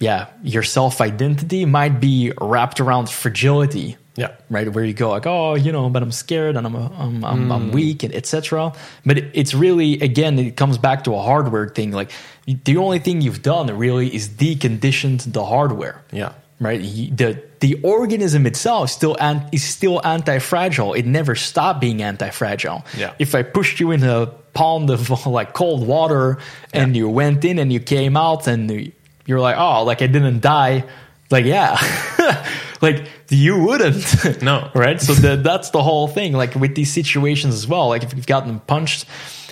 yeah, 0.01 0.27
your 0.43 0.65
self 0.65 1.01
identity 1.01 1.65
might 1.65 2.01
be 2.01 2.33
wrapped 2.41 2.81
around 2.81 3.09
fragility. 3.09 3.97
Yeah. 4.15 4.33
Right, 4.51 4.69
where 4.69 4.85
you 4.85 4.93
go 4.93 5.11
like, 5.11 5.27
oh, 5.27 5.55
you 5.55 5.73
know, 5.73 5.89
but 5.89 6.03
I'm 6.03 6.13
scared 6.13 6.57
and 6.57 6.67
I'm 6.67 6.77
I'm 6.77 7.25
I'm, 7.25 7.53
I'm 7.53 7.71
mm. 7.71 7.73
weak 7.73 8.03
and 8.03 8.15
etc. 8.15 8.73
But 9.07 9.19
it, 9.19 9.31
it's 9.33 9.55
really 9.55 9.95
again, 10.01 10.39
it 10.39 10.57
comes 10.57 10.77
back 10.77 11.05
to 11.05 11.15
a 11.15 11.23
hardware 11.23 11.69
thing. 11.69 11.93
Like 11.93 12.11
the 12.47 12.77
only 12.77 12.99
thing 12.99 13.23
you've 13.23 13.43
done 13.43 13.67
really 13.77 14.15
is 14.15 14.29
deconditioned 14.29 15.33
the 15.33 15.45
hardware 15.45 16.03
Yeah. 16.13 16.33
right? 16.61 16.81
The 16.81 17.43
the 17.61 17.81
organism 17.83 18.45
itself 18.45 18.91
still 18.91 19.17
an, 19.21 19.49
is 19.53 19.63
still 19.65 20.05
anti 20.05 20.39
fragile. 20.41 20.93
It 20.93 21.07
never 21.07 21.35
stopped 21.35 21.81
being 21.81 22.03
anti 22.03 22.31
fragile. 22.31 22.85
Yeah. 22.99 23.15
If 23.19 23.35
I 23.35 23.43
pushed 23.43 23.81
you 23.81 23.93
in 23.93 24.03
a 24.05 24.27
pond 24.53 24.91
of 24.91 25.27
like 25.27 25.55
cold 25.55 25.87
water 25.87 26.39
and 26.75 26.95
you 26.95 27.09
went 27.09 27.45
in 27.45 27.59
and 27.59 27.73
you 27.73 27.81
came 27.81 28.17
out 28.17 28.47
and 28.47 28.93
you're 29.27 29.41
like, 29.41 29.57
oh, 29.57 29.85
like 29.85 30.03
I 30.03 30.07
didn't 30.07 30.41
die. 30.41 30.85
Like 31.31 31.47
yeah, 31.47 31.79
like 32.83 33.07
you 33.33 33.59
wouldn't. 33.59 34.05
No. 34.43 34.71
right? 34.75 35.01
So 35.01 35.15
the, 35.15 35.37
that's 35.37 35.71
the 35.71 35.83
whole 35.83 36.09
thing. 36.09 36.33
Like 36.33 36.55
with 36.55 36.75
these 36.75 36.93
situations 36.93 37.55
as 37.55 37.67
well. 37.67 37.89
Like 37.89 38.03
if 38.03 38.15
you've 38.15 38.27
gotten 38.27 38.61
punched 38.61 39.07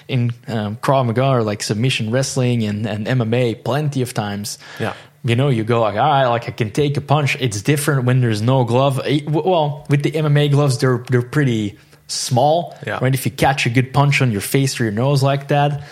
in 0.09 0.33
um, 0.49 0.77
Krav 0.77 1.07
Maga 1.07 1.27
or 1.27 1.43
like 1.43 1.63
submission 1.63 2.11
wrestling 2.11 2.65
and, 2.65 2.87
and 2.87 3.07
MMA 3.07 3.63
plenty 3.65 4.03
of 4.03 4.13
times 4.13 4.59
Yeah. 4.81 4.95
you 5.23 5.37
know, 5.37 5.49
you 5.49 5.63
go 5.65 5.81
like, 5.83 5.95
all 5.95 6.01
right, 6.09 6.27
like 6.27 6.49
I 6.49 6.51
can 6.53 6.71
take 6.73 6.97
a 6.97 7.01
punch. 7.01 7.37
It's 7.41 7.63
different 7.63 8.05
when 8.05 8.21
there's 8.21 8.43
no 8.43 8.65
glove. 8.65 9.01
Well, 9.29 9.87
with 9.89 10.03
the 10.03 10.11
MMA 10.13 10.51
gloves, 10.51 10.79
they're 10.79 11.05
they're 11.11 11.23
pretty 11.23 11.79
small, 12.09 12.77
Yeah. 12.87 12.99
right? 13.01 13.15
If 13.15 13.25
you 13.25 13.31
catch 13.33 13.67
a 13.67 13.71
good 13.71 13.93
punch 13.93 14.21
on 14.21 14.33
your 14.33 14.41
face 14.41 14.81
or 14.81 14.85
your 14.85 14.93
nose 14.93 15.23
like 15.23 15.49
that, 15.49 15.85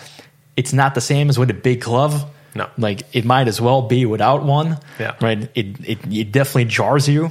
it's 0.57 0.73
not 0.73 0.95
the 0.95 1.01
same 1.01 1.29
as 1.29 1.39
with 1.39 1.49
a 1.49 1.53
big 1.53 1.81
glove. 1.81 2.25
No. 2.55 2.67
like 2.79 3.03
it 3.13 3.25
might 3.25 3.47
as 3.47 3.61
well 3.61 3.83
be 3.83 4.05
without 4.07 4.43
one. 4.43 4.79
Yeah. 4.99 5.15
right. 5.21 5.47
It 5.55 5.67
it 5.87 5.99
it 6.11 6.31
definitely 6.31 6.65
jars 6.65 7.07
you, 7.07 7.29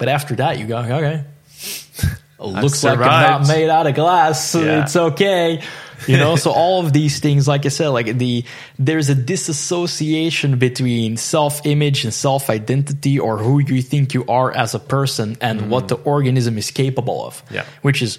but 0.00 0.08
after 0.08 0.34
that, 0.36 0.58
you 0.58 0.66
go 0.66 0.78
okay. 0.78 1.24
Looks 2.40 2.82
like 2.82 2.98
I'm 2.98 3.42
not 3.42 3.48
made 3.48 3.68
out 3.68 3.86
of 3.86 3.94
glass. 3.94 4.48
So 4.48 4.62
Yeah. 4.62 4.82
It's 4.82 4.96
okay. 4.96 5.62
You 6.06 6.16
know, 6.16 6.36
so 6.36 6.50
all 6.50 6.82
of 6.82 6.94
these 6.94 7.20
things, 7.20 7.46
like 7.46 7.66
I 7.66 7.68
said, 7.68 7.88
like 7.88 8.16
the 8.16 8.44
there's 8.78 9.10
a 9.10 9.14
disassociation 9.14 10.58
between 10.58 11.18
self-image 11.18 12.04
and 12.04 12.14
self-identity, 12.14 13.20
or 13.20 13.36
who 13.36 13.58
you 13.58 13.82
think 13.82 14.14
you 14.14 14.24
are 14.26 14.50
as 14.50 14.74
a 14.74 14.78
person, 14.78 15.36
and 15.42 15.70
what 15.70 15.88
the 15.88 15.96
organism 15.96 16.56
is 16.56 16.70
capable 16.70 17.26
of. 17.26 17.42
Yeah. 17.50 17.66
which 17.82 18.00
is 18.00 18.18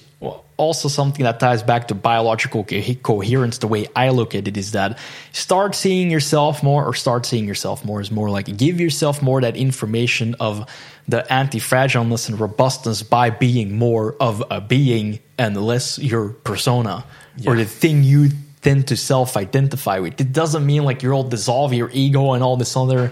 also 0.57 0.87
something 0.87 1.23
that 1.23 1.39
ties 1.39 1.63
back 1.63 1.87
to 1.87 1.95
biological 1.95 2.63
co- 2.63 2.93
coherence. 3.01 3.57
The 3.57 3.67
way 3.67 3.87
I 3.95 4.09
look 4.09 4.35
at 4.35 4.47
it 4.47 4.57
is 4.57 4.73
that 4.73 4.99
start 5.31 5.73
seeing 5.73 6.11
yourself 6.11 6.61
more, 6.61 6.85
or 6.85 6.93
start 6.93 7.25
seeing 7.25 7.47
yourself 7.47 7.83
more 7.83 7.99
is 7.99 8.11
more 8.11 8.29
like 8.29 8.55
give 8.55 8.79
yourself 8.79 9.23
more 9.23 9.41
that 9.41 9.57
information 9.57 10.35
of 10.39 10.69
the 11.07 11.31
anti-fragileness 11.31 12.29
and 12.29 12.39
robustness 12.39 13.03
by 13.03 13.29
being 13.29 13.77
more 13.77 14.15
of 14.19 14.43
a 14.49 14.61
being 14.61 15.19
and 15.37 15.57
less 15.57 15.99
your 15.99 16.29
persona 16.29 17.03
or 17.45 17.55
the 17.55 17.65
thing 17.65 18.03
you 18.03 18.29
tend 18.61 18.87
to 18.89 18.95
self-identify 18.95 19.99
with. 19.99 20.21
It 20.21 20.31
doesn't 20.31 20.65
mean 20.65 20.83
like 20.83 21.01
you're 21.01 21.13
all 21.13 21.23
dissolve 21.23 21.73
your 21.73 21.89
ego 21.91 22.33
and 22.33 22.43
all 22.43 22.57
this 22.57 22.77
other 22.77 23.11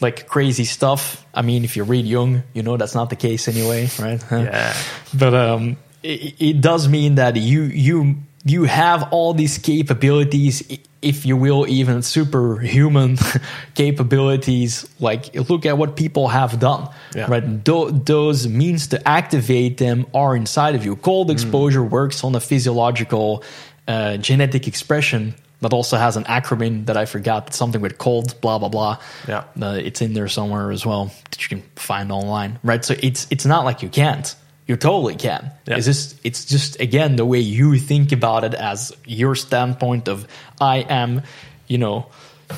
like 0.00 0.26
crazy 0.26 0.64
stuff. 0.64 1.24
I 1.34 1.42
mean, 1.42 1.64
if 1.64 1.76
you 1.76 1.84
read 1.84 2.06
Jung, 2.06 2.42
you 2.52 2.62
know 2.62 2.76
that's 2.76 2.94
not 2.94 3.10
the 3.10 3.16
case 3.16 3.48
anyway, 3.48 3.88
right? 3.98 4.22
Yeah. 4.30 4.74
but 5.14 5.34
um, 5.34 5.76
it, 6.02 6.34
it 6.38 6.60
does 6.60 6.88
mean 6.88 7.16
that 7.16 7.36
you 7.36 7.62
you 7.62 8.16
you 8.44 8.64
have 8.64 9.12
all 9.12 9.34
these 9.34 9.58
capabilities, 9.58 10.62
if 11.02 11.24
you 11.26 11.36
will, 11.36 11.66
even 11.68 12.02
superhuman 12.02 13.16
capabilities. 13.74 14.88
Like 15.00 15.34
look 15.48 15.66
at 15.66 15.78
what 15.78 15.96
people 15.96 16.28
have 16.28 16.58
done, 16.60 16.88
Yeah. 17.14 17.26
right? 17.30 17.64
Tho- 17.64 17.90
those 17.90 18.46
means 18.48 18.88
to 18.88 19.08
activate 19.08 19.78
them 19.78 20.06
are 20.14 20.36
inside 20.36 20.74
of 20.74 20.84
you. 20.84 20.96
Cold 20.96 21.30
exposure 21.30 21.82
works 21.82 22.22
on 22.24 22.34
a 22.34 22.40
physiological 22.40 23.42
uh, 23.88 24.16
genetic 24.18 24.66
expression. 24.68 25.34
That 25.62 25.74
also 25.74 25.98
has 25.98 26.16
an 26.16 26.24
acronym 26.24 26.86
that 26.86 26.96
I 26.96 27.04
forgot. 27.04 27.48
It's 27.48 27.56
something 27.58 27.82
with 27.82 27.98
cold, 27.98 28.40
blah 28.40 28.58
blah 28.58 28.70
blah. 28.70 28.96
Yeah. 29.28 29.44
Uh, 29.60 29.78
it's 29.82 30.00
in 30.00 30.14
there 30.14 30.28
somewhere 30.28 30.70
as 30.70 30.86
well 30.86 31.10
that 31.30 31.42
you 31.42 31.48
can 31.58 31.62
find 31.76 32.10
online, 32.10 32.58
right? 32.64 32.82
So 32.82 32.94
it's 33.02 33.26
it's 33.30 33.44
not 33.44 33.66
like 33.66 33.82
you 33.82 33.90
can't. 33.90 34.34
You 34.70 34.76
totally 34.76 35.16
can. 35.16 35.50
Yeah. 35.66 35.78
It's 35.78 35.86
just 35.86 36.20
it's 36.22 36.44
just 36.44 36.78
again 36.78 37.16
the 37.16 37.26
way 37.26 37.40
you 37.40 37.76
think 37.76 38.12
about 38.12 38.44
it 38.44 38.54
as 38.54 38.96
your 39.04 39.34
standpoint 39.34 40.06
of 40.06 40.28
I 40.60 40.86
am, 40.88 41.22
you 41.66 41.76
know, 41.76 42.06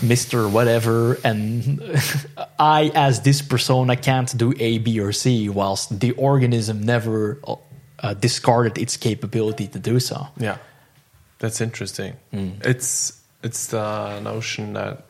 Mister 0.02 0.46
whatever, 0.46 1.16
and 1.24 1.80
I 2.58 2.92
as 2.94 3.22
this 3.22 3.40
persona 3.40 3.96
can't 3.96 4.36
do 4.36 4.52
A, 4.60 4.76
B, 4.76 5.00
or 5.00 5.12
C, 5.12 5.48
whilst 5.48 6.00
the 6.00 6.10
organism 6.12 6.82
never 6.82 7.38
uh, 7.98 8.12
discarded 8.12 8.76
its 8.76 8.98
capability 8.98 9.66
to 9.68 9.78
do 9.78 9.98
so. 9.98 10.28
Yeah, 10.36 10.58
that's 11.38 11.62
interesting. 11.62 12.16
It's 12.60 13.18
it's 13.42 13.68
the 13.68 14.20
notion 14.20 14.74
that 14.74 15.06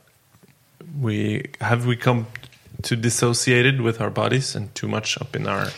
we 1.01 1.47
have 1.61 1.85
we 1.85 1.97
come 1.97 2.29
to 2.83 2.95
dissociated 2.95 3.81
with 3.81 4.01
our 4.01 4.11
bodies 4.11 4.55
and 4.55 4.73
too 4.77 4.87
much 4.87 5.21
up 5.21 5.35
in 5.35 5.49
our 5.49 5.71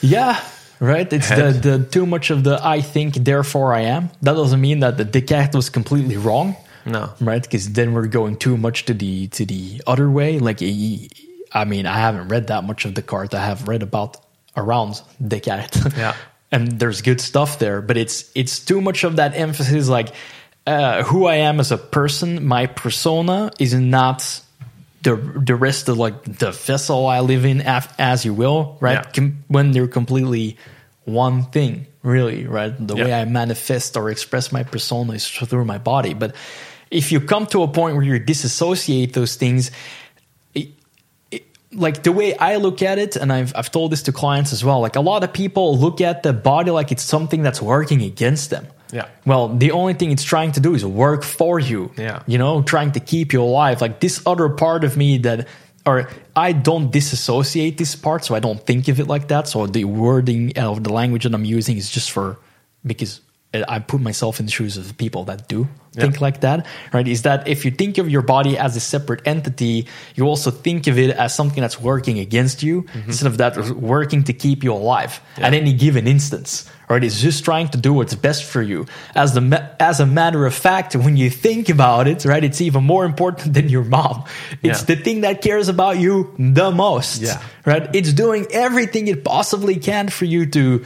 Yeah, 0.00 0.40
right. 0.80 1.10
It's 1.12 1.28
the, 1.28 1.52
the 1.52 1.84
too 1.84 2.06
much 2.06 2.30
of 2.30 2.44
the 2.44 2.58
I 2.62 2.80
think, 2.80 3.14
therefore 3.14 3.72
I 3.74 3.82
am. 3.82 4.10
That 4.22 4.34
doesn't 4.34 4.60
mean 4.60 4.80
that 4.80 4.96
the 4.96 5.04
Descartes 5.04 5.54
was 5.54 5.70
completely 5.70 6.16
wrong. 6.16 6.56
No. 6.86 7.12
right? 7.20 7.42
Because 7.42 7.70
then 7.72 7.92
we're 7.92 8.06
going 8.06 8.36
too 8.36 8.56
much 8.56 8.86
to 8.86 8.94
the 8.94 9.28
to 9.28 9.44
the 9.44 9.82
other 9.86 10.10
way. 10.10 10.38
Like, 10.38 10.62
I 10.62 11.64
mean, 11.64 11.86
I 11.86 11.98
haven't 11.98 12.28
read 12.28 12.48
that 12.48 12.64
much 12.64 12.84
of 12.84 12.94
Descartes. 12.94 13.34
I 13.34 13.44
have 13.44 13.68
read 13.68 13.82
about 13.82 14.16
around 14.56 15.02
Descartes. 15.22 15.96
Yeah. 15.96 16.16
and 16.52 16.78
there's 16.78 17.02
good 17.02 17.20
stuff 17.20 17.58
there, 17.58 17.80
but 17.82 17.96
it's 17.96 18.30
it's 18.34 18.64
too 18.64 18.80
much 18.80 19.04
of 19.04 19.16
that 19.16 19.36
emphasis. 19.36 19.88
Like, 19.88 20.14
uh, 20.66 21.02
who 21.04 21.26
I 21.26 21.36
am 21.36 21.60
as 21.60 21.70
a 21.70 21.78
person, 21.78 22.46
my 22.46 22.66
persona 22.66 23.50
is 23.58 23.74
not 23.74 24.42
the 25.02 25.16
the 25.16 25.54
rest 25.54 25.88
of 25.88 25.98
like 25.98 26.22
the 26.24 26.50
vessel 26.52 27.06
I 27.06 27.20
live 27.20 27.44
in, 27.44 27.60
af- 27.66 27.94
as 27.98 28.24
you 28.24 28.34
will, 28.34 28.76
right? 28.80 29.04
Yeah. 29.04 29.12
Com- 29.12 29.44
when 29.48 29.72
they're 29.72 29.88
completely 29.88 30.56
one 31.04 31.44
thing, 31.44 31.86
really, 32.02 32.46
right? 32.46 32.74
The 32.86 32.96
way 32.96 33.12
I 33.12 33.24
manifest 33.24 33.96
or 33.96 34.10
express 34.10 34.52
my 34.52 34.62
persona 34.62 35.12
is 35.14 35.26
through 35.26 35.64
my 35.64 35.78
body. 35.78 36.14
But 36.14 36.34
if 36.90 37.12
you 37.12 37.20
come 37.20 37.46
to 37.48 37.62
a 37.62 37.68
point 37.68 37.96
where 37.96 38.04
you 38.04 38.18
disassociate 38.18 39.14
those 39.14 39.36
things, 39.36 39.70
it, 40.54 40.68
it, 41.30 41.44
like 41.72 42.02
the 42.02 42.12
way 42.12 42.36
I 42.36 42.56
look 42.56 42.82
at 42.82 42.98
it, 42.98 43.16
and 43.16 43.32
I've 43.32 43.52
I've 43.56 43.70
told 43.70 43.92
this 43.92 44.02
to 44.04 44.12
clients 44.12 44.52
as 44.52 44.64
well. 44.64 44.80
Like 44.80 44.96
a 44.96 45.00
lot 45.00 45.24
of 45.24 45.32
people 45.32 45.78
look 45.78 46.00
at 46.00 46.22
the 46.22 46.32
body 46.32 46.70
like 46.70 46.92
it's 46.92 47.02
something 47.02 47.42
that's 47.42 47.62
working 47.62 48.02
against 48.02 48.50
them. 48.50 48.66
Yeah. 48.92 49.08
Well, 49.26 49.48
the 49.48 49.72
only 49.72 49.94
thing 49.94 50.10
it's 50.10 50.24
trying 50.24 50.52
to 50.52 50.60
do 50.60 50.74
is 50.74 50.84
work 50.84 51.22
for 51.22 51.58
you. 51.58 51.92
Yeah. 51.96 52.22
You 52.26 52.38
know, 52.38 52.62
trying 52.62 52.92
to 52.92 53.00
keep 53.00 53.32
you 53.32 53.42
alive. 53.42 53.80
Like 53.80 54.00
this 54.00 54.22
other 54.26 54.48
part 54.48 54.84
of 54.84 54.96
me 54.96 55.18
that, 55.18 55.48
or 55.86 56.08
I 56.36 56.52
don't 56.52 56.90
disassociate 56.90 57.78
this 57.78 57.94
part, 57.94 58.24
so 58.24 58.34
I 58.34 58.40
don't 58.40 58.64
think 58.64 58.88
of 58.88 59.00
it 59.00 59.06
like 59.06 59.28
that. 59.28 59.48
So 59.48 59.66
the 59.66 59.84
wording 59.84 60.58
of 60.58 60.84
the 60.84 60.92
language 60.92 61.24
that 61.24 61.34
I'm 61.34 61.44
using 61.44 61.76
is 61.76 61.90
just 61.90 62.10
for 62.10 62.38
because 62.84 63.20
I 63.52 63.80
put 63.80 64.00
myself 64.00 64.38
in 64.38 64.46
the 64.46 64.52
shoes 64.52 64.76
of 64.76 64.86
the 64.86 64.94
people 64.94 65.24
that 65.24 65.48
do 65.48 65.68
think 65.92 66.20
like 66.20 66.42
that, 66.42 66.66
right? 66.92 67.06
Is 67.06 67.22
that 67.22 67.48
if 67.48 67.64
you 67.64 67.72
think 67.72 67.98
of 67.98 68.08
your 68.08 68.22
body 68.22 68.56
as 68.56 68.76
a 68.76 68.80
separate 68.80 69.26
entity, 69.26 69.88
you 70.14 70.24
also 70.24 70.52
think 70.52 70.86
of 70.86 70.98
it 70.98 71.10
as 71.16 71.34
something 71.34 71.60
that's 71.60 71.80
working 71.80 72.20
against 72.20 72.62
you 72.62 72.82
mm-hmm. 72.82 73.08
instead 73.08 73.26
of 73.26 73.38
that 73.38 73.56
working 73.70 74.22
to 74.24 74.32
keep 74.32 74.62
you 74.62 74.72
alive 74.72 75.20
at 75.36 75.52
any 75.52 75.72
given 75.72 76.06
instance, 76.06 76.70
right? 76.90 77.02
It's 77.02 77.20
just 77.22 77.44
trying 77.44 77.68
to 77.68 77.78
do 77.78 77.94
what's 77.94 78.14
best 78.14 78.44
for 78.44 78.60
you. 78.60 78.84
As 79.14 79.32
the 79.32 79.40
as 79.80 80.00
a 80.00 80.06
matter 80.06 80.44
of 80.44 80.54
fact, 80.54 80.94
when 80.96 81.16
you 81.16 81.30
think 81.30 81.68
about 81.70 82.06
it, 82.08 82.24
right, 82.26 82.44
it's 82.44 82.60
even 82.60 82.84
more 82.84 83.04
important 83.06 83.54
than 83.56 83.68
your 83.70 83.84
mom. 83.84 84.24
It's 84.62 84.80
Yeah. 84.80 84.96
the 84.96 85.02
thing 85.02 85.22
that 85.22 85.40
cares 85.40 85.68
about 85.68 85.98
you 85.98 86.34
the 86.38 86.70
most, 86.70 87.22
Yeah. 87.22 87.40
right? 87.64 87.88
It's 87.94 88.12
doing 88.12 88.46
everything 88.52 89.08
it 89.08 89.24
possibly 89.24 89.76
can 89.76 90.08
for 90.10 90.26
you 90.26 90.44
to 90.46 90.84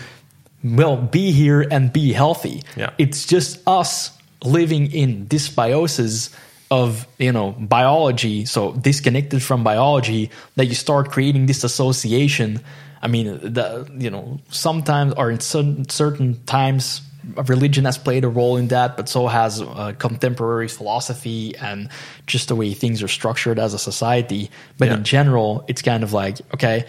well 0.63 0.97
be 0.97 1.33
here 1.33 1.61
and 1.71 1.93
be 1.93 2.13
healthy 2.13 2.63
Yeah. 2.77 2.91
it's 2.97 3.27
just 3.27 3.59
us 3.67 4.11
living 4.43 4.91
in 4.93 5.27
dysbiosis 5.27 6.31
of 6.71 7.07
you 7.19 7.33
know 7.33 7.53
biology 7.59 8.47
so 8.47 8.73
disconnected 8.73 9.43
from 9.43 9.63
biology 9.63 10.31
that 10.57 10.65
you 10.67 10.75
start 10.75 11.11
creating 11.11 11.45
this 11.47 11.65
association 11.65 12.61
i 13.05 13.09
mean 13.09 13.27
the 13.41 13.87
you 14.05 14.11
know 14.11 14.41
sometimes 14.49 15.13
or 15.21 15.31
in 15.31 15.39
certain, 15.41 15.89
certain 15.89 16.43
times 16.47 17.01
religion 17.47 17.85
has 17.85 17.97
played 17.97 18.25
a 18.25 18.29
role 18.29 18.57
in 18.57 18.69
that 18.69 18.97
but 18.97 19.09
so 19.09 19.27
has 19.29 19.63
uh, 19.63 19.93
contemporary 19.99 20.69
philosophy 20.69 21.55
and 21.57 21.89
just 22.27 22.49
the 22.49 22.57
way 22.57 22.75
things 22.75 23.03
are 23.03 23.09
structured 23.09 23.59
as 23.59 23.73
a 23.75 23.79
society 23.79 24.51
but 24.79 24.89
Yeah. 24.89 24.97
in 24.97 25.05
general 25.05 25.65
it's 25.69 25.83
kind 25.83 26.03
of 26.03 26.13
like 26.13 26.37
okay 26.53 26.85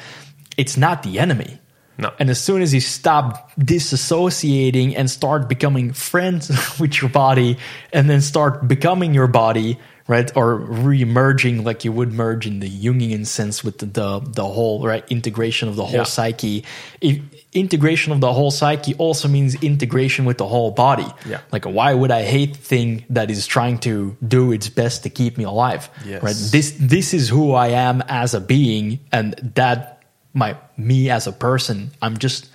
it's 0.57 0.75
not 0.77 1.03
the 1.03 1.19
enemy 1.19 1.59
No. 1.97 2.11
and 2.19 2.29
as 2.29 2.39
soon 2.41 2.61
as 2.61 2.73
you 2.73 2.81
stop 2.81 3.51
disassociating 3.59 4.93
and 4.97 5.09
start 5.09 5.47
becoming 5.49 5.93
friends 5.93 6.49
with 6.79 7.01
your 7.01 7.09
body 7.09 7.57
and 7.93 8.09
then 8.09 8.21
start 8.21 8.67
becoming 8.67 9.13
your 9.13 9.27
body, 9.27 9.77
right? 10.07 10.29
Or 10.35 10.55
re-merging 10.55 11.63
like 11.63 11.83
you 11.85 11.91
would 11.91 12.13
merge 12.13 12.45
in 12.45 12.59
the 12.59 12.69
Jungian 12.69 13.25
sense 13.25 13.63
with 13.63 13.79
the, 13.79 13.85
the, 13.87 14.19
the 14.19 14.45
whole, 14.45 14.85
right? 14.85 15.03
Integration 15.09 15.67
of 15.67 15.75
the 15.75 15.85
whole 15.85 15.95
Yeah. 15.99 16.03
psyche. 16.03 16.63
If, 17.01 17.19
integration 17.53 18.11
of 18.11 18.19
the 18.19 18.33
whole 18.33 18.51
psyche 18.51 18.93
also 18.95 19.27
means 19.29 19.55
integration 19.63 20.25
with 20.25 20.37
the 20.37 20.45
whole 20.45 20.71
body. 20.71 21.07
Yeah. 21.25 21.39
Like, 21.51 21.63
why 21.65 21.93
would 21.93 22.11
I 22.11 22.23
hate 22.23 22.53
the 22.53 22.59
thing 22.61 23.05
that 23.09 23.31
is 23.31 23.47
trying 23.47 23.77
to 23.79 24.15
do 24.27 24.51
its 24.51 24.67
best 24.69 25.03
to 25.03 25.09
keep 25.09 25.37
me 25.37 25.45
alive? 25.45 25.89
Yes. 26.05 26.21
Right? 26.21 26.35
This, 26.51 26.75
this 26.79 27.13
is 27.13 27.29
who 27.29 27.53
I 27.53 27.69
am 27.69 28.03
as 28.09 28.33
a 28.33 28.41
being 28.41 28.99
and 29.11 29.33
that 29.55 29.94
my 30.35 30.55
me 30.77 31.09
as 31.09 31.25
a 31.27 31.31
person 31.31 31.89
i'm 32.03 32.17
just 32.17 32.49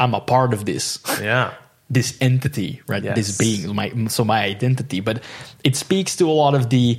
i'm 0.00 0.14
a 0.14 0.20
part 0.20 0.52
of 0.54 0.64
this 0.64 0.98
Yeah. 1.20 1.54
this 1.90 2.16
entity 2.20 2.80
right 2.88 3.02
Yes. 3.04 3.14
this 3.16 3.38
being 3.38 3.74
my 3.74 3.92
so 4.08 4.24
my 4.24 4.42
identity 4.42 5.00
but 5.00 5.22
it 5.62 5.76
speaks 5.76 6.16
to 6.16 6.24
a 6.28 6.32
lot 6.42 6.54
of 6.54 6.70
the 6.70 6.98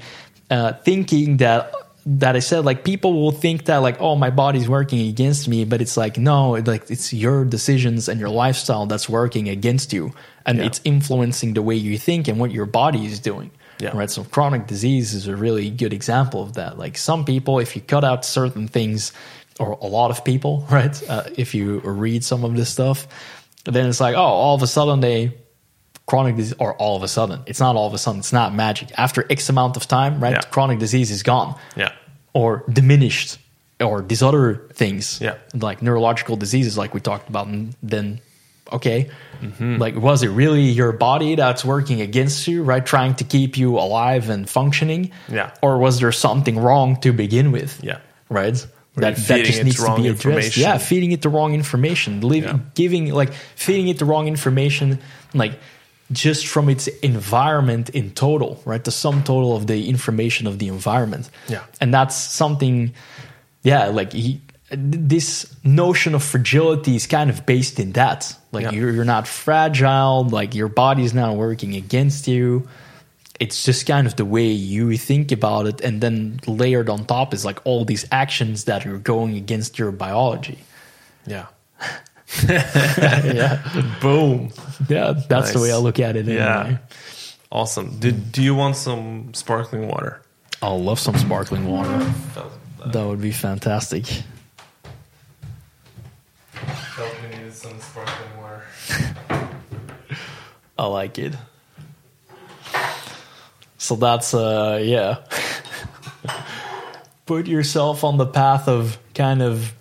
uh, 0.50 0.74
thinking 0.84 1.38
that 1.38 1.74
that 2.06 2.36
i 2.36 2.40
said 2.40 2.66
like 2.66 2.84
people 2.84 3.14
will 3.14 3.32
think 3.32 3.66
that 3.66 3.78
like 3.78 3.98
oh 4.02 4.16
my 4.16 4.30
body's 4.30 4.68
working 4.68 5.08
against 5.08 5.48
me 5.48 5.66
but 5.66 5.82
it's 5.82 5.96
like 5.98 6.18
no 6.18 6.52
like 6.66 6.90
it's 6.92 7.14
your 7.14 7.46
decisions 7.46 8.10
and 8.10 8.20
your 8.20 8.30
lifestyle 8.30 8.86
that's 8.86 9.08
working 9.08 9.48
against 9.50 9.94
you 9.94 10.12
and 10.46 10.58
Yeah. 10.58 10.66
it's 10.66 10.82
influencing 10.84 11.54
the 11.54 11.62
way 11.62 11.76
you 11.76 11.98
think 11.98 12.28
and 12.28 12.40
what 12.40 12.52
your 12.52 12.66
body 12.66 13.06
is 13.06 13.20
doing 13.20 13.50
Yeah. 13.80 13.96
right 13.96 14.10
so 14.10 14.24
chronic 14.26 14.68
disease 14.68 15.14
is 15.14 15.28
a 15.28 15.36
really 15.36 15.70
good 15.70 15.94
example 15.94 16.42
of 16.44 16.54
that 16.54 16.78
like 16.78 16.98
some 16.98 17.24
people 17.24 17.60
if 17.60 17.76
you 17.76 17.82
cut 17.82 18.04
out 18.04 18.26
certain 18.26 18.68
things 18.68 19.14
or 19.62 19.78
a 19.82 19.88
lot 19.88 20.10
of 20.12 20.24
people 20.26 20.66
right 20.72 20.96
uh, 21.10 21.24
if 21.38 21.54
you 21.56 21.80
read 21.80 22.24
some 22.24 22.44
of 22.44 22.56
this 22.56 22.70
stuff 22.70 23.08
then 23.66 23.88
it's 23.90 24.00
like 24.02 24.16
oh 24.16 24.20
all 24.44 24.56
of 24.56 24.62
a 24.64 24.68
sudden 24.68 25.00
they 25.02 25.32
chronic 26.08 26.36
disease 26.36 26.56
or 26.60 26.74
all 26.76 26.96
of 26.98 27.04
a 27.04 27.08
sudden 27.08 27.40
it's 27.46 27.60
not 27.60 27.76
all 27.76 27.88
of 27.88 27.94
a 27.94 27.98
sudden 27.98 28.20
it's 28.20 28.34
not 28.34 28.54
magic 28.54 28.90
after 28.98 29.26
x 29.30 29.50
amount 29.50 29.78
of 29.78 29.88
time 29.88 30.20
right 30.24 30.34
Yeah. 30.34 30.42
chronic 30.52 30.80
disease 30.80 31.12
is 31.12 31.24
gone 31.24 31.56
Yeah. 31.76 31.92
or 32.34 32.64
diminished 32.70 33.38
or 33.80 34.02
these 34.02 34.22
other 34.22 34.68
things 34.74 35.20
Yeah. 35.22 35.36
like 35.54 35.82
neurological 35.82 36.36
diseases 36.38 36.78
like 36.78 36.94
we 36.94 37.00
talked 37.00 37.30
about 37.30 37.48
and 37.48 37.76
then 37.84 38.20
okay 38.72 39.10
Mm-hmm. 39.42 39.78
like 39.78 39.96
was 39.96 40.22
it 40.22 40.30
really 40.30 40.62
your 40.70 40.92
body 40.92 41.34
that's 41.36 41.66
working 41.66 42.00
against 42.02 42.48
you 42.48 42.62
right 42.64 42.86
trying 42.86 43.16
to 43.16 43.24
keep 43.24 43.58
you 43.58 43.78
alive 43.80 44.30
and 44.30 44.48
functioning 44.48 45.12
Yeah. 45.30 45.50
or 45.64 45.80
was 45.80 46.00
there 46.00 46.12
something 46.12 46.60
wrong 46.60 46.98
to 47.02 47.12
begin 47.12 47.52
with 47.52 47.80
Yeah. 47.84 47.98
right 48.30 48.68
Were 48.96 49.04
just 49.12 49.30
needs 49.64 49.84
to 49.84 49.96
be 49.96 50.08
addressed. 50.10 50.58
yeah 50.58 50.78
feeding 50.78 51.12
it 51.14 51.22
the 51.22 51.30
wrong 51.30 51.54
information 51.54 52.20
Liv- 52.22 52.44
Yeah. 52.44 52.60
giving 52.76 53.14
like 53.14 53.32
feeding 53.56 53.88
it 53.88 53.98
the 54.00 54.06
wrong 54.06 54.28
information 54.28 55.00
like 55.34 55.54
just 56.12 56.46
from 56.48 56.68
its 56.68 56.88
environment 57.02 57.90
in 57.90 58.12
total 58.12 58.62
right 58.66 58.84
the 58.84 58.92
sum 58.92 59.24
total 59.24 59.56
of 59.56 59.66
the 59.68 59.88
information 59.88 60.46
of 60.48 60.60
the 60.60 60.68
environment 60.68 61.30
Yeah. 61.48 61.62
and 61.80 61.94
that's 61.94 62.16
something 62.18 62.94
yeah 63.64 63.86
like 63.88 64.12
he, 64.12 64.42
this 64.72 65.54
notion 65.64 66.16
of 66.16 66.24
fragility 66.24 66.96
is 66.96 67.08
kind 67.08 67.30
of 67.30 67.46
based 67.46 67.80
in 67.80 67.94
that 67.94 68.36
like 68.52 68.64
Yeah. 68.64 68.72
you're, 68.72 68.92
you're 68.92 69.06
not 69.06 69.26
fragile 69.28 70.26
like 70.28 70.54
your 70.54 70.68
body's 70.70 71.14
not 71.14 71.36
working 71.38 71.76
against 71.76 72.28
you 72.28 72.68
it's 73.42 73.66
just 73.66 73.88
kind 73.88 74.06
of 74.06 74.16
the 74.16 74.24
way 74.26 74.46
you 74.48 74.96
think 74.98 75.32
about 75.32 75.66
it 75.66 75.82
and 75.82 76.00
then 76.00 76.40
layered 76.46 76.90
on 76.90 77.04
top 77.06 77.34
is 77.34 77.44
like 77.44 77.60
all 77.66 77.84
these 77.84 78.06
actions 78.12 78.66
that 78.66 78.86
are 78.86 79.00
going 79.00 79.36
against 79.36 79.80
your 79.80 79.92
biology 79.92 80.60
Yeah. 81.26 81.48
yeah 82.48 83.60
Boom. 84.00 84.52
yeah 84.88 85.14
that's 85.28 85.52
the 85.54 85.60
way 85.60 85.72
i 85.74 85.78
look 85.78 86.00
at 86.00 86.16
it 86.16 86.26
Yeah. 86.28 86.78
Awesome. 87.52 88.00
Do, 88.00 88.12
do 88.14 88.42
you 88.42 88.56
want 88.56 88.78
some 88.78 89.34
sparkling 89.34 89.88
water? 89.90 90.22
i'll 90.62 90.82
love 90.82 91.00
some 91.00 91.18
sparkling 91.18 91.66
water 91.68 91.98
that 92.86 93.04
would 93.06 93.22
be 93.22 93.32
fantastic 93.32 94.06
Felt 96.96 97.16
we 97.24 97.30
needed 97.38 97.54
some 97.54 97.80
sparkling 97.80 98.38
water. 98.38 98.64
I 100.78 100.86
like 100.86 101.18
it. 101.18 101.34
So 103.82 103.96
that's 103.96 104.36
uh 104.36 104.80
yeah. 104.84 105.18
Put 107.26 107.48
yourself 107.48 108.04
on 108.04 108.18
the 108.18 108.28
path 108.28 108.68
of 108.68 109.00
kind 109.16 109.42
of 109.42 109.74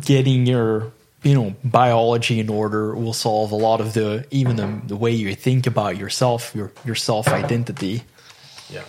getting 0.00 0.44
your 0.44 0.90
you 1.22 1.34
know 1.34 1.54
biology 1.62 2.40
in 2.40 2.48
order 2.48 2.96
will 2.96 3.12
solve 3.12 3.52
a 3.52 3.56
lot 3.56 3.80
of 3.80 3.94
the 3.94 4.26
even 4.32 4.56
the, 4.56 4.80
the 4.88 4.96
way 4.96 5.12
you 5.12 5.36
think 5.36 5.68
about 5.68 5.96
yourself 5.96 6.52
your 6.52 6.72
your 6.84 6.96
self 6.96 7.28
identity 7.28 8.02
Yeah. 8.70 8.82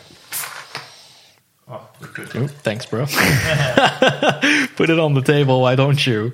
Oh, 1.68 1.88
good. 2.14 2.36
Oop, 2.36 2.50
thanks 2.50 2.88
bro 2.88 3.06
put 4.76 4.90
it 4.90 5.00
on 5.00 5.14
the 5.14 5.22
table 5.24 5.62
why 5.62 5.76
don't 5.76 6.06
you 6.06 6.34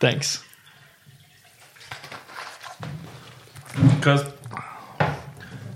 thanks 0.00 0.42
Because 3.96 4.24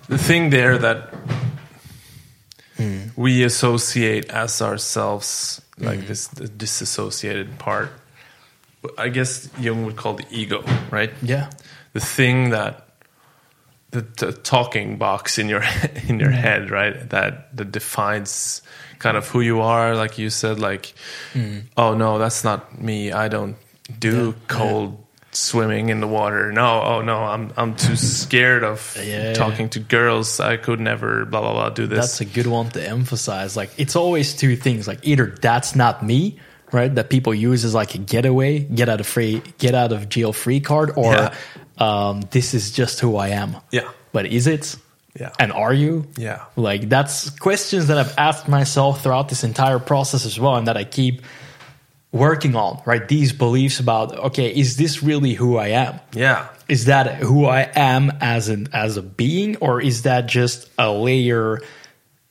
the 0.09 0.19
thing 0.19 0.51
there 0.51 0.79
that 0.79 1.13
Mm. 2.81 3.11
we 3.17 3.45
associate 3.45 4.31
as 4.31 4.63
ourselves, 4.63 5.61
like 5.79 6.07
this 6.07 6.29
the 6.29 6.49
disassociated 6.49 7.59
part, 7.59 7.91
I 8.97 9.09
guess 9.09 9.49
Jung 9.59 9.85
would 9.85 9.97
call 9.97 10.15
the 10.15 10.25
ego, 10.31 10.65
right? 10.91 11.13
yeah 11.23 11.51
The 11.93 12.01
thing 12.01 12.51
that 12.51 12.87
the, 13.91 14.03
the 14.17 14.33
talking 14.33 14.97
box 14.97 15.39
in 15.39 15.49
your 15.49 15.63
in 16.09 16.21
your 16.21 16.31
mm. 16.31 16.41
head, 16.41 16.71
right? 16.71 17.11
That 17.11 17.55
that 17.57 17.73
defines 17.73 18.63
kind 18.99 19.17
of 19.17 19.29
who 19.29 19.41
you 19.41 19.61
are. 19.61 19.95
Like 19.95 20.19
you 20.19 20.31
said, 20.31 20.59
like, 20.59 20.95
mm. 21.35 21.63
oh 21.77 21.95
no, 21.95 22.19
that's 22.19 22.45
not 22.45 22.81
me. 22.81 23.13
I 23.13 23.29
don't 23.29 23.57
do 23.99 24.35
cold 24.49 25.00
swimming 25.33 25.89
in 25.91 26.01
the 26.01 26.09
water. 26.09 26.53
No, 26.53 26.83
oh 26.83 27.03
no, 27.03 27.19
I'm 27.19 27.53
I'm 27.57 27.75
too 27.77 27.97
scared 27.97 28.65
of 28.65 28.97
Yeah. 29.05 29.33
talking 29.35 29.69
to 29.71 29.81
girls. 29.81 30.41
I 30.41 30.57
could 30.57 30.81
never 30.81 31.25
blah 31.25 31.41
blah 31.41 31.53
blah 31.53 31.71
do 31.71 31.87
this. 31.87 31.99
That's 32.01 32.21
a 32.21 32.25
good 32.25 32.47
one 32.47 32.69
to 32.71 32.87
emphasize. 32.87 33.57
Like 33.57 33.71
it's 33.79 33.97
always 33.97 34.35
two 34.35 34.57
things. 34.57 34.89
Like 34.89 34.99
either 35.03 35.27
that's 35.41 35.75
not 35.77 36.03
me, 36.05 36.39
right? 36.73 36.93
That 36.95 37.11
people 37.11 37.33
use 37.35 37.65
as 37.65 37.75
like 37.75 37.95
a 37.95 37.99
getaway, 37.99 38.61
get 38.61 38.89
out 38.89 39.01
of 39.01 39.07
free, 39.07 39.43
get 39.59 39.75
out 39.75 39.93
of 39.93 40.09
jail 40.09 40.33
free 40.33 40.61
card, 40.61 40.93
or 40.97 41.13
Yeah. 41.15 41.35
um, 41.79 42.23
this 42.31 42.53
is 42.55 42.73
just 42.73 43.01
who 43.01 43.17
I 43.17 43.29
am. 43.29 43.57
Yeah. 43.71 43.89
But 44.13 44.27
is 44.27 44.47
it? 44.47 44.77
Yeah. 45.19 45.31
And 45.41 45.53
are 45.53 45.73
you? 45.75 46.07
Yeah. 46.17 46.45
Like 46.57 46.89
that's 46.89 47.31
questions 47.31 47.87
that 47.89 47.99
I've 47.99 48.15
asked 48.19 48.49
myself 48.49 49.03
throughout 49.03 49.29
this 49.29 49.43
entire 49.45 49.79
process 49.79 50.25
as 50.27 50.39
well, 50.39 50.57
and 50.57 50.67
that 50.69 50.77
I 50.77 50.85
keep 50.85 51.23
working 52.13 52.57
on, 52.57 52.81
right? 52.87 53.07
These 53.07 53.33
beliefs 53.33 53.81
about 53.81 54.13
okay, 54.31 54.49
is 54.55 54.77
this 54.77 55.03
really 55.03 55.35
who 55.35 55.57
I 55.57 55.69
am? 55.69 56.01
Yeah. 56.15 56.49
Is 56.69 56.85
that 56.87 57.17
who 57.17 57.47
I 57.47 57.71
am 57.75 58.13
as 58.21 58.49
an 58.49 58.69
as 58.73 58.97
a 58.97 59.03
being, 59.03 59.57
or 59.57 59.81
is 59.81 60.03
that 60.03 60.27
just 60.27 60.69
a 60.79 60.91
layer 60.91 61.61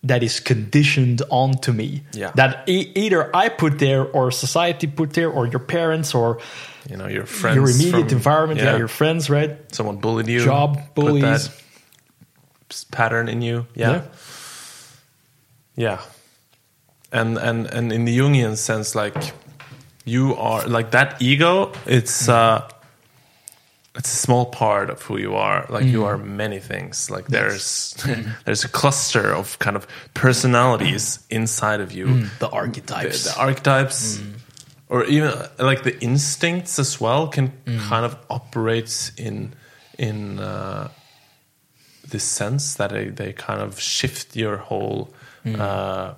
that 0.03 0.23
is 0.23 0.39
conditioned 0.39 1.21
onto 1.29 1.71
me? 1.73 2.03
Yeah. 2.13 2.31
That 2.35 2.67
e- 2.69 2.91
either 2.95 3.35
I 3.35 3.49
put 3.49 3.79
there, 3.79 4.05
or 4.05 4.31
society 4.31 4.87
put 4.87 5.11
there, 5.13 5.29
or 5.29 5.45
your 5.47 5.59
parents, 5.59 6.15
or 6.15 6.39
You 6.89 6.95
know, 6.97 7.07
your 7.07 7.25
friends. 7.25 7.55
your 7.55 7.69
immediate 7.69 8.09
from- 8.09 8.17
environment, 8.17 8.59
yeah. 8.61 8.77
your 8.77 8.87
friends, 8.87 9.29
right? 9.29 9.57
Someone 9.73 9.97
bullied 9.97 10.27
you. 10.27 10.43
Job 10.43 10.79
bullies. 10.95 11.49
that 11.49 12.85
pattern 12.91 13.27
in 13.27 13.41
you. 13.41 13.65
Yeah. 13.75 14.03
Yeah. 15.75 15.99
And 17.11 17.37
and 17.37 17.65
and 17.67 17.91
in 17.91 18.05
the 18.05 18.17
Jungian 18.17 18.55
sense, 18.57 18.93
like 18.95 19.15
you 20.09 20.35
are 20.35 20.67
like 20.67 20.89
that 20.91 21.21
ego, 21.21 21.71
it's 21.85 22.27
uh 22.29 22.67
it's 23.95 24.13
a 24.13 24.15
small 24.17 24.45
part 24.45 24.89
of 24.89 25.01
who 25.07 25.17
you 25.17 25.35
are. 25.35 25.65
Like 25.69 25.85
you 25.91 26.05
are 26.05 26.17
many 26.17 26.59
things. 26.59 27.09
Like 27.09 27.27
there's 27.27 27.95
there's 28.45 28.63
a 28.65 28.69
cluster 28.69 29.35
of 29.35 29.57
kind 29.59 29.75
of 29.75 29.85
personalities 30.13 31.19
inside 31.29 31.81
of 31.81 31.91
you. 31.91 32.05
the 32.39 32.47
The, 32.47 32.49
archetypes. 32.49 33.23
the 33.23 33.39
archetypes. 33.39 34.19
Or 34.91 35.03
even 35.05 35.29
uh, 35.29 35.47
like 35.59 35.83
the 35.83 35.93
instincts 36.01 36.79
as 36.79 36.99
well 37.01 37.27
can 37.27 37.51
kind 37.89 38.05
of 38.05 38.15
operate 38.29 39.11
in 39.17 39.53
in 39.97 40.39
uh, 40.39 40.87
this 42.11 42.23
sense 42.23 42.75
that 42.75 42.89
they, 42.89 43.09
they 43.09 43.33
kind 43.33 43.61
of 43.61 43.79
shift 43.79 44.35
your 44.35 44.57
whole 44.57 45.13
uh, 45.45 45.49
s- 45.51 46.15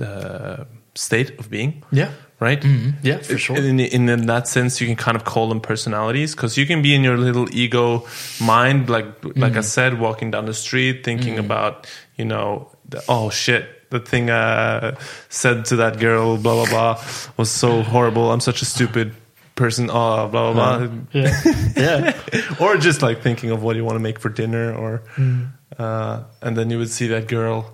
uh, 0.00 0.64
state 0.94 1.38
of 1.38 1.48
being 1.50 1.82
yeah. 1.90 2.10
right 2.40 2.60
mm-hmm. 2.60 2.90
Yeah, 3.02 3.18
for 3.18 3.38
sure. 3.38 3.56
in, 3.56 3.80
in, 3.80 4.08
in 4.08 4.26
that 4.26 4.46
sense 4.46 4.80
you 4.80 4.86
can 4.86 4.96
kind 4.96 5.16
of 5.16 5.24
call 5.24 5.48
them 5.48 5.60
personalities 5.60 6.34
because 6.34 6.56
you 6.58 6.66
can 6.66 6.82
be 6.82 6.94
in 6.94 7.02
your 7.02 7.16
little 7.16 7.48
ego 7.54 8.06
mind 8.40 8.90
like 8.90 9.06
like 9.24 9.36
i 9.36 9.48
mm-hmm. 9.48 9.60
said 9.62 9.98
walking 9.98 10.30
down 10.30 10.46
the 10.46 10.54
street 10.54 11.04
thinking 11.04 11.34
mm-hmm. 11.34 11.46
about 11.46 11.86
you 12.16 12.24
know 12.24 12.70
the, 12.88 13.02
oh 13.08 13.30
shit 13.30 13.90
the 13.90 14.00
thing 14.00 14.30
i 14.30 14.94
said 15.28 15.64
to 15.64 15.76
that 15.76 15.98
girl 15.98 16.36
blah 16.36 16.54
blah 16.54 16.70
blah 16.70 17.04
was 17.36 17.50
so 17.50 17.82
horrible 17.82 18.32
i'm 18.32 18.40
such 18.40 18.60
a 18.60 18.66
stupid 18.66 19.14
person 19.54 19.88
oh 19.90 20.28
blah 20.28 20.52
blah 20.52 20.78
blah 20.78 20.88
yeah. 21.12 21.42
yeah. 21.76 22.56
or 22.60 22.76
just 22.76 23.02
like 23.02 23.22
thinking 23.22 23.50
of 23.50 23.62
what 23.62 23.76
you 23.76 23.84
want 23.84 23.96
to 23.96 24.00
make 24.00 24.18
for 24.18 24.28
dinner 24.28 24.74
or 24.74 25.02
mm. 25.16 25.48
uh, 25.78 26.22
and 26.40 26.56
then 26.56 26.70
you 26.70 26.78
would 26.78 26.90
see 26.90 27.06
that 27.06 27.28
girl 27.28 27.72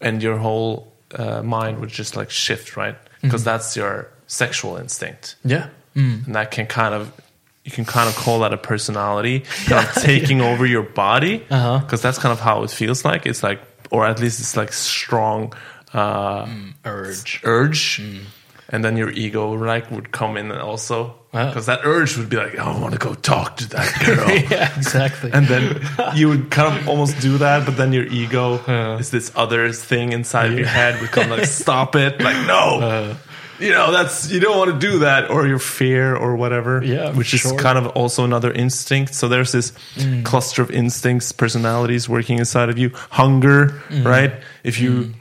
and 0.00 0.22
your 0.22 0.38
whole 0.38 0.89
uh, 1.14 1.42
mind 1.42 1.78
would 1.80 1.90
just 1.90 2.16
like 2.16 2.30
shift 2.30 2.76
right? 2.76 2.96
Because 3.22 3.44
that's 3.44 3.76
your 3.76 4.08
sexual 4.26 4.76
instinct. 4.76 5.36
Yeah. 5.44 5.68
and 5.94 6.34
that 6.34 6.50
can 6.50 6.66
kind 6.66 6.94
of 6.94 7.12
you 7.64 7.70
can 7.70 7.84
kind 7.84 8.08
of 8.08 8.16
call 8.16 8.40
that 8.40 8.52
a 8.54 8.56
personality. 8.56 9.40
Kind 9.66 9.86
of 9.86 9.94
taking 10.02 10.40
over 10.40 10.64
your 10.64 10.82
body. 10.82 11.38
Because 11.38 11.52
Uh-huh. 11.90 11.96
that's 12.00 12.18
kind 12.18 12.32
of 12.32 12.40
how 12.40 12.62
it 12.64 12.70
feels 12.70 13.04
like. 13.04 13.26
It's 13.26 13.42
like 13.42 13.60
or 13.90 14.06
at 14.06 14.18
least 14.20 14.40
it's 14.40 14.56
like 14.56 14.72
strong 14.72 15.52
uh, 15.92 16.46
Urge. 16.84 17.40
urge 17.44 18.00
and 18.70 18.84
then 18.84 18.96
your 18.96 19.10
ego 19.10 19.50
like 19.52 19.90
would 19.90 20.10
come 20.12 20.36
in 20.36 20.50
also 20.52 21.14
Wow. 21.32 21.46
because 21.46 21.66
that 21.66 21.80
urge 21.84 22.16
would 22.18 22.28
be 22.28 22.36
like 22.36 22.58
oh, 22.58 22.62
i 22.74 22.80
want 22.80 22.92
to 22.92 22.98
go 22.98 23.14
talk 23.14 23.56
to 23.58 23.68
that 23.70 23.88
girl 24.06 24.28
yeah, 24.50 24.76
exactly. 24.76 25.30
and 25.32 25.46
then 25.46 25.80
you 26.16 26.28
would 26.28 26.50
kind 26.50 26.76
of 26.76 26.88
almost 26.88 27.20
do 27.20 27.38
that, 27.38 27.64
but 27.66 27.76
then 27.76 27.92
your 27.92 28.04
ego 28.06 28.58
Uh. 28.66 28.98
is 28.98 29.10
this 29.10 29.30
other 29.36 29.70
thing 29.72 30.12
inside 30.12 30.50
of 30.52 30.58
your 30.58 30.66
head 30.66 31.00
would 31.00 31.12
come 31.12 31.30
like, 31.30 31.44
stop 31.46 31.94
it, 31.94 32.20
like 32.20 32.36
no, 32.48 32.80
Uh. 32.82 33.14
you 33.60 33.70
know 33.70 33.92
that's 33.92 34.32
you 34.32 34.40
don't 34.40 34.58
want 34.58 34.72
to 34.74 34.78
do 34.90 34.98
that, 35.06 35.30
or 35.30 35.46
your 35.46 35.60
fear 35.60 36.16
or 36.16 36.34
whatever, 36.34 36.82
Yeah, 36.82 37.12
which 37.14 37.32
is 37.34 37.42
sure. 37.42 37.52
Mm. 37.54 37.58
kind 37.62 37.78
of 37.78 37.86
also 37.94 38.24
another 38.24 38.50
instinct. 38.50 39.14
So 39.14 39.28
there's 39.28 39.52
this 39.52 39.72
cluster 40.24 40.62
of 40.62 40.70
instincts, 40.72 41.30
personalities 41.30 42.08
working 42.08 42.38
inside 42.38 42.70
of 42.70 42.78
you. 42.78 42.90
Hunger, 43.10 43.70
Mm. 43.90 44.04
right? 44.04 44.32
If 44.64 44.80
you 44.80 45.14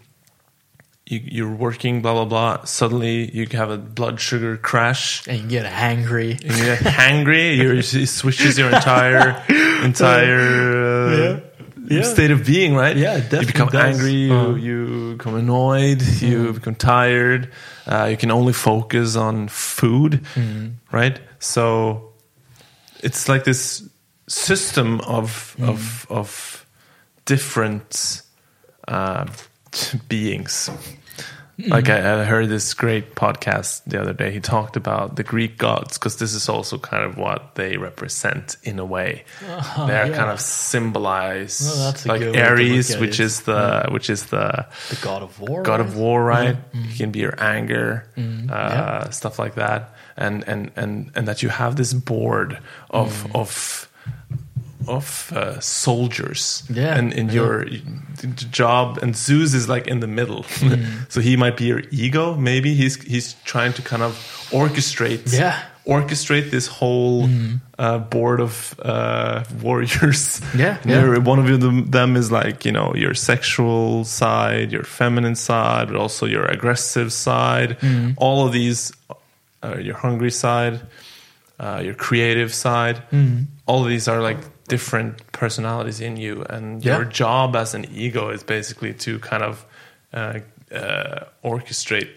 you, 1.10 1.20
you're 1.38 1.56
working, 1.56 2.02
blah 2.02 2.14
blah 2.14 2.26
blah. 2.26 2.64
Suddenly, 2.66 3.30
you 3.36 3.48
have 3.58 3.70
a 3.72 3.78
blood 3.78 4.20
sugar 4.22 4.58
crash, 4.58 5.28
and 5.28 5.42
you 5.42 5.48
get 5.60 5.66
hangry. 5.66 6.32
and 6.46 6.54
you 6.58 6.66
get 6.72 6.80
hangry. 6.86 7.58
You're, 7.58 7.76
it 7.82 8.08
switches 8.08 8.58
your 8.58 8.70
entire 8.70 9.44
entire 9.84 10.40
uh, 10.86 11.18
Yeah. 11.18 11.40
Yeah. 11.90 12.04
state 12.04 12.30
of 12.32 12.46
being, 12.46 12.76
right? 12.78 12.96
Yeah, 12.96 13.18
it 13.18 13.32
You 13.34 13.48
become 13.48 13.70
does. 13.70 13.96
angry. 13.96 14.14
You 14.30 14.34
Uh. 14.36 14.54
you 14.68 14.78
become 15.18 15.36
annoyed. 15.36 16.02
You 16.22 16.54
become 16.54 16.76
tired. 16.76 17.50
Uh, 17.88 18.06
you 18.12 18.18
can 18.18 18.30
only 18.32 18.54
focus 18.54 19.16
on 19.16 19.48
food, 19.50 20.22
right? 20.94 21.20
So 21.40 22.14
it's 23.02 23.28
like 23.28 23.44
this 23.44 23.82
system 24.28 25.02
of 25.02 25.56
of 25.62 26.06
of 26.10 26.30
different 27.26 28.22
uh, 28.88 29.26
beings. 30.08 30.70
Like 31.68 31.90
I, 31.90 32.22
I 32.22 32.24
heard 32.24 32.48
this 32.50 32.74
great 32.74 33.16
podcast 33.16 33.84
the 33.86 34.00
other 34.02 34.14
day. 34.14 34.32
He 34.32 34.40
talked 34.40 34.78
about 34.78 35.16
the 35.18 35.24
Greek 35.24 35.58
gods 35.58 35.98
because 35.98 36.18
this 36.18 36.34
is 36.34 36.48
also 36.48 36.78
kind 36.78 37.04
of 37.04 37.18
what 37.18 37.56
they 37.56 37.76
represent 37.78 38.56
in 38.64 38.80
a 38.80 38.86
way. 38.86 39.26
They're 39.42 40.08
yeah. 40.08 40.16
kind 40.16 40.32
of 40.32 40.40
symbolized 40.40 42.06
like 42.08 42.22
Ares, 42.22 42.98
which 42.98 43.20
it. 43.20 43.24
is 43.24 43.42
the 43.42 43.88
which 43.92 44.10
is 44.10 44.26
the 44.28 44.66
The 44.90 44.96
god 45.02 45.22
of 45.24 45.40
war. 45.40 45.64
god 45.64 45.80
right? 45.80 45.88
of 45.90 45.98
war, 45.98 46.24
right? 46.24 46.56
Mm-hmm. 46.74 46.90
It 46.90 46.96
can 46.98 47.12
be 47.12 47.20
your 47.20 47.36
anger, 47.42 48.06
uh, 48.50 49.10
stuff 49.10 49.40
like 49.40 49.56
that, 49.56 49.94
and 50.18 50.44
and 50.48 50.72
and 50.76 51.12
and 51.16 51.28
that 51.28 51.44
you 51.44 51.50
have 51.50 51.76
this 51.76 51.94
board 51.94 52.60
of 52.90 53.10
Mm. 53.10 53.36
of 53.36 53.89
of 54.90 55.32
uh, 55.36 55.60
soldiers, 55.60 56.64
Yeah, 56.70 56.98
and 56.98 57.14
in 57.14 57.28
yeah. 57.28 57.34
your 57.36 57.66
job, 58.52 58.98
and 59.02 59.16
Zeus 59.16 59.54
is 59.54 59.68
like 59.70 59.88
in 59.88 60.00
the 60.00 60.08
middle, 60.08 60.44
Mm. 60.44 60.86
so 61.10 61.22
he 61.22 61.36
might 61.38 61.56
be 61.58 61.66
your 61.66 61.82
ego. 61.92 62.36
Maybe 62.36 62.74
he's 62.74 62.96
he's 63.04 63.36
trying 63.46 63.74
to 63.74 63.82
kind 63.82 64.02
of 64.04 64.14
orchestrate, 64.52 65.32
Yeah. 65.34 65.56
orchestrate 65.86 66.50
this 66.52 66.68
whole 66.68 67.28
uh, 67.80 67.98
board 68.10 68.40
of 68.42 68.76
uh, 68.82 69.44
warriors. 69.62 70.42
Yeah, 70.56 70.78
yeah. 70.86 71.18
one 71.18 71.40
of 71.40 71.60
them, 71.62 71.90
them 71.92 72.16
is 72.18 72.32
like 72.32 72.66
you 72.66 72.72
know 72.74 72.94
your 72.96 73.14
sexual 73.16 74.04
side, 74.06 74.72
your 74.72 74.84
feminine 74.84 75.36
side, 75.36 75.88
but 75.88 75.96
also 75.96 76.26
your 76.26 76.46
aggressive 76.46 77.12
side. 77.12 77.78
Mm. 77.82 78.14
All 78.18 78.46
of 78.46 78.52
these, 78.54 78.92
uh, 79.64 79.78
your 79.78 79.96
hungry 79.98 80.32
side, 80.32 80.80
uh, 81.60 81.82
your 81.84 81.96
creative 81.96 82.54
side. 82.54 83.02
Mm. 83.12 83.46
All 83.66 83.82
of 83.84 83.90
these 83.90 84.08
are 84.12 84.22
like 84.22 84.38
different 84.70 85.32
personalities 85.32 86.00
in 86.02 86.16
you, 86.18 86.44
and 86.50 86.84
Yeah. 86.86 86.96
your 86.98 87.06
job 87.06 87.56
as 87.56 87.74
an 87.76 87.86
ego 87.94 88.30
is 88.30 88.44
basically 88.44 88.94
to 89.06 89.20
kind 89.20 89.44
of 89.44 89.66
uh, 90.14 90.40
uh, 90.74 91.26
orchestrate 91.44 92.10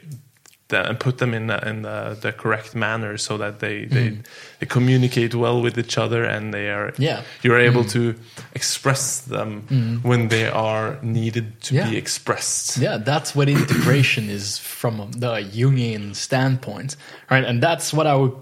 and 0.74 0.98
put 0.98 1.18
them 1.18 1.34
in 1.34 1.48
the, 1.48 1.68
in 1.68 1.82
the, 1.82 2.16
the 2.22 2.32
correct 2.32 2.74
manner 2.74 3.18
so 3.18 3.36
that 3.36 3.58
they, 3.58 3.84
they 3.84 4.16
they 4.58 4.66
communicate 4.66 5.34
well 5.34 5.60
with 5.60 5.76
each 5.76 5.98
other 5.98 6.24
and 6.24 6.54
they 6.54 6.70
are 6.70 6.94
Yeah. 6.96 7.20
you're 7.42 7.58
able 7.60 7.84
to 7.92 8.14
express 8.54 9.20
them 9.20 10.00
when 10.02 10.28
they 10.28 10.48
are 10.48 10.98
needed 11.02 11.60
to 11.64 11.74
Yeah. 11.74 11.90
be 11.90 11.98
expressed. 11.98 12.78
Yeah, 12.78 12.96
that's 13.04 13.34
what 13.36 13.48
integration 13.50 14.30
is 14.30 14.58
from 14.58 15.10
the 15.18 15.42
Jungian 15.52 16.14
standpoint, 16.16 16.96
right? 17.30 17.44
And 17.44 17.62
that's 17.62 17.92
what 17.92 18.06
I 18.06 18.14
would 18.14 18.32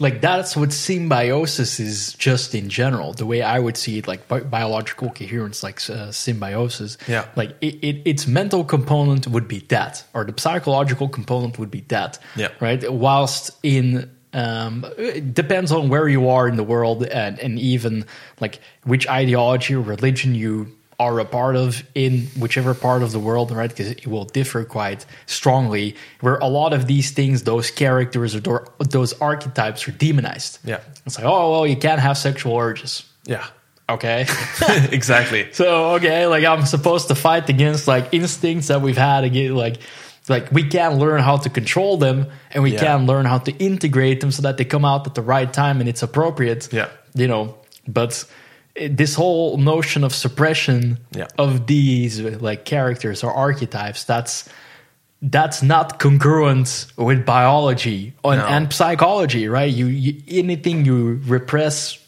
like. 0.00 0.20
That's 0.20 0.56
what 0.56 0.72
symbiosis 0.72 1.80
is 1.80 2.14
just 2.14 2.54
in 2.54 2.68
general. 2.68 3.12
The 3.12 3.26
way 3.26 3.42
I 3.42 3.58
would 3.58 3.76
see 3.76 3.98
it, 3.98 4.08
like 4.08 4.28
bi- 4.28 4.40
biological 4.40 5.10
coherence, 5.10 5.62
like 5.62 5.78
uh, 5.88 6.10
symbiosis. 6.10 6.98
Yeah. 7.08 7.26
like 7.36 7.56
it, 7.60 7.74
it, 7.82 8.02
its 8.04 8.26
mental 8.26 8.64
component 8.64 9.26
would 9.28 9.48
be 9.48 9.60
that, 9.68 10.04
or 10.14 10.24
the 10.24 10.38
psychological 10.40 11.08
component 11.08 11.58
would 11.58 11.70
be 11.70 11.80
that. 11.88 12.18
Yeah. 12.34 12.48
right. 12.60 12.90
Whilst 12.92 13.50
in 13.62 14.10
um, 14.32 14.84
it 14.98 15.32
depends 15.32 15.72
on 15.72 15.88
where 15.88 16.06
you 16.08 16.28
are 16.28 16.46
in 16.46 16.56
the 16.56 16.64
world 16.64 17.04
and, 17.04 17.38
and 17.38 17.58
even 17.58 18.04
like 18.38 18.60
which 18.84 19.08
ideology 19.08 19.74
or 19.74 19.80
religion 19.80 20.34
you 20.34 20.76
are 20.98 21.18
a 21.20 21.24
part 21.24 21.56
of 21.56 21.82
in 21.94 22.22
whichever 22.38 22.72
part 22.74 23.02
of 23.02 23.12
the 23.12 23.18
world, 23.18 23.50
right? 23.50 23.68
Because 23.68 23.90
it 23.90 24.06
will 24.06 24.24
differ 24.24 24.64
quite 24.64 25.04
strongly. 25.26 25.94
Where 26.20 26.36
a 26.36 26.46
lot 26.48 26.72
of 26.72 26.86
these 26.86 27.10
things, 27.10 27.42
those 27.42 27.70
characters 27.70 28.34
or 28.34 28.66
those 28.78 29.12
archetypes 29.20 29.86
are 29.88 29.92
demonized. 29.92 30.58
Yeah. 30.64 30.80
It's 31.04 31.18
like, 31.18 31.26
oh, 31.26 31.50
well, 31.52 31.66
you 31.66 31.76
can't 31.76 32.00
have 32.00 32.16
sexual 32.16 32.56
urges. 32.56 33.04
Yeah. 33.26 33.46
Okay. 33.88 34.26
exactly. 34.90 35.48
So 35.52 35.94
okay, 35.96 36.26
like 36.26 36.44
I'm 36.44 36.64
supposed 36.66 37.08
to 37.08 37.14
fight 37.14 37.48
against 37.48 37.86
like 37.86 38.08
instincts 38.12 38.68
that 38.68 38.80
we've 38.80 38.96
had 38.98 39.24
again, 39.24 39.54
like 39.54 39.76
like 40.28 40.50
we 40.50 40.64
can 40.68 40.98
learn 40.98 41.20
how 41.22 41.36
to 41.36 41.50
control 41.50 41.96
them 41.98 42.26
and 42.50 42.62
we 42.64 42.72
Yeah. 42.72 42.80
can 42.80 43.06
learn 43.06 43.26
how 43.26 43.38
to 43.38 43.52
integrate 43.58 44.20
them 44.20 44.32
so 44.32 44.42
that 44.42 44.56
they 44.56 44.64
come 44.64 44.84
out 44.84 45.06
at 45.06 45.14
the 45.14 45.22
right 45.22 45.52
time 45.52 45.78
and 45.80 45.88
it's 45.88 46.02
appropriate. 46.02 46.72
Yeah. 46.72 46.88
you 47.14 47.28
know, 47.28 47.54
but 47.86 48.24
this 48.90 49.14
whole 49.14 49.56
notion 49.56 50.04
of 50.04 50.14
suppression 50.14 50.98
Yeah. 51.12 51.26
of 51.38 51.66
these 51.66 52.20
like 52.20 52.64
characters 52.64 53.24
or 53.24 53.32
archetypes 53.32 54.04
that's 54.04 54.48
that's 55.22 55.62
not 55.62 55.98
congruent 55.98 56.86
with 56.96 57.24
biology 57.24 58.12
and, 58.22 58.38
No. 58.40 58.46
and 58.46 58.72
psychology, 58.72 59.48
right? 59.48 59.72
You, 59.72 59.86
you 59.86 60.22
anything 60.28 60.84
you 60.84 61.20
repress, 61.26 61.98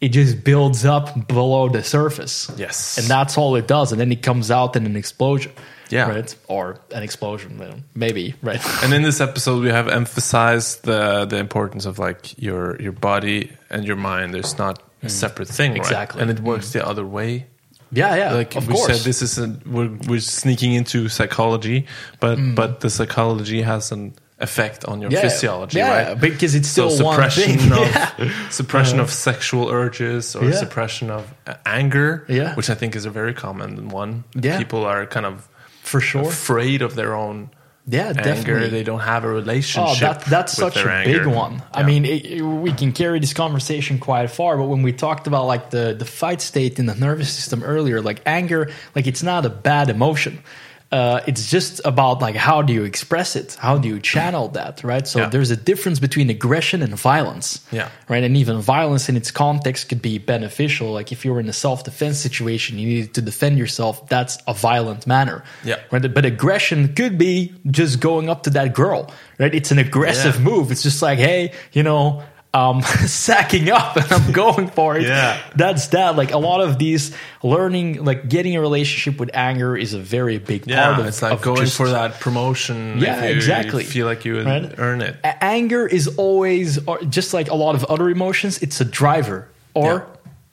it 0.00 0.08
just 0.08 0.42
builds 0.42 0.84
up 0.86 1.28
below 1.28 1.68
the 1.68 1.82
surface. 1.82 2.50
Yes. 2.56 2.96
and 2.98 3.06
that's 3.06 3.36
all 3.36 3.56
it 3.56 3.68
does, 3.68 3.92
and 3.92 4.00
then 4.00 4.10
it 4.10 4.22
comes 4.22 4.50
out 4.50 4.74
in 4.76 4.86
an 4.86 4.96
explosion. 4.96 5.52
Yeah. 5.90 6.08
right, 6.08 6.34
or 6.46 6.78
an 6.94 7.02
explosion, 7.02 7.82
maybe, 7.96 8.34
right? 8.42 8.60
And 8.84 8.94
in 8.94 9.02
this 9.02 9.20
episode, 9.20 9.60
we 9.64 9.70
have 9.70 9.88
emphasized 9.88 10.84
the 10.84 11.26
the 11.26 11.36
importance 11.36 11.84
of 11.84 11.98
like 11.98 12.40
your 12.40 12.80
your 12.80 12.92
body 12.92 13.50
and 13.68 13.84
your 13.84 13.96
mind. 13.96 14.32
There's 14.32 14.56
not 14.56 14.78
a 15.02 15.08
separate 15.08 15.48
thing, 15.48 15.70
right? 15.72 15.80
Mm. 15.80 15.84
Exactly. 15.84 16.22
and 16.22 16.30
it 16.30 16.40
works 16.40 16.72
the 16.72 16.86
other 16.86 17.04
way. 17.06 17.46
yeah, 17.92 18.14
yeah, 18.16 18.32
Like 18.34 18.54
we 18.54 18.74
course. 18.74 18.86
said, 18.86 19.00
this 19.04 19.20
is 19.22 19.38
a, 19.38 19.48
we're 19.66 19.90
we're 20.08 20.20
sneaking 20.20 20.74
into 20.74 21.08
psychology, 21.08 21.86
but 22.20 22.36
but 22.54 22.80
the 22.80 22.88
psychology 22.90 23.62
has 23.62 23.92
an 23.92 24.12
effect 24.38 24.84
on 24.86 25.00
your 25.02 25.10
Mm. 25.10 25.14
Yeah, 25.14 25.20
physiology, 25.28 25.78
yeah, 25.78 25.88
right? 26.08 26.20
because 26.20 26.54
it's 26.58 26.68
So 26.68 26.88
still 26.88 27.06
one 27.06 27.14
suppression 27.14 27.58
thing. 27.58 27.72
of 27.78 27.78
Yeah. 27.78 28.30
suppression 28.50 29.00
of 29.00 29.10
sexual 29.10 29.68
urges 29.68 30.34
or 30.36 30.52
suppression 30.52 31.10
of 31.10 31.22
uh, 31.46 31.54
anger, 31.66 32.24
Yeah. 32.28 32.54
which 32.56 32.70
I 32.70 32.74
think 32.74 32.94
is 32.96 33.04
a 33.06 33.10
very 33.10 33.34
common 33.34 33.88
one. 33.90 34.24
Yeah. 34.34 34.56
people 34.58 34.84
are 34.86 35.04
kind 35.06 35.26
of 35.26 35.48
for 35.82 36.00
sure. 36.00 36.28
afraid 36.28 36.82
of 36.82 36.94
their 36.94 37.14
own 37.14 37.50
Yeah, 37.86 38.08
anger. 38.08 38.22
definitely. 38.22 38.68
They 38.68 38.82
don't 38.84 39.00
have 39.00 39.24
a 39.24 39.28
oh, 39.28 39.32
relationship. 39.32 39.96
Oh, 40.08 40.12
that, 40.12 40.24
that's 40.26 40.52
such 40.52 40.76
a 40.76 40.84
their 40.84 41.04
big 41.04 41.16
anger. 41.22 41.30
one. 41.30 41.62
I 41.72 41.82
mean, 41.82 42.04
it, 42.04 42.24
it- 42.24 42.42
we 42.42 42.72
can 42.72 42.92
carry 42.92 43.18
this 43.20 43.32
conversation 43.32 43.98
quite 43.98 44.30
far, 44.30 44.56
but 44.56 44.66
when 44.66 44.82
we 44.82 44.92
talked 44.92 45.26
about 45.26 45.46
like 45.46 45.70
the 45.70 45.94
the 45.98 46.04
fight 46.04 46.40
state 46.40 46.78
in 46.78 46.86
the 46.86 46.94
nervous 46.94 47.32
system 47.32 47.62
earlier, 47.62 48.00
like 48.00 48.22
anger, 48.26 48.70
like 48.94 49.06
it's 49.06 49.22
not 49.22 49.44
a 49.46 49.50
bad 49.50 49.88
emotion. 49.88 50.42
Uh, 50.92 51.20
it's 51.28 51.48
just 51.48 51.80
about 51.84 52.20
like 52.20 52.34
how 52.34 52.62
do 52.62 52.72
you 52.72 52.82
express 52.82 53.36
it? 53.36 53.56
How 53.60 53.78
do 53.78 53.86
you 53.86 54.00
channel 54.00 54.48
that? 54.48 54.82
Right. 54.82 55.06
So 55.06 55.20
Yeah. 55.20 55.28
there's 55.28 55.52
a 55.52 55.56
difference 55.56 56.00
between 56.00 56.30
aggression 56.30 56.82
and 56.82 56.92
violence. 56.96 57.60
Yeah. 57.70 57.90
Right. 58.08 58.24
And 58.24 58.36
even 58.36 58.60
violence 58.60 59.08
in 59.08 59.16
its 59.16 59.30
context 59.30 59.88
could 59.88 60.02
be 60.02 60.18
beneficial. 60.18 60.92
Like 60.92 61.12
if 61.12 61.24
you 61.24 61.32
were 61.32 61.38
in 61.38 61.48
a 61.48 61.52
self 61.52 61.84
defense 61.84 62.18
situation, 62.18 62.78
you 62.80 62.88
needed 62.88 63.14
to 63.14 63.22
defend 63.22 63.56
yourself. 63.56 64.08
That's 64.08 64.38
a 64.48 64.52
violent 64.54 65.06
manner. 65.06 65.44
Yeah. 65.64 65.76
Right? 65.92 66.12
But 66.12 66.24
aggression 66.24 66.92
could 66.94 67.16
be 67.18 67.54
just 67.70 68.00
going 68.00 68.28
up 68.28 68.42
to 68.44 68.50
that 68.50 68.74
girl, 68.74 69.12
right? 69.38 69.54
It's 69.54 69.70
an 69.70 69.78
aggressive 69.78 70.36
Yeah. 70.36 70.42
move. 70.50 70.72
It's 70.72 70.82
just 70.82 71.02
like, 71.02 71.20
hey, 71.20 71.52
you 71.72 71.84
know, 71.84 72.24
I'm 72.52 72.78
um, 72.78 72.82
sacking 73.06 73.70
up 73.70 73.94
and 73.96 74.10
I'm 74.12 74.32
going 74.32 74.66
for 74.68 74.96
it. 74.96 75.02
Yeah. 75.04 75.40
That's 75.54 75.86
that. 75.88 76.16
Like 76.16 76.32
a 76.32 76.38
lot 76.38 76.60
of 76.60 76.78
these 76.80 77.14
learning, 77.44 78.04
like 78.04 78.28
getting 78.28 78.56
a 78.56 78.60
relationship 78.60 79.20
with 79.20 79.30
anger 79.34 79.76
is 79.76 79.94
a 79.94 80.00
very 80.00 80.38
big 80.38 80.62
part 80.62 80.70
Yeah, 80.70 80.98
of 80.98 81.06
it's 81.06 81.22
like 81.22 81.40
going 81.42 81.58
just- 81.60 81.76
for 81.76 81.88
that 81.90 82.18
promotion. 82.18 82.98
Yeah, 82.98 83.24
you 83.24 83.36
exactly. 83.36 83.84
Feel 83.84 84.06
like 84.06 84.24
you 84.24 84.42
Right? 84.42 84.74
earn 84.78 85.00
it. 85.00 85.16
A- 85.22 85.44
anger 85.44 85.86
is 85.86 86.08
always 86.16 86.84
or 86.88 86.98
just 87.02 87.32
like 87.34 87.48
a 87.50 87.54
lot 87.54 87.76
of 87.76 87.84
other 87.84 88.08
emotions 88.10 88.58
it's 88.62 88.80
a 88.80 88.84
driver 88.84 89.46
or 89.74 90.06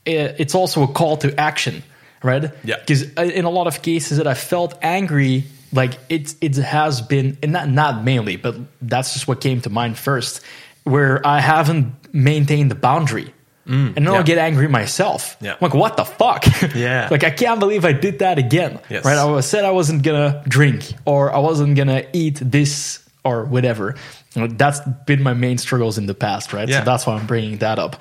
i- 0.05 0.35
it's 0.37 0.53
also 0.53 0.83
a 0.83 0.87
call 0.87 1.17
to 1.17 1.33
action 1.39 1.81
right 2.21 2.51
Yeah. 2.63 2.75
because 2.79 3.05
uh, 3.17 3.21
in 3.23 3.45
a 3.45 3.49
lot 3.49 3.65
of 3.67 3.81
cases 3.81 4.17
that 4.17 4.27
i 4.27 4.33
felt 4.35 4.75
angry 4.83 5.45
like 5.73 5.97
it 6.09 6.33
it 6.41 6.55
has 6.57 7.01
been 7.01 7.37
and 7.43 7.51
not 7.51 7.69
not 7.69 8.03
mainly 8.03 8.35
but 8.37 8.55
that's 8.81 9.13
just 9.13 9.27
what 9.27 9.41
came 9.41 9.61
to 9.61 9.69
mind 9.69 9.97
first 9.97 10.41
where 10.87 11.25
i 11.25 11.39
haven't 11.39 11.93
maintained 12.13 12.71
the 12.71 12.75
boundary 12.75 13.33
and 13.67 13.95
then 13.97 14.03
Mm, 14.03 14.05
yeah. 14.05 14.11
I'll 14.13 14.23
get 14.23 14.37
angry 14.37 14.69
myself. 14.69 15.35
Yeah. 15.41 15.51
I'm 15.51 15.57
like, 15.59 15.73
what 15.73 15.97
the 15.97 16.05
fuck? 16.05 16.45
Yeah. 16.73 17.09
like, 17.11 17.25
I 17.25 17.31
can't 17.31 17.59
believe 17.59 17.83
I 17.83 17.91
did 17.91 18.19
that 18.19 18.37
again. 18.37 18.79
Yes. 18.89 19.03
Right? 19.03 19.17
I 19.17 19.25
was 19.25 19.45
said 19.45 19.65
I 19.65 19.71
wasn't 19.71 20.03
gonna 20.03 20.41
drink 20.47 20.93
or 21.03 21.33
I 21.35 21.39
wasn't 21.39 21.75
gonna 21.75 22.03
eat 22.13 22.39
this 22.41 23.03
or 23.25 23.43
whatever. 23.43 23.95
You 24.35 24.41
know, 24.41 24.47
that's 24.47 24.79
been 25.05 25.21
my 25.21 25.33
main 25.33 25.57
struggles 25.57 25.97
in 25.97 26.05
the 26.05 26.13
past, 26.13 26.53
right? 26.53 26.69
Yeah. 26.69 26.79
So 26.79 26.85
that's 26.85 27.05
why 27.05 27.15
I'm 27.15 27.27
bringing 27.27 27.57
that 27.57 27.77
up. 27.77 27.99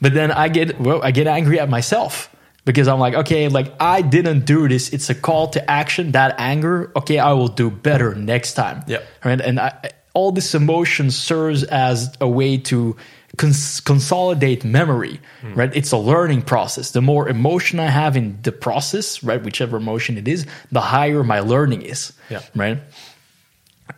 But 0.00 0.14
then 0.14 0.30
I 0.30 0.48
get 0.48 0.78
well, 0.80 1.02
I 1.02 1.10
get 1.10 1.26
angry 1.26 1.58
at 1.58 1.68
myself 1.68 2.30
because 2.64 2.86
I'm 2.86 3.00
like, 3.00 3.14
okay, 3.14 3.48
like 3.48 3.72
I 3.80 4.02
didn't 4.02 4.44
do 4.46 4.68
this. 4.68 4.92
It's 4.92 5.10
a 5.10 5.16
call 5.16 5.48
to 5.48 5.68
action. 5.68 6.12
That 6.12 6.36
anger, 6.38 6.92
okay, 6.94 7.18
I 7.18 7.32
will 7.32 7.48
do 7.48 7.70
better 7.70 8.14
next 8.14 8.54
time. 8.54 8.84
Yeah. 8.86 9.02
Right. 9.24 9.40
And 9.40 9.58
I, 9.58 9.90
all 10.18 10.32
this 10.32 10.52
emotion 10.52 11.12
serves 11.12 11.62
as 11.62 12.12
a 12.20 12.28
way 12.28 12.58
to 12.58 12.96
cons- 13.36 13.78
consolidate 13.80 14.64
memory. 14.64 15.20
Hmm. 15.42 15.54
Right. 15.54 15.76
It's 15.76 15.92
a 15.92 15.96
learning 15.96 16.42
process. 16.42 16.90
The 16.90 17.00
more 17.00 17.28
emotion 17.28 17.78
I 17.78 17.86
have 17.86 18.16
in 18.16 18.36
the 18.42 18.50
process, 18.50 19.22
right, 19.22 19.40
whichever 19.40 19.76
emotion 19.76 20.18
it 20.18 20.26
is, 20.26 20.44
the 20.72 20.80
higher 20.80 21.22
my 21.22 21.40
learning 21.40 21.82
is. 21.82 22.12
Yeah. 22.30 22.42
Right 22.56 22.78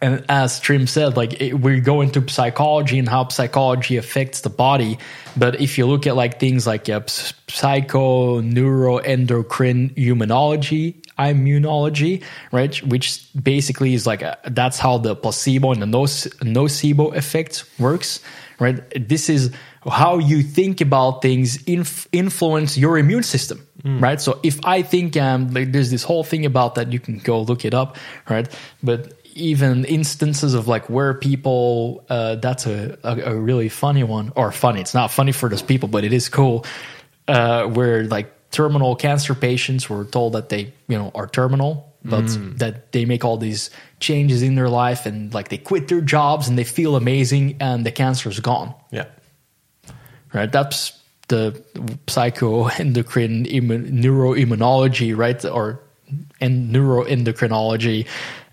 and 0.01 0.25
as 0.29 0.61
Trim 0.61 0.87
said, 0.87 1.17
like 1.17 1.41
it, 1.41 1.55
we 1.55 1.81
go 1.81 2.01
into 2.01 2.27
psychology 2.29 2.99
and 2.99 3.09
how 3.09 3.29
psychology 3.29 3.97
affects 3.97 4.43
the 4.43 4.51
body. 4.51 4.99
But 5.37 5.61
if 5.61 5.79
you 5.79 5.87
look 5.87 6.07
at 6.07 6.17
like 6.17 6.39
things 6.39 6.67
like 6.67 6.85
ps- 6.85 7.35
psycho, 7.49 8.41
neuroendocrine 8.41 9.95
immunology, 9.97 11.05
immunology, 11.29 12.23
right, 12.53 12.77
which 12.83 13.23
basically 13.41 13.95
is 13.95 14.07
like 14.07 14.23
a, 14.23 14.39
that's 14.49 14.79
how 14.79 14.99
the 14.99 15.15
placebo 15.15 15.73
and 15.73 15.83
the 15.83 15.87
noce- 15.87 16.29
nocebo 16.41 17.15
effect 17.15 17.65
works, 17.79 18.21
right? 18.59 18.81
This 19.09 19.29
is 19.29 19.53
how 19.89 20.19
you 20.19 20.43
think 20.43 20.81
about 20.81 21.23
things 21.23 21.63
inf- 21.65 22.09
influence 22.13 22.77
your 22.77 22.99
immune 22.99 23.23
system, 23.23 23.67
right? 23.85 24.21
So 24.21 24.39
if 24.43 24.59
I 24.65 24.83
think 24.83 25.17
um, 25.17 25.49
like 25.53 25.73
there's 25.73 25.91
this 25.91 26.03
whole 26.03 26.25
thing 26.25 26.45
about 26.45 26.75
that, 26.75 26.93
you 26.93 27.01
can 27.01 27.19
go 27.19 27.41
look 27.43 27.65
it 27.65 27.75
up, 27.75 27.97
right? 28.29 28.49
But 28.83 29.15
even 29.35 29.85
instances 29.85 30.55
of 30.55 30.69
like 30.69 30.91
where 30.91 31.15
people 31.15 32.05
uh, 32.09 32.37
that's 32.37 32.67
a, 32.67 32.99
a, 33.03 33.33
a 33.33 33.35
really 33.35 33.69
funny 33.69 34.03
one 34.03 34.33
or 34.37 34.53
funny 34.53 34.81
it's 34.81 34.93
not 34.93 35.11
funny 35.11 35.33
for 35.33 35.49
those 35.49 35.63
people 35.63 35.89
but 35.89 36.05
it 36.05 36.13
is 36.13 36.29
cool 36.29 36.65
uh, 37.29 37.65
where 37.67 38.05
like 38.05 38.33
terminal 38.51 38.97
cancer 38.97 39.35
patients 39.35 39.89
were 39.89 40.05
told 40.05 40.33
that 40.35 40.49
they 40.49 40.73
you 40.89 40.99
know 40.99 41.11
are 41.15 41.27
terminal 41.29 41.87
but 42.03 42.25
that 42.59 42.93
they 42.93 43.05
make 43.05 43.27
all 43.27 43.37
these 43.37 43.69
changes 44.01 44.41
in 44.43 44.55
their 44.55 44.71
life 44.71 45.05
and 45.05 45.35
like 45.35 45.49
they 45.51 45.59
quit 45.59 45.89
their 45.89 46.01
jobs 46.01 46.49
and 46.49 46.57
they 46.57 46.65
feel 46.65 46.97
amazing 46.97 47.57
and 47.61 47.85
the 47.85 47.93
cancer 47.93 48.31
is 48.31 48.41
gone 48.41 48.73
Yeah. 48.91 49.05
right? 50.33 50.51
That's 50.51 50.93
the 51.29 51.63
psychoendocrine 52.07 53.47
immu- 53.53 53.91
neuroimmunology, 53.91 55.17
right? 55.17 55.45
Or 55.45 55.81
and 56.41 56.75
neuroendocrinology, 56.75 58.07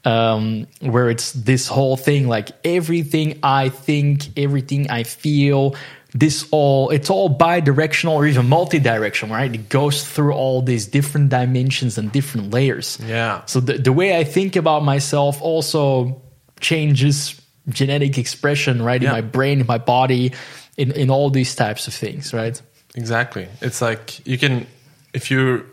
um, 0.06 0.68
where 0.82 1.10
it's 1.10 1.32
this 1.34 1.68
whole 1.68 1.98
thing 1.98 2.28
like 2.28 2.49
everything 2.64 3.40
I 3.44 3.69
think, 3.69 4.38
everything 4.38 4.90
I 4.91 5.03
feel, 5.03 5.76
this 6.19 6.48
all 6.52 6.89
it's 6.89 7.10
all 7.10 7.30
bi-directional 7.30 8.15
or 8.15 8.26
even 8.26 8.49
multi-directional, 8.49 9.35
right? 9.35 9.53
It 9.53 9.69
goes 9.69 10.07
through 10.07 10.34
all 10.34 10.61
these 10.61 10.88
different 10.88 11.30
dimensions 11.30 11.98
and 11.98 12.11
different 12.11 12.52
layers. 12.52 12.98
Yeah. 13.06 13.44
So 13.45 13.60
the, 13.60 13.73
the 13.73 13.94
way 13.94 14.18
I 14.18 14.23
think 14.23 14.56
about 14.56 14.84
myself 14.84 15.41
also 15.41 16.22
changes 16.60 17.39
genetic 17.69 18.18
expression, 18.18 18.81
right? 18.81 19.02
Yeah. 19.02 19.10
In 19.10 19.15
my 19.15 19.22
brain, 19.22 19.60
in 19.61 19.68
my 19.68 19.77
body, 19.77 20.34
in, 20.77 20.91
in 20.91 21.10
all 21.10 21.30
these 21.30 21.56
types 21.56 21.88
of 21.88 21.94
things, 21.94 22.34
right? 22.34 22.60
Exactly. 22.95 23.48
It's 23.61 23.81
like 23.81 24.26
you 24.26 24.38
can, 24.38 24.65
if 25.14 25.30
you, 25.30 25.65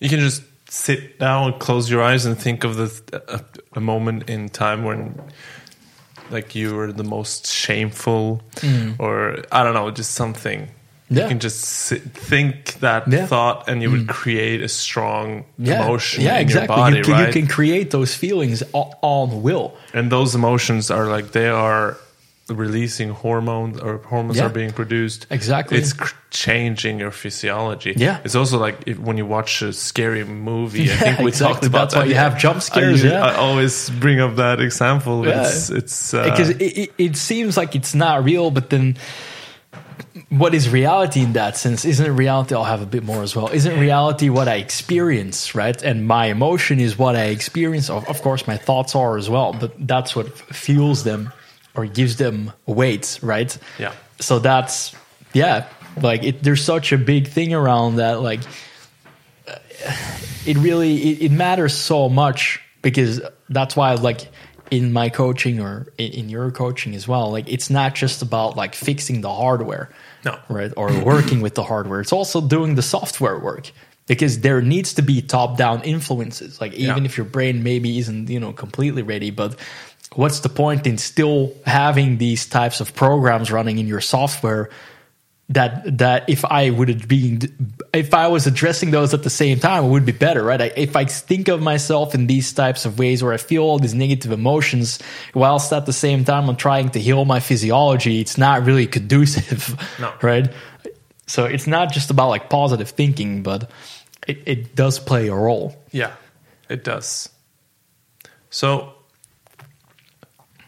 you 0.00 0.08
can 0.08 0.20
just 0.20 0.42
sit 0.68 1.18
down, 1.18 1.52
and 1.52 1.60
close 1.60 1.90
your 1.90 2.02
eyes, 2.02 2.26
and 2.26 2.38
think 2.38 2.64
of 2.64 2.76
the 2.76 3.22
a, 3.28 3.44
a 3.76 3.80
moment 3.80 4.30
in 4.30 4.48
time 4.48 4.84
when, 4.84 5.20
like, 6.30 6.54
you 6.54 6.74
were 6.74 6.92
the 6.92 7.04
most 7.04 7.46
shameful, 7.46 8.42
or 8.98 9.38
I 9.52 9.62
don't 9.64 9.74
know, 9.74 9.90
just 9.90 10.12
something. 10.12 10.60
Mm. 10.62 10.68
Yeah. 11.12 11.22
You 11.24 11.28
can 11.30 11.38
just 11.40 11.60
sit, 11.60 12.02
think 12.14 12.74
that 12.80 13.08
Yeah. 13.10 13.24
Mm. 13.24 13.28
thought, 13.28 13.68
and 13.68 13.82
you 13.82 13.90
would 13.90 14.06
create 14.08 14.62
a 14.62 14.68
strong 14.68 15.44
Yeah, 15.58 15.82
emotion 15.84 16.22
yeah, 16.22 16.36
in 16.36 16.42
exactly. 16.42 16.76
your 16.76 16.84
body, 16.84 16.96
you, 16.98 17.02
can, 17.02 17.12
right? 17.12 17.26
you 17.26 17.32
can 17.42 17.48
create 17.48 17.90
those 17.90 18.14
feelings 18.14 18.62
on 18.72 19.42
will. 19.42 19.74
and 19.92 20.10
those 20.12 20.36
emotions 20.36 20.88
are 20.90 21.06
like 21.06 21.32
they 21.32 21.48
are 21.48 21.96
releasing 22.50 23.10
hormones 23.10 23.78
or 23.80 23.98
hormones 23.98 24.38
Yeah. 24.38 24.46
are 24.46 24.48
being 24.48 24.72
produced 24.72 25.26
Exactly. 25.30 25.78
it's 25.78 25.92
cr- 25.92 26.14
changing 26.30 26.98
your 27.00 27.10
physiology 27.10 27.94
Yeah. 27.96 28.18
it's 28.24 28.34
also 28.34 28.58
like 28.58 28.76
if, 28.86 28.98
when 28.98 29.16
you 29.16 29.26
watch 29.26 29.62
a 29.62 29.72
scary 29.72 30.24
movie 30.24 30.90
i 30.90 30.94
think 31.04 31.18
we 31.20 31.28
exactly. 31.28 31.54
talked 31.54 31.66
about 31.66 31.78
That's 31.90 31.94
why 31.96 32.02
that 32.02 32.08
you 32.08 32.14
have 32.16 32.38
jump 32.38 32.56
I, 32.56 32.60
scares, 32.60 33.02
use- 33.02 33.12
yeah. 33.12 33.24
I 33.24 33.34
always 33.36 33.88
bring 33.90 34.20
up 34.20 34.36
that 34.36 34.60
example 34.60 35.26
Yeah. 35.26 35.42
it's 35.46 35.70
it's 35.70 36.14
uh, 36.14 36.24
Because 36.24 36.50
it, 36.50 36.60
it, 36.62 36.90
it 36.98 37.16
seems 37.16 37.56
like 37.56 37.74
it's 37.76 37.94
not 37.94 38.24
real, 38.24 38.50
but 38.50 38.70
then 38.70 38.96
what 40.28 40.54
is 40.54 40.68
reality 40.68 41.20
in 41.22 41.32
that 41.34 41.56
sense? 41.56 41.84
Isn't 41.84 42.14
reality? 42.16 42.54
I'll 42.54 42.64
have 42.64 42.82
a 42.82 42.86
bit 42.86 43.02
more 43.04 43.22
as 43.22 43.34
well. 43.34 43.48
Isn't 43.48 43.78
reality 43.80 44.28
what 44.28 44.48
I 44.48 44.56
experience, 44.56 45.54
right? 45.54 45.80
And 45.82 46.06
my 46.06 46.26
emotion 46.26 46.78
is 46.80 46.96
what 46.98 47.16
I 47.16 47.24
experience. 47.26 47.90
Of, 47.90 48.08
of 48.08 48.22
course, 48.22 48.46
my 48.46 48.56
thoughts 48.56 48.94
are 48.94 49.16
as 49.18 49.28
well, 49.28 49.52
but 49.52 49.72
that's 49.86 50.14
what 50.14 50.28
fuels 50.38 51.02
them 51.04 51.32
or 51.74 51.86
gives 51.86 52.16
them 52.16 52.52
weight, 52.66 53.18
right? 53.22 53.56
Yeah. 53.78 53.92
So 54.20 54.38
that's 54.38 54.94
yeah, 55.32 55.66
like 56.00 56.22
it, 56.24 56.42
there's 56.42 56.64
such 56.64 56.92
a 56.92 56.98
big 56.98 57.28
thing 57.28 57.54
around 57.54 57.96
that, 57.96 58.20
like 58.20 58.40
it 60.46 60.56
really 60.58 60.96
it, 61.10 61.22
it 61.22 61.32
matters 61.32 61.74
so 61.74 62.08
much 62.08 62.60
because 62.82 63.20
that's 63.48 63.76
why 63.76 63.94
like 63.94 64.28
in 64.70 64.92
my 64.92 65.08
coaching 65.08 65.60
or 65.60 65.86
in, 65.98 66.12
in 66.12 66.28
your 66.28 66.50
coaching 66.50 66.94
as 66.94 67.08
well 67.08 67.30
like 67.32 67.48
it's 67.48 67.70
not 67.70 67.94
just 67.94 68.22
about 68.22 68.56
like 68.56 68.74
fixing 68.74 69.20
the 69.20 69.32
hardware 69.32 69.90
No. 70.24 70.38
right 70.48 70.72
or 70.76 70.92
working 71.04 71.40
with 71.40 71.54
the 71.54 71.62
hardware 71.64 72.00
it's 72.00 72.12
also 72.12 72.40
doing 72.40 72.74
the 72.76 72.82
software 72.82 73.38
work 73.38 73.70
because 74.06 74.40
there 74.40 74.60
needs 74.62 74.94
to 74.94 75.02
be 75.02 75.22
top 75.22 75.56
down 75.56 75.82
influences 75.82 76.60
like 76.60 76.72
even 76.74 76.98
Yeah. 76.98 77.04
if 77.04 77.16
your 77.16 77.26
brain 77.26 77.62
maybe 77.62 77.98
isn't 77.98 78.28
you 78.30 78.38
know 78.38 78.52
completely 78.52 79.02
ready 79.02 79.30
but 79.30 79.56
what's 80.14 80.40
the 80.40 80.48
point 80.48 80.86
in 80.86 80.98
still 80.98 81.52
having 81.66 82.18
these 82.18 82.46
types 82.46 82.80
of 82.80 82.94
programs 82.94 83.50
running 83.50 83.78
in 83.78 83.86
your 83.86 84.00
software 84.00 84.70
that 85.50 85.98
that 85.98 86.28
if 86.30 86.44
I 86.44 86.70
would 86.70 86.88
have 86.88 87.08
been 87.08 87.40
if 87.92 88.14
I 88.14 88.28
was 88.28 88.46
addressing 88.46 88.92
those 88.92 89.12
at 89.12 89.24
the 89.24 89.30
same 89.30 89.58
time, 89.58 89.84
it 89.84 89.88
would 89.88 90.06
be 90.06 90.12
better, 90.12 90.44
right? 90.44 90.62
I, 90.62 90.72
if 90.76 90.94
I 90.94 91.04
think 91.06 91.48
of 91.48 91.60
myself 91.60 92.14
in 92.14 92.28
these 92.28 92.52
types 92.52 92.84
of 92.84 93.00
ways 93.00 93.22
where 93.22 93.32
I 93.32 93.36
feel 93.36 93.64
all 93.64 93.80
these 93.80 93.94
negative 93.94 94.30
emotions, 94.30 95.00
whilst 95.34 95.72
at 95.72 95.86
the 95.86 95.92
same 95.92 96.24
time 96.24 96.48
I'm 96.48 96.56
trying 96.56 96.90
to 96.90 97.00
heal 97.00 97.24
my 97.24 97.40
physiology, 97.40 98.20
it's 98.20 98.38
not 98.38 98.64
really 98.64 98.86
conducive, 98.86 99.76
No. 99.98 100.12
right? 100.22 100.52
So 101.26 101.46
it's 101.46 101.66
not 101.66 101.92
just 101.92 102.10
about 102.10 102.28
like 102.28 102.48
positive 102.48 102.90
thinking, 102.90 103.42
but 103.42 103.70
it, 104.28 104.42
it 104.46 104.76
does 104.76 105.00
play 105.00 105.28
a 105.28 105.34
role. 105.34 105.76
Yeah, 105.90 106.12
it 106.68 106.84
does. 106.84 107.28
So, 108.50 108.94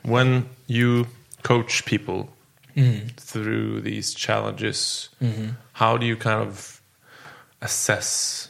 when 0.02 0.46
you 0.66 1.06
coach 1.42 1.84
people 1.84 2.28
through 3.18 3.80
these 3.82 4.14
challenges, 4.14 5.08
how 5.72 5.96
do 5.96 6.06
you 6.06 6.16
kind 6.16 6.40
of 6.48 6.80
assess 7.60 8.48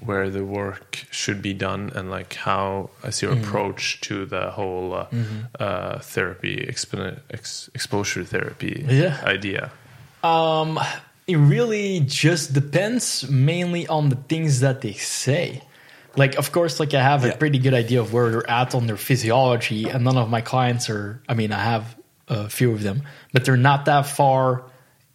where 0.00 0.30
the 0.30 0.44
work 0.44 1.06
should 1.10 1.42
be 1.42 1.52
done 1.52 1.90
and 1.96 2.08
like 2.10 2.34
how 2.34 2.88
is 3.02 3.20
your 3.20 3.32
approach 3.32 4.00
to 4.02 4.24
the 4.26 4.50
whole 4.52 4.94
uh, 4.94 5.06
uh, 5.58 5.98
therapy 5.98 6.56
expo- 6.70 7.18
ex- 7.30 7.68
exposure 7.74 8.22
therapy 8.24 8.84
Yeah. 8.88 9.18
idea? 9.24 9.72
Um, 10.22 10.78
it 11.26 11.36
really 11.36 12.00
just 12.06 12.52
depends 12.52 13.28
mainly 13.28 13.86
on 13.88 14.08
the 14.10 14.16
things 14.28 14.60
that 14.60 14.82
they 14.82 14.92
say. 14.92 15.62
Like, 16.18 16.34
of 16.36 16.52
course, 16.52 16.80
like 16.80 16.92
I 16.94 17.02
have 17.02 17.24
a 17.24 17.28
Yeah. 17.28 17.36
pretty 17.36 17.58
good 17.58 17.74
idea 17.74 18.00
of 18.00 18.12
where 18.12 18.28
they're 18.30 18.50
at 18.50 18.74
on 18.74 18.86
their 18.86 18.96
physiology, 18.96 19.88
and 19.88 20.04
none 20.04 20.16
of 20.18 20.28
my 20.28 20.40
clients 20.42 20.90
are. 20.90 21.22
I 21.28 21.34
mean, 21.34 21.52
I 21.52 21.62
have 21.62 21.84
a 22.28 22.48
few 22.48 22.72
of 22.72 22.82
them, 22.82 23.02
but 23.32 23.44
they're 23.44 23.56
not 23.70 23.84
that 23.86 24.06
far 24.06 24.64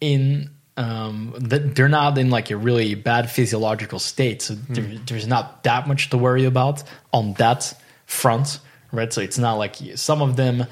in. 0.00 0.50
Um, 0.76 1.34
that 1.38 1.76
they're 1.76 1.88
not 1.88 2.18
in 2.18 2.30
like 2.30 2.50
a 2.50 2.56
really 2.56 2.96
bad 2.96 3.30
physiological 3.30 4.00
state, 4.00 4.42
so 4.42 4.54
there, 4.54 4.98
there's 5.06 5.28
not 5.28 5.62
that 5.62 5.86
much 5.86 6.10
to 6.10 6.18
worry 6.18 6.46
about 6.46 6.82
on 7.12 7.34
that 7.34 7.72
front, 8.06 8.58
right? 8.90 9.12
So 9.12 9.20
it's 9.20 9.38
not 9.38 9.54
like 9.54 9.76
some 9.94 10.20
of 10.20 10.34
them. 10.34 10.66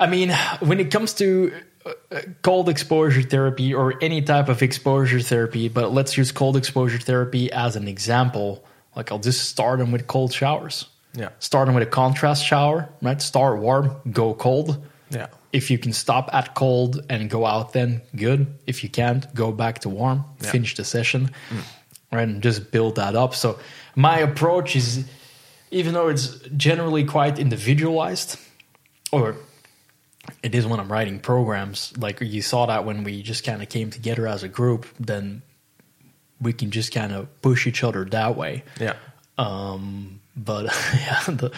I 0.00 0.06
mean, 0.08 0.30
when 0.58 0.80
it 0.80 0.90
comes 0.90 1.12
to 1.22 1.52
uh, 1.86 1.92
uh, 2.10 2.20
cold 2.42 2.68
exposure 2.68 3.22
therapy 3.22 3.72
or 3.74 3.94
any 4.02 4.22
type 4.22 4.48
of 4.48 4.60
exposure 4.60 5.20
therapy, 5.20 5.68
but 5.68 5.92
let's 5.94 6.16
use 6.16 6.32
cold 6.32 6.56
exposure 6.56 6.98
therapy 6.98 7.52
as 7.52 7.76
an 7.76 7.86
example. 7.86 8.64
Like 8.96 9.12
I'll 9.12 9.18
just 9.18 9.48
start 9.48 9.78
them 9.78 9.92
with 9.92 10.06
cold 10.06 10.32
showers. 10.32 10.86
Yeah. 11.14 11.30
Start 11.38 11.66
them 11.66 11.74
with 11.74 11.82
a 11.86 11.90
contrast 11.90 12.44
shower, 12.44 12.88
right? 13.02 13.20
Start 13.22 13.58
warm, 13.60 13.90
go 14.12 14.34
cold. 14.34 14.78
yeah 15.10 15.26
If 15.52 15.70
you 15.70 15.78
can 15.78 15.92
stop 15.92 16.28
at 16.32 16.54
cold 16.54 17.04
and 17.10 17.28
go 17.30 17.44
out, 17.46 17.72
then 17.72 18.00
good. 18.14 18.46
If 18.66 18.82
you 18.84 18.88
can't, 18.90 19.32
go 19.34 19.50
back 19.52 19.80
to 19.80 19.88
warm, 19.88 20.18
Yeah. 20.40 20.48
Mm. 20.48 20.52
finish 20.52 20.74
the 20.76 20.84
session, 20.84 21.30
right? 22.12 22.28
And 22.28 22.42
just 22.42 22.70
build 22.70 22.94
that 22.96 23.14
up. 23.16 23.34
So 23.34 23.58
my 23.96 24.18
approach 24.20 24.76
is, 24.76 25.04
even 25.70 25.94
though 25.94 26.08
it's 26.08 26.38
generally 26.56 27.04
quite 27.04 27.38
individualized, 27.40 28.36
or 29.12 29.34
it 30.42 30.54
is 30.54 30.64
when 30.66 30.78
I'm 30.80 30.90
writing 30.92 31.18
programs. 31.18 31.92
Like 31.98 32.20
you 32.20 32.42
saw 32.42 32.66
that 32.66 32.84
when 32.84 33.02
we 33.04 33.22
just 33.22 33.42
kind 33.44 33.62
of 33.62 33.68
came 33.68 33.90
together 33.90 34.26
as 34.28 34.42
a 34.44 34.48
group, 34.48 34.86
then 35.00 35.42
we 36.40 36.52
can 36.52 36.70
just 36.70 36.92
kind 36.92 37.12
of 37.12 37.28
push 37.42 37.66
each 37.66 37.84
other 37.84 38.04
that 38.06 38.36
way. 38.36 38.64
yeah 38.80 38.94
Um, 39.38 40.20
but 40.36 40.64
yeah, 40.94 41.22
the, 41.26 41.52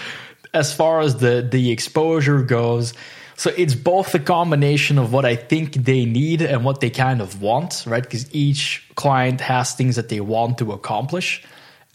as 0.55 0.75
far 0.75 1.01
as 1.01 1.17
the 1.17 1.47
the 1.49 1.71
exposure 1.71 2.43
goes, 2.43 2.95
so 3.37 3.53
it's 3.57 3.75
both 3.75 4.15
a 4.15 4.19
combination 4.19 4.99
of 4.99 5.13
what 5.13 5.25
I 5.25 5.37
think 5.37 5.75
they 5.75 6.05
need 6.05 6.43
and 6.43 6.65
what 6.65 6.81
they 6.81 6.91
kind 6.91 7.21
of 7.21 7.41
want, 7.41 7.85
right? 7.87 8.03
Because 8.03 8.33
each 8.35 8.89
client 8.95 9.41
has 9.41 9.75
things 9.75 9.97
that 9.97 10.09
they 10.09 10.21
want 10.21 10.59
to 10.59 10.73
accomplish, 10.73 11.43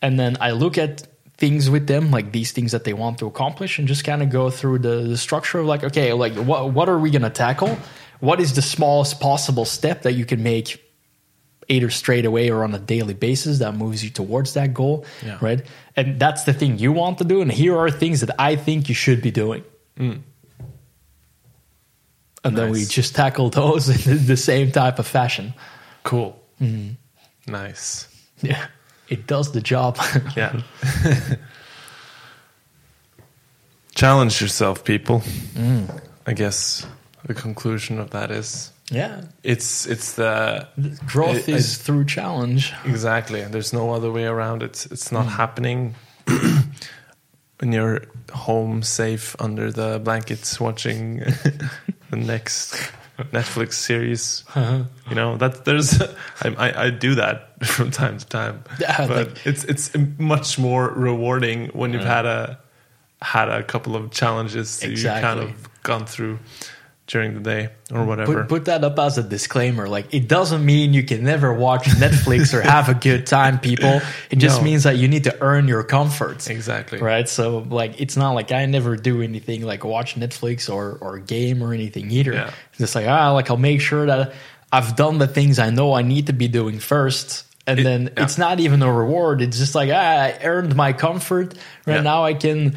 and 0.01 0.19
then 0.19 0.37
I 0.41 0.51
look 0.51 0.77
at 0.77 1.07
things 1.37 1.69
with 1.69 1.85
them 1.85 2.09
like 2.09 2.31
these 2.31 2.51
things 2.51 2.71
that 2.71 2.83
they 2.83 2.93
want 2.93 3.19
to 3.19 3.27
accomplish 3.27 3.77
and 3.77 3.87
just 3.87 4.03
kind 4.03 4.23
of 4.23 4.29
go 4.31 4.49
through 4.49 4.79
the, 4.79 5.03
the 5.03 5.17
structure 5.17 5.59
of 5.59 5.67
like 5.67 5.83
okay 5.83 6.11
like 6.11 6.33
what 6.33 6.73
what 6.73 6.89
are 6.89 6.97
we 6.97 7.11
going 7.11 7.21
to 7.21 7.29
tackle 7.29 7.77
what 8.21 8.39
is 8.39 8.55
the 8.55 8.61
smallest 8.61 9.19
possible 9.19 9.63
step 9.63 10.01
that 10.01 10.13
you 10.13 10.25
can 10.25 10.41
make 10.41 10.86
either 11.69 11.89
straight 11.89 12.25
away 12.25 12.49
or 12.49 12.63
on 12.63 12.73
a 12.73 12.79
daily 12.79 13.13
basis 13.13 13.59
that 13.59 13.73
moves 13.75 14.03
you 14.03 14.09
towards 14.09 14.53
that 14.53 14.73
goal 14.73 15.05
Yeah. 15.25 15.37
right? 15.41 15.61
And 15.95 16.19
that's 16.19 16.43
the 16.43 16.53
thing 16.53 16.79
you 16.79 16.91
want 16.93 17.17
to 17.17 17.23
do 17.25 17.41
and 17.41 17.51
here 17.51 17.77
are 17.77 17.91
things 17.91 18.21
that 18.21 18.33
i 18.39 18.55
think 18.55 18.87
you 18.89 18.95
should 18.95 19.21
be 19.21 19.31
doing. 19.31 19.63
Hmm. 19.97 20.17
And 22.43 22.57
then 22.57 22.71
we 22.71 22.85
just 22.85 23.15
tackle 23.15 23.49
those 23.49 23.89
in 24.07 24.25
the 24.25 24.37
same 24.37 24.71
type 24.71 24.99
of 24.99 25.07
fashion. 25.07 25.53
Cool. 26.03 26.39
Mm-hmm. 26.61 27.51
Nice. 27.51 28.07
Yeah. 28.41 28.67
It 29.09 29.27
does 29.27 29.51
the 29.51 29.61
job. 29.61 29.97
Yeah. 30.37 30.61
Challenge 33.95 34.39
yourself, 34.41 34.83
people. 34.83 35.21
Mm. 35.55 36.01
I 36.27 36.33
guess 36.33 36.85
the 37.25 37.33
conclusion 37.33 37.99
of 37.99 38.11
that 38.11 38.29
is 38.31 38.71
yeah 38.91 39.21
it's 39.43 39.85
it's 39.85 40.13
the 40.13 40.67
growth 41.05 41.49
I- 41.49 41.53
I- 41.53 41.55
is 41.55 41.77
through 41.77 42.05
challenge 42.05 42.73
exactly. 42.85 43.43
There's 43.43 43.73
no 43.73 43.91
other 43.91 44.11
way 44.11 44.25
around 44.25 44.63
it. 44.63 44.87
It's 44.91 45.11
not 45.11 45.23
hmm. 45.23 45.31
happening 45.31 45.95
when 47.59 47.71
you're 47.71 48.01
home, 48.33 48.83
safe 48.83 49.35
under 49.39 49.71
the 49.71 49.99
blankets, 49.99 50.59
watching 50.59 51.17
the 52.09 52.15
next 52.15 52.91
Netflix 53.31 53.73
series. 53.73 54.43
Uh-huh. 54.55 54.83
You 55.09 55.15
know 55.15 55.37
that 55.37 55.65
there's 55.65 56.01
I, 56.41 56.55
I 56.57 56.83
I 56.85 56.89
do 56.89 57.15
that 57.15 57.65
from 57.65 57.91
time 57.91 58.17
to 58.17 58.25
time. 58.25 58.63
Yeah, 58.79 59.07
but 59.07 59.27
like- 59.27 59.45
it's 59.45 59.63
it's 59.65 59.91
much 60.17 60.57
more 60.59 60.89
rewarding 60.89 61.69
when 61.69 61.93
you've 61.93 62.03
had 62.03 62.25
a 62.25 62.59
had 63.21 63.49
a 63.49 63.63
couple 63.63 63.95
of 63.95 64.11
challenges 64.11 64.79
that 64.79 64.91
you've 64.91 65.03
kind 65.03 65.39
of 65.39 65.83
gone 65.83 66.05
through 66.05 66.37
during 67.07 67.33
the 67.33 67.39
day 67.39 67.69
or 67.91 68.03
whatever. 68.03 68.41
Put, 68.43 68.49
put 68.49 68.65
that 68.65 68.83
up 68.83 68.99
as 68.99 69.17
a 69.17 69.23
disclaimer. 69.23 69.87
Like, 69.87 70.13
it 70.13 70.27
doesn't 70.27 70.65
mean 70.65 70.93
you 70.93 71.03
can 71.03 71.23
never 71.23 71.53
watch 71.53 71.83
Netflix 71.85 72.53
or 72.53 72.61
have 72.61 72.89
a 72.89 72.93
good 72.93 73.25
time, 73.25 73.59
people. 73.59 74.01
It 74.29 74.35
just 74.39 74.59
No. 74.59 74.65
means 74.65 74.83
that 74.83 74.97
you 74.97 75.07
need 75.07 75.23
to 75.23 75.35
earn 75.41 75.67
your 75.69 75.83
comfort. 75.83 76.49
exactly. 76.49 76.99
Right. 76.99 77.27
So, 77.29 77.59
like, 77.69 78.01
it's 78.01 78.17
not 78.17 78.31
like 78.33 78.51
I 78.51 78.65
never 78.65 78.97
do 78.97 79.21
anything 79.21 79.61
like 79.61 79.85
watch 79.85 80.15
Netflix 80.15 80.69
or, 80.71 80.97
or 80.99 81.17
game 81.19 81.63
or 81.63 81.73
anything 81.73 82.11
either. 82.11 82.33
Yeah. 82.33 82.51
It's 82.71 82.79
just 82.79 82.93
like, 82.95 83.07
ah, 83.07 83.31
like, 83.31 83.49
I'll 83.49 83.57
make 83.57 83.79
sure 83.81 84.05
that 84.05 84.33
I've 84.71 84.97
done 84.97 85.17
the 85.17 85.27
things 85.27 85.59
I 85.59 85.69
know 85.69 85.93
I 85.93 86.01
need 86.01 86.27
to 86.27 86.33
be 86.33 86.49
doing 86.49 86.77
first. 86.79 87.45
And 87.65 87.79
It- 87.79 87.83
then 87.83 88.09
yeah. 88.17 88.23
it's 88.23 88.37
not 88.37 88.59
even 88.59 88.81
a 88.81 88.91
reward. 88.91 89.41
It's 89.41 89.57
just 89.57 89.75
like, 89.75 89.89
ah, 89.93 89.95
I 90.23 90.39
earned 90.43 90.75
my 90.75 90.91
comfort. 90.91 91.53
Right 91.85 91.95
Yeah. 91.95 92.01
now 92.01 92.25
I 92.25 92.33
can 92.33 92.75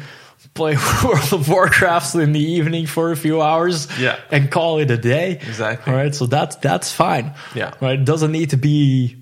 play 0.53 0.75
World 1.03 1.33
of 1.33 1.47
Warcraft 1.49 2.15
in 2.15 2.33
the 2.33 2.39
evening 2.43 2.85
for 2.87 3.11
a 3.11 3.15
few 3.17 3.41
hours 3.41 3.87
Yeah. 3.99 4.17
and 4.31 4.51
call 4.51 4.79
it 4.79 4.91
a 4.91 4.97
day. 4.97 5.31
Exactly. 5.33 5.91
All 5.93 5.97
right. 5.97 6.13
So 6.13 6.25
that's 6.25 6.55
that's 6.57 6.91
fine. 6.91 7.33
Yeah. 7.55 7.71
Right. 7.81 7.99
It 7.99 8.05
doesn't 8.05 8.31
need 8.31 8.49
to 8.51 8.57
be, 8.57 9.17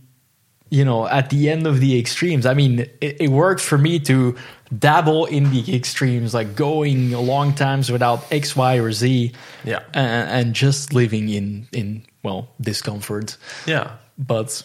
you 0.70 0.86
know, 0.86 1.08
at 1.08 1.30
the 1.30 1.50
end 1.50 1.68
of 1.68 1.80
the 1.80 2.00
extremes. 2.00 2.46
I 2.46 2.54
mean, 2.54 2.80
it, 3.02 3.18
it 3.22 3.30
worked 3.30 3.62
for 3.62 3.78
me 3.78 4.00
to 4.02 4.36
dabble 4.78 5.26
in 5.26 5.50
the 5.52 5.76
extremes, 5.76 6.34
like 6.34 6.56
going 6.56 7.12
long 7.12 7.54
times 7.54 7.92
without 7.92 8.26
X, 8.32 8.56
Y, 8.56 8.76
or 8.78 8.92
Z. 8.92 9.32
Yeah. 9.64 9.80
And, 9.94 10.30
and 10.30 10.54
just 10.56 10.94
living 10.94 11.30
in 11.30 11.68
in 11.72 12.04
well 12.24 12.50
discomfort. 12.62 13.38
Yeah. 13.66 13.92
But 14.18 14.64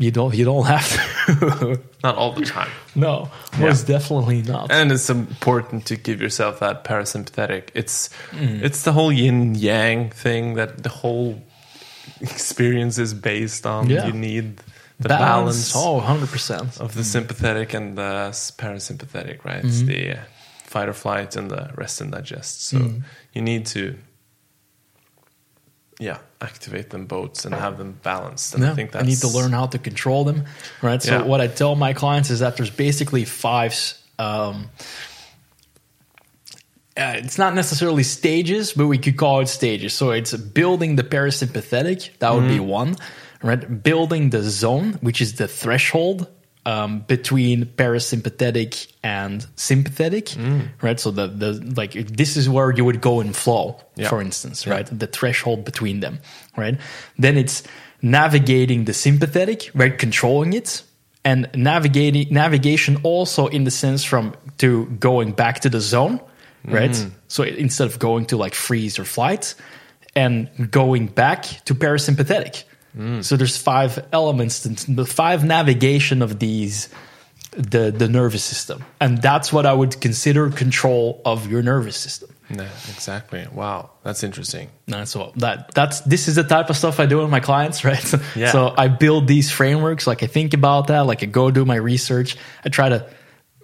you 0.00 0.10
don't 0.10 0.34
you 0.34 0.44
don't 0.44 0.64
have 0.64 0.88
to. 1.26 1.78
Not 2.02 2.16
all 2.16 2.32
the 2.32 2.46
time. 2.46 2.70
no, 2.96 3.28
most 3.60 3.86
definitely 3.86 4.40
not. 4.42 4.72
and 4.72 4.90
it's 4.90 5.10
important 5.10 5.86
to 5.86 5.94
give 5.96 6.18
yourself 6.24 6.60
that 6.60 6.82
parasympathetic 6.84 7.68
it's 7.74 8.08
mm. 8.32 8.62
it's 8.66 8.82
the 8.82 8.92
whole 8.96 9.12
yin 9.12 9.54
yang 9.54 10.08
thing 10.10 10.54
that 10.56 10.82
the 10.82 10.88
whole 10.88 11.36
experience 12.20 12.96
is 12.98 13.12
based 13.14 13.66
on 13.66 13.88
Yeah. 13.90 14.06
you 14.08 14.12
need 14.12 14.46
the 14.98 15.08
balance, 15.08 15.72
Oh, 15.76 15.96
100 15.96 16.28
percent. 16.28 16.80
of 16.80 16.94
the 16.94 17.02
mm. 17.02 17.12
sympathetic 17.16 17.74
and 17.74 17.96
the 17.96 18.32
parasympathetic 18.56 19.44
right 19.44 19.64
it's 19.64 19.78
mm-hmm. 19.84 19.86
the 19.92 20.02
uh, 20.16 20.20
fight 20.64 20.88
or 20.88 20.92
flight 20.94 21.36
and 21.36 21.50
the 21.50 21.70
rest 21.76 22.00
and 22.00 22.10
digest 22.12 22.64
so 22.70 22.78
mm. 22.78 23.02
you 23.34 23.42
need 23.42 23.66
to 23.66 23.96
yeah 26.00 26.18
activate 26.40 26.88
them 26.90 27.04
both 27.06 27.44
and 27.44 27.54
have 27.54 27.76
them 27.76 27.92
balanced 28.02 28.54
and 28.54 28.64
Yeah, 28.64 28.72
i 28.72 28.74
think 28.74 28.96
I 28.96 29.02
need 29.02 29.20
to 29.20 29.28
learn 29.28 29.52
how 29.52 29.66
to 29.66 29.78
control 29.78 30.24
them, 30.24 30.44
right? 30.82 31.02
So 31.02 31.12
Yeah. 31.12 31.22
what 31.22 31.40
I 31.40 31.48
tell 31.48 31.76
my 31.76 31.92
clients 31.92 32.30
is 32.30 32.38
that 32.40 32.56
there's 32.56 32.70
basically 32.70 33.24
five 33.24 33.74
um, 34.18 34.70
uh, 36.96 37.14
it's 37.16 37.38
not 37.38 37.54
necessarily 37.54 38.02
stages, 38.02 38.72
but 38.72 38.86
we 38.86 38.98
could 38.98 39.16
call 39.16 39.40
it 39.40 39.48
stages. 39.48 39.94
So 39.94 40.10
it's 40.10 40.34
building 40.36 40.96
the 40.96 41.04
parasympathetic. 41.04 42.18
That 42.18 42.34
would 42.34 42.48
be 42.48 42.60
one, 42.60 42.96
right? 43.42 43.82
Building 43.82 44.30
the 44.30 44.42
zone, 44.42 44.98
which 45.00 45.20
is 45.20 45.34
the 45.34 45.48
threshold 45.48 46.26
um, 46.66 47.00
between 47.08 47.64
parasympathetic 47.64 48.92
and 49.02 49.46
sympathetic, 49.56 50.34
right? 50.82 51.00
So 51.00 51.10
the 51.10 51.26
the 51.26 51.52
like 51.76 51.92
this 51.92 52.36
is 52.36 52.48
where 52.48 52.70
you 52.70 52.84
would 52.84 53.00
go 53.00 53.20
in 53.20 53.32
flow, 53.32 53.80
Yeah. 53.96 54.08
for 54.08 54.20
instance, 54.20 54.66
right? 54.66 54.86
The 54.86 55.06
threshold 55.06 55.64
between 55.64 56.00
them, 56.00 56.18
right? 56.56 56.78
Then 57.18 57.36
it's 57.38 57.62
navigating 58.02 58.84
the 58.84 58.92
sympathetic, 58.92 59.70
right? 59.74 59.96
Controlling 59.98 60.52
it. 60.52 60.82
And 61.22 61.50
navigating 61.54 62.32
navigation 62.32 62.96
also 63.02 63.46
in 63.46 63.64
the 63.64 63.70
sense 63.70 64.04
from 64.04 64.32
to 64.56 64.86
going 64.98 65.32
back 65.32 65.60
to 65.60 65.68
the 65.68 65.80
zone, 65.80 66.18
right? 66.64 66.96
So 67.28 67.42
instead 67.42 67.88
of 67.88 67.98
going 67.98 68.24
to 68.26 68.38
like 68.38 68.54
freeze 68.54 68.98
or 68.98 69.04
flight, 69.04 69.54
and 70.16 70.48
going 70.70 71.06
back 71.08 71.42
to 71.66 71.74
parasympathetic. 71.74 72.64
Mm. 72.96 73.24
So 73.24 73.36
there's 73.36 73.56
five 73.56 74.04
elements, 74.12 74.62
the 74.62 75.06
five 75.06 75.44
navigation 75.44 76.22
of 76.22 76.38
these, 76.38 76.88
the 77.52 77.90
the 77.90 78.08
nervous 78.08 78.44
system, 78.44 78.84
and 79.00 79.20
that's 79.20 79.52
what 79.52 79.66
I 79.66 79.72
would 79.72 80.00
consider 80.00 80.50
control 80.50 81.20
of 81.24 81.50
your 81.50 81.62
nervous 81.62 81.96
system. 81.96 82.30
Yeah, 82.50 82.68
exactly. 82.88 83.46
Wow, 83.52 83.90
that's 84.02 84.24
interesting. 84.24 84.70
And 84.92 85.08
so 85.08 85.32
that 85.36 85.72
that's 85.72 86.00
this 86.00 86.26
is 86.26 86.34
the 86.34 86.42
type 86.42 86.70
of 86.70 86.76
stuff 86.76 86.98
I 86.98 87.06
do 87.06 87.18
with 87.18 87.30
my 87.30 87.40
clients, 87.40 87.84
right? 87.90 88.14
Yeah. 88.34 88.50
So 88.50 88.74
I 88.76 88.88
build 88.88 89.28
these 89.28 89.50
frameworks, 89.50 90.06
like 90.06 90.22
I 90.22 90.26
think 90.26 90.54
about 90.54 90.88
that, 90.88 91.00
like 91.00 91.22
I 91.22 91.26
go 91.26 91.50
do 91.50 91.64
my 91.64 91.76
research. 91.76 92.36
I 92.64 92.68
try 92.68 92.88
to 92.88 93.08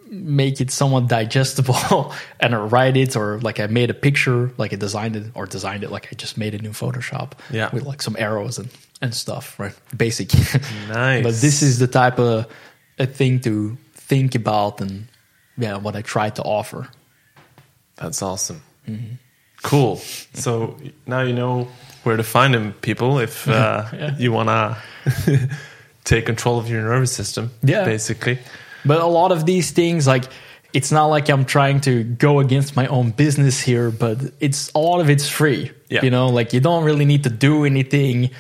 make 0.09 0.61
it 0.61 0.71
somewhat 0.71 1.09
digestible 1.09 2.15
and 2.41 2.55
I 2.55 2.59
write 2.59 2.97
it 2.97 3.17
or 3.17 3.41
like 3.41 3.59
I 3.59 3.67
made 3.67 3.91
a 3.91 3.95
picture, 3.95 4.53
like 4.57 4.73
I 4.73 4.77
designed 4.77 5.17
it 5.17 5.27
or 5.35 5.47
designed 5.47 5.83
it 5.83 5.91
like 5.91 6.09
I 6.13 6.15
just 6.15 6.39
made 6.39 6.55
it 6.55 6.65
in 6.65 6.71
Photoshop. 6.73 7.33
Yeah. 7.51 7.71
With 7.73 7.85
like 7.85 8.03
some 8.03 8.17
arrows 8.19 8.59
and, 8.59 8.69
and 9.03 9.15
stuff, 9.15 9.59
right? 9.59 9.75
Basic. 9.97 10.31
Nice. 10.89 11.23
but 11.23 11.35
this 11.35 11.63
is 11.63 11.79
the 11.79 11.87
type 11.87 12.19
of 12.19 12.47
a 12.99 13.07
thing 13.07 13.41
to 13.41 13.77
think 13.95 14.35
about 14.35 14.81
and 14.81 15.07
yeah, 15.59 15.77
what 15.77 15.97
I 15.97 16.03
try 16.03 16.31
to 16.31 16.43
offer. 16.43 16.89
That's 17.97 18.23
awesome. 18.23 18.63
Mm-hmm. 18.89 19.15
Cool. 19.63 19.97
So 20.35 20.77
now 21.07 21.23
you 21.23 21.33
know 21.33 21.69
where 22.05 22.17
to 22.17 22.23
find 22.23 22.55
him, 22.55 22.73
people, 22.83 23.19
if 23.19 23.49
uh, 23.49 23.85
Yeah. 23.93 24.17
you 24.19 24.33
want 24.33 24.49
to 24.49 25.49
take 26.05 26.27
control 26.27 26.59
of 26.59 26.69
your 26.69 26.83
nervous 26.83 27.13
system. 27.13 27.51
Yeah. 27.63 27.85
Basically. 27.85 28.39
But 28.85 29.01
a 29.01 29.07
lot 29.07 29.33
of 29.33 29.45
these 29.47 29.73
things, 29.73 30.07
like, 30.07 30.25
it's 30.73 30.93
not 30.93 31.07
like 31.07 31.29
I'm 31.31 31.45
trying 31.45 31.81
to 31.83 32.05
go 32.05 32.39
against 32.41 32.77
my 32.77 32.87
own 32.87 33.11
business 33.11 33.61
here, 33.61 33.91
but 33.91 34.19
it's 34.41 34.71
a 34.75 34.79
lot 34.79 35.01
of 35.01 35.09
it's 35.11 35.29
free. 35.29 35.71
Yeah. 35.89 36.03
You 36.05 36.11
know, 36.11 36.29
like 36.29 36.53
you 36.53 36.61
don't 36.61 36.85
really 36.85 37.05
need 37.07 37.25
to 37.25 37.31
do 37.31 37.65
anything. 37.65 38.31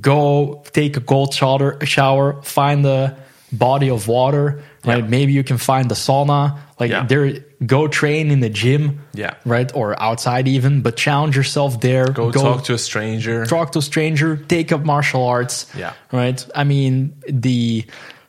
Go 0.00 0.62
take 0.72 0.96
a 0.96 1.00
cold 1.00 1.34
shower, 1.34 1.84
shower, 1.84 2.40
find 2.42 2.86
a 2.86 3.16
body 3.52 3.90
of 3.90 4.06
water, 4.06 4.62
right? 4.84 4.98
Yeah. 5.02 5.08
Maybe 5.08 5.32
you 5.32 5.42
can 5.42 5.58
find 5.58 5.90
the 5.90 5.96
sauna. 5.96 6.58
Like 6.78 6.90
Yeah. 6.92 7.04
there, 7.04 7.32
go 7.66 7.88
train 7.88 8.30
in 8.30 8.38
the 8.40 8.48
gym, 8.48 9.00
Yeah. 9.12 9.34
right, 9.44 9.70
or 9.74 10.00
outside 10.00 10.46
even. 10.46 10.82
But 10.82 10.96
challenge 10.96 11.36
yourself 11.36 11.80
there. 11.80 12.06
Go, 12.06 12.30
talk 12.30 12.62
to 12.64 12.74
a 12.74 12.78
stranger. 12.78 13.44
talk 13.46 13.72
to 13.72 13.80
a 13.80 13.82
stranger, 13.82 14.36
take 14.36 14.70
up 14.70 14.84
martial 14.84 15.24
arts. 15.26 15.66
Yeah. 15.76 15.92
Right. 16.12 16.44
I 16.54 16.62
mean, 16.64 17.12
the, 17.28 17.84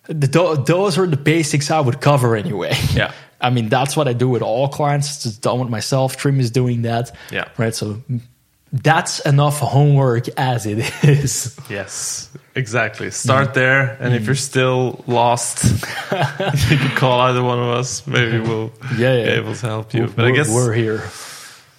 the 0.07 0.63
those 0.65 0.97
are 0.97 1.05
the 1.05 1.17
basics 1.17 1.69
I 1.69 1.79
would 1.79 2.01
cover 2.01 2.35
anyway. 2.35 2.73
Yeah. 2.95 3.11
I 3.43 3.49
mean, 3.49 3.69
that's 3.69 3.95
what 3.97 4.07
I 4.07 4.13
do 4.13 4.29
with 4.29 4.41
all 4.43 4.67
clients. 4.67 5.25
It's 5.25 5.37
done 5.37 5.59
with 5.59 5.69
myself. 5.69 6.15
Trim 6.17 6.39
is 6.39 6.51
doing 6.51 6.83
that. 6.83 7.11
Yeah. 7.31 7.45
Right. 7.57 7.73
So 7.73 8.01
that's 8.73 9.19
enough 9.21 9.59
homework 9.59 10.27
as 10.37 10.65
it 10.65 10.79
is. 11.03 11.57
Yes, 11.69 12.29
exactly. 12.55 13.11
Start 13.11 13.53
there, 13.53 13.97
and 13.99 14.13
if 14.13 14.25
you're 14.25 14.35
still 14.35 15.03
lost, 15.07 15.63
you 16.11 16.77
can 16.77 16.95
call 16.95 17.19
either 17.21 17.43
one 17.43 17.59
of 17.59 17.67
us. 17.69 18.05
Maybe 18.07 18.39
we'll 18.39 18.71
Yeah, 18.97 19.13
yeah. 19.15 19.23
be 19.25 19.29
able 19.31 19.55
to 19.55 19.65
help 19.65 19.93
you. 19.93 20.07
But 20.07 20.25
I 20.25 20.31
guess 20.31 20.49
we're 20.53 20.73
here. 20.73 21.03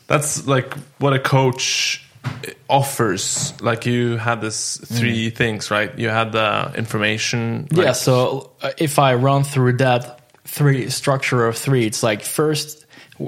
that's 0.07 0.47
like 0.47 0.75
what 0.99 1.13
a 1.15 1.19
coach 1.19 2.05
offers. 2.69 3.55
Like 3.61 3.87
you 3.87 4.17
had 4.17 4.41
this 4.41 4.77
three 4.79 5.31
things, 5.31 5.71
right? 5.71 5.97
You 5.99 6.09
had 6.09 6.33
the 6.33 6.73
information. 6.77 7.69
Like, 7.71 7.87
yeah. 7.87 7.93
So 7.93 8.53
uh, 8.63 8.73
if 8.79 8.99
I 8.99 9.15
run 9.15 9.45
through 9.45 9.75
that 9.79 10.21
three 10.45 10.91
structure 10.91 11.47
of 11.47 11.57
three, 11.57 11.87
it's 11.87 12.03
like 12.03 12.23
first, 12.23 12.82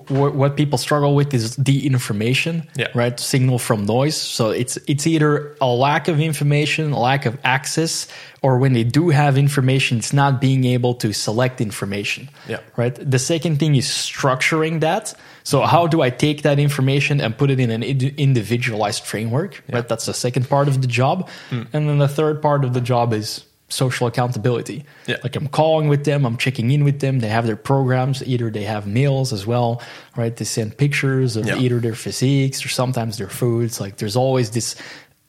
w- 0.09 0.33
what 0.33 0.57
people 0.57 0.79
struggle 0.79 1.15
with 1.15 1.33
is 1.35 1.57
the 1.57 1.87
information, 1.87 2.69
Yeah. 2.77 2.89
right? 2.95 3.19
Signal 3.19 3.59
from 3.59 3.85
noise. 3.87 4.17
So 4.17 4.51
it's 4.51 4.77
it's 4.87 5.07
either 5.07 5.57
a 5.61 5.67
lack 5.67 6.09
of 6.09 6.21
information, 6.21 6.93
a 6.93 6.99
lack 7.01 7.27
of 7.27 7.39
access, 7.45 8.07
or 8.43 8.59
when 8.59 8.73
they 8.73 8.85
do 8.85 9.11
have 9.11 9.39
information, 9.39 9.99
it's 9.99 10.13
not 10.13 10.41
being 10.41 10.65
able 10.65 10.95
to 10.95 11.13
select 11.13 11.61
information. 11.61 12.29
Yeah. 12.49 12.59
Right. 12.77 12.95
The 12.95 13.19
second 13.19 13.59
thing 13.59 13.75
is 13.77 13.87
structuring 13.87 14.81
that. 14.81 15.15
So 15.45 15.63
how 15.63 15.87
do 15.87 16.01
I 16.03 16.11
take 16.11 16.43
that 16.43 16.59
information 16.59 17.21
and 17.21 17.37
put 17.37 17.51
it 17.51 17.61
in 17.61 17.71
an 17.71 17.83
indi- 17.83 18.15
individualized 18.17 19.05
framework? 19.05 19.63
Right. 19.73 19.87
That's 19.89 20.07
the 20.07 20.15
second 20.15 20.49
part 20.49 20.69
of 20.69 20.81
the 20.81 20.87
job, 20.89 21.29
Hmm. 21.51 21.63
and 21.73 21.89
then 21.89 21.99
the 21.99 22.09
third 22.09 22.41
part 22.43 22.65
of 22.65 22.73
the 22.73 22.81
job 22.81 23.13
is 23.13 23.45
social 23.69 24.07
accountability. 24.07 24.85
Yeah. 25.07 25.17
Like 25.23 25.37
I'm 25.37 25.49
calling 25.49 25.89
with 25.89 26.05
them, 26.05 26.25
I'm 26.25 26.37
checking 26.37 26.71
in 26.71 26.85
with 26.85 27.01
them. 27.01 27.21
They 27.21 27.29
have 27.29 27.47
their 27.47 27.57
programs. 27.57 28.23
Either 28.23 28.51
they 28.51 28.65
have 28.65 28.87
meals 28.87 29.33
as 29.33 29.47
well, 29.47 29.83
right? 30.17 30.37
They 30.37 30.45
send 30.45 30.77
pictures 30.77 31.37
of 31.37 31.47
Yeah. 31.47 31.59
either 31.59 31.81
their 31.81 31.95
physiques 31.95 32.65
or 32.65 32.69
sometimes 32.69 33.17
their 33.19 33.29
foods. 33.29 33.81
Like 33.81 33.97
there's 33.97 34.17
always 34.17 34.51
this 34.51 34.77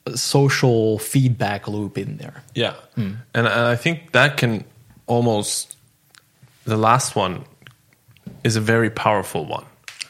uh, 0.06 0.14
social 0.16 0.98
feedback 0.98 1.66
loop 1.66 1.98
in 1.98 2.18
there. 2.18 2.42
Yeah, 2.54 2.74
hmm. 2.94 3.14
and, 3.34 3.46
and 3.46 3.48
I 3.48 3.76
think 3.76 4.12
that 4.12 4.36
can 4.36 4.64
almost 5.06 5.76
the 6.64 6.76
last 6.76 7.16
one 7.16 7.44
is 8.44 8.56
a 8.56 8.60
very 8.60 8.90
powerful 8.90 9.44
one. 9.46 9.64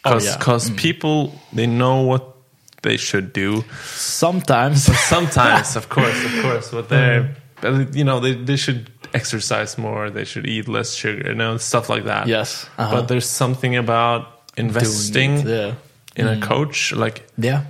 Oh, 0.05 0.19
because 0.19 0.69
yeah. 0.69 0.73
Hmm. 0.73 0.77
people 0.77 1.40
they 1.53 1.66
know 1.66 2.03
what 2.03 2.35
they 2.82 2.97
should 2.97 3.32
do. 3.32 3.65
Sometimes, 3.85 4.85
Sometimes, 4.85 5.77
of 5.77 5.89
course, 5.89 6.24
of 6.24 6.43
course, 6.43 6.70
but 6.70 6.89
they 6.89 7.20
hmm. 7.20 7.32
But 7.61 7.95
you 7.95 8.05
know 8.05 8.20
they 8.20 8.35
they 8.35 8.57
should 8.57 8.91
exercise 9.15 9.78
more. 9.78 10.11
They 10.11 10.24
should 10.24 10.47
eat 10.47 10.69
less 10.69 10.95
sugar, 10.95 11.28
you 11.28 11.35
know, 11.35 11.57
stuff 11.59 11.89
like 11.89 12.05
that. 12.05 12.27
Yes, 12.27 12.69
uh-huh. 12.78 12.93
but 12.95 13.09
there's 13.09 13.28
something 13.28 13.77
about 13.77 14.27
investing 14.57 15.39
it, 15.41 15.47
yeah. 15.47 15.74
in 16.16 16.27
a 16.27 16.41
coach 16.41 16.93
like 16.93 17.27
yeah, 17.39 17.65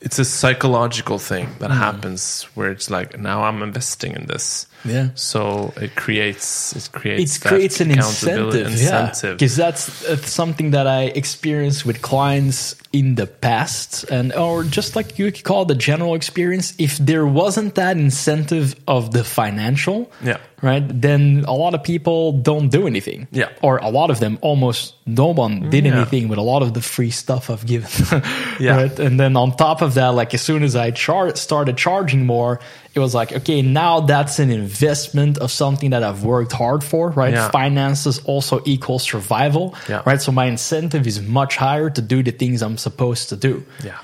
it's 0.00 0.18
a 0.18 0.24
psychological 0.24 1.18
thing 1.18 1.46
Mm. 1.46 1.58
that 1.58 1.70
happens 1.70 2.44
where 2.54 2.70
it's 2.70 2.90
like 2.90 3.18
now 3.18 3.42
I'm 3.44 3.62
investing 3.62 4.12
in 4.16 4.26
this. 4.26 4.66
Yeah. 4.84 5.08
So 5.14 5.72
it 5.76 5.94
creates 5.94 6.74
it 6.76 6.88
creates 6.92 7.36
it 7.36 7.42
creates 7.48 7.80
an 7.80 7.90
accountability- 7.90 8.60
incentive, 8.60 8.80
yeah, 8.82 9.08
incentive. 9.08 9.38
because 9.38 9.56
that's 9.56 10.04
uh, 10.08 10.16
something 10.16 10.70
that 10.72 10.86
I 10.86 11.02
experienced 11.04 11.84
with 11.84 12.00
clients 12.02 12.76
in 12.92 13.14
the 13.14 13.26
past, 13.26 14.04
and 14.10 14.32
or 14.32 14.64
just 14.64 14.96
like 14.96 15.18
you 15.18 15.30
could 15.30 15.44
call 15.44 15.62
it 15.62 15.68
the 15.68 15.74
general 15.76 16.14
experience. 16.14 16.74
If 16.78 16.98
there 16.98 17.24
wasn't 17.26 17.74
that 17.76 17.96
incentive 17.96 18.74
of 18.88 19.12
the 19.12 19.22
financial, 19.22 20.10
Yeah. 20.24 20.38
right, 20.60 20.82
then 21.00 21.44
a 21.46 21.54
lot 21.54 21.74
of 21.74 21.84
people 21.84 22.32
don't 22.42 22.68
do 22.68 22.86
anything, 22.88 23.28
Yeah. 23.30 23.50
or 23.62 23.78
a 23.78 23.90
lot 23.90 24.10
of 24.10 24.18
them 24.18 24.38
almost 24.40 24.94
no 25.06 25.26
one 25.26 25.70
did 25.70 25.84
Yeah. 25.84 25.96
anything 25.96 26.28
with 26.28 26.38
a 26.38 26.42
lot 26.42 26.62
of 26.62 26.72
the 26.74 26.80
free 26.80 27.10
stuff 27.10 27.48
I've 27.48 27.64
given, 27.64 27.90
Yeah. 28.60 28.76
right, 28.76 28.98
and 28.98 29.20
then 29.20 29.36
on 29.36 29.56
top 29.56 29.82
of 29.82 29.94
that, 29.94 30.14
like 30.14 30.34
as 30.34 30.42
soon 30.42 30.64
as 30.64 30.74
I 30.74 30.90
char- 30.90 31.36
started 31.36 31.76
charging 31.76 32.26
more. 32.26 32.58
It 32.92 32.98
was 32.98 33.14
like, 33.14 33.32
okay, 33.32 33.62
now 33.62 34.00
that's 34.00 34.38
an 34.40 34.50
investment 34.50 35.38
of 35.38 35.50
something 35.52 35.90
that 35.90 36.02
I've 36.02 36.24
worked 36.24 36.50
hard 36.52 36.82
for, 36.82 37.10
right? 37.10 37.32
Yeah. 37.34 37.48
Finances 37.50 38.18
also 38.24 38.60
equal 38.64 38.98
survival, 38.98 39.74
Yeah. 39.88 40.02
right? 40.04 40.20
So 40.20 40.32
my 40.32 40.46
incentive 40.46 41.06
is 41.06 41.20
much 41.22 41.56
higher 41.56 41.88
to 41.90 42.02
do 42.02 42.22
the 42.22 42.32
things 42.32 42.62
I'm 42.62 42.76
supposed 42.78 43.28
to 43.28 43.36
do, 43.36 43.64
Yeah. 43.84 43.98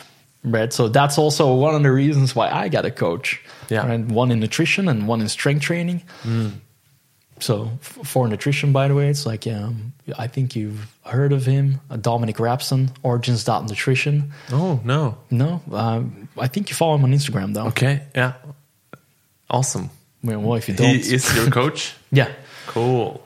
right? 0.45 0.73
So 0.73 0.89
that's 0.89 1.19
also 1.19 1.53
one 1.55 1.75
of 1.75 1.83
the 1.83 1.91
reasons 1.91 2.37
why 2.37 2.49
I 2.49 2.69
got 2.69 2.85
a 2.85 2.91
coach, 2.93 3.41
Yeah. 3.69 3.83
Mm. 3.83 3.89
right? 3.89 4.05
One 4.07 4.31
in 4.31 4.39
nutrition 4.39 4.89
and 4.89 5.09
one 5.09 5.21
in 5.21 5.29
strength 5.29 5.63
training. 5.63 6.03
So 7.39 7.71
f- 7.83 7.99
for 8.05 8.27
nutrition, 8.29 8.73
by 8.73 8.89
the 8.89 8.95
way, 8.95 9.09
it's 9.11 9.27
like 9.27 9.47
um, 9.47 9.93
I 10.19 10.27
think 10.27 10.57
you've 10.57 10.87
heard 11.05 11.33
of 11.35 11.45
him, 11.45 11.81
uh, 11.91 11.97
Dominic 11.97 12.37
Rapson, 12.37 12.89
Origins 13.03 13.47
Nutrition. 13.47 14.33
Oh 14.51 14.81
no. 14.85 15.19
No, 15.31 15.61
um, 15.73 16.29
I 16.39 16.47
think 16.49 16.71
you 16.71 16.77
follow 16.77 16.95
him 16.95 17.05
on 17.05 17.13
Instagram 17.13 17.53
though. 17.53 17.67
Okay. 17.67 18.03
Yeah. 18.15 18.33
Awesome. 19.51 19.90
Well, 20.23 20.40
well, 20.40 20.55
if 20.56 20.68
you 20.68 20.74
don't, 20.74 20.89
He 20.97 21.14
is 21.14 21.35
your 21.36 21.51
coach. 21.51 21.94
yeah. 22.12 22.31
cool. 22.66 23.23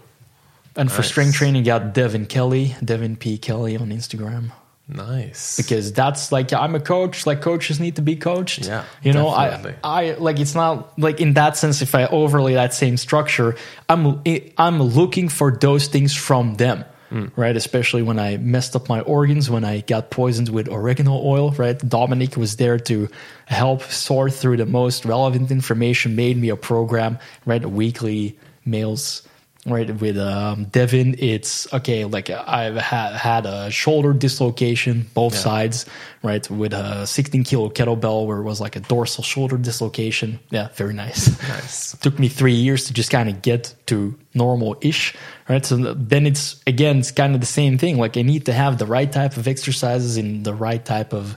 And 0.76 0.90
for 0.90 0.98
Nice. 1.02 1.09
strength 1.09 1.34
training, 1.34 1.64
got 1.64 1.94
Devin 1.94 2.26
Kelly, 2.26 2.76
Devin 2.84 3.16
P 3.16 3.38
Kelly 3.38 3.76
on 3.76 3.88
Instagram. 3.90 4.52
Nice. 4.92 5.56
because 5.56 5.92
that's 5.92 6.32
like 6.32 6.52
I'm 6.52 6.74
a 6.74 6.80
coach. 6.80 7.24
Like 7.24 7.42
coaches 7.42 7.78
need 7.78 7.97
to 7.97 8.02
be 8.02 8.16
coached. 8.16 8.66
Yeah, 8.66 8.84
you 9.05 9.12
know, 9.12 9.30
definitely. 9.34 9.74
I 9.84 10.10
I 10.10 10.14
like 10.18 10.40
it's 10.40 10.55
not 10.56 10.98
like 10.98 11.20
in 11.20 11.34
that 11.34 11.56
sense. 11.56 11.80
If 11.80 11.94
I 11.94 12.06
overlay 12.06 12.55
that 12.55 12.74
same 12.74 12.97
structure, 12.97 13.55
I'm 13.88 14.20
I'm 14.59 14.82
looking 14.82 15.28
for 15.28 15.52
those 15.56 15.86
things 15.86 16.14
from 16.16 16.56
them. 16.56 16.84
Right, 17.11 17.57
especially 17.57 18.03
when 18.03 18.19
I 18.19 18.37
messed 18.37 18.77
up 18.77 18.89
my 18.89 19.01
organs, 19.01 19.51
when 19.51 19.65
I 19.65 19.81
got 19.81 20.11
poisoned 20.11 20.49
with 20.49 20.69
oregano 20.69 21.15
oil. 21.15 21.51
Right, 21.51 21.78
Dominic 21.78 22.37
was 22.37 22.57
there 22.57 22.78
to 22.78 23.09
help 23.47 23.82
sort 23.82 24.32
through 24.32 24.59
the 24.59 24.66
most 24.66 25.05
relevant 25.05 25.51
information. 25.51 26.16
Made 26.16 26.37
me 26.37 26.49
a 26.51 26.57
program. 26.57 27.19
Right, 27.47 27.65
weekly 27.65 28.39
mails 28.65 29.23
right 29.66 29.91
with 30.01 30.16
um, 30.16 30.65
devin 30.73 31.15
it's 31.19 31.70
okay 31.74 32.07
like 32.07 32.31
i've 32.31 32.77
had 32.77 33.12
had 33.15 33.45
a 33.45 33.70
shoulder 33.70 34.15
dislocation 34.15 35.07
both 35.12 35.35
Yeah. 35.35 35.41
sides 35.41 35.87
right 36.23 36.49
with 36.51 36.73
a 36.73 37.07
16 37.07 37.45
kilo 37.45 37.69
kettlebell 37.69 38.27
where 38.27 38.39
it 38.39 38.45
was 38.45 38.59
like 38.59 38.74
a 38.77 38.81
dorsal 38.81 39.23
shoulder 39.23 39.59
dislocation 39.59 40.41
yeah 40.51 40.69
very 40.77 40.95
nice 40.95 41.28
Nice. 41.49 41.95
took 41.99 42.19
me 42.19 42.28
three 42.28 42.55
years 42.55 42.87
to 42.87 42.95
just 42.95 43.11
kind 43.11 43.28
of 43.28 43.43
get 43.43 43.74
to 43.87 44.19
normal-ish 44.32 45.15
right 45.47 45.66
so 45.66 45.77
then 45.77 46.27
it's 46.27 46.62
again 46.66 46.99
it's 47.01 47.11
kind 47.11 47.35
of 47.35 47.41
the 47.43 47.47
same 47.47 47.77
thing 47.77 47.99
like 47.99 48.16
i 48.16 48.23
need 48.23 48.47
to 48.47 48.55
have 48.55 48.78
the 48.78 48.87
right 48.87 49.12
type 49.12 49.37
of 49.37 49.47
exercises 49.47 50.16
in 50.16 50.43
the 50.43 50.55
right 50.55 50.87
type 50.87 51.12
of 51.12 51.37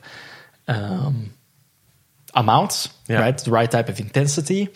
um, 0.70 1.32
amounts 2.36 2.88
Yeah. 3.10 3.20
right 3.20 3.38
the 3.38 3.52
right 3.52 3.70
type 3.70 3.90
of 3.90 4.00
intensity 4.00 4.70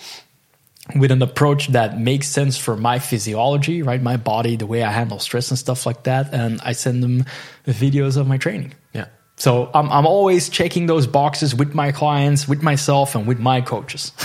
with 0.95 1.11
an 1.11 1.21
approach 1.21 1.67
that 1.69 1.99
makes 1.99 2.27
sense 2.29 2.57
for 2.57 2.77
my 2.77 2.99
physiology, 2.99 3.81
right? 3.81 4.01
My 4.01 4.15
body, 4.17 4.55
the 4.55 4.65
way 4.65 4.83
I 4.83 4.91
handle 4.91 5.19
stress 5.19 5.49
and 5.51 5.59
stuff 5.59 5.85
like 5.85 6.03
that. 6.03 6.33
And 6.33 6.59
I 6.63 6.71
send 6.71 7.03
them 7.03 7.25
videos 7.67 8.15
of 8.17 8.27
my 8.27 8.37
training. 8.37 8.73
Yeah. 8.93 9.07
So 9.35 9.69
I'm, 9.73 9.91
I'm 9.91 10.07
always 10.07 10.49
checking 10.49 10.85
those 10.87 11.05
boxes 11.05 11.53
with 11.53 11.75
my 11.75 11.91
clients, 11.91 12.47
with 12.47 12.63
myself, 12.63 13.15
and 13.15 13.27
with 13.27 13.39
my 13.39 13.61
coaches. 13.61 14.11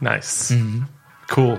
Nice. 0.00 0.52
Cool. 1.28 1.58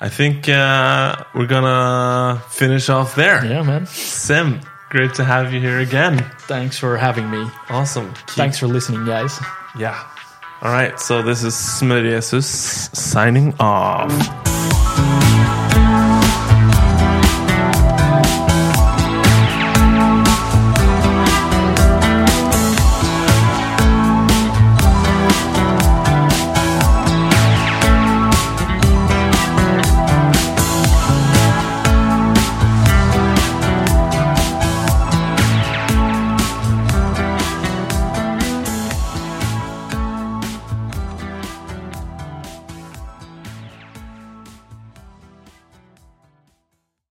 I 0.00 0.08
think 0.08 0.48
uh, 0.48 1.14
we're 1.36 1.46
gonna 1.46 2.42
finish 2.50 2.88
off 2.88 3.14
there. 3.14 3.44
yeah, 3.44 3.62
man. 3.62 3.86
Sim, 3.86 4.60
great 4.88 5.14
to 5.14 5.24
have 5.24 5.52
you 5.52 5.60
here 5.60 5.78
again. 5.78 6.18
Thanks 6.48 6.78
for 6.78 6.96
having 6.96 7.30
me. 7.30 7.46
Awesome. 7.68 8.12
Keep- 8.14 8.28
Thanks 8.30 8.58
for 8.58 8.66
listening, 8.66 9.04
guys. 9.04 9.38
Yeah. 9.78 10.02
All 10.62 10.70
right. 10.70 11.00
So 11.00 11.22
this 11.22 11.42
is 11.42 11.54
Smyrjesus 11.54 12.94
signing 12.94 13.54
off. 13.58 14.10